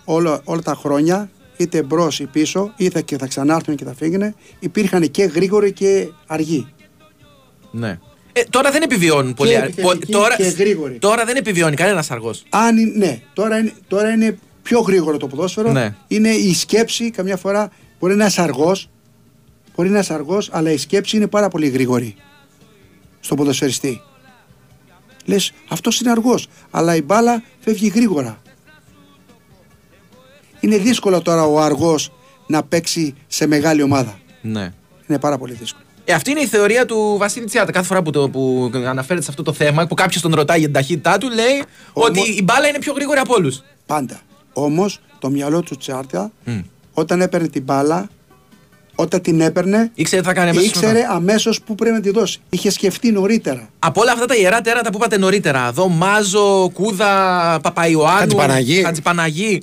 όλα, 0.04 0.40
όλα 0.44 0.62
τα 0.62 0.74
χρόνια, 0.74 1.30
είτε 1.56 1.82
μπρος 1.82 2.20
ή 2.20 2.26
πίσω, 2.26 2.72
είτε 2.76 3.02
και 3.02 3.18
θα 3.18 3.26
ξανάρθουν 3.26 3.76
και 3.76 3.84
θα 3.84 3.94
φύγουν, 3.94 4.34
υπήρχαν 4.58 5.10
και 5.10 5.24
γρήγοροι 5.24 5.72
και 5.72 6.08
αργοί. 6.26 6.66
ναι. 7.70 7.98
Ε, 8.38 8.42
τώρα 8.50 8.70
δεν 8.70 8.82
επιβιώνουν 8.82 9.34
πολύ. 9.34 9.56
αρ- 9.56 9.64
επιθετικοί 9.68 10.12
τώρα, 10.12 10.36
και 10.36 10.42
γρήγοροι. 10.42 10.98
τώρα 10.98 11.24
δεν 11.24 11.36
επιβιώνει 11.36 11.76
κανένα 11.76 12.04
αργός. 12.08 12.42
Αν 12.48 12.76
είναι, 12.78 13.06
ναι, 13.06 13.20
τώρα 13.32 13.58
είναι, 13.58 13.72
τώρα 13.88 14.10
είναι 14.10 14.38
πιο 14.62 14.80
γρήγορο 14.80 15.16
το 15.16 15.26
ποδόσφαιρο. 15.26 15.72
Ναι. 15.72 15.94
Είναι 16.08 16.28
η 16.30 16.54
σκέψη, 16.54 17.10
καμιά 17.10 17.36
φορά 17.36 17.70
μπορεί 17.98 18.14
να 18.14 18.24
είναι 18.24 18.32
αργός, 18.36 18.88
μπορεί 19.76 19.88
να 19.88 19.96
είναι 19.98 20.06
αργός, 20.08 20.48
αλλά 20.52 20.70
η 20.70 20.76
σκέψη 20.76 21.16
είναι 21.16 21.26
πάρα 21.26 21.48
πολύ 21.48 21.68
γρήγορη 21.68 22.14
στον 23.20 23.36
ποδοσφαιριστή. 23.36 24.00
Λες, 25.26 25.52
αυτός 25.68 26.00
είναι 26.00 26.10
αργός, 26.10 26.48
αλλά 26.70 26.96
η 26.96 27.02
μπάλα 27.02 27.42
φεύγει 27.60 27.88
γρήγορα. 27.94 28.38
Είναι 30.60 30.78
δύσκολο 30.78 31.22
τώρα 31.22 31.44
ο 31.44 31.60
αργός 31.60 32.12
να 32.46 32.62
παίξει 32.62 33.14
σε 33.26 33.46
μεγάλη 33.46 33.82
ομάδα. 33.82 34.18
Ναι. 34.42 34.72
Είναι 35.06 35.18
πάρα 35.18 35.38
πολύ 35.38 35.52
δύσκολο. 35.52 35.84
Ε, 36.04 36.12
αυτή 36.12 36.30
είναι 36.30 36.40
η 36.40 36.46
θεωρία 36.46 36.86
του 36.86 37.16
Βασίλη 37.18 37.44
Τσιάτα. 37.44 37.72
Κάθε 37.72 37.86
φορά 37.86 38.02
που, 38.02 38.10
το, 38.10 38.28
που 38.28 38.70
αναφέρεται 38.86 39.24
σε 39.24 39.30
αυτό 39.30 39.42
το 39.42 39.52
θέμα, 39.52 39.86
που 39.86 39.94
κάποιος 39.94 40.22
τον 40.22 40.34
ρωτάει 40.34 40.58
για 40.58 40.66
την 40.66 40.76
ταχύτητά 40.76 41.18
του, 41.18 41.28
λέει 41.30 41.64
Όμως- 41.92 42.08
ότι 42.08 42.20
η 42.30 42.40
μπάλα 42.44 42.68
είναι 42.68 42.78
πιο 42.78 42.92
γρήγορη 42.92 43.18
από 43.18 43.34
όλους. 43.34 43.62
Πάντα. 43.86 44.20
Όμως 44.52 45.00
το 45.18 45.30
μυαλό 45.30 45.60
του 45.60 45.76
Τσάρτα, 45.76 46.32
όταν 46.92 47.20
έπαιρνε 47.20 47.48
την 47.48 47.62
μπάλα, 47.62 48.08
όταν 48.98 49.20
την 49.20 49.40
έπαιρνε, 49.40 49.90
Ήξερε 49.94 50.20
τι 50.20 50.26
θα 50.26 50.34
κάνει 50.34 50.50
αμέσως 50.50 50.68
ήξερε 50.68 50.92
μετά. 50.92 51.10
αμέσως 51.10 51.62
που 51.62 51.74
πρέπει 51.74 51.94
να 51.94 52.00
τη 52.00 52.10
δώσει. 52.10 52.40
Είχε 52.48 52.70
σκεφτεί 52.70 53.12
νωρίτερα. 53.12 53.68
Από 53.78 54.00
όλα 54.00 54.12
αυτά 54.12 54.26
τα 54.26 54.36
ιερά 54.36 54.60
τέρατα 54.60 54.90
που 54.90 54.96
είπατε 54.96 55.18
νωρίτερα, 55.18 55.66
εδώ 55.68 55.88
Μάζο, 55.88 56.70
Κούδα, 56.72 57.58
Παπαϊωάννου, 57.62 58.18
Χατζηπαναγή. 58.18 58.82
Χατζηπαναγή, 58.82 59.62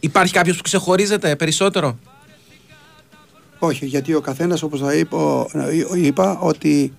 υπάρχει 0.00 0.32
κάποιος 0.32 0.56
που 0.56 0.62
ξεχωρίζεται 0.62 1.36
περισσότερο; 1.36 1.98
Όχι, 3.58 3.86
γιατί 3.86 4.14
ο 4.14 4.20
καθένας, 4.20 4.62
όπως 4.62 4.80
θα 4.80 4.94
είπα, 4.94 5.46
είπα, 5.94 6.38
ότι 6.38 6.92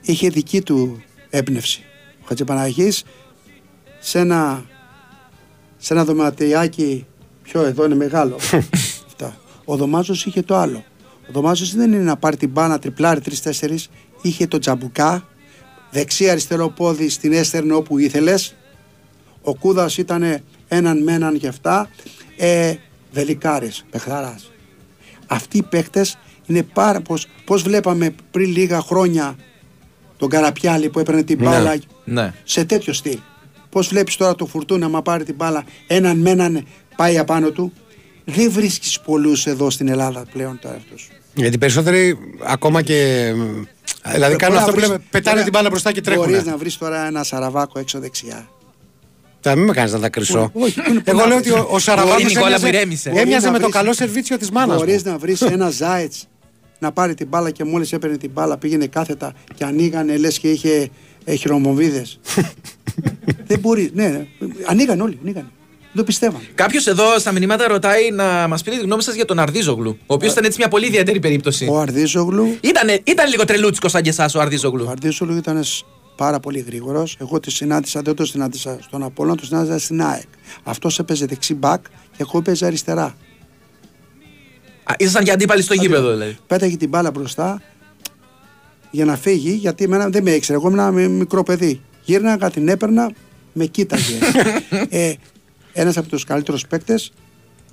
είχε 0.00 0.28
δική 0.28 0.60
του 0.60 1.02
έμπνευση. 1.30 1.84
Ο 2.22 2.24
Χατζηπαναγής 2.28 3.04
σε 3.98 4.18
ένα, 4.18 4.64
σε 5.76 5.94
ένα 5.94 6.04
δωματιάκι 6.04 7.06
πιο 7.42 7.62
εδώ 7.62 7.84
είναι 7.84 7.94
μεγάλο. 7.94 8.36
Αυτά. 9.66 9.72
Ο 9.72 9.76
Δωμάζος 9.76 10.26
είχε 10.26 10.42
το 10.42 10.56
άλλο. 10.56 10.84
Ο 11.28 11.32
Δωμάζος 11.32 11.74
δεν 11.74 11.92
είναι 11.92 12.02
να 12.02 12.16
πάρει 12.16 12.36
την 12.36 12.50
μπάνα 12.50 12.78
τριπλάρι 12.78 13.20
τρει-τέσσερι. 13.20 13.78
Είχε 14.22 14.46
το 14.46 14.58
τζαμπουκά, 14.58 15.26
δεξί 15.90 16.30
αριστερό 16.30 16.68
πόδι 16.68 17.08
στην 17.08 17.32
έστερνε 17.32 17.72
όπου 17.72 17.98
ήθελες. 17.98 18.54
Ο 19.42 19.54
Κούδας 19.54 19.98
ήταν 19.98 20.40
έναν 20.68 21.02
με 21.02 21.12
έναν 21.12 21.38
και 21.38 21.48
αυτά. 21.48 21.88
Ε, 22.36 22.74
Βελικάρης, 23.12 23.84
παιχταράς. 23.90 24.50
Αυτοί 25.26 25.58
οι 25.58 25.62
παίκτες 25.62 26.18
είναι 26.46 26.62
πάρα 26.62 27.00
πως, 27.00 27.26
πως 27.44 27.62
βλέπαμε 27.62 28.14
πριν 28.30 28.50
λίγα 28.50 28.80
χρόνια 28.80 29.36
τον 30.16 30.28
Καραπιάλη 30.28 30.88
που 30.88 30.98
έπαιρνε 30.98 31.22
την 31.22 31.38
μπάλα 31.38 31.76
Ναι. 32.04 32.34
σε 32.44 32.64
τέτοιο 32.64 32.92
στυλ. 32.92 33.18
Πώ 33.70 33.80
βλέπεις 33.80 34.16
τώρα 34.16 34.34
το 34.34 34.46
φουρτούνα, 34.46 34.86
άμα 34.86 35.02
πάρει 35.02 35.24
την 35.24 35.34
μπάλα, 35.34 35.64
έναν 35.86 36.18
με 36.18 36.30
έναν 36.30 36.66
πάει 36.96 37.18
απάνω 37.18 37.50
του. 37.50 37.72
Δεν 38.28 38.50
βρίσκεις 38.50 39.00
πολλούς 39.00 39.46
εδώ 39.46 39.70
στην 39.70 39.88
Ελλάδα 39.88 40.24
πλέον 40.32 40.58
τώρα 40.62 40.74
αυτού. 40.76 40.94
Γιατί 41.34 41.54
οι 41.54 41.58
περισσότεροι 41.58 42.18
ακόμα 42.46 42.82
και. 42.82 43.32
Δηλαδή 44.12 44.36
κάνουν 44.36 44.58
αυτό 44.58 44.72
που 44.72 44.78
λέμε, 44.78 44.98
πετάνε 45.10 45.42
την 45.42 45.52
μπάλα 45.52 45.68
μπροστά 45.68 45.92
και 45.92 46.00
τρέχουν. 46.00 46.24
Μπορείς 46.24 46.44
να 46.44 46.56
βρεις 46.56 46.78
τώρα 46.78 47.06
ένα 47.06 47.22
σαραβάκο 47.22 47.78
έξω 47.78 47.98
δεξιά. 47.98 48.48
Θα 49.40 49.54
μην 49.56 49.64
με 49.66 49.72
κάνεις 49.72 49.92
να 49.92 49.98
τα 50.00 50.08
κρυσώ. 50.08 50.50
Όχι, 50.54 50.82
πού 50.82 50.90
είναι- 50.90 51.00
πού 51.00 51.10
Εγώ 51.10 51.18
να 51.20 51.26
λέω 51.26 51.38
βρεις. 51.38 51.52
ότι 51.52 51.60
ο, 51.60 51.68
ο 51.70 51.78
Σαραβάκος 51.78 52.22
Μπορεί, 52.22 52.24
Νικόλα, 52.34 52.46
έμοιαζε, 52.46 52.66
που 52.70 52.74
ηρέμησε. 52.76 53.08
έμοιαζε 53.08 53.28
Μπορεί 53.30 53.40
να 53.44 53.50
με 53.50 53.56
το 53.58 53.62
βρεις- 53.62 53.74
καλό 53.76 53.92
σερβίτσιο 53.92 54.38
της 54.38 54.50
μάνας 54.50 54.76
Μπορείς 54.76 55.02
μου. 55.04 55.10
να 55.10 55.18
βρεις 55.18 55.40
ένα 55.40 55.70
Ζάετ 55.70 56.12
να 56.78 56.92
πάρει 56.92 57.14
την 57.14 57.26
μπάλα 57.28 57.50
και 57.50 57.64
μόλις 57.64 57.92
έπαιρνε 57.92 58.16
την 58.16 58.30
μπάλα 58.30 58.58
πήγαινε 58.58 58.86
κάθετα 58.86 59.32
και 59.54 59.64
ανοίγανε 59.64 60.16
λες 60.16 60.38
και 60.38 60.50
είχε 60.50 60.88
χειρομοβίδες. 61.38 62.20
Δεν 63.48 63.58
μπορείς. 63.58 63.90
Ναι, 63.94 64.08
ναι. 64.08 64.26
ανοίγανε 64.66 65.02
όλοι. 65.02 65.18
Ανοίγανε. 65.22 65.48
Δεν 65.96 66.04
το 66.04 66.10
πιστεύαν. 66.10 66.40
Κάποιος 66.54 66.86
εδώ 66.86 67.18
στα 67.18 67.32
μηνύματα 67.32 67.66
ρωτάει 67.68 68.10
να 68.10 68.48
μας 68.48 68.62
πείτε 68.62 68.76
τη 68.76 68.82
γνώμη 68.82 69.02
σας 69.02 69.14
για 69.14 69.24
τον 69.24 69.38
Αρδίζογλου. 69.38 69.98
Ο 70.06 70.14
οποίος 70.14 70.32
ήταν 70.32 70.44
έτσι 70.44 70.58
μια 70.58 70.68
πολύ 70.68 70.86
ιδιαίτερη 70.86 71.20
περίπτωση. 71.20 71.66
Ο 71.70 71.78
Αρδίζογλου 71.80 72.56
Ήτανε, 72.60 73.00
ήταν 73.04 73.28
λίγο 73.28 73.44
τρελούτσικος 73.44 73.90
σαν 73.90 74.02
και 74.02 74.08
εσάς 74.08 74.34
ο 74.34 74.38
Ο 74.38 74.42
Αρδίζογλου. 74.42 74.88
Αρδίσολου 74.90 75.36
ήταν 75.36 75.62
πάρα 76.16 76.40
πολύ 76.40 76.58
γρήγορος. 76.66 77.16
Εγώ 77.20 77.40
τη 77.40 77.50
συνάντησα, 77.50 78.02
δεν 78.02 78.14
το 78.14 78.24
συνάντησα 78.24 78.78
στον 78.82 79.02
Απόλλωνα, 79.02 79.36
το 79.36 79.44
συνάντησα 79.46 79.78
στην 79.78 80.02
ΑΕΚ. 80.02 80.26
Αυτός 80.62 80.98
έπαιζε 80.98 81.26
δεξί 81.26 81.54
μπακ 81.54 81.84
και 81.84 82.16
εγώ 82.28 82.38
έπαιζα 82.38 82.66
αριστερά. 82.66 83.04
Α, 84.84 84.94
Ήσασταν 84.98 85.24
και 85.24 85.30
αντίπαλοι 85.30 85.62
στο 85.62 85.74
γήπεδο 85.74 86.10
δηλαδή. 86.12 86.36
Πέταγε 86.46 86.76
την 86.76 86.88
μπάλα 86.88 87.10
μπροστά 87.10 87.62
για 88.90 89.04
να 89.04 89.16
φύγει, 89.16 89.50
γιατί 89.52 89.84
εμένα 89.84 90.08
δεν 90.08 90.22
με 90.22 90.30
ήξερε. 90.30 90.58
Εγώ 90.58 90.68
ήμουν 90.68 90.78
ένα 90.80 90.90
μι- 90.90 91.08
μικρό 91.10 91.42
παιδί. 91.42 91.80
Γύρναγα, 92.02 92.50
την 92.50 92.68
έπαιρνα, 92.68 93.10
με 93.52 93.64
κοίταγε. 93.66 94.18
ε, 94.88 95.12
Ένας 95.78 95.96
από 95.96 96.08
τους 96.08 96.24
καλύτερους 96.24 96.66
παίκτες, 96.66 97.12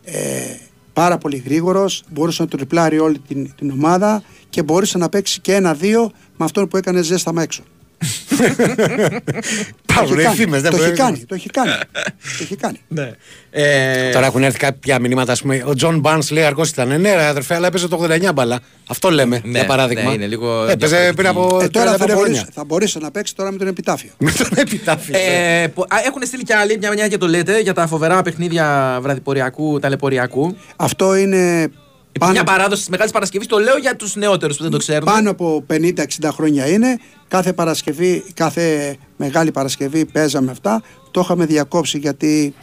ε, 0.03 0.55
πάρα 0.93 1.17
πολύ 1.17 1.37
γρήγορος, 1.37 2.03
μπορούσε 2.09 2.41
να 2.41 2.47
τριπλάρει 2.47 2.99
όλη 2.99 3.19
την, 3.19 3.55
την 3.55 3.71
ομάδα 3.71 4.23
και 4.49 4.63
μπορούσε 4.63 4.97
να 4.97 5.09
παίξει 5.09 5.41
και 5.41 5.55
ένα-δύο 5.55 6.11
με 6.37 6.45
αυτόν 6.45 6.67
που 6.67 6.77
έκανε 6.77 7.01
ζέσταμα 7.01 7.41
έξω. 7.41 7.63
Υπάρχουν 9.89 10.19
οι 10.19 10.23
φήμες, 10.35 10.61
δεν 10.61 10.71
το 10.71 10.77
έχει 10.77 10.85
μπορεί. 10.85 10.97
κάνει. 10.97 11.25
Το 11.27 11.35
έχει 11.35 11.49
κάνει. 11.49 11.71
το 12.11 12.39
έχει 12.41 12.55
κάνει. 12.55 12.79
Ναι. 12.87 13.11
Ε, 13.51 14.11
Τώρα 14.11 14.25
έχουν 14.25 14.43
έρθει 14.43 14.57
κάποια 14.57 14.99
μηνύματα. 14.99 15.31
Ας 15.31 15.41
πούμε, 15.41 15.63
ο 15.65 15.73
Τζον 15.75 15.99
Μπαρνς 15.99 16.31
λέει 16.31 16.43
αργός 16.43 16.69
ήταν. 16.69 17.01
Ναι, 17.01 17.15
ρε 17.15 17.25
αδερφέ, 17.25 17.55
αλλά 17.55 17.67
έπαιζε 17.67 17.87
το 17.87 18.05
89 18.29 18.33
μπάλα. 18.33 18.59
Αυτό 18.87 19.09
λέμε 19.09 19.41
Ναι, 19.43 19.49
για 19.59 19.65
παράδειγμα. 19.65 20.03
ναι, 20.09 20.13
είναι 20.13 20.25
λίγο 20.27 20.63
έπαιζε 20.63 20.75
διαφορετική. 20.95 21.15
πριν 21.15 21.27
από 21.27 21.59
Ε, 21.61 21.67
τώρα 21.67 21.91
35 21.93 21.97
θα, 21.97 22.05
μπορείς, 22.05 22.15
χρόνια. 22.21 22.47
θα 22.53 22.63
μπορείς 22.63 22.95
να 22.95 23.11
παίξεις 23.11 23.35
τώρα 23.35 23.51
με 23.51 23.57
τον 23.57 23.67
επιτάφιο. 23.67 24.09
Με 24.17 24.31
τον 24.31 24.47
επιτάφιο. 24.55 25.15
Ε, 25.17 25.67
που- 25.67 25.81
α, 25.81 25.97
έχουν 26.05 26.21
στείλει 26.25 26.43
και 26.43 26.55
άλλοι, 26.55 26.77
μια 26.77 26.91
μια 26.91 27.07
και 27.07 27.17
το 27.17 27.27
λέτε, 27.27 27.59
για 27.59 27.73
τα 27.73 27.87
φοβερά 27.87 28.21
παιχνίδια 28.21 28.97
Βραδυποριακού, 29.01 29.79
Ταλαιπωριακού. 29.79 30.55
Αυτό 30.75 31.15
είναι 31.15 31.61
Υπάρχει 31.61 31.71
πάνω, 32.19 32.31
μια 32.31 32.43
παράδοση 32.43 32.79
της 32.81 32.89
Μεγάλης 32.89 33.11
Παρασκευής. 33.11 33.47
Το 33.47 33.57
λέω 33.57 33.77
για 33.77 33.95
τους 33.95 34.15
νεότερους 34.15 34.57
που 34.57 34.63
δεν 34.63 34.71
το 34.71 34.77
ξέρουν. 34.77 35.03
πάνω 35.05 35.29
από 35.29 35.65
50-60 35.69 36.03
χρόνια 36.31 36.67
είναι. 36.67 36.99
Κάθε 37.27 37.53
Παρασκευή, 37.53 38.23
κάθε 38.33 38.95
Μεγάλη 39.17 39.51
Παρασκευή 39.51 40.05
παίζαμε 40.05 40.51
αυτά. 40.51 40.81
Το 41.11 41.21
είχαμε 41.23 41.45
διακόψει 41.45 41.97
γιατί 41.97 42.53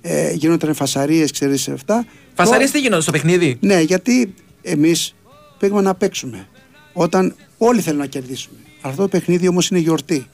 ε, 0.00 0.32
γινόταν 0.32 0.74
φασαρίες, 0.74 1.32
ξέρεις 1.32 1.68
αυτά. 1.68 2.06
Φασαρίες 2.34 2.70
Το- 2.70 2.76
τι 2.76 2.82
γίνονται 2.82 3.02
στο 3.02 3.10
παιχνίδι; 3.12 3.56
Ναι, 3.60 3.80
γιατί 3.80 4.34
εμείς 4.62 5.14
πήγαμε 5.58 5.80
να 5.82 5.94
παίξουμε. 5.94 6.46
Όταν 6.92 7.34
όλοι 7.58 7.80
θέλουν 7.80 7.98
να 7.98 8.06
κερδίσουμε. 8.06 8.58
Αυτό 8.80 9.02
το 9.02 9.08
παιχνίδι 9.08 9.48
όμως 9.48 9.68
είναι 9.68 9.80
γιορτή. 9.80 10.26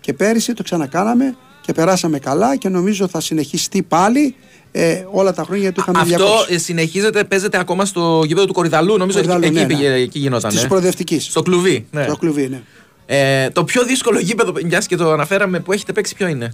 Και 0.00 0.12
πέρυσι 0.12 0.52
το 0.52 0.62
ξανακάναμε 0.62 1.36
και 1.60 1.72
περάσαμε 1.72 2.18
καλά 2.18 2.56
και 2.56 2.68
νομίζω 2.68 3.08
θα 3.08 3.20
συνεχιστεί 3.20 3.82
πάλι 3.82 4.34
ε, 4.78 5.04
όλα 5.10 5.32
τα 5.32 5.42
χρόνια 5.42 5.60
γιατί 5.62 5.76
το 5.76 5.82
είχαμε 5.88 5.98
Αυτό 6.12 6.16
διακόψει. 6.26 6.54
ε, 6.54 6.58
συνεχίζεται, 6.58 7.24
παίζεται 7.24 7.58
ακόμα 7.58 7.84
στο 7.84 8.22
γήπεδο 8.26 8.46
του 8.46 8.52
Κορυδαλού. 8.52 8.96
Νομίζω 8.96 9.18
Κορυδαλού, 9.18 9.44
εκεί, 9.44 9.52
ναι, 9.54 9.60
εκεί, 9.60 9.72
ναι. 9.72 9.78
πήγε- 9.78 10.02
εκεί 10.06 10.18
γινόταν. 10.18 10.50
Της 10.50 10.62
ε. 10.64 10.66
προοδευτικής. 10.66 11.24
Στο 11.24 11.42
κλουβί. 11.42 11.86
Ναι. 11.90 12.04
Το 12.04 12.16
κλουβί, 12.16 12.48
ναι. 12.48 12.62
Ε, 13.06 13.50
το 13.50 13.64
πιο 13.64 13.84
δύσκολο 13.84 14.18
γήπεδο, 14.18 14.52
μια 14.64 14.78
και 14.78 14.96
το 14.96 15.10
αναφέραμε, 15.12 15.60
που 15.60 15.72
έχετε 15.72 15.92
παίξει 15.92 16.14
ποιο 16.14 16.26
είναι; 16.26 16.52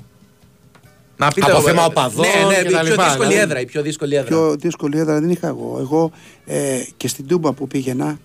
Να 1.16 1.29
πείτε 1.29 1.51
Από 1.51 1.61
ε, 1.61 1.62
θέμα 1.62 1.85
οπαδών 1.85 2.27
Ναι, 2.27 2.47
ναι, 2.57 2.62
και 2.62 2.68
η 2.68 2.73
τα 2.73 2.81
πιο 2.81 2.91
λοιπά, 2.91 3.05
δύσκολη 3.05 3.29
δηλαδή. 3.29 3.45
έδρα. 3.51 3.61
Η 3.61 3.64
πιο 3.64 3.83
δύσκολη 3.83 4.14
έδρα. 4.14 4.29
Πιο 4.29 4.57
δύσκολη 4.59 4.99
έδρα 4.99 5.20
δεν 5.20 5.31
είχα 5.31 5.47
εγώ. 5.49 5.77
Εγώ 5.81 6.11
ε, 6.47 6.83
και 6.97 7.09
στην 7.09 7.27
Τούμπα 7.27 7.53
που 7.53 7.66
πήγαινα, 7.66 8.18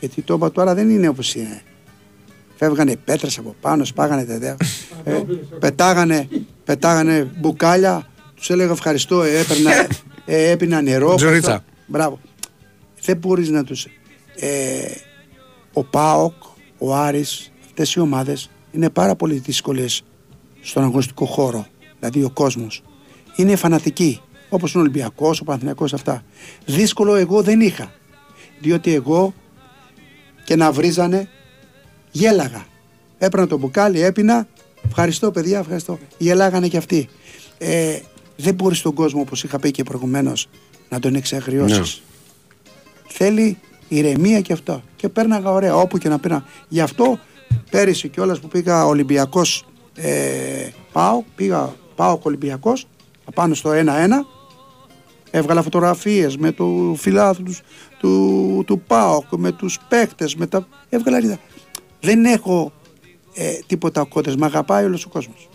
γιατί 0.00 0.20
η 0.20 0.22
Τούμπα 0.22 0.50
τώρα 0.52 0.74
δεν 0.74 0.90
είναι 0.90 1.08
όπως 1.08 1.34
είναι. 1.34 1.62
Φεύγανε 2.56 2.96
πέτρες 3.04 3.38
από 3.38 3.54
πάνω, 3.60 3.84
σπάγανε 3.84 4.24
τεδέα. 4.24 4.56
Ε, 5.04 5.12
πετάγανε, 5.60 6.28
πετάγανε 6.64 7.30
μπουκάλια, 7.40 8.06
τους 8.42 8.50
έλεγα 8.50 8.72
ευχαριστώ, 8.72 9.22
ε, 9.22 9.38
έπαιρνα, 9.38 9.70
ε, 10.24 10.50
έπινα 10.50 10.82
νερό. 10.82 11.14
Τζουρίτσα. 11.14 11.64
Μπράβο. 11.86 12.20
Δεν 13.02 13.16
μπορείς 13.16 13.48
να 13.48 13.64
τους... 13.64 13.86
Ε, 14.36 14.90
ο 15.72 15.84
ΠΑΟΚ, 15.84 16.32
ο 16.78 16.94
Άρης, 16.94 17.52
αυτές 17.64 17.94
οι 17.94 18.00
ομάδες 18.00 18.50
είναι 18.72 18.90
πάρα 18.90 19.14
πολύ 19.16 19.34
δύσκολες 19.34 20.02
στον 20.60 20.82
αγωνιστικό 20.84 21.24
χώρο. 21.24 21.66
Δηλαδή 21.98 22.24
ο 22.24 22.30
κόσμος. 22.30 22.82
Είναι 23.36 23.56
φανατικοί. 23.56 24.20
Όπως 24.48 24.74
ο 24.74 24.78
Ολυμπιακός, 24.78 25.40
ο 25.40 25.44
Παναθηναϊκός 25.44 25.92
αυτά. 25.92 26.22
Δύσκολο 26.66 27.14
εγώ 27.14 27.42
δεν 27.42 27.60
είχα. 27.60 27.92
Διότι 28.60 28.94
εγώ 28.94 29.34
και 30.44 30.56
να 30.56 30.72
βρίζανε 30.72 31.28
γέλαγα. 32.10 32.66
Έπαιρνα 33.18 33.46
το 33.46 33.58
μπουκάλι, 33.58 34.02
έπινα. 34.02 34.48
Ευχαριστώ 34.84 35.30
παιδιά, 35.30 35.58
ευχαριστώ. 35.58 35.98
Γελάγανε 36.18 36.68
κι 36.68 36.76
αυτοί. 36.76 37.08
Ε, 37.58 37.98
δεν 38.36 38.54
μπορείς 38.54 38.80
τον 38.80 38.94
κόσμο, 38.94 39.20
όπως 39.20 39.42
είχα 39.42 39.58
πει 39.58 39.70
και 39.70 39.82
προηγουμένως, 39.82 40.48
να 40.88 40.98
τον 40.98 41.14
εξαγριώσεις. 41.14 42.02
Θέλει 43.06 43.58
ηρεμία 43.88 44.40
και 44.40 44.52
αυτό. 44.52 44.82
Και 44.96 45.08
πέρναγα 45.08 45.50
ωραία 45.50 45.76
όπου 45.76 45.98
και 45.98 46.08
να 46.08 46.18
πήρα. 46.18 46.44
Γι' 46.68 46.80
αυτό 46.80 47.18
πέρυσι 47.70 48.08
κιόλας 48.08 48.40
που 48.40 48.48
πήγα 48.48 48.86
Ολυμπιακός 48.86 49.64
ε, 49.94 50.68
πάω, 50.92 51.22
πήγα 51.34 51.74
πάω 51.94 52.18
Ολυμπιακός 52.22 52.86
απάνω 53.24 53.54
στο 53.54 53.70
1-1 53.70 53.76
έβγαλα 55.30 55.62
φωτογραφίες 55.62 56.36
με 56.36 56.52
του 56.52 56.96
φιλάθλους 56.98 57.60
τους, 57.98 58.64
του 58.64 58.82
ΠΑΟΚ, 58.86 59.24
με 59.36 59.52
τους 59.52 59.78
παίκτες, 59.88 60.34
με 60.34 60.46
τα... 60.46 60.66
έβγαλα 60.88 61.18
ρίδα. 61.18 61.38
Δεν 62.00 62.24
έχω 62.24 62.72
ε, 63.34 63.58
τίποτα 63.66 64.04
κότες, 64.04 64.36
με 64.36 64.46
αγαπάει 64.46 64.84
όλος 64.84 65.04
ο 65.04 65.08
κόσμος. 65.08 65.48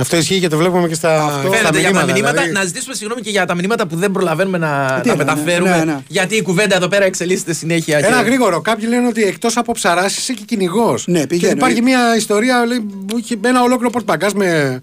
Αυτό 0.00 0.16
ισχύει 0.16 0.40
και 0.40 0.48
το 0.48 0.56
βλέπουμε 0.56 0.88
και 0.88 0.94
στα, 0.94 1.24
Αυτό 1.24 1.48
στα 1.48 1.56
Φαίνεται 1.56 1.80
για 1.80 1.92
τα 1.92 2.04
μηνύματα. 2.04 2.32
δηλαδή. 2.32 2.50
Να 2.52 2.64
ζητήσουμε 2.64 2.94
συγγνώμη 2.94 3.20
και 3.22 3.30
για 3.30 3.46
τα 3.46 3.54
μηνύματα 3.54 3.86
που 3.86 3.96
δεν 3.96 4.10
προλαβαίνουμε 4.10 4.58
να 4.58 4.68
Τι 5.02 5.08
τα 5.08 5.14
είναι, 5.14 5.24
ναι, 5.24 5.32
μεταφέρουμε. 5.32 5.76
ναι, 5.76 5.84
ναι. 5.84 5.96
Γιατί 6.08 6.36
η 6.36 6.42
κουβέντα 6.42 6.76
εδώ 6.76 6.88
πέρα 6.88 7.04
εξελίσσεται 7.04 7.52
συνέχεια. 7.52 7.98
Ένα 7.98 8.16
και- 8.22 8.24
γρήγορο. 8.24 8.60
Κάποιοι 8.60 8.84
λένε 8.88 9.06
ότι 9.06 9.22
εκτός 9.22 9.56
από 9.56 9.72
ψαράς 9.72 10.16
είσαι 10.16 10.32
και 10.32 10.42
κυνηγός. 10.46 11.06
Ναι, 11.06 11.26
πηγαίνω. 11.26 11.52
υπάρχει 11.52 11.82
μια 11.82 12.16
ιστορία 12.16 12.64
λέει, 12.66 12.80
που 13.06 13.18
είχε 13.18 13.36
ένα 13.44 13.62
ολόκληρο 13.62 13.90
πορτμπαγκάζ 13.90 14.32
με, 14.32 14.80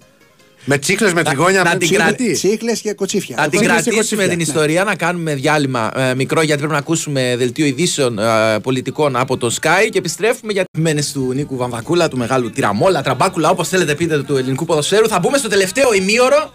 με 0.70 0.78
τσίχλες, 0.78 1.12
με 1.12 1.22
τριγόνια. 1.22 1.62
να 1.62 1.70
με 1.70 1.76
την 1.76 1.78
τσίχλες. 1.78 2.06
κρατεί. 2.06 2.32
Τσίχλες 2.32 2.80
και 2.80 2.92
κοτσίφια. 2.92 3.36
Να 3.36 3.42
την 3.42 3.50
Οπότε 3.58 3.64
είναι 3.64 3.74
κρατήσουμε 3.74 4.02
σηκωτσίφια. 4.02 4.28
την 4.28 4.40
ιστορία, 4.40 4.84
να 4.84 4.94
κάνουμε 4.94 5.34
διάλειμμα 5.34 5.90
ε, 5.96 6.14
μικρό 6.14 6.42
γιατί 6.42 6.58
πρέπει 6.58 6.72
να 6.72 6.78
ακούσουμε 6.78 7.34
δελτίο 7.38 7.66
ειδήσεων 7.66 8.18
ε, 8.18 8.58
πολιτικών 8.62 9.16
από 9.16 9.36
το 9.36 9.54
Sky 9.60 9.88
και 9.90 9.98
επιστρέφουμε 9.98 10.52
για 10.52 10.64
τι 10.70 10.80
μένες 10.80 11.12
του 11.12 11.32
Νίκου 11.34 11.56
Βαμβακούλα, 11.56 12.08
του 12.08 12.16
μεγάλου 12.16 12.50
τυραμόλα, 12.50 13.02
τραμπάκουλα, 13.02 13.50
όπως 13.50 13.68
θέλετε 13.68 13.94
πείτε, 13.94 14.22
του 14.22 14.36
ελληνικού 14.36 14.64
ποδοσφαίρου. 14.64 15.08
Θα 15.08 15.18
μπούμε 15.18 15.38
στο 15.38 15.48
τελευταίο 15.48 15.94
ημίωρο 15.94 16.52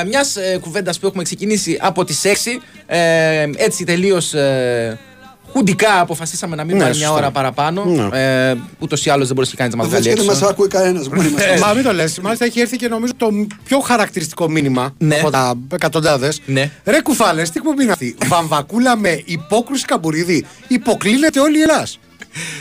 ε, 0.00 0.04
μιας 0.04 0.36
ε, 0.36 0.58
κουβέντας 0.60 0.98
που 0.98 1.06
έχουμε 1.06 1.22
ξεκινήσει 1.22 1.78
από 1.80 2.04
τις 2.04 2.22
6. 2.24 2.30
Ε, 2.86 3.50
έτσι 3.56 3.84
τελείως. 3.84 4.34
Ε, 5.56 5.58
Χουντικά 5.58 6.00
αποφασίσαμε 6.00 6.56
να 6.56 6.64
μην 6.64 6.76
Ναι, 6.76 6.82
πάρει 6.82 6.96
μια 6.96 7.06
σωστά. 7.06 7.20
ώρα 7.22 7.30
παραπάνω. 7.30 7.84
Ναι. 7.84 8.48
Ε, 8.50 8.56
Ούτως 8.78 9.06
ή 9.06 9.10
άλλως 9.10 9.26
δεν 9.26 9.34
μπορούσε 9.36 9.56
κανεί 9.56 9.70
να 9.70 9.76
μας 9.76 9.86
Βέβαια 9.86 10.00
βγάλει 10.00 10.16
και 10.16 10.22
δεν 10.22 10.30
έξω. 10.32 10.44
μας 10.44 10.50
ακούει 10.52 10.68
κανένας. 10.68 11.08
μόνοι 11.08 11.28
μας. 11.30 11.60
Μα 11.60 11.72
μην 11.72 11.82
το 11.84 11.92
λες. 11.92 12.18
Μάλιστα 12.18 12.44
έχει 12.44 12.60
έρθει 12.60 12.76
και 12.76 12.88
νομίζω 12.88 13.12
το 13.16 13.28
πιο 13.64 13.78
χαρακτηριστικό 13.78 14.48
μήνυμα 14.50 14.94
Ναι. 14.98 15.14
από 15.18 15.30
τα 15.30 15.54
εκατοντάδες. 15.72 16.40
Ναι. 16.46 16.70
Ρε 16.84 17.00
κουφάλες, 17.00 17.50
τι 17.50 17.58
εκπομπή 17.58 17.82
είναι 17.82 17.92
αυτή; 17.92 18.16
Βαμβακούλα 18.26 18.96
με 18.96 19.22
υπόκρουση 19.24 19.84
καμπουρίδη. 19.84 20.44
Υποκλίνεται 20.68 21.40
όλη 21.40 21.58
η 21.58 21.60
Ελλάδα. 21.60 21.86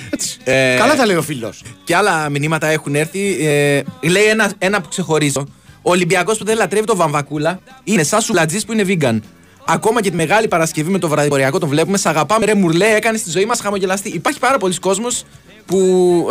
Έτσι. 0.10 0.38
Ε, 0.44 0.76
Καλά 0.78 0.96
τα 0.96 1.06
λέει 1.06 1.16
ο 1.16 1.22
φίλος. 1.22 1.64
Και 1.84 1.96
άλλα 1.96 2.30
μηνύματα 2.30 2.68
έχουν 2.68 2.96
έρθει. 2.96 3.38
Ε, 3.48 3.82
λέει 4.10 4.24
ένα, 4.24 4.52
ένα 4.58 4.82
που 4.82 4.88
ξεχωρίζω. 4.88 5.48
Ο 5.82 5.92
Ολυμπιακός 5.92 6.38
που 6.38 6.46
δεν 6.46 6.58
λατρεύει 6.58 6.86
το 6.86 6.96
βαμβακούλα 6.96 7.60
είναι 7.84 8.04
σαν 8.04 8.22
σουλατζή 8.22 8.66
που 8.66 8.74
είναι 8.74 8.84
vegan. 8.88 9.20
Ακόμα 9.68 10.02
και 10.02 10.10
τη 10.10 10.16
μεγάλη 10.16 10.48
Παρασκευή 10.48 10.92
με 10.92 11.00
το 11.00 11.08
βραδιποριακό 11.08 11.60
τον 11.60 11.70
βλέπουμε. 11.70 11.98
Σ' 11.98 12.06
αγαπάμε, 12.06 12.46
ρε 12.46 12.56
Μουρλέ, 12.56 12.86
έκανε 12.96 13.18
στη 13.18 13.30
ζωή 13.30 13.46
μας 13.46 13.60
χαμογελαστή. 13.60 14.10
Υπάρχει 14.10 14.40
πάρα 14.40 14.58
πολλοί 14.58 14.80
κόσμος 14.80 15.24
που 15.66 15.78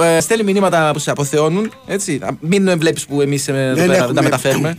ε, 0.03 0.20
στέλνει 0.20 0.45
μηνύματα 0.53 0.91
που 0.93 0.99
σε 0.99 1.11
αποθεώνουν. 1.11 1.72
Έτσι. 1.87 2.20
Α, 2.22 2.37
Μην 2.41 2.78
βλέπεις 2.78 3.07
που 3.07 3.20
εμείς 3.20 3.49
ε, 3.49 3.53
εδώ 3.53 3.74
Δεν 3.74 3.87
πέρα 3.87 3.97
έχουμε- 3.99 4.14
τα 4.14 4.22
μεταφέρουμε. 4.22 4.78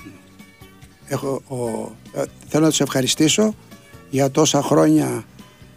Έχω, 1.08 1.42
ο, 1.48 1.56
ε, 2.20 2.24
θέλω 2.48 2.64
να 2.64 2.70
τους 2.70 2.80
ευχαριστήσω 2.80 3.56
για 4.10 4.32
τόσα 4.32 4.62
χρόνια 4.62 5.24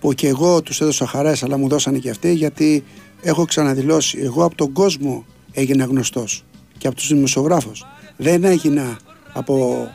που 0.01 0.13
και 0.13 0.29
εγώ 0.29 0.63
τους 0.63 0.81
έδωσα 0.81 1.07
χαρές 1.07 1.43
αλλά 1.43 1.57
μου 1.59 1.69
δώσανε 1.69 1.99
και 1.99 2.11
αυτοί 2.11 2.33
γιατί 2.33 2.85
έχω 3.23 3.45
ξαναδηλώσει 3.45 4.19
εγώ 4.23 4.45
από 4.45 4.55
τον 4.55 4.73
κόσμο 4.73 5.25
έγινα 5.53 5.85
γνωστός 5.85 6.45
και 6.79 6.87
από 6.87 6.97
τους 6.97 7.09
δημοσιογράφους 7.09 7.87
δεν 8.17 8.45
έγινα 8.45 8.97
από 9.33 9.87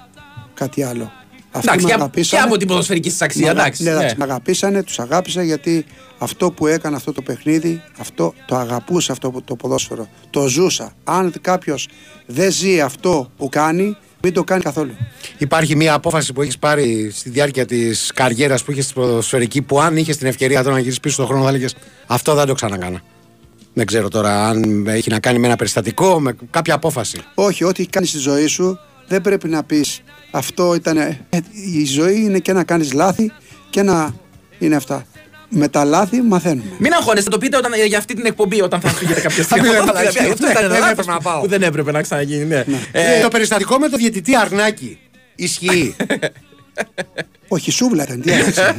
κάτι 0.53 0.83
άλλο 0.83 1.11
Αυτοί 1.55 1.67
Εντάξει, 1.67 1.85
με 1.85 1.89
και, 1.91 1.95
και 1.95 2.01
αγαπήσανε. 2.01 2.43
από 2.43 2.57
την 2.57 2.67
ποδοσφαιρική 2.67 3.09
τη 3.09 3.15
αξία, 3.19 3.45
Μ' 3.45 3.49
αγα- 3.49 3.61
εντάξει. 3.61 3.83
ναι, 3.83 3.89
ναι. 3.89 3.95
εντάξει, 3.97 4.15
με 4.17 4.23
αγαπήσανε, 4.23 4.83
τους 4.83 4.99
αγάπησα 4.99 5.43
γιατί 5.43 5.85
αυτό 6.17 6.51
που 6.51 6.67
έκανα 6.67 6.95
αυτό 6.95 7.11
το 7.11 7.21
παιχνίδι, 7.21 7.81
αυτό 7.99 8.33
το 8.47 8.55
αγαπούσα 8.55 9.11
αυτό 9.11 9.31
που- 9.31 9.43
το 9.43 9.55
ποδόσφαιρο. 9.55 10.07
Το 10.29 10.47
ζούσα. 10.47 10.93
Αν 11.03 11.33
κάποιος 11.41 11.87
δεν 12.25 12.51
ζει 12.51 12.81
αυτό 12.81 13.31
που 13.37 13.49
κάνει, 13.49 13.97
μην 14.21 14.33
το 14.33 14.43
κάνει 14.43 14.61
καθόλου. 14.61 14.91
Υπάρχει 15.37 15.75
μια 15.75 15.93
απόφαση 15.93 16.33
που 16.33 16.41
έχεις 16.41 16.57
πάρει 16.57 17.11
στη 17.15 17.29
διάρκεια 17.29 17.65
της 17.65 18.11
καριέρας 18.15 18.63
που 18.63 18.71
είχες 18.71 18.83
στην 18.83 18.95
ποδοσφαιρική 19.01 19.61
που 19.61 19.81
αν 19.81 19.97
είχες 19.97 20.17
την 20.17 20.27
ευκαιρία 20.27 20.59
τώρα 20.61 20.71
να 20.73 20.77
γυρίσεις 20.79 20.99
πίσω 20.99 21.13
στον 21.13 21.25
χρόνο 21.27 21.43
θα 21.43 21.49
έλεγες 21.49 21.75
Αυτό 22.07 22.33
δεν 22.35 22.45
το 22.45 22.53
ξανακάνα. 22.53 23.01
Δεν 23.73 23.85
ξέρω 23.85 24.07
τώρα 24.07 24.47
αν 24.47 24.87
έχει 24.87 25.09
να 25.09 25.19
κάνει 25.19 25.39
με 25.39 25.47
ένα 25.47 25.55
περιστατικό, 25.55 26.19
με 26.19 26.35
κάποια 26.49 26.73
απόφαση. 26.73 27.17
Όχι, 27.33 27.63
ό,τι 27.63 27.85
κάνεις 27.85 28.09
στη 28.09 28.17
ζωή 28.17 28.45
σου 28.47 28.79
δεν 29.07 29.21
πρέπει 29.21 29.47
να 29.47 29.63
πεις 29.63 30.01
αυτό 30.35 30.75
ήταν. 30.75 30.97
ε, 30.97 31.19
Η 31.73 31.85
ζωή 31.85 32.15
είναι 32.21 32.39
και 32.39 32.53
να 32.53 32.63
κάνεις 32.63 32.93
λάθη 32.93 33.31
και 33.69 33.81
να 33.83 34.13
είναι 34.59 34.75
αυτά. 34.75 35.05
Με 35.55 35.67
τα 35.67 35.83
λάθη 35.85 36.21
μαθαίνουμε. 36.21 36.63
Μην 36.77 36.93
αγχώνεστε, 36.93 37.29
το 37.29 37.37
πείτε 37.37 37.57
όταν, 37.57 37.71
για 37.87 37.97
αυτή 37.97 38.13
την 38.13 38.25
εκπομπή 38.25 38.61
όταν 38.61 38.81
θα 38.81 38.89
φύγετε 38.89 39.21
κάποια 39.21 39.43
στιγμή. 39.43 39.67
Θα 39.67 39.77
από 39.77 39.85
πει, 39.85 39.93
τα 39.93 39.99
«Εντάξει, 39.99 40.19
Αυτό 40.31 40.49
ήταν 40.51 40.61
δεν 40.67 40.75
ένα 40.75 40.89
έπρεπε 40.89 41.01
να 41.07 41.11
λάθος 41.13 41.23
πάω». 41.31 41.41
που 41.41 41.47
δεν 41.47 41.61
έπρεπε 41.63 41.91
να 41.91 42.01
ξαναγίνει. 42.01 42.43
Ναι. 42.45 42.63
Ε, 42.91 43.17
Ε, 43.17 43.21
το 43.21 43.27
περιστατικό 43.27 43.77
με 43.77 43.89
το 43.89 43.97
διαιτητή 43.97 44.35
Αρνάκη 44.35 44.99
ισχύει. 45.35 45.95
Όχι, 47.47 47.71
σούβλα 47.71 48.03
ήταν. 48.03 48.21
Τι 48.21 48.31
άλλαξε. 48.33 48.75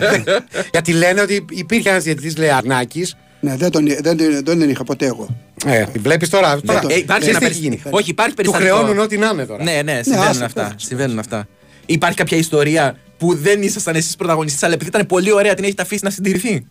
Γιατί 0.70 0.92
λένε 0.92 1.20
ότι 1.20 1.44
υπήρχε 1.50 1.88
ένας 1.90 2.02
διαιτητής, 2.02 2.36
λέει 2.36 2.50
Αρνάκης. 2.50 3.16
Ναι, 3.44 3.56
δεν 3.56 3.70
τον, 3.70 3.86
δεν, 4.00 4.16
δεν, 4.16 4.58
δεν 4.58 4.70
είχα 4.70 4.84
ποτέ 4.84 5.06
εγώ. 5.06 5.26
Ε, 5.66 5.84
βλέπεις 5.98 6.28
τώρα. 6.28 6.60
τώρα 6.60 6.80
το- 6.80 6.88
Ε, 6.90 6.96
υπάρχει 6.96 7.06
ξέρεις 7.06 7.26
ένα 7.28 7.38
τι 7.38 7.44
περισ- 7.44 7.58
έχει 7.60 7.68
γίνει. 7.68 7.82
Όχι, 7.96 8.10
υπάρχει 8.10 8.30
Του 8.34 8.36
περιστατικό. 8.36 8.74
χρεώνουν 8.76 8.98
ό,τι 8.98 9.16
να 9.18 9.28
είναι 9.32 9.46
τώρα. 9.46 9.62
Ναι, 9.62 9.80
ναι, 9.84 10.00
συμβαίνουν 10.02 10.28
άσε, 10.28 10.44
αυτά. 10.44 10.62
πώς, 10.62 10.72
πώς. 10.72 10.82
Συμβαίνουν 10.84 11.18
αυτά. 11.18 11.48
Υπάρχει 11.86 12.16
κάποια 12.16 12.36
ιστορία 12.38 12.96
που 13.18 13.34
δεν 13.34 13.62
ήσασταν 13.62 13.94
εσείς 13.94 14.16
πρωταγωνιστής, 14.16 14.62
αλλά 14.62 14.74
επειδή 14.74 14.90
ήταν 14.90 15.06
πολύ 15.06 15.32
ωραία 15.32 15.54
την 15.54 15.64
έχετε 15.64 15.82
αφήσει 15.82 16.04
να 16.04 16.10
συντηρηθεί; 16.10 16.66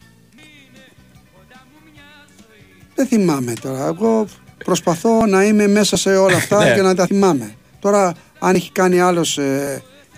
Δεν 2.95 3.07
θυμάμαι 3.07 3.53
τώρα. 3.61 3.85
Εγώ 3.85 4.27
προσπαθώ 4.63 5.25
να 5.25 5.43
είμαι 5.43 5.67
μέσα 5.67 5.97
σε 5.97 6.15
όλα 6.15 6.35
αυτά 6.35 6.57
Ναι. 6.63 6.73
και 6.73 6.81
να 6.81 6.95
τα 6.95 7.05
θυμάμαι. 7.05 7.55
Τώρα, 7.79 8.13
αν 8.39 8.55
έχει 8.55 8.71
κάνει 8.71 8.99
άλλος 8.99 9.39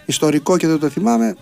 ιστορικό 0.06 0.58
και 0.58 0.68
δεν 0.68 0.80
το 0.80 0.90
θυμάμαι, 0.90 1.36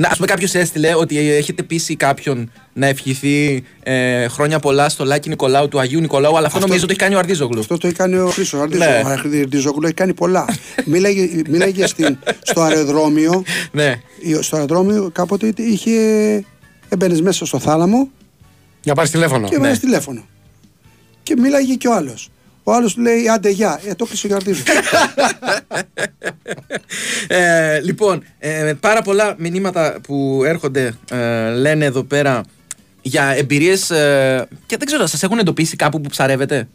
Να, 0.00 0.08
ας 0.08 0.14
πούμε, 0.14 0.26
κάποιος 0.26 0.54
έστειλε 0.54 0.94
ότι 0.94 1.18
έχετε 1.18 1.62
πείσει 1.62 1.96
κάποιον 1.96 2.50
να 2.72 2.86
ευχηθεί 2.86 3.64
ε, 3.82 4.28
χρόνια 4.28 4.58
πολλά 4.58 4.88
στο 4.88 5.04
Λάκη 5.04 5.28
Νικολάου 5.28 5.68
του 5.68 5.80
Αγίου 5.80 6.00
Νικολάου, 6.00 6.36
αλλά 6.36 6.46
αυτό, 6.46 6.58
Αυτό- 6.58 6.66
νομίζω 6.68 6.86
το 6.86 6.92
έχει 6.92 7.00
κάνει 7.00 7.14
ο 7.14 7.18
Αρδίζογλου. 7.18 7.60
αυτό 7.60 7.76
το 7.78 7.86
έχει 7.86 7.96
κάνει 7.96 8.16
ο 8.16 8.26
Χρήσος 8.30 8.60
Αρδίζο. 8.60 8.84
Ναι. 8.84 9.02
Ο 9.04 9.08
Αρδίζογλου 9.08 9.84
έχει 9.84 9.94
κάνει 9.94 10.14
πολλά. 10.14 10.44
μίλαγε 10.84 11.42
μίλαγε 11.48 11.86
στην, 11.86 12.18
στο 12.42 12.60
αεροδρόμιο. 12.60 13.42
Ναι. 13.72 14.00
Στο 14.40 14.56
αεροδρόμιο 14.56 15.10
κάποτε 15.12 15.52
είχε. 15.56 15.90
Έμπαινες 16.88 17.20
μέσα 17.20 17.46
στο 17.46 17.58
θάλαμο 17.58 18.10
Για 18.82 18.94
πάρεις 18.94 19.10
τηλέφωνο. 19.10 19.48
και 19.48 19.54
έβαλε 19.54 19.76
τηλέφωνο. 19.76 20.26
Και 21.22 21.36
μίλαγε 21.38 21.74
και 21.74 21.88
ο 21.88 21.94
άλλος. 21.94 22.30
Ο 22.64 22.72
άλλος 22.72 22.94
του 22.94 23.00
λέει 23.00 23.28
άντε 23.28 23.48
γεια. 23.50 23.80
Ε, 23.86 23.94
το 23.94 24.04
κλείσε 24.04 24.26
ο 24.32 24.34
Αρδίζο. 24.34 24.62
Ε, 27.28 27.80
λοιπόν, 27.80 28.22
ε, 28.38 28.72
πάρα 28.80 29.02
πολλά 29.02 29.34
μηνύματα 29.38 29.96
που 30.02 30.42
έρχονται 30.44 30.94
ε, 31.10 31.50
λένε 31.50 31.84
εδώ 31.84 32.02
πέρα 32.02 32.42
για 33.02 33.24
εμπειρίες. 33.24 33.86
και 34.66 34.76
δεν 34.76 34.86
ξέρω, 34.86 35.06
σας 35.06 35.22
έχουν 35.22 35.38
εντοπίσει 35.38 35.76
κάπου 35.76 36.00
που 36.00 36.08
ψαρεύετε; 36.08 36.68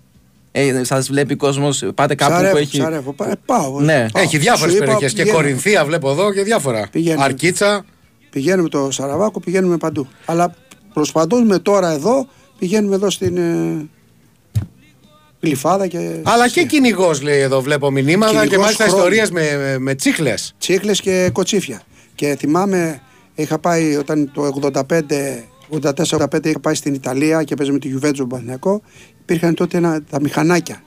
Ε, 0.51 0.83
σας 0.83 1.07
βλέπει 1.07 1.35
κόσμος, 1.35 1.83
πάτε 1.95 2.15
κάπου 2.15 2.31
Ψαρεύω, 2.31 2.51
που 2.53 2.57
έχει. 2.61 2.77
ψαρεύω. 2.79 3.13
Πά- 3.13 3.27
ε, 3.29 3.33
πάω. 3.45 3.79
Ναι. 3.81 4.05
πάω. 4.11 4.23
Έχει 4.23 4.37
διάφορες 4.37 4.71
Σου 4.73 4.77
είπα, 4.77 4.85
περιοχές. 4.85 5.13
Και 5.13 5.21
πηγαίνω. 5.21 5.37
Κορινθία 5.37 5.85
βλέπω 5.85 6.09
εδώ 6.11 6.33
και 6.33 6.41
διάφορα. 6.43 6.87
Πηγαίνουμε. 6.91 7.23
Αρκίτσα. 7.23 7.85
Πηγαίνουμε 8.29 8.69
το 8.69 8.91
Σαραβάκο, 8.91 9.39
πηγαίνουμε 9.39 9.77
παντού. 9.77 10.07
Αλλά 10.25 10.55
προσπαθούμε 10.93 11.59
τώρα 11.59 11.91
εδώ, 11.91 12.27
πηγαίνουμε 12.57 12.95
εδώ 12.95 13.09
στην 13.09 13.37
ε, 13.37 13.85
Γλυφάδα 15.45 15.87
και. 15.87 16.19
Αλλά 16.23 16.49
και 16.49 16.63
κυνηγός 16.63 17.21
λέει 17.21 17.39
εδώ 17.39 17.61
βλέπω 17.61 17.91
μηνύματα 17.91 18.31
και 18.31 18.39
Κυνηγός 18.39 18.57
μάλιστα 18.63 18.83
χρόνου. 18.83 18.97
ιστορίες 18.97 19.31
με, 19.31 19.57
με, 19.57 19.77
με 19.77 19.95
τσίχλες. 19.95 20.55
Τσίχλες 20.57 21.01
και 21.01 21.29
κοτσίφια. 21.33 21.81
Και 22.15 22.35
θυμάμαι, 22.39 23.01
είχα 23.35 23.59
πάει 23.59 23.95
όταν 23.95 24.31
το 24.33 24.59
85, 24.61 24.81
84-85 25.81 26.45
είχα 26.45 26.59
πάει 26.59 26.75
στην 26.75 26.93
Ιταλία 26.93 27.43
και 27.43 27.55
παίζαμε 27.55 27.79
τη 27.79 27.87
Γιουβέντζο 27.87 28.25
Παναθηναϊκό. 28.27 28.81
Υπήρχαν 29.21 29.53
τότε 29.53 29.77
ένα, 29.77 30.03
τα 30.09 30.21
μηχανάκια. 30.21 30.83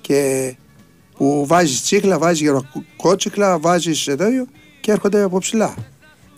Και 0.00 0.54
που 1.16 1.46
βάζεις 1.46 1.82
τσίχλα, 1.82 2.18
βάζεις 2.18 2.40
γεροκότσιχλα, 2.40 3.58
βάζεις 3.58 4.04
τέτοιο 4.04 4.46
και 4.80 4.92
έρχονται 4.92 5.22
από 5.22 5.38
ψηλά. 5.38 5.74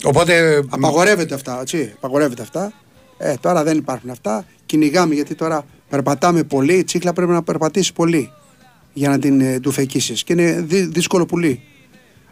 Οπότε. 0.05 0.63
Απαγορεύεται 0.69 1.35
αυτά, 1.35 1.61
έτσι. 1.61 1.93
Απαγορεύεται 1.97 2.43
αυτά. 2.43 2.73
Ε, 3.19 3.35
τώρα 3.41 3.63
δεν 3.63 3.79
υπάρχουν 3.79 4.11
αυτά. 4.11 4.45
Κυνηγάμε 4.67 5.15
γιατί 5.15 5.35
τώρα 5.35 5.65
περπατάμε 5.89 6.43
πολύ. 6.43 6.73
Η 6.75 6.85
τσίχλα 6.85 7.13
πρέπει 7.13 7.33
να 7.33 7.43
περπατήσει 7.43 7.93
πολύ 7.93 8.31
για 8.93 9.09
να 9.09 9.19
την 9.19 9.41
ε, 9.41 9.61
τουφεκίσει. 9.61 10.13
Και 10.25 10.33
είναι 10.33 10.65
δύ- 10.69 10.93
δύσκολο 10.95 11.27
πουλί. 11.27 11.61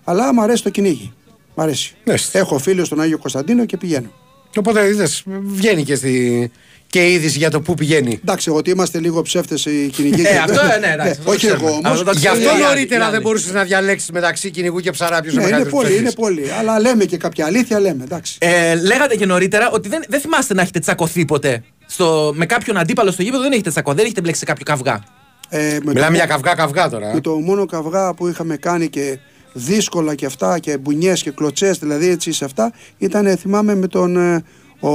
Αλλά 0.05 0.35
μου 0.35 0.43
αρέσει 0.43 0.63
το 0.63 0.71
κυνήγι. 0.71 1.13
Μ' 1.55 1.61
αρέσει. 1.61 1.95
Ναι. 2.05 2.15
Έχω 2.33 2.59
φίλο 2.59 2.85
στον 2.85 3.01
Άγιο 3.01 3.19
Κωνσταντίνο 3.19 3.65
και 3.67 3.77
πηγαίνω. 3.77 4.11
Οπότε 4.59 4.89
είδες, 4.89 5.23
βγαίνει 5.45 5.83
και, 5.85 5.95
στη... 5.95 6.51
και 6.87 7.09
η 7.09 7.13
είδηση 7.13 7.39
για 7.39 7.51
το 7.51 7.61
πού 7.61 7.75
πηγαίνει. 7.75 8.19
Εντάξει, 8.23 8.51
ότι 8.51 8.71
είμαστε 8.71 9.01
λίγο 9.01 9.23
ψεύτες 9.23 9.65
οι 9.67 9.91
κυνηγοί. 9.93 10.21
Ε, 10.23 10.25
και- 10.25 10.39
αυτό, 10.39 10.61
ε, 10.75 10.79
ναι, 10.79 10.87
εντάξει, 10.93 11.11
αυτό 11.19 11.31
όχι 11.31 11.39
ξέρουμε. 11.47 11.67
εγώ 11.67 11.75
όμω. 11.77 11.89
Αυτό 11.93 12.05
το 12.05 12.13
Γι' 12.19 12.27
αυτό 12.29 12.43
οι 12.43 12.47
άλλοι, 12.49 12.63
νωρίτερα 12.63 13.01
οι 13.01 13.03
άλλοι. 13.05 13.13
δεν 13.13 13.23
μπορούσες 13.23 13.53
να 13.53 13.63
διαλέξεις 13.65 14.11
μεταξύ 14.11 14.51
κυνηγού 14.51 14.81
και 14.81 14.91
ψαρά 14.91 15.21
ποιο 15.21 15.33
Ναι, 15.33 15.47
είναι 15.47 15.65
πολύ, 15.65 15.97
είναι 15.97 16.13
πολύ. 16.13 16.51
Αλλά 16.59 16.81
λέμε 16.81 17.05
και 17.05 17.17
κάποια 17.17 17.47
αλήθεια, 17.47 17.81
λέμε. 17.81 18.05
Εντάξει. 18.05 18.37
Ε, 18.41 18.75
λέγατε 18.75 19.17
και 19.17 19.27
νωρίτερα 19.27 19.71
ότι 19.71 19.89
δεν, 19.89 20.03
δεν 20.09 20.21
θυμάστε 20.21 20.55
να 20.55 20.63
έχετε 20.63 20.79
τσακωθεί 20.79 21.25
ποτέ. 21.25 21.63
Στο, 21.87 22.33
με 22.35 22.47
κάποιον 22.47 22.77
αντίπαλο 22.77 23.11
στο 23.11 23.23
γήπεδο 23.23 23.43
δεν 23.43 23.53
έχετε 23.53 23.71
τσακωθεί, 23.71 23.97
δεν 23.97 24.05
έχετε 24.05 24.21
μπλέξει 24.21 24.41
σε 24.41 24.47
κάποιο 24.47 24.65
καυγά. 24.65 25.05
Ε, 25.49 25.73
με 25.73 25.79
το- 25.81 25.91
Μιλάμε 25.93 26.17
για 26.17 26.27
καυγά-καυγά 26.27 26.89
τώρα. 26.89 27.15
με 27.15 27.21
το 27.21 27.35
μόνο 27.35 27.67
καυγά 27.67 28.15
που 28.15 28.29
είχαμε 28.29 28.57
κάνει 28.57 28.89
και 28.89 29.19
δύσκολα 29.53 30.15
και 30.15 30.27
αυτά 30.27 30.59
και 30.59 30.79
μπουνιές 30.79 31.23
και 31.23 31.31
κλωτσές 31.31 31.79
δηλαδή 31.79 32.09
έτσι 32.09 32.33
σε 32.33 32.45
αυτά 32.45 32.73
ήταν 32.99 33.37
θυμάμαι 33.37 33.75
με 33.75 33.87
τον 33.87 34.17
ε, 34.17 34.45
ο 34.81 34.89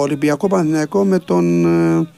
Ολυμπιακό 0.00 0.46
Παναθηναϊκό 0.48 1.04
με 1.04 1.18
τον 1.18 1.64
ε, 1.64 2.08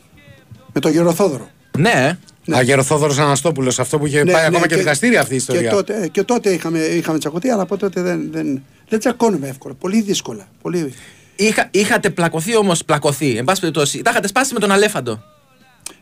με 0.72 0.80
τον 0.80 0.90
Γεροθόδωρο. 0.92 1.48
Ναι. 1.78 2.18
Ναι. 2.44 2.56
Αγεροθόδωρο 2.56 3.14
Αναστόπουλος, 3.18 3.78
αυτό 3.78 3.98
που 3.98 4.06
είχε 4.06 4.24
Ναι, 4.24 4.32
πάει 4.32 4.40
ναι, 4.42 4.46
ακόμα 4.46 4.66
και 4.66 4.76
δικαστήρια 4.76 5.20
αυτή 5.20 5.34
η 5.34 5.36
Και 5.36 5.42
ιστορία. 5.42 5.70
τότε, 5.70 6.02
ε, 6.02 6.08
και 6.08 6.22
τότε 6.22 6.50
είχαμε, 6.50 6.78
είχαμε 6.78 7.18
τσακωθεί 7.18 7.48
αλλά 7.48 7.62
από 7.62 7.76
τότε 7.76 8.00
δεν, 8.02 8.28
δεν, 8.32 8.62
δεν 8.88 8.98
τσακώνουμε 8.98 9.48
εύκολα. 9.48 9.74
Πολύ 9.74 10.00
δύσκολα. 10.00 10.46
Πολύ... 10.62 10.94
Είχα, 11.36 11.68
είχατε 11.70 12.10
πλακωθεί 12.10 12.56
όμως, 12.56 12.84
πλακωθεί. 12.84 13.36
Εν 13.36 13.44
πάση 13.44 13.60
περιπτώσει, 13.60 14.02
τα 14.02 14.10
είχατε 14.10 14.26
σπάσει 14.26 14.52
με 14.54 14.60
τον 14.60 14.70
Αλέφαντο. 14.70 15.22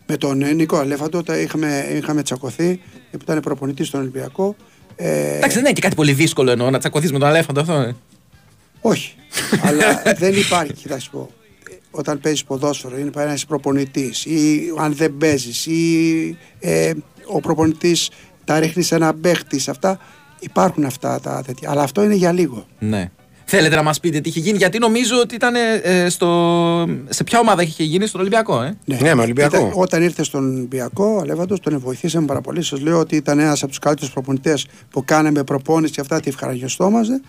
Με 0.06 0.16
τον 0.16 0.42
ε, 0.42 0.52
Νίκο 0.52 0.76
Αλέφαντο 0.76 1.22
τα 1.22 1.36
είχαμε, 1.36 1.86
είχαμε 1.92 2.22
τσακωθεί 2.22 2.80
που 3.10 3.18
ήταν 3.22 3.40
προπονητής 3.40 3.86
στον 3.86 4.00
Ολυμπιακό. 4.00 4.56
Ε, 4.96 5.36
Εντάξει, 5.36 5.54
δεν 5.54 5.64
είναι 5.64 5.72
και 5.72 5.80
κάτι 5.80 5.94
πολύ 5.94 6.12
δύσκολο 6.12 6.50
εννοώ 6.50 6.70
να 6.70 6.78
τσακωθείς 6.78 7.12
με 7.12 7.18
τον 7.18 7.28
Αλέφαντο 7.28 7.60
αυτό. 7.60 7.72
ε. 7.72 7.94
Όχι. 8.80 9.14
αλλά 9.66 10.02
δεν 10.16 10.34
υπάρχει, 10.36 10.88
θα 10.88 10.98
σου 10.98 11.10
πω. 11.10 11.30
Όταν 11.90 12.20
παίζεις 12.20 12.44
ποδόσφαιρο, 12.44 12.98
είναι 12.98 13.10
ένα 13.16 13.38
προπονητής, 13.48 14.24
ή 14.24 14.62
αν 14.78 14.94
δεν 14.94 15.16
παίζεις, 15.16 15.66
ή 15.66 16.38
ε, 16.60 16.92
ο 17.26 17.40
προπονητής 17.40 18.10
τα 18.44 18.58
ρίχνει 18.58 18.82
σε 18.82 18.94
ένα 18.94 19.14
παίχτη, 19.14 19.58
σε 19.58 19.70
αυτά. 19.70 19.98
Υπάρχουν 20.40 20.84
αυτά 20.84 21.20
τα 21.20 21.42
τέτοια. 21.46 21.70
Αλλά 21.70 21.82
αυτό 21.82 22.02
είναι 22.02 22.14
για 22.14 22.32
λίγο. 22.32 22.66
Ναι. 22.78 23.10
Θέλετε 23.53 23.76
να 23.76 23.82
μας 23.82 24.01
πείτε 24.01 24.20
τι 24.20 24.28
είχε 24.28 24.40
γίνει, 24.40 24.57
γιατί 24.59 24.78
νομίζω 24.78 25.20
ότι 25.20 25.34
ήταν 25.34 25.55
ε, 25.82 26.09
στο. 26.09 26.28
Σε 27.09 27.24
ποια 27.24 27.38
ομάδα 27.38 27.62
είχε 27.62 27.84
γίνει, 27.84 28.07
στον 28.07 28.20
Ολυμπιακό, 28.20 28.62
ε; 28.62 28.76
Ναι, 28.84 29.14
με 29.14 29.22
Ολυμπιακό. 29.22 29.57
Ήταν- 29.57 29.72
όταν 29.74 30.03
ήρθε 30.03 30.22
στον 30.22 30.55
Ολυμπιακό, 30.55 31.05
ο 31.05 31.20
Αλέβαντος 31.20 31.61
τον 31.61 31.78
βοηθήσαμε 31.78 32.26
πάρα 32.26 32.40
πολύ. 32.40 32.62
Σας 32.62 32.80
λέω 32.80 32.98
ότι 32.98 33.16
ήταν 33.16 33.38
ένας 33.38 33.61
από 33.62 33.68
τους 33.68 33.78
καλύτερους 33.78 34.12
προπονητές 34.12 34.66
που 34.90 35.05
κάναμε 35.05 35.44
προπόνηση 35.44 35.92
και 35.92 36.01
αυτά. 36.01 36.20
Τη 36.20 36.28
ευχαριστόμαστε. 36.28 37.20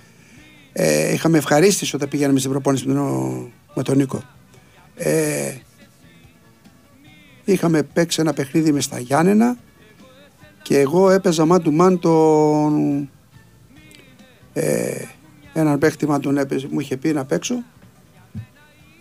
Ε, 0.74 1.14
είχαμε 1.14 1.38
ευχαρίστηση 1.38 1.96
όταν 1.96 2.10
πήγαμε 2.10 2.40
στην 2.40 2.52
προπόνηση 2.52 2.88
με 2.88 2.94
τον, 2.94 3.52
με 3.74 3.84
τον 3.84 3.98
Νίκο. 3.98 4.24
Ε, 4.96 5.54
είχαμε 7.46 7.84
παίξει 7.84 8.22
ένα 8.22 8.34
παιχνίδι 8.34 8.72
με 8.72 8.82
στα 8.82 9.00
Γιάννενα 9.00 9.58
και 10.62 10.80
εγώ 10.80 11.10
έπαιζα 11.10 11.46
man 11.50 11.58
to 11.58 11.82
man 11.82 12.00
τον. 12.00 13.10
Ε, 14.54 15.06
έναν 15.54 15.78
παίχτη 15.78 16.08
man 16.10 16.18
τον 16.22 16.38
έπαιζε, 16.38 16.68
μου 16.72 16.80
είχε 16.80 16.98
πει 16.98 17.14
να 17.14 17.26
παίξω 17.26 17.56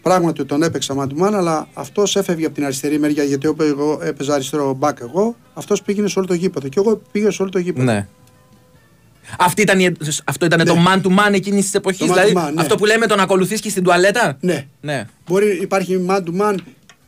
Πράγματι 0.02 0.44
τον 0.44 0.62
έπαιξα 0.62 0.94
man 0.98 1.06
to 1.06 1.22
man, 1.26 1.32
αλλά 1.32 1.68
αυτός 1.74 2.16
έφευγε 2.16 2.46
από 2.46 2.54
την 2.54 2.64
αριστερή 2.64 2.98
μεριά 2.98 3.24
γιατί 3.24 3.46
όπου 3.46 3.62
εγώ 3.62 3.98
έπαιζα 4.02 4.34
αριστερό 4.34 4.74
μπακ 4.74 4.98
εγώ, 5.00 5.36
αυτός 5.54 5.82
πήγαινε 5.82 6.08
σε 6.08 6.18
όλο 6.18 6.28
το 6.28 6.34
γήπεδο. 6.34 6.68
Και 6.68 6.78
εγώ 6.80 7.02
πήγα 7.12 7.30
σε 7.30 7.42
όλο 7.42 7.50
το 7.50 7.58
γήπεδο. 7.58 7.84
Ναι. 7.92 8.06
Αυτή 9.38 9.62
ήταν 9.62 9.80
η- 9.80 9.92
αυτό 10.24 10.44
ήταν 10.46 10.58
Ναι. 10.58 10.64
το 10.64 10.76
man 10.86 11.00
to 11.02 11.08
man 11.18 11.32
εκείνης 11.32 11.64
της 11.64 11.74
εποχής. 11.74 11.98
Το 11.98 12.04
man 12.06 12.10
to 12.10 12.14
Δηλαδή, 12.14 12.32
man, 12.36 12.54
ναι. 12.54 12.60
αυτό 12.60 12.74
που 12.76 12.84
λέμε 12.86 13.06
τον 13.06 13.20
ακολουθείς 13.20 13.60
και 13.60 13.70
στην 13.70 13.82
τουαλέτα; 13.82 14.36
Ναι. 14.40 14.66
Ναι. 14.80 15.04
Μπορεί 15.26 15.58
υπάρχει 15.62 16.04
man 16.08 16.18
to 16.18 16.40
man 16.40 16.54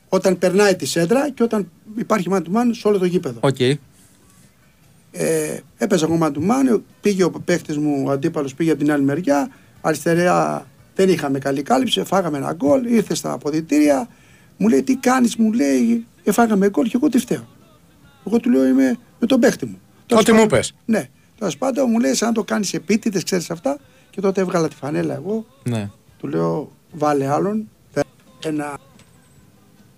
όταν 0.09 0.39
περνάει 0.39 0.77
τη 0.77 0.87
σέντρα 0.87 1.31
και 1.31 1.43
όταν 1.43 1.71
υπάρχει 1.99 2.27
man 2.31 2.37
to 2.39 2.57
man 2.57 2.65
σε 2.71 2.89
όλο 2.89 2.99
το 2.99 3.05
γήπεδο. 3.05 3.39
Οκ. 3.43 3.57
Ε, 5.15 5.59
έπαιζα 5.77 6.07
εγώ 6.07 6.19
man 6.23 6.33
to 6.33 6.39
man, 6.51 6.81
πήγε 7.01 7.25
ο 7.25 7.31
παίχτη 7.31 7.79
μου, 7.79 8.03
ο 8.07 8.11
αντίπαλος 8.11 8.55
πήγε 8.55 8.71
από 8.71 8.79
την 8.81 8.93
άλλη 8.93 9.03
μεριά. 9.05 9.51
Αριστερά 9.81 10.67
δεν 10.95 11.09
είχαμε 11.09 11.39
καλή 11.39 11.63
κάλυψη, 11.63 12.05
φάγαμε 12.05 12.37
ένα 12.39 12.53
γκολ, 12.53 12.85
ήρθε 12.87 13.15
στα 13.15 13.33
αποδυτήρια. 13.33 14.09
Μου 14.57 14.69
λέει 14.69 14.83
τι 14.83 14.97
κάνεις, 14.97 15.37
μου 15.37 15.53
λέει, 15.53 16.07
εφάγαμε 16.25 16.69
γκολ 16.71 16.85
και 16.89 16.93
εγώ 16.97 17.09
τι 17.09 17.19
φταίω. 17.19 17.49
Εγώ 18.27 18.39
του 18.41 18.51
λέω 18.51 18.67
είμαι 18.67 18.99
με 19.19 19.27
τον 19.27 19.41
παίχτη 19.41 19.67
μου. 19.67 19.81
Τέλος 20.07 20.23
Ό,τι 20.23 20.33
μου 20.33 20.39
πάντων- 20.39 20.53
είπες. 20.55 20.75
Ναι. 20.85 21.09
Τέλος 21.39 21.59
πάντων 21.59 21.91
μου 21.91 21.99
λέει, 21.99 22.17
αν 22.21 22.33
το 22.33 22.45
κάνεις 22.45 22.75
επίτηδες, 22.75 23.23
ξέρεις 23.25 23.51
αυτά. 23.51 23.79
Και 24.11 24.21
τότε 24.21 24.41
έβγαλα 24.41 24.69
τη 24.69 24.75
φανέλα 24.75 25.15
εγώ. 25.15 25.47
Ναι. 25.69 25.91
Του 26.19 26.29
λέω, 26.29 26.73
βάλε 26.93 27.27
άλλον. 27.27 27.69
Ένα. 28.45 28.79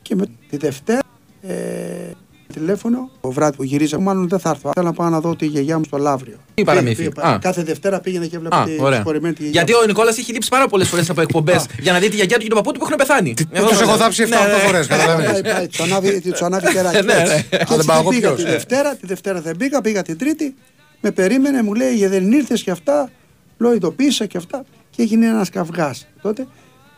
Και 0.03 0.15
με 0.15 0.27
τη 0.51 0.57
Δευτέρα. 0.57 1.01
Ε, 1.43 2.11
τηλέφωνο. 2.53 3.11
Το 3.21 3.31
βράδυ 3.31 3.57
που 3.57 3.63
γυρίζα, 3.65 4.01
μάλλον 4.01 4.29
δεν 4.29 4.39
θα 4.39 4.51
έρθω. 4.51 4.71
Θέλω 4.75 4.87
να 4.87 4.93
πάω 4.93 5.09
να 5.09 5.21
δω 5.21 5.37
τη 5.37 5.47
γιαγιά 5.47 5.79
μου 5.79 5.85
στο 5.85 5.97
Λαύριο. 5.97 6.37
Τι 6.55 6.63
παραμύθι. 6.65 6.97
Πήγε, 6.97 7.09
πήγε, 7.09 7.27
Α. 7.27 7.39
Κάθε 7.39 7.63
Δευτέρα 7.63 8.01
πήγαινε 8.01 8.27
και 8.27 8.37
έβλεπε 8.37 8.57
Α, 8.57 8.65
τη 8.65 8.77
ωραία. 8.81 8.95
συγχωρεμένη 8.95 9.35
τη 9.35 9.43
γιαγιά. 9.43 9.63
Γιατί 9.63 9.83
ο 9.83 9.87
Νικόλας 9.87 10.19
έχει 10.19 10.33
λείψει 10.33 10.49
πάρα 10.51 10.67
πολλές 10.69 10.89
φορές 10.89 11.11
από 11.11 11.21
εκπομπές 11.21 11.67
για 11.81 11.93
να 11.93 11.99
δει 11.99 12.09
τη 12.09 12.15
γιαγιά 12.17 12.37
του 12.37 12.43
και 12.43 12.49
τον 12.49 12.57
παππού 12.57 12.73
του 12.73 12.79
που 12.79 12.85
έχουν 12.85 12.97
πεθάνει. 12.97 13.35
Εγώ 13.51 13.67
Τους 13.69 13.77
το 13.77 13.83
έχω 13.83 13.91
λέω. 13.91 14.01
θάψει 14.01 14.25
7-8 14.27 14.29
Ναι, 14.29 14.37
ναι. 14.53 14.59
φορές, 14.59 14.87
Πάει, 14.87 14.99
καταλαβαίνεις. 14.99 15.53
πάει, 15.53 15.67
τους 15.67 15.81
ανάβει- 15.81 16.31
τους 16.31 16.43
ανάβει 16.43 16.73
τεράκι. 16.73 17.05
Ναι, 17.05 17.13
έτσι. 17.13 17.35
ναι. 17.35 17.41
Και 17.49 17.57
Αν 17.57 17.67
δεν 17.67 17.77
έτσι 17.79 17.87
πάω 17.87 17.97
δεν 17.97 18.01
εγώ, 18.01 18.09
πήγα 18.11 18.29
ποιος; 18.33 18.45
τη 18.45 18.51
Δευτέρα, 18.51 18.95
τη 18.97 19.07
Δευτέρα 19.07 19.41
δεν 19.41 19.57
πήγα, 19.57 19.81
πήγα 19.81 20.03
την 20.03 20.19
Τρίτη. 20.19 20.55
Με 21.01 21.11
περίμενε, 21.11 21.63
μου 21.63 21.75
λέει, 21.75 21.95
«Για 21.95 22.09
δεν 22.09 22.33
ήρθες 22.33 22.63
και 22.63 22.71
αυτά. 22.71 23.11
Λέω, 23.59 23.75
ειδοποίησα 23.75 24.27
και 24.27 24.37
αυτά. 24.37 24.65
Και 24.91 25.03
έγινε 25.03 25.27
ένας 25.27 25.51
καυγάς. 25.51 26.07
Τότε 26.23 26.47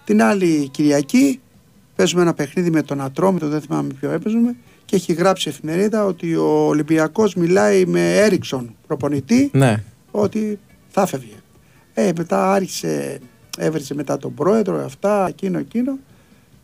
την 0.05 0.23
άλλη 0.23 0.69
Κυριακή 0.69 1.41
παίζουμε 1.97 2.23
ένα 2.23 2.35
παιχνίδι 2.35 2.71
με 2.71 2.83
τον 2.83 3.01
Ατρόμητο, 3.01 3.49
δεν 3.49 3.61
θυμάμαι 3.61 3.89
ποιο 4.01 4.11
έπαιζουμε. 4.11 4.57
Και 4.87 4.97
έχει 4.97 5.13
γράψει 5.13 5.49
εφημερίδα 5.49 6.05
ότι 6.05 6.35
ο 6.37 6.67
Ολυμπιακός 6.67 7.35
μιλάει 7.35 7.85
με 7.87 8.17
Έριξον 8.17 8.75
προπονητή 8.87 9.51
Ναι. 9.53 9.83
ότι 10.11 10.59
θα 10.89 11.07
φεύγει. 11.07 11.37
Ε, 11.95 12.11
μετά 12.17 12.53
άρχισε, 12.53 13.19
έβρισε 13.59 13.95
μετά 13.95 14.19
τον 14.19 14.35
πρόεδρο, 14.35 14.85
αυτά, 14.85 15.27
εκείνο, 15.29 15.59
εκείνο. 15.59 15.99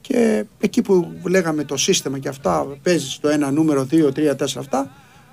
Και 0.00 0.44
εκεί 0.60 0.82
που 0.82 1.12
λέγαμε 1.28 1.64
το 1.64 1.76
σύστημα 1.76 2.18
και 2.18 2.28
αυτά, 2.28 2.66
παίζει 2.82 3.18
το 3.20 3.28
ένα 3.28 3.50
νούμερο, 3.50 3.84
δύο, 3.84 4.12
τρία, 4.12 4.36
τέσσερα 4.36 4.60
αυτά. 4.60 4.90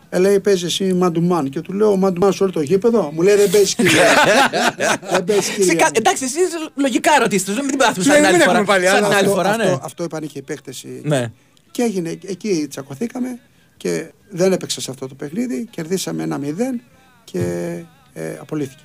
Ε, 0.09 0.19
λέει 0.19 0.39
παίζει 0.39 0.65
εσύ 0.65 0.93
μαντουμάν. 0.93 1.49
Και 1.49 1.61
του 1.61 1.73
λέω 1.73 1.95
μαντουμάν 1.95 2.33
σε 2.33 2.43
όλο 2.43 2.51
το 2.51 2.61
γήπεδο. 2.61 3.11
Μου 3.13 3.21
λέει 3.21 3.35
δεν 3.35 3.49
παίζεις 3.49 3.75
κυρία. 3.75 4.01
δεν 5.11 5.23
παίζεις 5.23 5.45
Σε 5.45 5.51
κυρία. 5.53 5.73
κα- 5.75 5.89
Εντάξει, 5.93 6.23
εσεί 6.23 6.37
λογικά 6.75 7.11
ρωτήστε. 7.19 7.53
Δεν 7.53 7.67
την 7.67 7.77
πάθουμε 7.77 8.05
Ναι, 8.05 8.11
σαν 8.13 8.21
την 8.21 8.31
μην 8.31 8.33
άλλη 8.33 8.41
έχουμε 8.43 8.53
φορά. 8.53 8.63
πάλι 8.65 8.85
Σαν 8.85 8.95
άλλα. 8.95 9.07
την 9.07 9.15
άλλη 9.17 9.25
αυτό, 9.27 9.35
φορά, 9.37 9.57
ναι. 9.57 9.63
αυτό, 9.63 9.79
αυτό 9.83 10.03
είπαν 10.03 10.21
και 10.27 10.37
η 10.37 10.41
παίκτεση. 10.41 11.01
Ναι. 11.03 11.31
Και 11.79 11.85
έγινε, 11.85 12.09
εκεί 12.25 12.67
τσακωθήκαμε 12.69 13.39
και 13.77 14.11
δεν 14.29 14.51
έπαιξα 14.51 14.81
σε 14.81 14.91
αυτό 14.91 15.07
το 15.07 15.15
παιχνίδι. 15.15 15.67
Κερδίσαμε 15.71 16.23
ένα 16.23 16.39
0 16.43 16.45
και 17.23 17.39
ε, 18.13 18.37
απολύθηκε. 18.41 18.83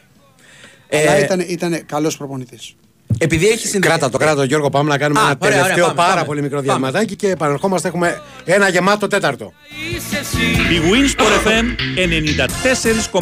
Ε, 0.88 1.00
Αλλά 1.08 1.18
ήταν, 1.18 1.40
ήταν 1.40 1.86
καλός 1.86 2.16
προπονητής. 2.16 2.74
Επειδή 3.18 3.46
έχει 3.46 3.66
συνδεθεί. 3.66 3.86
Κράτα 3.94 4.10
το, 4.10 4.18
κράτα 4.18 4.34
το 4.34 4.42
Γιώργο. 4.44 4.68
Πάμε 4.70 4.88
να 4.90 4.98
κάνουμε 4.98 5.20
Α, 5.20 5.22
ένα 5.22 5.36
ωραία, 5.40 5.48
ωραία, 5.48 5.62
τελευταίο 5.62 5.84
πάμε, 5.84 5.96
πάρα 5.96 6.14
πάμε. 6.14 6.26
πολύ 6.26 6.42
μικρό 6.42 6.56
Πάμε. 6.56 6.68
διαλυματάκι 6.68 7.16
και 7.16 7.28
επανερχόμαστε. 7.30 7.88
Έχουμε 7.88 8.22
ένα 8.44 8.68
γεμάτο 8.68 9.06
τέταρτο. 9.06 9.52
Η 10.70 10.80
Winsport 10.90 11.48
FM 11.48 11.64
94,6. 13.12 13.20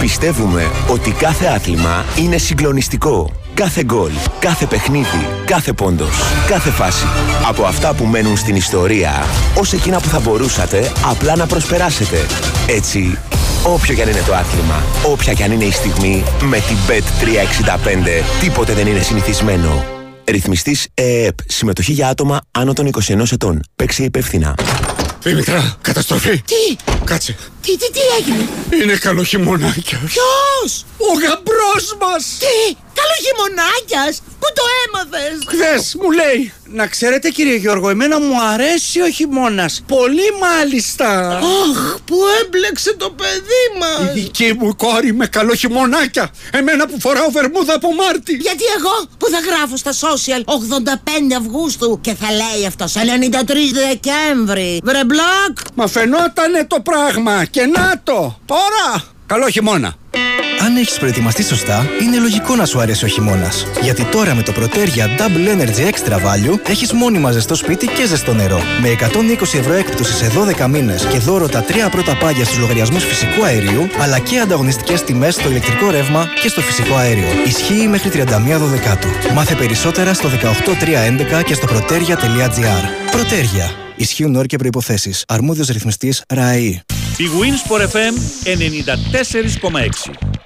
Πιστεύουμε 0.00 0.70
ότι 0.88 1.10
κάθε 1.10 1.46
άθλημα 1.46 2.04
είναι 2.18 2.38
συγκλονιστικό. 2.38 3.43
Κάθε 3.54 3.82
γκολ, 3.84 4.12
κάθε 4.38 4.66
παιχνίδι, 4.66 5.26
κάθε 5.44 5.72
πόντος, 5.72 6.16
κάθε 6.46 6.70
φάση. 6.70 7.04
Από 7.48 7.64
αυτά 7.64 7.94
που 7.94 8.04
μένουν 8.04 8.36
στην 8.36 8.56
ιστορία, 8.56 9.26
ως 9.54 9.72
εκείνα 9.72 10.00
που 10.00 10.08
θα 10.08 10.20
μπορούσατε 10.20 10.92
απλά 11.04 11.36
να 11.36 11.46
προσπεράσετε. 11.46 12.26
Έτσι, 12.66 13.18
όποιο 13.62 13.94
κι 13.94 14.02
αν 14.02 14.08
είναι 14.08 14.22
το 14.26 14.34
άθλημα, 14.34 14.82
όποια 15.06 15.32
κι 15.32 15.42
αν 15.42 15.52
είναι 15.52 15.64
η 15.64 15.70
στιγμή, 15.70 16.24
με 16.40 16.56
την 16.56 16.76
Bet365 16.88 18.24
τίποτε 18.40 18.72
δεν 18.72 18.86
είναι 18.86 19.00
συνηθισμένο. 19.00 19.84
Ρυθμιστής 20.24 20.88
ΕΕΠ. 20.94 21.38
Συμμετοχή 21.46 21.92
για 21.92 22.08
άτομα 22.08 22.40
άνω 22.50 22.72
των 22.72 22.86
21 22.86 23.32
ετών. 23.32 23.60
Παίξε 23.76 24.04
υπεύθυνα. 24.04 24.54
Δήμητρα, 25.22 25.76
καταστροφή. 25.80 26.42
Τι, 26.42 26.76
Κάτσε. 27.04 27.36
Τι, 27.64 27.76
τι, 27.76 27.90
τι 27.90 28.00
έγινε; 28.18 28.48
Είναι 28.82 28.96
καλό 28.96 29.22
χειμωνάκια. 29.22 29.98
Ποιος, 30.06 30.84
Ο 30.96 31.12
γαμπρός 31.12 31.96
μας. 32.00 32.24
τι, 32.38 32.74
καλό 32.98 33.14
χειμωνάκιας, 33.24 34.22
πού 34.40 34.46
το 34.54 34.62
έμαθες. 34.86 35.32
Χθες 35.48 35.94
μου 36.00 36.10
λέει. 36.10 36.52
Να 36.66 36.86
ξέρετε 36.86 37.28
κύριε 37.28 37.54
Γιώργο, 37.56 37.88
εμένα 37.88 38.20
μου 38.20 38.42
αρέσει 38.52 39.00
ο 39.00 39.10
χειμώνας. 39.10 39.82
Πολύ 39.86 40.28
μάλιστα. 40.40 41.36
Αχ, 41.38 41.98
που 42.04 42.16
έμπλεξε 42.44 42.94
το 42.94 43.10
παιδί 43.10 43.62
Η 43.74 43.78
μας. 43.78 44.12
δική 44.14 44.52
μου 44.58 44.76
κόρη 44.76 45.12
με 45.14 45.26
καλό 45.26 45.54
χειμωνάκια. 45.54 46.30
Εμένα 46.52 46.86
που 46.86 47.00
φοράω 47.00 47.30
βερμούδα 47.30 47.74
από 47.74 47.94
Μάρτι. 47.94 48.34
Γιατί 48.34 48.64
εγώ 48.78 49.06
που 49.18 49.26
θα 49.28 49.38
γράφω 49.38 49.76
στα 49.76 49.92
social 49.92 50.42
85 50.44 51.34
Αυγούστου 51.38 51.98
και 52.00 52.14
θα 52.14 52.28
λέει 52.32 52.66
αυτό 52.66 52.84
93 52.84 53.72
Δεκέμβρη. 53.72 54.80
Βρε 54.84 55.04
μπλοκ. 55.04 55.58
Μα 55.74 55.86
φαινότανε 55.86 56.66
το 56.66 56.80
πράγμα 56.80 57.44
και 57.54 57.66
να 57.66 58.00
το. 58.02 58.38
Τώρα. 58.44 59.04
Καλό 59.26 59.48
χειμώνα. 59.48 59.94
Αν 60.64 60.76
έχεις 60.76 60.98
προετοιμαστεί 60.98 61.42
σωστά, 61.42 61.86
είναι 62.02 62.18
λογικό 62.18 62.56
να 62.56 62.66
σου 62.66 62.80
αρέσει 62.80 63.04
ο 63.04 63.08
χειμώνας. 63.08 63.66
Γιατί 63.82 64.04
τώρα 64.04 64.34
με 64.34 64.42
το 64.42 64.52
Protergia 64.56 65.20
Double 65.20 65.48
Energy 65.54 65.90
Extra 65.90 66.14
Value 66.14 66.58
έχεις 66.66 66.92
μόνιμα 66.92 67.30
ζεστό 67.30 67.54
σπίτι 67.54 67.86
και 67.86 68.06
ζεστό 68.06 68.34
νερό. 68.34 68.60
Με 68.80 68.88
120 68.88 69.58
ευρώ 69.58 69.72
έκπτωσης 69.72 70.16
σε 70.16 70.32
12 70.64 70.66
μήνες 70.66 71.06
και 71.06 71.18
δώρο 71.18 71.48
τα 71.48 71.62
τρία 71.62 71.88
πρώτα 71.88 72.16
πάγια 72.16 72.44
στους 72.44 72.58
λογαριασμούς 72.58 73.04
φυσικού 73.04 73.44
αερίου, 73.44 73.88
αλλά 74.00 74.18
και 74.18 74.38
ανταγωνιστικές 74.38 75.04
τιμές 75.04 75.34
στο 75.34 75.48
ηλεκτρικό 75.48 75.90
ρεύμα 75.90 76.28
και 76.42 76.48
στο 76.48 76.60
φυσικό 76.60 76.94
αέριο. 76.94 77.28
Ισχύει 77.46 77.88
μέχρι 77.88 78.10
31 78.10 78.66
Δεκάτου. 78.66 79.08
Μάθε 79.34 79.54
περισσότερα 79.54 80.14
στο 80.14 80.28
18311 80.28 81.42
και 81.44 81.54
στο 81.54 81.66
protergia.gr. 81.70 83.14
Protergia. 83.14 83.70
Ισχύουν 83.96 84.36
όροι 84.36 84.46
και 84.46 84.56
προποθέσει. 84.56 85.14
Αρμόδιος 85.26 85.68
ρυθμιστής 85.68 86.22
ΡΑΕΗ. 86.28 86.82
Η 87.18 87.28
Winsport 87.40 87.80
FM 87.80 88.14
94,6. 88.44 90.43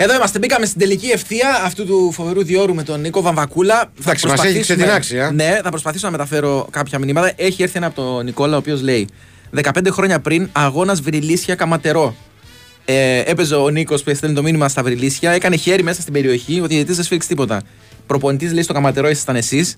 Εδώ 0.00 0.14
είμαστε. 0.14 0.38
Μπήκαμε 0.38 0.66
στην 0.66 0.80
τελική 0.80 1.06
ευθεία 1.06 1.60
αυτού 1.64 1.86
του 1.86 2.12
φοβερού 2.12 2.44
διόρου 2.44 2.74
με 2.74 2.82
τον 2.82 3.00
Νίκο 3.00 3.20
Βαμβακούλα. 3.22 3.74
Θα 3.74 3.88
Εντάξει, 4.00 4.04
μας 4.04 4.14
έχει 4.14 4.24
προσπαθήσουμε- 4.24 4.62
ξετινάξει, 4.62 5.20
α. 5.20 5.30
Ναι, 5.32 5.60
θα 5.62 5.70
προσπαθήσω 5.70 6.06
να 6.06 6.12
μεταφέρω 6.12 6.68
κάποια 6.70 6.98
μηνύματα. 6.98 7.32
Έχει 7.36 7.62
έρθει 7.62 7.76
ένα 7.76 7.86
από 7.86 8.02
τον 8.02 8.24
Νικόλα, 8.24 8.54
ο 8.54 8.58
οποίος 8.58 8.82
λέει 8.82 9.08
15 9.50 9.90
χρόνια 9.90 10.20
πριν 10.20 10.48
αγώνας 10.52 11.00
Βρυλίσια 11.00 11.54
Καματερό. 11.54 12.16
Ε, 12.84 13.18
έπαιζε 13.26 13.54
ο 13.54 13.68
Νίκος 13.68 14.02
που 14.02 14.10
έστελνε 14.10 14.34
το 14.34 14.42
μήνυμα 14.42 14.68
στα 14.68 14.82
Βρυλίσια, 14.82 15.30
έκανε 15.30 15.56
χέρι 15.56 15.82
μέσα 15.82 16.00
στην 16.00 16.12
περιοχή, 16.12 16.60
ο 16.60 16.66
διαιτητής 16.66 16.96
δεν 16.96 17.04
σφίξει 17.04 17.28
τίποτα. 17.28 17.62
Προπονητής 18.06 18.52
λέει 18.52 18.62
στο 18.62 18.72
Καματερό 18.72 19.08
ήσασταν 19.08 19.36
εσείς. 19.36 19.74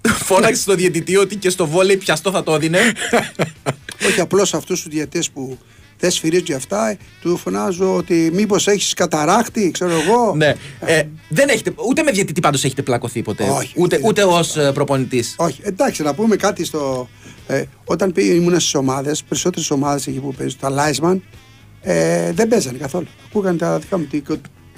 Φώναξε 0.28 0.60
στο 0.62 0.74
διαιτητή 0.74 1.16
ότι 1.16 1.36
και 1.36 1.50
στο 1.50 1.66
βόλεϊ 1.66 1.96
πιαστό 1.96 2.30
θα 2.30 2.42
το 2.42 2.54
έδινε. 2.54 2.78
Όχι 4.06 4.20
απλώς 4.20 4.54
αυτούς 4.54 4.82
τους 4.82 4.92
διαιτέ 4.92 5.22
που 5.32 5.58
δεν 5.98 6.10
σφυρίζουν 6.10 6.44
και 6.44 6.54
αυτά, 6.54 6.88
ε, 6.90 6.96
του 7.20 7.36
φωνάζω 7.36 7.96
ότι 7.96 8.30
μήπως 8.32 8.66
έχεις 8.66 8.94
καταράκτη, 8.94 9.70
ξέρω 9.70 9.90
εγώ. 9.90 10.34
ναι. 10.36 10.54
Ε, 10.80 11.02
δεν 11.28 11.48
έχετε, 11.48 11.72
ούτε 11.88 12.02
με 12.02 12.10
διαιτητή 12.10 12.40
πάντως 12.40 12.64
έχετε 12.64 12.82
πλακωθεί 12.82 13.22
ποτέ. 13.22 13.42
Όχι, 13.42 13.72
ούτε 13.76 13.96
όχι, 13.96 14.06
ούτε 14.06 14.24
δεν- 14.24 14.68
ω 14.68 14.72
προπονητής. 14.72 15.34
Όχι, 15.38 15.60
εντάξει, 15.62 16.02
να 16.02 16.14
πούμε 16.14 16.36
κάτι 16.36 16.64
στο. 16.64 17.08
Ε, 17.46 17.62
όταν 17.84 18.12
πήγα, 18.12 18.34
ήμουν 18.34 18.60
στις 18.60 18.74
ομάδες, 18.74 19.22
περισσότερες 19.28 19.70
ομάδες 19.70 20.06
εκεί 20.06 20.18
που 20.18 20.34
παίζουν, 20.34 20.58
τα 20.60 20.70
Λάισμαν, 20.70 21.22
ε, 21.82 22.32
δεν 22.32 22.48
παίζανε 22.48 22.78
καθόλου. 22.78 23.06
Ακούγαν 23.28 23.58
τα 23.58 23.78
δικά 23.78 23.98
μου, 23.98 24.04
τι- 24.04 24.22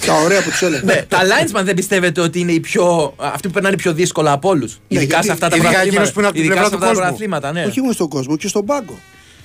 τα 0.06 0.14
ωραία 0.24 0.42
που 0.42 0.50
τους 0.50 0.62
έλεγα. 0.62 0.82
Ναι, 0.84 1.02
τα 1.08 1.18
linesman 1.22 1.64
δεν 1.64 1.74
πιστεύετε 1.74 2.20
ότι 2.20 2.38
είναι 2.40 2.52
οι 2.52 2.60
πιο, 2.60 3.14
αυτοί 3.16 3.46
που 3.48 3.54
περνάνε 3.54 3.76
πιο 3.76 3.92
δύσκολα 3.92 4.32
από 4.32 4.48
όλους; 4.48 4.72
Ναι, 4.72 4.78
ειδικά 4.88 5.04
γιατί- 5.10 5.26
σε 5.26 5.32
αυτά 5.32 5.48
τα 5.48 5.56
ειδικά 5.56 5.70
πρωταθλήματα. 5.70 6.00
εκείνος 6.02 6.12
που 6.12 6.18
είναι 6.18 6.28
από 6.28 6.36
την 6.36 6.44
Ειδικά 6.44 6.60
πλευρά 6.60 6.76
σε 6.78 6.84
του 6.84 6.90
αυτά 6.90 7.00
τα 7.00 7.08
κόσμου. 7.08 7.16
πρωταθλήματα, 7.16 7.52
ναι. 7.52 7.70
Όχι 7.70 7.80
μόνο 7.80 7.92
στον 7.92 8.08
κόσμο, 8.08 8.36
και 8.36 8.48
στον 8.48 8.64
πάγκο. 8.64 8.98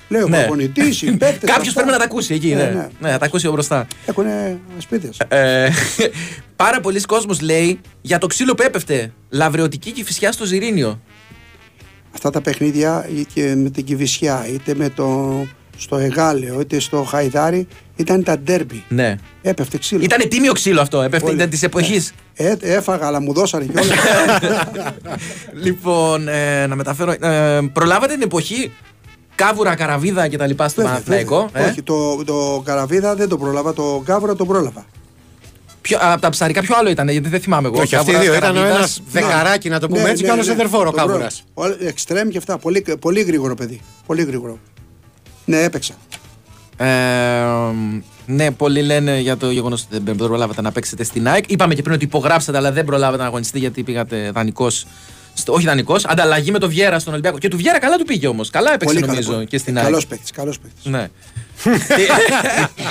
Λέω, 0.08 0.28
Ναι. 0.28 0.38
προπονητής, 0.38 1.02
οι 1.02 1.16
παίκτες. 1.16 1.50
Κάποιος 1.50 1.74
πρέπει 1.74 1.90
να 1.90 1.98
τα 1.98 2.04
ακούσει 2.04 2.34
εκεί, 2.34 2.54
ναι. 2.54 2.88
Ναι, 3.00 3.10
θα 3.10 3.18
τα 3.18 3.24
ακούσει 3.26 3.46
ο 3.46 3.52
μπροστά. 3.52 3.86
Έχουν 4.06 4.24
σπίτι. 4.78 5.08
Ε, 5.28 5.68
πάρα 6.56 6.80
πολλοί 6.80 7.00
κόσμος 7.00 7.40
λέει 7.40 7.80
για 8.00 8.18
το 8.18 8.26
ξύλο 8.26 8.54
που 8.54 8.62
έπεφτε. 8.62 9.12
Λαβρεωτική 9.30 9.90
και 9.90 10.04
φυσιά 10.04 10.32
στο 10.32 10.44
Ζιρίνιο. 10.44 11.00
Αυτά 12.14 12.30
τα 12.30 12.40
παιχνίδια 12.40 13.08
είτε 13.16 13.54
με 13.54 13.70
την 13.70 13.84
Κιβισιά, 13.84 14.46
είτε 14.52 14.74
με 14.74 14.88
το, 14.88 15.32
στο 15.76 15.96
Εγάλεο, 15.96 16.60
είτε 16.60 16.78
στο 16.78 17.02
Χαϊδάρι, 17.02 17.66
ήταν 17.96 18.22
τα 18.22 18.38
ντέρμπι. 18.38 18.84
Ναι. 18.88 19.16
Έπεφτε 19.42 19.78
ξύλο. 19.78 20.02
Ήταν 20.02 20.28
τίμιο 20.28 20.52
ξύλο 20.52 20.80
αυτό, 20.80 21.02
έπεφτε, 21.02 21.24
Πολύ. 21.24 21.36
ήταν 21.36 21.50
της 21.50 21.62
εποχής. 21.62 22.12
Ε, 22.34 22.54
έφαγα, 22.60 23.06
αλλά 23.06 23.20
μου 23.20 23.32
δώσανε 23.32 23.64
κιόλας. 23.64 23.96
λοιπόν, 25.64 26.28
ε, 26.28 26.66
να 26.66 26.74
μεταφέρω. 26.74 27.10
Ε, 27.20 27.60
προλάβατε 27.72 28.12
την 28.12 28.22
εποχή 28.22 28.72
κάβουρα, 29.34 29.74
καραβίδα 29.74 30.28
κτλ. 30.28 30.50
στο 30.66 30.82
Παναθηναϊκό. 30.82 31.48
ε; 31.52 31.64
Όχι, 31.64 31.82
το, 31.82 32.24
το 32.24 32.62
καραβίδα 32.64 33.14
δεν 33.14 33.28
το 33.28 33.38
πρόλαβα, 33.38 33.72
το 33.72 34.02
κάβουρα 34.04 34.34
το 34.36 34.46
πρόλαβα. 34.46 34.84
Ποιο, 35.80 35.98
από 36.00 36.20
τα 36.20 36.28
ψαρικά 36.30 36.60
ποιο 36.60 36.74
άλλο 36.78 36.90
ήταν, 36.90 37.08
γιατί 37.08 37.28
δεν 37.28 37.40
θυμάμαι 37.40 37.68
εγώ. 37.68 37.80
Όχι, 37.80 37.96
αυτοί 37.96 38.10
οι 38.10 38.14
Κάβουρας, 38.14 38.30
δύο. 38.30 38.38
Ήταν 38.38 38.50
ο 38.56 38.60
καραβίδας. 38.60 38.96
ένας 38.98 39.02
δεκαράκι, 39.10 39.68
να 39.68 39.80
το 39.80 39.88
πούμε 39.88 40.10
έτσι, 40.10 40.24
και 40.24 40.30
άλλος 40.30 40.48
εντερφόρο 40.48 40.90
το 40.90 40.96
κάβουρας. 40.96 41.44
πρόλαβα. 41.54 41.76
Όλα- 41.78 41.88
Εξτρέμ 41.88 42.28
και 42.28 42.38
αυτά. 42.38 42.58
Πολύ, 42.58 42.84
πολύ 43.00 43.20
γρήγορο 43.22 43.54
παιδί. 43.54 43.80
Πολύ 44.06 44.22
γρήγορο. 44.22 44.58
Ναι, 45.44 45.62
έπαιξα. 45.62 45.94
Ε, 46.76 46.86
ναι, 48.26 48.50
πολλοί 48.50 48.82
λένε 48.82 49.18
για 49.20 49.36
το 49.36 49.50
γεγονός 49.50 49.86
ότι 49.90 50.02
δεν 50.04 50.16
προλάβατε 50.16 50.60
να 50.62 50.72
παίξετε 50.72 51.04
στην 51.04 51.28
ΑΕΚ. 51.28 51.50
Είπαμε 51.50 51.74
και 51.74 51.82
πριν 51.82 51.94
ότι 51.94 52.04
υπογράψατε, 52.04 52.58
αλλά 52.58 52.72
δεν 52.72 52.84
προλάβατε 52.84 53.22
να 53.22 53.28
αγωνιστείτε 53.28 53.58
γιατί 53.58 53.82
πήγατε 53.82 54.30
δανεικός. 54.34 54.86
Όχι 55.46 55.66
δανεικός, 55.66 56.04
ανταλλαγή 56.04 56.50
με 56.50 56.58
το 56.58 56.68
Βιέρα 56.68 56.98
στον 56.98 57.12
Ολυμπιακό. 57.12 57.38
Και 57.38 57.48
του 57.48 57.56
Βιέρα 57.56 57.78
καλά 57.78 57.96
του 57.96 58.04
πήγε 58.04 58.26
όμως. 58.26 58.50
Καλά 58.50 58.72
έπαιξε 58.74 58.94
Πολύ 58.94 59.06
νομίζω 59.06 59.32
καλό. 59.32 59.44
και 59.44 59.58
στην 59.58 59.76
ΑΕΚ. 59.76 59.86
Καλός 59.86 60.06
παίκτης. 60.06 60.30
Καλός 60.30 60.58
παίκτης. 60.58 60.84
Ναι. 60.84 61.08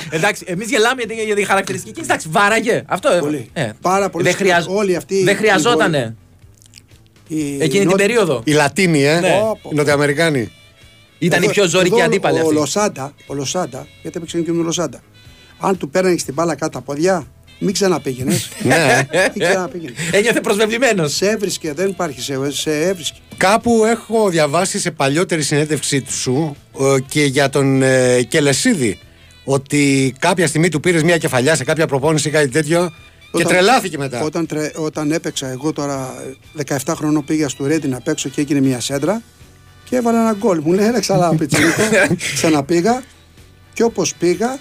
Εντάξει, 0.09 0.43
εμείς 0.47 0.69
γελάμε 0.69 1.01
για 1.05 1.15
τη- 1.15 1.23
για 1.23 1.35
τη 1.35 1.43
χαρακτηριστική. 1.43 1.91
Και 1.93 2.01
εντάξει, 2.03 2.27
βάραγε. 2.31 2.83
Αυτό 2.87 3.11
ε, 3.11 3.19
Πολύ. 3.19 3.49
ε, 3.53 3.69
Πάρα 3.81 4.09
πολύ 4.09 4.23
Δεν, 4.23 4.33
σκληρός. 4.33 4.65
Όλοι 4.67 4.95
αυτοί 4.95 5.23
δεν 5.23 5.33
οι 5.33 5.37
χρειαζότανε 5.37 6.15
Η 7.27 7.53
εκείνη 7.53 7.69
την 7.69 7.89
νότια- 7.89 8.05
περίοδο. 8.07 8.41
Οι 8.43 8.51
Λατίνοι, 8.51 9.03
ε. 9.03 9.19
Ναι. 9.19 9.27
Οι 9.71 9.75
Νοτιοαμερικάνοι. 9.75 10.51
Ήταν 11.19 11.39
οι 11.41 11.43
Εδώ- 11.43 11.53
πιο 11.53 11.67
ζωρικοί 11.67 11.95
εδώ 11.95 12.03
αντίπαλοι. 12.05 12.37
Ο 12.37 12.41
αυτοί. 12.41 12.53
Λοσάντα, 12.53 13.13
ο 13.27 13.33
Λοσάντα, 13.33 13.87
γιατί 14.01 14.17
έπαιξε 14.17 14.37
και 14.41 14.49
με 14.51 14.55
τον 14.57 14.65
Λοσάντα. 14.65 14.99
Αν 15.59 15.77
του 15.77 15.89
πέρανε 15.89 16.15
την 16.15 16.33
μπάλα 16.33 16.55
κάτω 16.55 16.71
τα 16.71 16.81
πόδια, 16.81 17.27
μην 17.63 17.73
ξαναπήγαινες. 17.73 18.49
Ναι. 18.63 19.07
μην 19.35 19.47
ξαναπήγαινες. 19.47 19.95
Ένιωθε 20.11 20.41
προσβεβλημένος. 20.41 21.15
σε 21.15 21.29
έβρισκε, 21.29 21.73
δεν 21.73 21.89
υπάρχει, 21.89 22.21
σε, 22.21 22.51
σε 22.51 22.81
έβρισκε. 22.81 23.17
Κάπου 23.37 23.83
έχω 23.85 24.29
διαβάσει 24.29 24.79
σε 24.79 24.91
παλιότερη 24.91 25.41
συνέντευξή 25.41 26.03
σου 26.09 26.55
ε, 26.79 26.99
και 27.07 27.23
για 27.23 27.49
τον 27.49 27.81
ε, 27.81 28.21
Κελεσίδη 28.21 28.99
ότι 29.43 30.15
κάποια 30.19 30.47
στιγμή 30.47 30.69
του 30.69 30.79
πήρες 30.79 31.03
μια 31.03 31.17
κεφαλιά 31.17 31.55
σε 31.55 31.63
κάποια 31.63 31.87
προπόνηση 31.87 32.27
ή 32.27 32.31
κάτι 32.31 32.49
τέτοιο 32.49 32.91
και 33.37 33.43
τρελάθηκε 33.43 33.97
μετά. 33.97 34.21
Όταν, 34.21 34.45
τρε, 34.45 34.71
όταν 34.75 35.11
έπαιξα, 35.11 35.47
εγώ 35.47 35.73
τώρα 35.73 36.13
ε, 36.57 36.77
17 36.85 36.93
χρονών 36.95 37.25
πήγα 37.25 37.49
στο 37.49 37.67
Ρέντι 37.67 37.87
να 37.87 38.01
παίξω 38.01 38.29
και 38.29 38.41
έγινε 38.41 38.59
μια 38.59 38.79
σέντρα 38.79 39.21
και 39.83 39.95
έβαλα 39.95 40.19
ένα 40.19 40.33
γκολ. 40.33 40.61
Μου 40.63 40.73
λέει, 40.73 40.85
έλα 40.85 40.99
ξανά 40.99 41.35
πιτσιρίκο. 41.35 41.81
Ξαναπήγα 42.35 43.03
και 43.73 43.83
όπως 43.83 44.15
πήγα, 44.15 44.59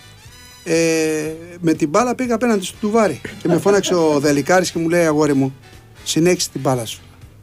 ε, 0.64 1.32
με 1.60 1.72
την 1.74 1.88
μπάλα 1.88 2.14
πήγα 2.14 2.34
απέναντι 2.34 2.64
στο 2.64 2.76
τουβάρι. 2.80 3.20
Και 3.42 3.48
με 3.48 3.58
φώναξε 3.58 3.94
ο 3.94 4.20
Δελικάρης 4.20 4.70
και 4.70 4.78
μου 4.78 4.88
λέει, 4.88 5.04
αγόρι 5.04 5.34
μου, 5.34 5.54
συνέχισε 6.04 6.48
την 6.52 6.60
μπάλα 6.60 6.84
σου. 6.84 7.00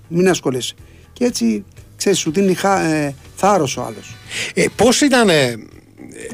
Μην 0.07 0.29
ασχολείσαι. 0.29 0.73
Και 1.13 1.25
έτσι, 1.25 1.63
ξέρεις, 1.97 2.19
σου 2.19 2.31
δίνει 2.31 2.53
χα, 2.53 2.79
ε, 2.81 3.15
θάρρος 3.35 3.77
ο 3.77 3.81
άλλος. 3.83 4.15
Ε, 4.53 4.65
Πώς 4.75 5.01
ήταν 5.01 5.29
ε, 5.29 5.53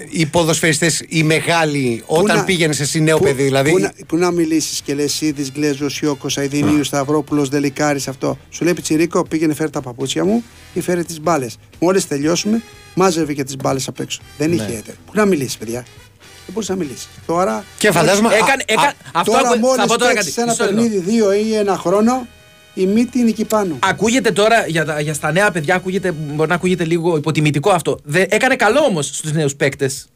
οι 0.10 0.26
ποδοσφαιριστές 0.26 1.04
οι 1.08 1.24
μεγάλοι 1.24 2.04
όταν 2.06 2.38
να- 2.38 2.44
πήγαινες 2.44 2.80
εσύ 2.80 3.00
νέο 3.00 3.18
Πού- 3.18 3.24
παιδί, 3.24 3.44
δηλαδή; 3.44 3.72
Πού 3.72 3.80
να, 3.80 3.94
πού 4.08 4.18
να 4.18 4.32
μιλήσεις 4.32 4.82
και 4.82 4.94
λες 4.94 5.14
Σίδης, 5.14 5.52
Γκλέζος, 5.52 6.00
Ιώκος, 6.02 6.38
Αιδινίου, 6.38 6.84
Σταυρόπουλος, 6.84 7.50
Δελικάρης 7.50 8.08
αυτό. 8.08 8.38
Σου 8.50 8.64
λέει 8.64 8.74
Πιτσυρίκο, 8.74 9.24
πήγαινε 9.24 9.54
φέρει 9.54 9.70
τα 9.70 9.82
παπούτσια 9.82 10.26
μου 10.26 10.44
ή 10.74 10.82
φέρει 10.82 11.04
τις 11.06 11.20
μπάλες. 11.22 11.58
Μόλις 11.80 12.08
τελειώσουμε, 12.08 12.62
μάζευε 12.96 13.34
και 13.34 13.44
τις 13.44 13.56
μπάλες 13.56 13.88
απ' 13.88 14.00
έξω. 14.00 14.20
Δεν 14.38 14.52
είχε 14.52 14.66
έτερ. 14.66 14.94
Πού 15.06 15.12
να 15.14 15.26
μιλήσεις, 15.26 15.58
παιδιά. 15.58 15.86
Δεν 16.46 16.54
μπορείς 16.54 16.70
να 16.70 16.76
μιλήσεις. 16.76 17.08
Τώρα. 17.26 17.64
Και 17.78 17.92
φαντάζομαι. 17.92 18.28
α, 18.28 18.36
Έκανε, 18.36 18.52
α, 18.52 18.66
έκανε, 18.68 18.94
αυτό 19.14 19.32
τώρα 19.32 19.48
ακου- 19.50 19.60
θα 19.62 19.68
μόλις 19.68 19.86
πω 19.86 19.98
τώρα 19.98 20.14
κάτι. 20.14 20.26
παίξει 20.26 20.42
ένα 20.42 20.52
Μισό 20.52 20.64
λεπτό. 20.64 20.82
παιχνίδι 20.82 21.00
δύο 21.12 21.34
ή 21.34 21.54
ένα 21.56 21.78
χρόνο, 21.78 22.28
η 22.74 22.86
μύτη 22.86 23.20
είναι 23.20 23.30
εκεί 23.30 23.46
πάνω. 23.46 23.76
Ακούγεται 23.80 24.32
τώρα 24.32 24.68
για, 24.68 24.86
τα, 24.86 25.00
για 25.00 25.14
στα 25.14 25.32
νέα 25.32 25.52
παιδιά, 25.52 25.76
ακούγεται, 25.76 26.12
μπορεί 26.12 26.50
να 26.50 26.56
ακούγεται 26.56 26.86
λίγο 26.86 27.18
υποτιμητικό 27.18 27.70
αυτό. 27.72 28.00
Δε, 28.04 28.26
έκανε 28.30 28.56
καλό 28.56 28.80
όμως 28.80 29.06
στους 29.06 29.32
νέους 29.34 29.56
παίκτες 29.56 30.08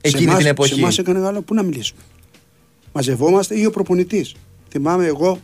εκείνη 0.00 0.22
σε 0.22 0.28
εμάς- 0.28 0.38
την 0.38 0.46
εποχή. 0.50 0.74
Σε 0.74 0.80
εμάς 0.80 0.98
έκανε 0.98 1.20
καλό. 1.20 1.42
Πού 1.42 1.54
να 1.54 1.62
μιλήσουμε; 1.62 2.00
Μαζευόμαστε 2.92 3.58
ή 3.58 3.64
ο 3.66 3.70
προπονητής. 3.70 4.34
Θυμάμαι 4.70 5.06
εγώ, 5.06 5.40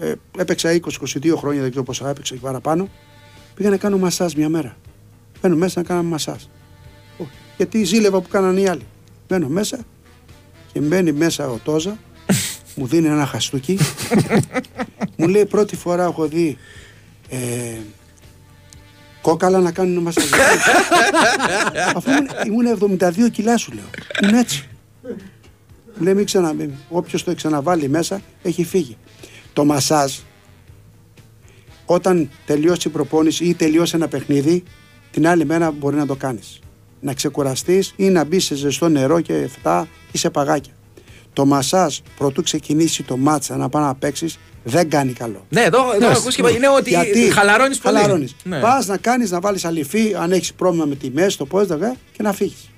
ε, 0.00 0.12
έπαιξα 0.38 0.72
20-22 0.72 1.36
χρόνια, 1.36 1.60
δεν 1.60 1.70
ξέρω 1.70 1.84
πόσα 1.84 2.08
έπαιξα 2.08 2.34
και 2.34 2.40
παραπάνω. 2.40 2.88
Πήγα 3.54 3.70
να 3.70 3.76
κάνω 3.76 3.98
μασάζ 3.98 4.32
μια 4.32 4.48
μέρα. 4.48 4.76
Μπαίνω 5.42 5.56
μέσα 5.56 5.80
να 5.80 5.86
κάνω 5.86 6.02
μασάζ. 6.02 6.42
Ω, 7.18 7.24
Γιατί 7.56 7.84
ζήλευα 7.84 8.20
που 8.20 8.28
κάνανε 8.28 8.60
οι 8.60 8.68
άλλοι. 8.68 8.82
Μπαίνω 9.30 9.48
μέσα 9.48 9.78
και 10.72 10.80
μπαίνει 10.80 11.12
μέσα 11.12 11.48
ο 11.48 11.58
Τόζα, 11.64 11.98
μου 12.76 12.86
δίνει 12.86 13.06
ένα 13.06 13.26
χαστούκι. 13.26 13.78
μου 15.16 15.28
λέει 15.28 15.46
πρώτη 15.46 15.76
φορά 15.76 16.04
έχω 16.04 16.26
δει 16.26 16.58
ε, 17.28 17.78
κόκαλα 19.22 19.60
να 19.60 19.72
κάνουν 19.72 20.02
μασάζ. 20.02 20.24
Αφού 21.96 22.10
ήμουν, 22.46 22.70
ήμουν 22.78 22.98
72 23.00 23.30
κιλά 23.30 23.56
σου 23.56 23.72
λέω. 23.72 23.84
Ήμουν 24.22 24.34
έτσι. 24.34 24.68
Μου 25.96 26.04
λέει 26.04 26.14
μην 26.14 26.24
ξανα, 26.24 26.54
όποιος 26.88 27.24
το 27.24 27.34
ξαναβάλει 27.34 27.88
μέσα 27.88 28.20
έχει 28.42 28.64
φύγει. 28.64 28.96
Το 29.52 29.64
μασάζ 29.64 30.12
όταν 31.84 32.30
τελειώσει 32.46 32.88
η 32.88 32.90
προπόνηση 32.90 33.44
ή 33.44 33.54
τελειώσει 33.54 33.96
ένα 33.96 34.08
παιχνίδι 34.08 34.62
την 35.10 35.26
άλλη 35.26 35.44
μέρα 35.44 35.70
μπορεί 35.70 35.96
να 35.96 36.06
το 36.06 36.16
κάνεις. 36.16 36.60
Να 37.00 37.14
ξεκουραστείς 37.14 37.92
ή 37.96 38.08
να 38.08 38.24
μπεις 38.24 38.44
σε 38.44 38.54
ζεστό 38.54 38.88
νερό 38.88 39.20
και 39.20 39.48
φυτά 39.52 39.88
ή 40.12 40.18
σε 40.18 40.30
παγάκια. 40.30 40.72
Το 41.32 41.46
μασάζ 41.46 41.98
πρωτού 42.16 42.42
ξεκινήσει 42.42 43.02
το 43.02 43.16
μάτσα 43.16 43.56
να 43.56 43.68
πάει 43.68 43.82
να 43.82 43.94
παίξεις 43.94 44.38
δεν 44.64 44.90
κάνει 44.90 45.12
καλό. 45.12 45.46
Ναι, 45.48 45.60
εδώ, 45.60 45.92
εδώ 45.94 46.08
ακούς 46.08 46.34
και 46.34 46.48
είναι 46.48 46.68
ότι 46.68 46.90
χαλαρώνεις 47.32 47.78
πολύ. 47.78 47.96
Χαλαρώνεις. 47.96 48.36
Ναι. 48.44 48.60
Πας 48.60 48.86
να 48.86 48.96
κάνεις 48.96 49.30
να 49.30 49.40
βάλεις 49.40 49.64
αληφή 49.64 50.14
αν 50.14 50.32
έχεις 50.32 50.54
πρόβλημα 50.54 50.84
με 50.84 50.94
τη 50.94 51.10
μέση, 51.10 51.38
το 51.38 51.46
πώς 51.46 51.66
δεγα, 51.66 51.94
και 52.12 52.22
να 52.22 52.32
φύγεις. 52.32 52.70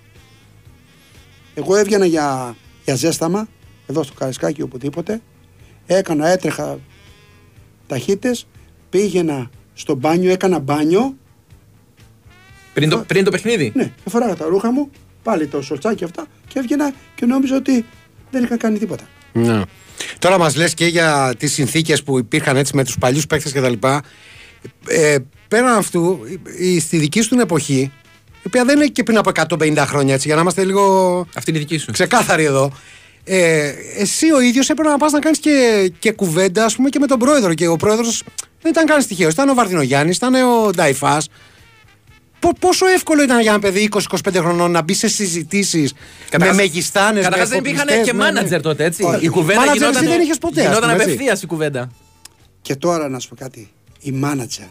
Εγώ 1.55 1.77
έβγαινα 1.77 2.07
για, 2.07 2.57
για 2.85 2.94
ζέσταμα, 2.94 3.49
εδώ 3.86 4.03
στο 4.03 4.12
Καρισκάκι 4.12 4.62
οπουδήποτε, 4.62 5.20
έκανα, 5.86 6.28
έτρεχα 6.28 6.78
ταχύτητες, 7.86 8.47
πήγαινα 8.90 9.51
στο 9.74 9.94
μπάνιο, 9.94 10.31
έκανα 10.31 10.59
μπάνιο, 10.59 11.16
Πριν, 12.74 12.89
το, 12.89 12.99
πριν 13.07 13.24
το 13.24 13.31
παιχνίδι; 13.31 13.73
ναι, 13.74 13.93
φοράγα 14.11 14.36
τα 14.36 14.44
ρούχα 14.47 14.73
μου, 14.73 14.90
πάλι 15.23 15.47
το 15.47 15.62
σολτσάκι 15.62 16.05
αυτά 16.05 16.27
και 16.49 16.59
έβγαινα 16.59 16.93
και 17.15 17.27
νόμιζα 17.27 17.57
ότι 17.57 17.85
δεν 18.31 18.44
είχα 18.44 18.57
κάνει 18.57 18.78
τίποτα. 18.78 19.05
Ναι. 19.32 19.61
Τώρα 20.19 20.39
μας 20.39 20.57
λες 20.57 20.74
και 20.74 20.86
για 20.86 21.35
τις 21.39 21.53
συνθήκες 21.53 22.03
που 22.03 22.19
υπήρχαν 22.19 22.57
έτσι 22.57 22.77
με 22.77 22.85
τους 22.85 22.99
παλιούς 22.99 23.27
παίκτες 23.27 23.53
κτλ. 23.53 23.73
Ε, 24.86 25.16
πέραν 25.49 25.77
αυτού, 25.77 26.20
η- 26.59 26.74
η- 26.74 26.81
στη 26.81 26.97
δική 26.97 27.20
σου 27.20 27.28
την 27.28 27.39
εποχή, 27.40 27.81
η 28.32 28.47
οποία 28.47 28.65
δεν 28.65 28.77
είναι 28.77 28.86
και 28.86 29.03
πριν 29.03 29.16
από 29.19 29.28
150 29.28 29.85
χρόνια 29.86 30.15
έτσι, 30.15 30.27
για 30.27 30.36
να 30.36 30.43
είμαστε 30.43 30.65
λίγο 30.65 31.27
Αυτή 31.35 31.51
είναι 31.51 31.59
η 31.59 31.62
δική 31.62 31.78
σου. 31.78 31.93
ξεκάθαροι 31.93 32.44
εδώ. 32.44 32.73
Ε, 33.24 33.73
εσύ 33.99 34.32
ο 34.32 34.40
ίδιος 34.40 34.69
έπρεπε 34.70 34.90
να 34.90 34.97
πας 34.99 35.12
να 35.12 35.19
κάνεις 35.19 35.39
και, 35.39 35.93
και 35.99 36.12
κουβέντα 36.12 36.65
ας 36.65 36.77
πούμε, 36.77 36.89
και 36.89 36.99
με 36.99 37.07
τον 37.07 37.19
πρόεδρο. 37.19 37.55
Και 37.55 37.66
ο 37.69 37.77
πρόεδρος 37.77 38.23
δεν 38.62 38.70
ήταν 38.73 38.86
καν 38.86 39.07
τυχαίο. 39.07 39.28
Ήταν 39.28 39.49
ο 39.49 39.55
Βαρδινογιάννης, 39.55 40.16
ήταν 40.16 40.35
ο 40.35 40.70
Νταϊφάς. 40.70 41.28
Πόσο 42.59 42.86
εύκολο 42.86 43.23
ήταν 43.23 43.40
για 43.40 43.51
ένα 43.51 43.60
παιδί 43.60 43.89
20-25 43.93 44.35
χρονών 44.35 44.70
να 44.70 44.82
μπει 44.82 44.94
σε 44.94 45.09
συζητήσεις 45.09 45.93
με 45.93 45.98
Καταρχάς- 46.31 46.56
μεγιστάνες. 46.56 47.23
Καταρχάς 47.24 47.48
δεν 47.48 47.59
υπήρχαν 47.59 47.86
και 48.05 48.12
μάνατζερ 48.14 48.60
τότε, 48.60 48.85
έτσι. 48.85 49.02
Όχι. 49.02 49.24
Η 49.24 49.28
κουβέντα 49.28 49.60
Manager 49.62 49.73
γινόταν, 49.73 50.02
εσύ 50.02 50.06
δεν 50.12 50.20
είχες 50.20 50.39
ποτέ, 50.39 50.60
ας 50.60 50.66
γινόταν 50.66 50.90
πούμε, 50.90 51.02
έτσι. 51.02 51.14
απευθεία 51.14 51.39
η 51.43 51.47
κουβέντα. 51.47 51.90
Και 52.62 52.77
τώρα 52.77 53.09
να 53.09 53.19
σου 53.19 53.28
πω 53.28 53.35
κάτι. 53.35 53.70
Η 54.01 54.10
μάνατζερ. 54.10 54.66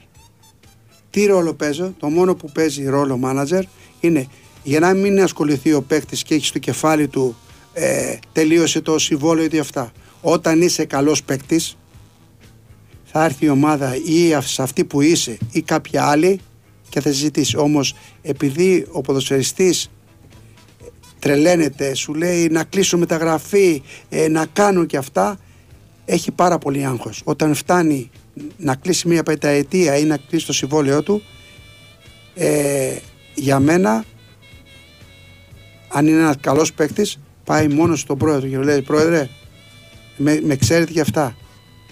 Τι 1.10 1.26
ρόλο 1.26 1.54
παίζω, 1.54 1.94
το 2.00 2.08
μόνο 2.10 2.36
που 2.36 2.52
παίζει 2.52 2.86
ρόλο 2.86 3.18
μάνατζερ 3.18 3.64
είναι 4.00 4.28
για 4.64 4.80
να 4.80 4.94
μην 4.94 5.22
ασχοληθεί 5.22 5.74
ο 5.74 5.82
παίκτης 5.82 6.24
και 6.24 6.36
έχει 6.36 6.46
στο 6.46 6.60
κεφάλι 6.60 7.08
του 7.08 7.36
ε, 7.74 8.16
τελείωσε 8.32 8.82
το 8.82 9.00
συμβόλαιο 9.00 9.48
ή 9.52 9.60
αυτά. 9.60 9.92
Όταν 10.22 10.62
είσαι 10.62 10.86
καλός 10.86 11.24
παίκτης, 11.24 11.78
θα 13.04 13.26
έρθει 13.26 13.46
η 13.46 13.50
ομάδα 13.50 13.96
ή 13.96 14.36
σε 14.42 14.62
αυτή 14.62 14.84
που 14.86 15.02
είσαι 15.02 15.38
ή 15.52 15.62
κάποια 15.62 16.06
άλλη 16.06 16.40
και 16.92 17.02
θα 17.02 17.10
συζητήσει. 17.10 17.58
Όμως 17.58 17.96
επειδή 18.22 18.88
ο 18.92 19.02
ποδοσφαιριστής 19.02 19.90
τρελαίνεται, 21.20 21.94
σου 21.94 22.14
λέει 22.14 22.48
να 22.48 22.64
κλείσω 22.64 22.98
μεταγραφή, 22.98 23.82
ε, 24.10 24.28
να 24.28 24.46
κάνω 24.46 24.86
και 24.86 24.98
αυτά, 24.98 25.40
έχει 26.06 26.32
πάρα 26.32 26.58
πολύ 26.58 26.86
άγχος. 26.86 27.22
Όταν 27.24 27.56
φτάνει 27.56 28.10
να 28.58 28.76
κλείσει 28.76 29.08
μια 29.08 29.24
πενταετία 29.24 29.98
ή 29.98 30.04
να 30.04 30.18
κλείσει 30.18 30.46
το 30.46 30.54
συμβόλαιό 30.54 31.04
του, 31.04 31.22
ε, 32.36 32.96
για 33.36 33.60
μένα, 33.60 34.04
αν 35.88 36.08
είναι 36.08 36.20
ένας 36.20 36.36
καλός 36.42 36.74
παίκτης, 36.74 37.20
πάει 37.44 37.68
μόνος 37.68 38.00
στον 38.00 38.18
πρόεδρο 38.18 38.48
και 38.48 38.56
του 38.56 38.64
λέει 38.64 38.82
«Πρόεδρε, 38.82 39.30
με, 40.18 40.40
με 40.44 40.56
ξέρετε 40.56 40.92
για 40.92 41.02
αυτά. 41.02 41.36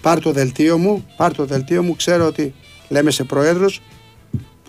Πάρ 0.02 0.20
το 0.20 0.32
δελτίο 0.32 0.78
μου, 0.78 1.06
πάρ 1.16 1.34
το 1.34 1.44
δελτίο 1.44 1.82
μου, 1.82 1.96
ξέρω 1.96 2.26
ότι 2.26 2.54
λέμε 2.88 3.10
σε 3.10 3.24
πρόεδρος 3.24 3.80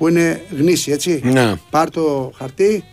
που 0.01 0.07
είναι 0.07 0.41
γνήσι, 0.57 0.91
έτσι. 0.91 1.21
Ναι. 1.23 1.53
Πάρ 1.69 1.89
το 1.89 2.31
χαρτί, 2.37 2.83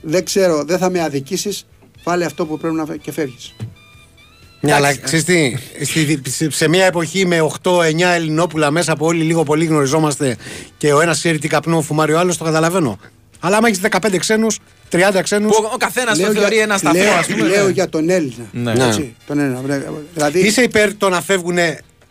δεν 0.00 0.24
ξέρω, 0.24 0.64
δεν 0.64 0.78
θα 0.78 0.90
με 0.90 1.02
αδικήσεις, 1.02 1.66
βάλε 2.04 2.24
αυτό 2.24 2.46
που 2.46 2.58
πρέπει 2.58 2.74
να 2.74 2.84
φε- 2.84 3.00
και 3.00 3.12
φεύγεις. 3.12 3.54
Ναι, 4.60 4.72
αλλά 4.72 4.96
ξέρεις 4.96 5.24
τι, 5.24 5.56
στη- 5.84 6.20
σε- 6.30 6.50
σε 6.50 6.68
μια 6.68 6.84
εποχή 6.84 7.26
με 7.26 7.40
8-9 7.62 8.14
Ελληνόπουλα 8.14 8.70
μέσα 8.70 8.96
που 8.96 9.06
όλοι 9.06 9.22
λίγο 9.22 9.42
πολύ 9.42 9.64
γνωριζόμαστε 9.64 10.36
και 10.78 10.92
ο 10.92 11.00
ένας 11.00 11.18
ξέρει 11.18 11.38
τι 11.38 11.48
καπνό 11.48 11.80
φουμάρει 11.80 12.12
ο 12.12 12.18
άλλος, 12.18 12.36
το 12.36 12.44
καταλαβαίνω. 12.44 12.98
Αλλά 13.40 13.56
άμα 13.56 13.68
έχεις 13.68 13.80
15 13.80 14.16
ξένους, 14.18 14.58
30 14.90 15.22
ξένου. 15.22 15.48
Που 15.48 15.68
ο 15.72 15.76
καθένας 15.76 16.18
το 16.18 16.24
Λέω 16.24 16.32
θεωρεί 16.32 16.54
για- 16.54 16.62
ένα 16.62 16.76
σταθμό, 16.78 17.02
λέω- 17.02 17.12
ας 17.12 17.26
πούμε. 17.26 17.46
Λέω 17.48 17.64
ναι. 17.66 17.70
για 17.72 17.88
τον 17.88 18.08
Έλληνα. 18.10 18.48
Ναι. 18.52 18.72
Έτσι, 18.86 19.14
τον 19.26 19.38
Έλληνα. 19.38 19.60
Δηλαδή, 20.14 20.40
Είσαι 20.40 20.62
υπέρ 20.62 20.96
το 20.96 21.08
να 21.08 21.20
φεύγουν 21.22 21.58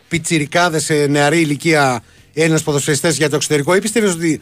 πιτσιρικάδες 0.08 0.84
σε 0.84 1.06
νεαρή 1.06 1.40
ηλικία 1.40 2.02
Έλληνες 2.34 2.62
ποδοσφαιριστές 2.62 3.16
για 3.16 3.28
το 3.30 3.36
εξωτερικό 3.36 3.74
ή 3.74 3.80
πιστεύεις 3.80 4.12
ότι 4.12 4.40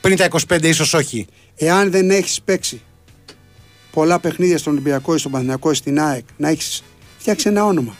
πριν 0.00 0.16
τα 0.16 0.28
25 0.48 0.62
ίσως 0.62 0.94
όχι; 0.94 1.26
εάν 1.56 1.90
δεν 1.90 2.10
έχεις 2.10 2.40
παίξει 2.44 2.80
πολλά 3.92 4.18
παιχνίδια 4.20 4.58
στον 4.58 4.72
Ολυμπιακό 4.72 5.14
ή 5.14 5.18
στον 5.18 5.30
Παναθηναϊκό 5.30 5.70
ή 5.70 5.74
στην 5.74 6.00
ΑΕΚ, 6.00 6.24
να 6.36 6.48
έχεις 6.48 6.82
φτιάξει 7.18 7.48
ένα 7.48 7.64
όνομα. 7.64 7.96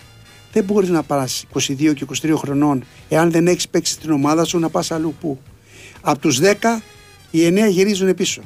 Δεν 0.52 0.64
μπορείς 0.64 0.88
να 0.88 1.02
πας 1.02 1.44
22 1.54 1.94
και 1.94 2.04
23 2.22 2.34
χρονών, 2.36 2.84
εάν 3.08 3.30
δεν 3.30 3.46
έχεις 3.46 3.68
παίξει 3.68 3.92
στην 3.92 4.10
ομάδα 4.10 4.44
σου, 4.44 4.58
να 4.58 4.68
πας 4.68 4.90
αλλού 4.90 5.14
που. 5.20 5.38
Από 6.00 6.18
τους 6.18 6.38
10, 6.40 6.82
οι 7.30 7.46
9 7.46 7.68
γυρίζουν 7.68 8.14
πίσω. 8.14 8.42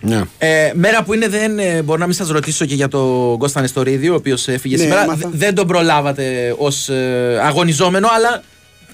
Ναι. 0.00 0.22
Ε, 0.38 0.72
μέρα 0.74 1.02
που 1.02 1.14
είναι, 1.14 1.28
δεν 1.28 1.58
ε, 1.58 1.82
μπορώ 1.82 1.98
να 1.98 2.06
μην 2.06 2.14
σας 2.14 2.28
ρωτήσω 2.28 2.64
και 2.64 2.74
για 2.74 2.88
τον 2.88 3.38
Κώστα 3.38 3.60
Νεστορίδη, 3.60 4.08
ο 4.08 4.14
οποίος 4.14 4.48
έφυγε 4.48 4.76
Ναι, 4.76 4.82
σήμερα. 4.82 5.02
έμαθα. 5.02 5.28
Δε- 5.28 5.36
Δεν 5.36 5.54
τον 5.54 5.66
προλάβατε 5.66 6.54
ως 6.58 6.88
αγωνιζόμενο, 7.42 8.08
αλλά. 8.16 8.42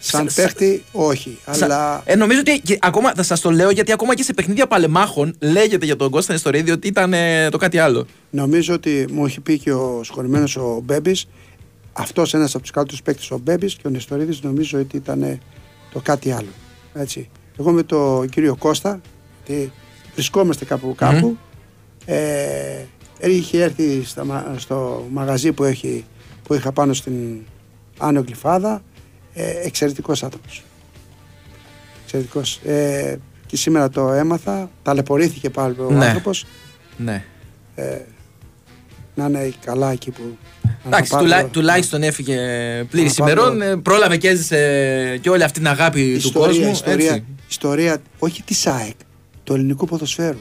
Σαν 0.06 0.28
Σα- 0.30 0.42
παίχτη, 0.42 0.84
όχι. 0.92 1.38
Σα- 1.50 1.64
Αλλά 1.64 2.02
Ε, 2.04 2.14
νομίζω 2.16 2.40
ότι 2.40 2.60
και 2.60 2.78
ακόμα 2.80 3.12
θα 3.16 3.22
σας 3.22 3.40
το 3.40 3.50
λέω 3.50 3.70
γιατί 3.70 3.92
ακόμα 3.92 4.14
και 4.14 4.22
σε 4.22 4.32
παιχνίδια 4.32 4.66
παλεμάχων 4.66 5.34
λέγεται 5.40 5.84
για 5.84 5.96
τον 5.96 6.10
Κώστα 6.10 6.32
Νεστορίδη 6.32 6.70
ότι 6.70 6.88
ήταν 6.88 7.12
ε, 7.12 7.48
το 7.48 7.56
κάτι 7.58 7.78
άλλο. 7.78 8.06
νομίζω 8.30 8.74
ότι 8.74 9.06
μου 9.12 9.26
έχει 9.26 9.40
πει 9.40 9.58
και 9.58 9.72
ο 9.72 10.00
συγχωρημένος 10.04 10.56
ο 10.56 10.80
Μπέμπης, 10.84 11.28
αυτός 11.92 12.34
ένας 12.34 12.54
από 12.54 12.62
τους 12.62 12.70
καλύτερους 12.72 13.02
παίκτες 13.02 13.30
ο 13.30 13.38
Μπέμπης 13.38 13.74
και 13.74 13.86
ο 13.86 13.90
Νεστορίδης 13.90 14.42
νομίζω 14.42 14.78
ότι 14.78 14.96
ήταν 14.96 15.22
ε, 15.22 15.38
το 15.92 16.00
κάτι 16.00 16.30
άλλο. 16.30 16.48
Έτσι. 16.94 17.28
Εγώ 17.58 17.70
με 17.72 17.82
τον 17.82 18.28
κύριο 18.28 18.56
Κώστα, 18.56 19.00
γιατί 19.46 19.72
βρισκόμαστε 20.14 20.64
κάπου 20.64 20.94
κάπου, 20.94 21.36
Ε, 22.06 22.84
είχε 23.20 23.62
έρθει 23.62 24.02
στα 24.04 24.24
μα- 24.24 24.54
στο 24.58 25.06
μαγαζί 25.12 25.52
που, 25.52 25.64
έχει, 25.64 26.04
που 26.42 26.54
είχα 26.54 26.72
πάνω 26.72 26.92
στην 26.92 27.14
Άνω 27.98 28.20
Γλυφάδα. 28.20 28.82
Ε, 29.34 29.50
εξαιρετικός 29.66 30.22
άνθρωπος. 30.22 30.62
Εξαιρετικός. 32.04 32.60
Ε, 32.64 33.16
και 33.46 33.56
σήμερα 33.56 33.88
το 33.88 34.12
έμαθα. 34.12 34.70
Ταλαιπωρήθηκε 34.82 35.50
πάλι 35.50 35.74
ο 35.78 35.90
Ναι. 35.90 36.04
άνθρωπος. 36.06 36.46
Ναι. 36.96 37.24
Να 39.14 39.24
είναι 39.24 39.52
καλά 39.64 39.90
εκεί 39.92 40.10
που... 40.10 40.36
να 40.62 40.70
Εντάξει, 40.86 41.10
πάρει 41.10 41.22
τουλά- 41.24 41.42
το- 41.42 41.48
τουλάχιστον 41.48 42.02
έφυγε 42.02 42.36
πλήρης 42.90 43.18
Να 43.18 43.24
πάρει 43.24 43.38
ημερών. 43.40 43.58
το- 43.58 43.64
ε, 43.64 43.76
Πρόλαβε 43.76 44.16
και 44.16 44.28
έζησε 44.28 45.18
και 45.20 45.30
όλη 45.30 45.42
αυτή 45.42 45.58
την 45.58 45.68
αγάπη 45.68 46.10
του 46.10 46.16
ιστορία, 46.26 46.46
κόσμου. 46.48 46.70
ιστορία, 46.70 47.10
έτσι. 47.10 47.24
ιστορία, 47.48 48.02
όχι 48.18 48.42
της 48.42 48.66
ΑΕΚ, 48.66 48.94
του 49.44 49.54
ελληνικού 49.54 49.86
ποδοσφαίρου. 49.86 50.38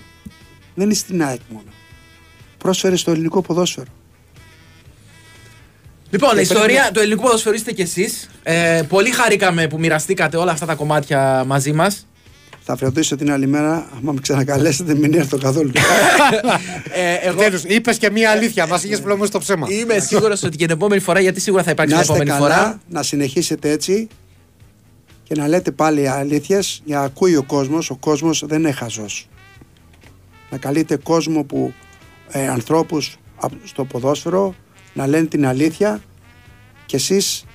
Δεν 0.75 0.85
είναι 0.85 0.93
στην 0.93 1.23
ΑΕΚ 1.23 1.39
μόνο. 1.49 1.65
Πρόσφερε 2.57 2.95
στο 2.95 3.11
ελληνικό 3.11 3.41
ποδόσφαιρο. 3.41 3.87
Λοιπόν, 6.13 6.31
η 6.31 6.35
Και 6.35 6.41
ιστορία 6.41 6.79
πρέπει 6.79 6.93
του 6.93 6.99
ελληνικού 6.99 7.21
ποδοσφαίρου 7.23 7.55
είστε 7.55 7.71
κι 7.71 7.81
εσείς. 7.81 8.29
Ε, 8.43 8.81
πολύ 8.87 9.11
χαρήκαμε 9.11 9.67
που 9.67 9.79
μοιραστήκατε 9.79 10.37
όλα 10.37 10.51
αυτά 10.51 10.65
τα 10.65 10.75
κομμάτια 10.75 11.43
μαζί 11.47 11.71
μας. 11.73 12.07
Θα 12.65 12.75
φροντίσω 12.77 13.15
την 13.15 13.31
άλλη 13.31 13.47
μέρα, 13.47 13.87
άμα 13.97 14.11
με 14.11 14.19
ξανακαλέσετε, 14.21 14.95
μην 14.95 15.13
έρθω 15.13 15.37
καθόλου. 15.37 15.71
Ε, 16.93 17.27
εγώ 17.27 17.41
Τέλος, 17.41 17.63
είπες 17.63 17.97
και 17.97 18.11
μία 18.11 18.31
αλήθεια, 18.31 18.67
μας 18.67 18.83
είχες 18.83 19.01
πλωμώσει 19.01 19.31
το 19.31 19.39
ψέμα. 19.39 19.67
είμαι 19.69 19.99
σίγουρος 19.99 20.43
ότι 20.43 20.57
και 20.57 20.65
την 20.65 20.75
επόμενη 20.75 21.01
φορά, 21.01 21.19
γιατί 21.19 21.39
σίγουρα 21.39 21.63
θα 21.63 21.71
υπάρξει 21.71 21.95
να 21.95 22.01
την 22.01 22.11
είστε 22.13 22.23
επόμενη 22.23 22.45
καλά, 22.45 22.55
φορά. 22.63 22.79
να 22.89 23.03
συνεχίσετε 23.03 23.69
έτσι 23.69 24.07
και 25.23 25.35
να 25.35 25.47
λέτε 25.47 25.71
πάλι 25.71 26.07
αλήθειες 26.09 26.81
για 26.85 26.97
να 26.97 27.03
ακούει 27.03 27.35
ο 27.35 27.43
κόσμος. 27.43 27.89
Ο 27.89 27.95
κόσμος 27.95 28.43
δεν 28.47 28.59
είναι 28.59 28.71
χαζός. 28.71 29.27
Να 30.49 30.57
καλείτε 30.57 30.95
κόσμο 30.95 31.43
που 31.43 31.73
ε, 32.31 32.47
ανθρώπους 32.47 33.17
απ- 33.35 33.53
στο 33.67 33.85
ποδόσφαιρο 33.85 34.55
να 34.93 35.07
λένε 35.07 35.25
την 35.25 35.45
αλήθεια 35.45 36.01
και 36.85 36.95
εσείς 36.95 37.45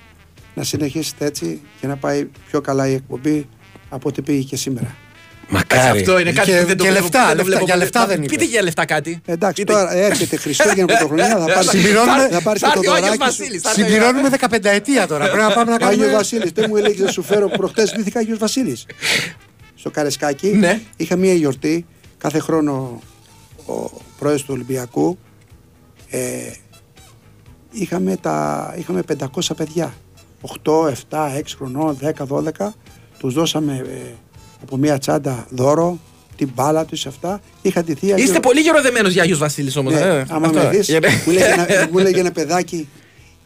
να 0.55 0.62
συνεχίσετε 0.65 1.24
έτσι 1.24 1.60
για 1.81 1.89
να 1.89 1.97
πάει 1.97 2.24
πιο 2.51 2.60
καλά 2.60 2.89
η 2.89 2.93
εκπομπή 2.94 3.48
από 3.89 4.09
ό,τι 4.09 4.23
πήγε 4.23 4.43
και 4.43 4.56
σήμερα. 4.56 4.94
Μακάρι. 5.51 5.98
Αυτό 5.98 6.19
είναι 6.19 6.32
κάτι 6.32 6.51
και, 6.51 6.60
που 6.60 6.66
δεν 6.66 6.77
το 6.77 6.85
και 6.85 6.90
βλέπω- 6.90 7.05
λεφτά, 7.05 7.27
δεν 7.27 7.36
το 7.36 7.43
λεφτά, 7.43 7.44
βλέπω 7.44 7.65
για 7.65 7.74
ποτέ. 7.74 7.85
λεφτά 7.85 8.06
δεν 8.06 8.20
Πείτε 8.20 8.35
είπε. 8.35 8.44
για 8.44 8.62
λεφτά 8.62 8.85
κάτι. 8.85 9.20
Εντάξει, 9.27 9.62
Πείτε. 9.62 9.73
τώρα 9.73 9.93
έρχεται 9.94 10.36
Χριστούγεννα 10.36 10.85
πρωτοχρονιά, 10.86 11.28
θα 11.28 11.39
πάρεις, 11.44 11.69
Συμπληρώνουμε- 11.70 12.28
θα 12.31 12.40
πάρεις 12.43 12.60
Θα 12.60 12.69
και 12.69 12.74
το 12.74 12.81
έρθει 12.81 12.89
ο 12.89 12.93
Άγιος 12.94 13.16
δωράκι 13.16 13.32
σου. 13.32 13.39
Βασίλης. 13.40 13.62
θα 13.62 13.69
έρθει 13.70 13.82
ο- 13.82 13.85
Συμπληρώνουμε 13.86 14.28
15 14.28 14.70
ετία 14.70 15.06
τώρα. 15.06 15.24
Πρέπει 15.24 15.43
να 15.43 15.52
πάμε 15.52 15.70
να 15.70 15.74
Άγιος 15.86 15.97
κάνουμε. 15.97 16.16
Βασίλης, 16.16 16.51
δεν 16.52 16.65
μου 16.69 16.77
έλεγες 16.77 16.98
να 16.98 17.10
σου 17.10 17.23
φέρω 17.23 17.48
προχτές 17.48 17.93
βήθηκα 17.97 18.19
Άγιος 18.19 18.39
Βασίλης. 18.39 18.86
Στο 19.74 19.90
Καρεσκάκι 19.90 20.48
Ναι. 20.48 20.81
είχα 20.97 21.16
μία 21.16 21.35
γιορτή 21.35 21.86
κάθε 22.19 22.39
χρόνο 22.39 23.01
ο 23.66 23.74
πρόεδρος 24.19 24.43
του 24.44 24.51
Ολυμπιακού. 24.55 25.19
Ε, 26.10 26.19
είχαμε, 27.78 28.16
τα, 28.16 28.74
είχαμε 28.78 29.02
500 29.18 29.26
παιδιά. 29.56 29.94
8, 30.64 30.72
7, 30.88 30.90
6 30.90 31.42
χρονών, 31.56 31.98
10, 32.02 32.26
12. 32.26 32.72
Τους 33.18 33.34
δώσαμε 33.34 33.84
ε, 33.88 34.12
από 34.62 34.76
μία 34.76 34.98
τσάντα 34.98 35.46
δώρο, 35.50 35.98
την 36.36 36.50
μπάλα 36.55 36.84
τους 36.84 37.06
αυτά. 37.06 37.40
Είχα 37.62 37.82
τη 37.82 37.94
θεία. 37.94 38.16
Είστε 38.16 38.32
και- 38.32 38.40
πολύ 38.40 38.60
γεροδεμένος 38.60 39.12
για 39.12 39.22
Άγιο 39.22 39.36
Βασίλης 39.36 39.76
όμως. 39.76 39.92
ναι, 39.92 40.24
άμα 40.28 40.50
με 40.52 40.68
δεις, 40.68 40.90
μου, 41.26 41.32
λέγε 41.32 41.44
ένα, 41.44 41.66
μου 41.92 41.98
λέγε 41.98 42.20
ένα 42.20 42.32
παιδάκι, 42.32 42.88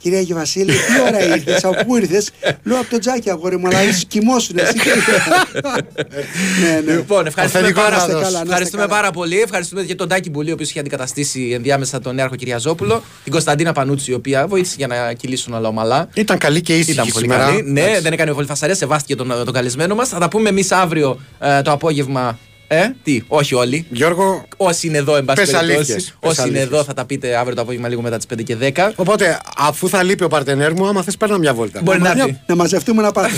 Κυρία 0.02 0.18
Αγιο 0.18 0.36
Βασίλη, 0.36 0.72
τι 0.72 1.00
ώρα 1.06 1.24
ήρθες, 1.34 1.64
από 1.64 1.84
πού 1.84 1.96
ήρθες; 1.96 2.30
Λέω 2.62 2.78
από 2.78 2.90
το 2.90 2.98
τζάκι, 2.98 3.30
αγόρι 3.30 3.56
μου, 3.58 3.66
αλλά 3.66 3.82
είσαι 3.82 4.04
κοιμόσουν 4.08 4.58
εσύ. 4.58 4.72
ναι, 6.62 6.80
ναι. 6.84 6.92
Λοιπόν, 6.92 7.26
ευχαριστούμε, 7.26 7.66
Αυθεντικό 7.66 7.80
πάρα, 7.80 7.96
να 7.96 8.02
είστε 8.02 8.12
καλά, 8.12 8.22
να 8.22 8.28
είστε 8.28 8.42
ευχαριστούμε 8.42 8.82
καλά. 8.82 8.94
πάρα 8.94 9.10
πολύ. 9.10 9.40
Ευχαριστούμε 9.40 9.82
και 9.82 9.94
τον 9.94 10.08
Τάκη 10.08 10.30
Μπουλή, 10.30 10.50
ο 10.50 10.52
οποίος 10.52 10.70
είχε 10.70 10.78
αντικαταστήσει 10.80 11.50
ενδιάμεσα 11.54 12.00
τον 12.00 12.14
Νέαρχο 12.14 12.34
Κυριαζόπουλο. 12.36 13.02
Την 13.22 13.32
Κωνσταντίνα 13.32 13.72
Πανούτσι, 13.72 14.10
η 14.10 14.14
οποία 14.14 14.46
βοήθησε 14.46 14.74
για 14.78 14.86
να 14.86 15.12
κυλήσουν 15.12 15.54
όλα 15.54 15.68
ομαλά. 15.68 16.08
Ήταν 16.14 16.38
καλή 16.38 16.60
και 16.60 16.74
ήσυχη 16.76 16.92
Ήταν 16.92 17.06
πολύ 17.12 17.24
σήμερα. 17.24 17.44
καλή. 17.44 17.62
Ναι, 17.70 17.98
δεν 18.00 18.12
έκανε 18.12 18.32
πολύ 18.32 18.46
φασαρές, 18.46 18.76
σεβάστηκε 18.76 19.16
τον, 19.16 19.28
τον 19.44 19.52
καλεσμένο 19.52 19.94
μας. 19.94 20.08
Θα 20.08 20.18
τα 20.18 20.28
πούμε 20.28 20.48
εμείς 20.48 20.72
αύριο 20.72 21.20
ε, 21.38 21.62
το 21.62 21.72
απόγευμα. 21.72 22.38
Ε, 22.74 22.94
τι, 23.02 23.22
όχι 23.28 23.54
όλοι. 23.54 23.86
Γιώργο, 23.90 24.44
Όσοι 24.56 24.86
είναι 24.86 24.98
εδώ, 24.98 25.16
εν 25.16 25.24
πάση 25.24 25.40
Πες 25.40 25.50
περιπτώσει. 25.50 25.74
αλήθειες, 25.74 26.14
πες 26.20 26.30
Όσοι 26.30 26.40
είναι 26.40 26.48
αλήθειες. 26.58 26.64
εδώ, 26.66 26.84
θα 26.84 26.94
τα 26.94 27.04
πείτε 27.04 27.36
αύριο 27.36 27.54
το 27.54 27.60
απόγευμα 27.60 27.88
λίγο 27.88 28.02
μετά 28.02 28.16
τις 28.16 28.26
5 28.26 28.42
και 28.42 28.56
10. 28.56 28.92
οπότε 28.96 29.38
αφού 29.56 29.88
θα 29.88 30.02
λείπει 30.02 30.24
ο 30.24 30.28
παρτενέρ 30.28 30.72
μου, 30.72 30.86
άμα 30.86 31.02
θες 31.02 31.16
παίρνα 31.16 31.38
μια 31.38 31.54
βόλτα. 31.54 31.80
Μπορεί 31.82 32.00
να 32.00 32.14
Να- 32.14 32.22
έρθει. 32.22 32.40
Να 32.46 32.54
μαζευτούμε 32.54 33.02
να 33.02 33.12
πάτε. 33.12 33.30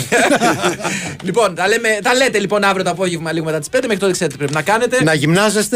λοιπόν, 1.26 1.54
τα, 1.54 1.68
λέμε, 1.68 1.88
τα 2.02 2.14
λέτε 2.14 2.38
λοιπόν 2.38 2.64
αύριο 2.64 2.84
το 2.84 2.90
απόγευμα 2.90 3.32
λίγο 3.32 3.44
μετά 3.44 3.58
τις 3.58 3.68
5. 3.72 3.78
Μέχρι 3.82 3.96
τότε 3.98 4.12
ξέρετε 4.12 4.32
τι 4.32 4.38
πρέπει 4.38 4.52
να 4.54 4.62
κάνετε. 4.62 5.02
Να 5.04 5.14
γυμνάζεστε. 5.14 5.70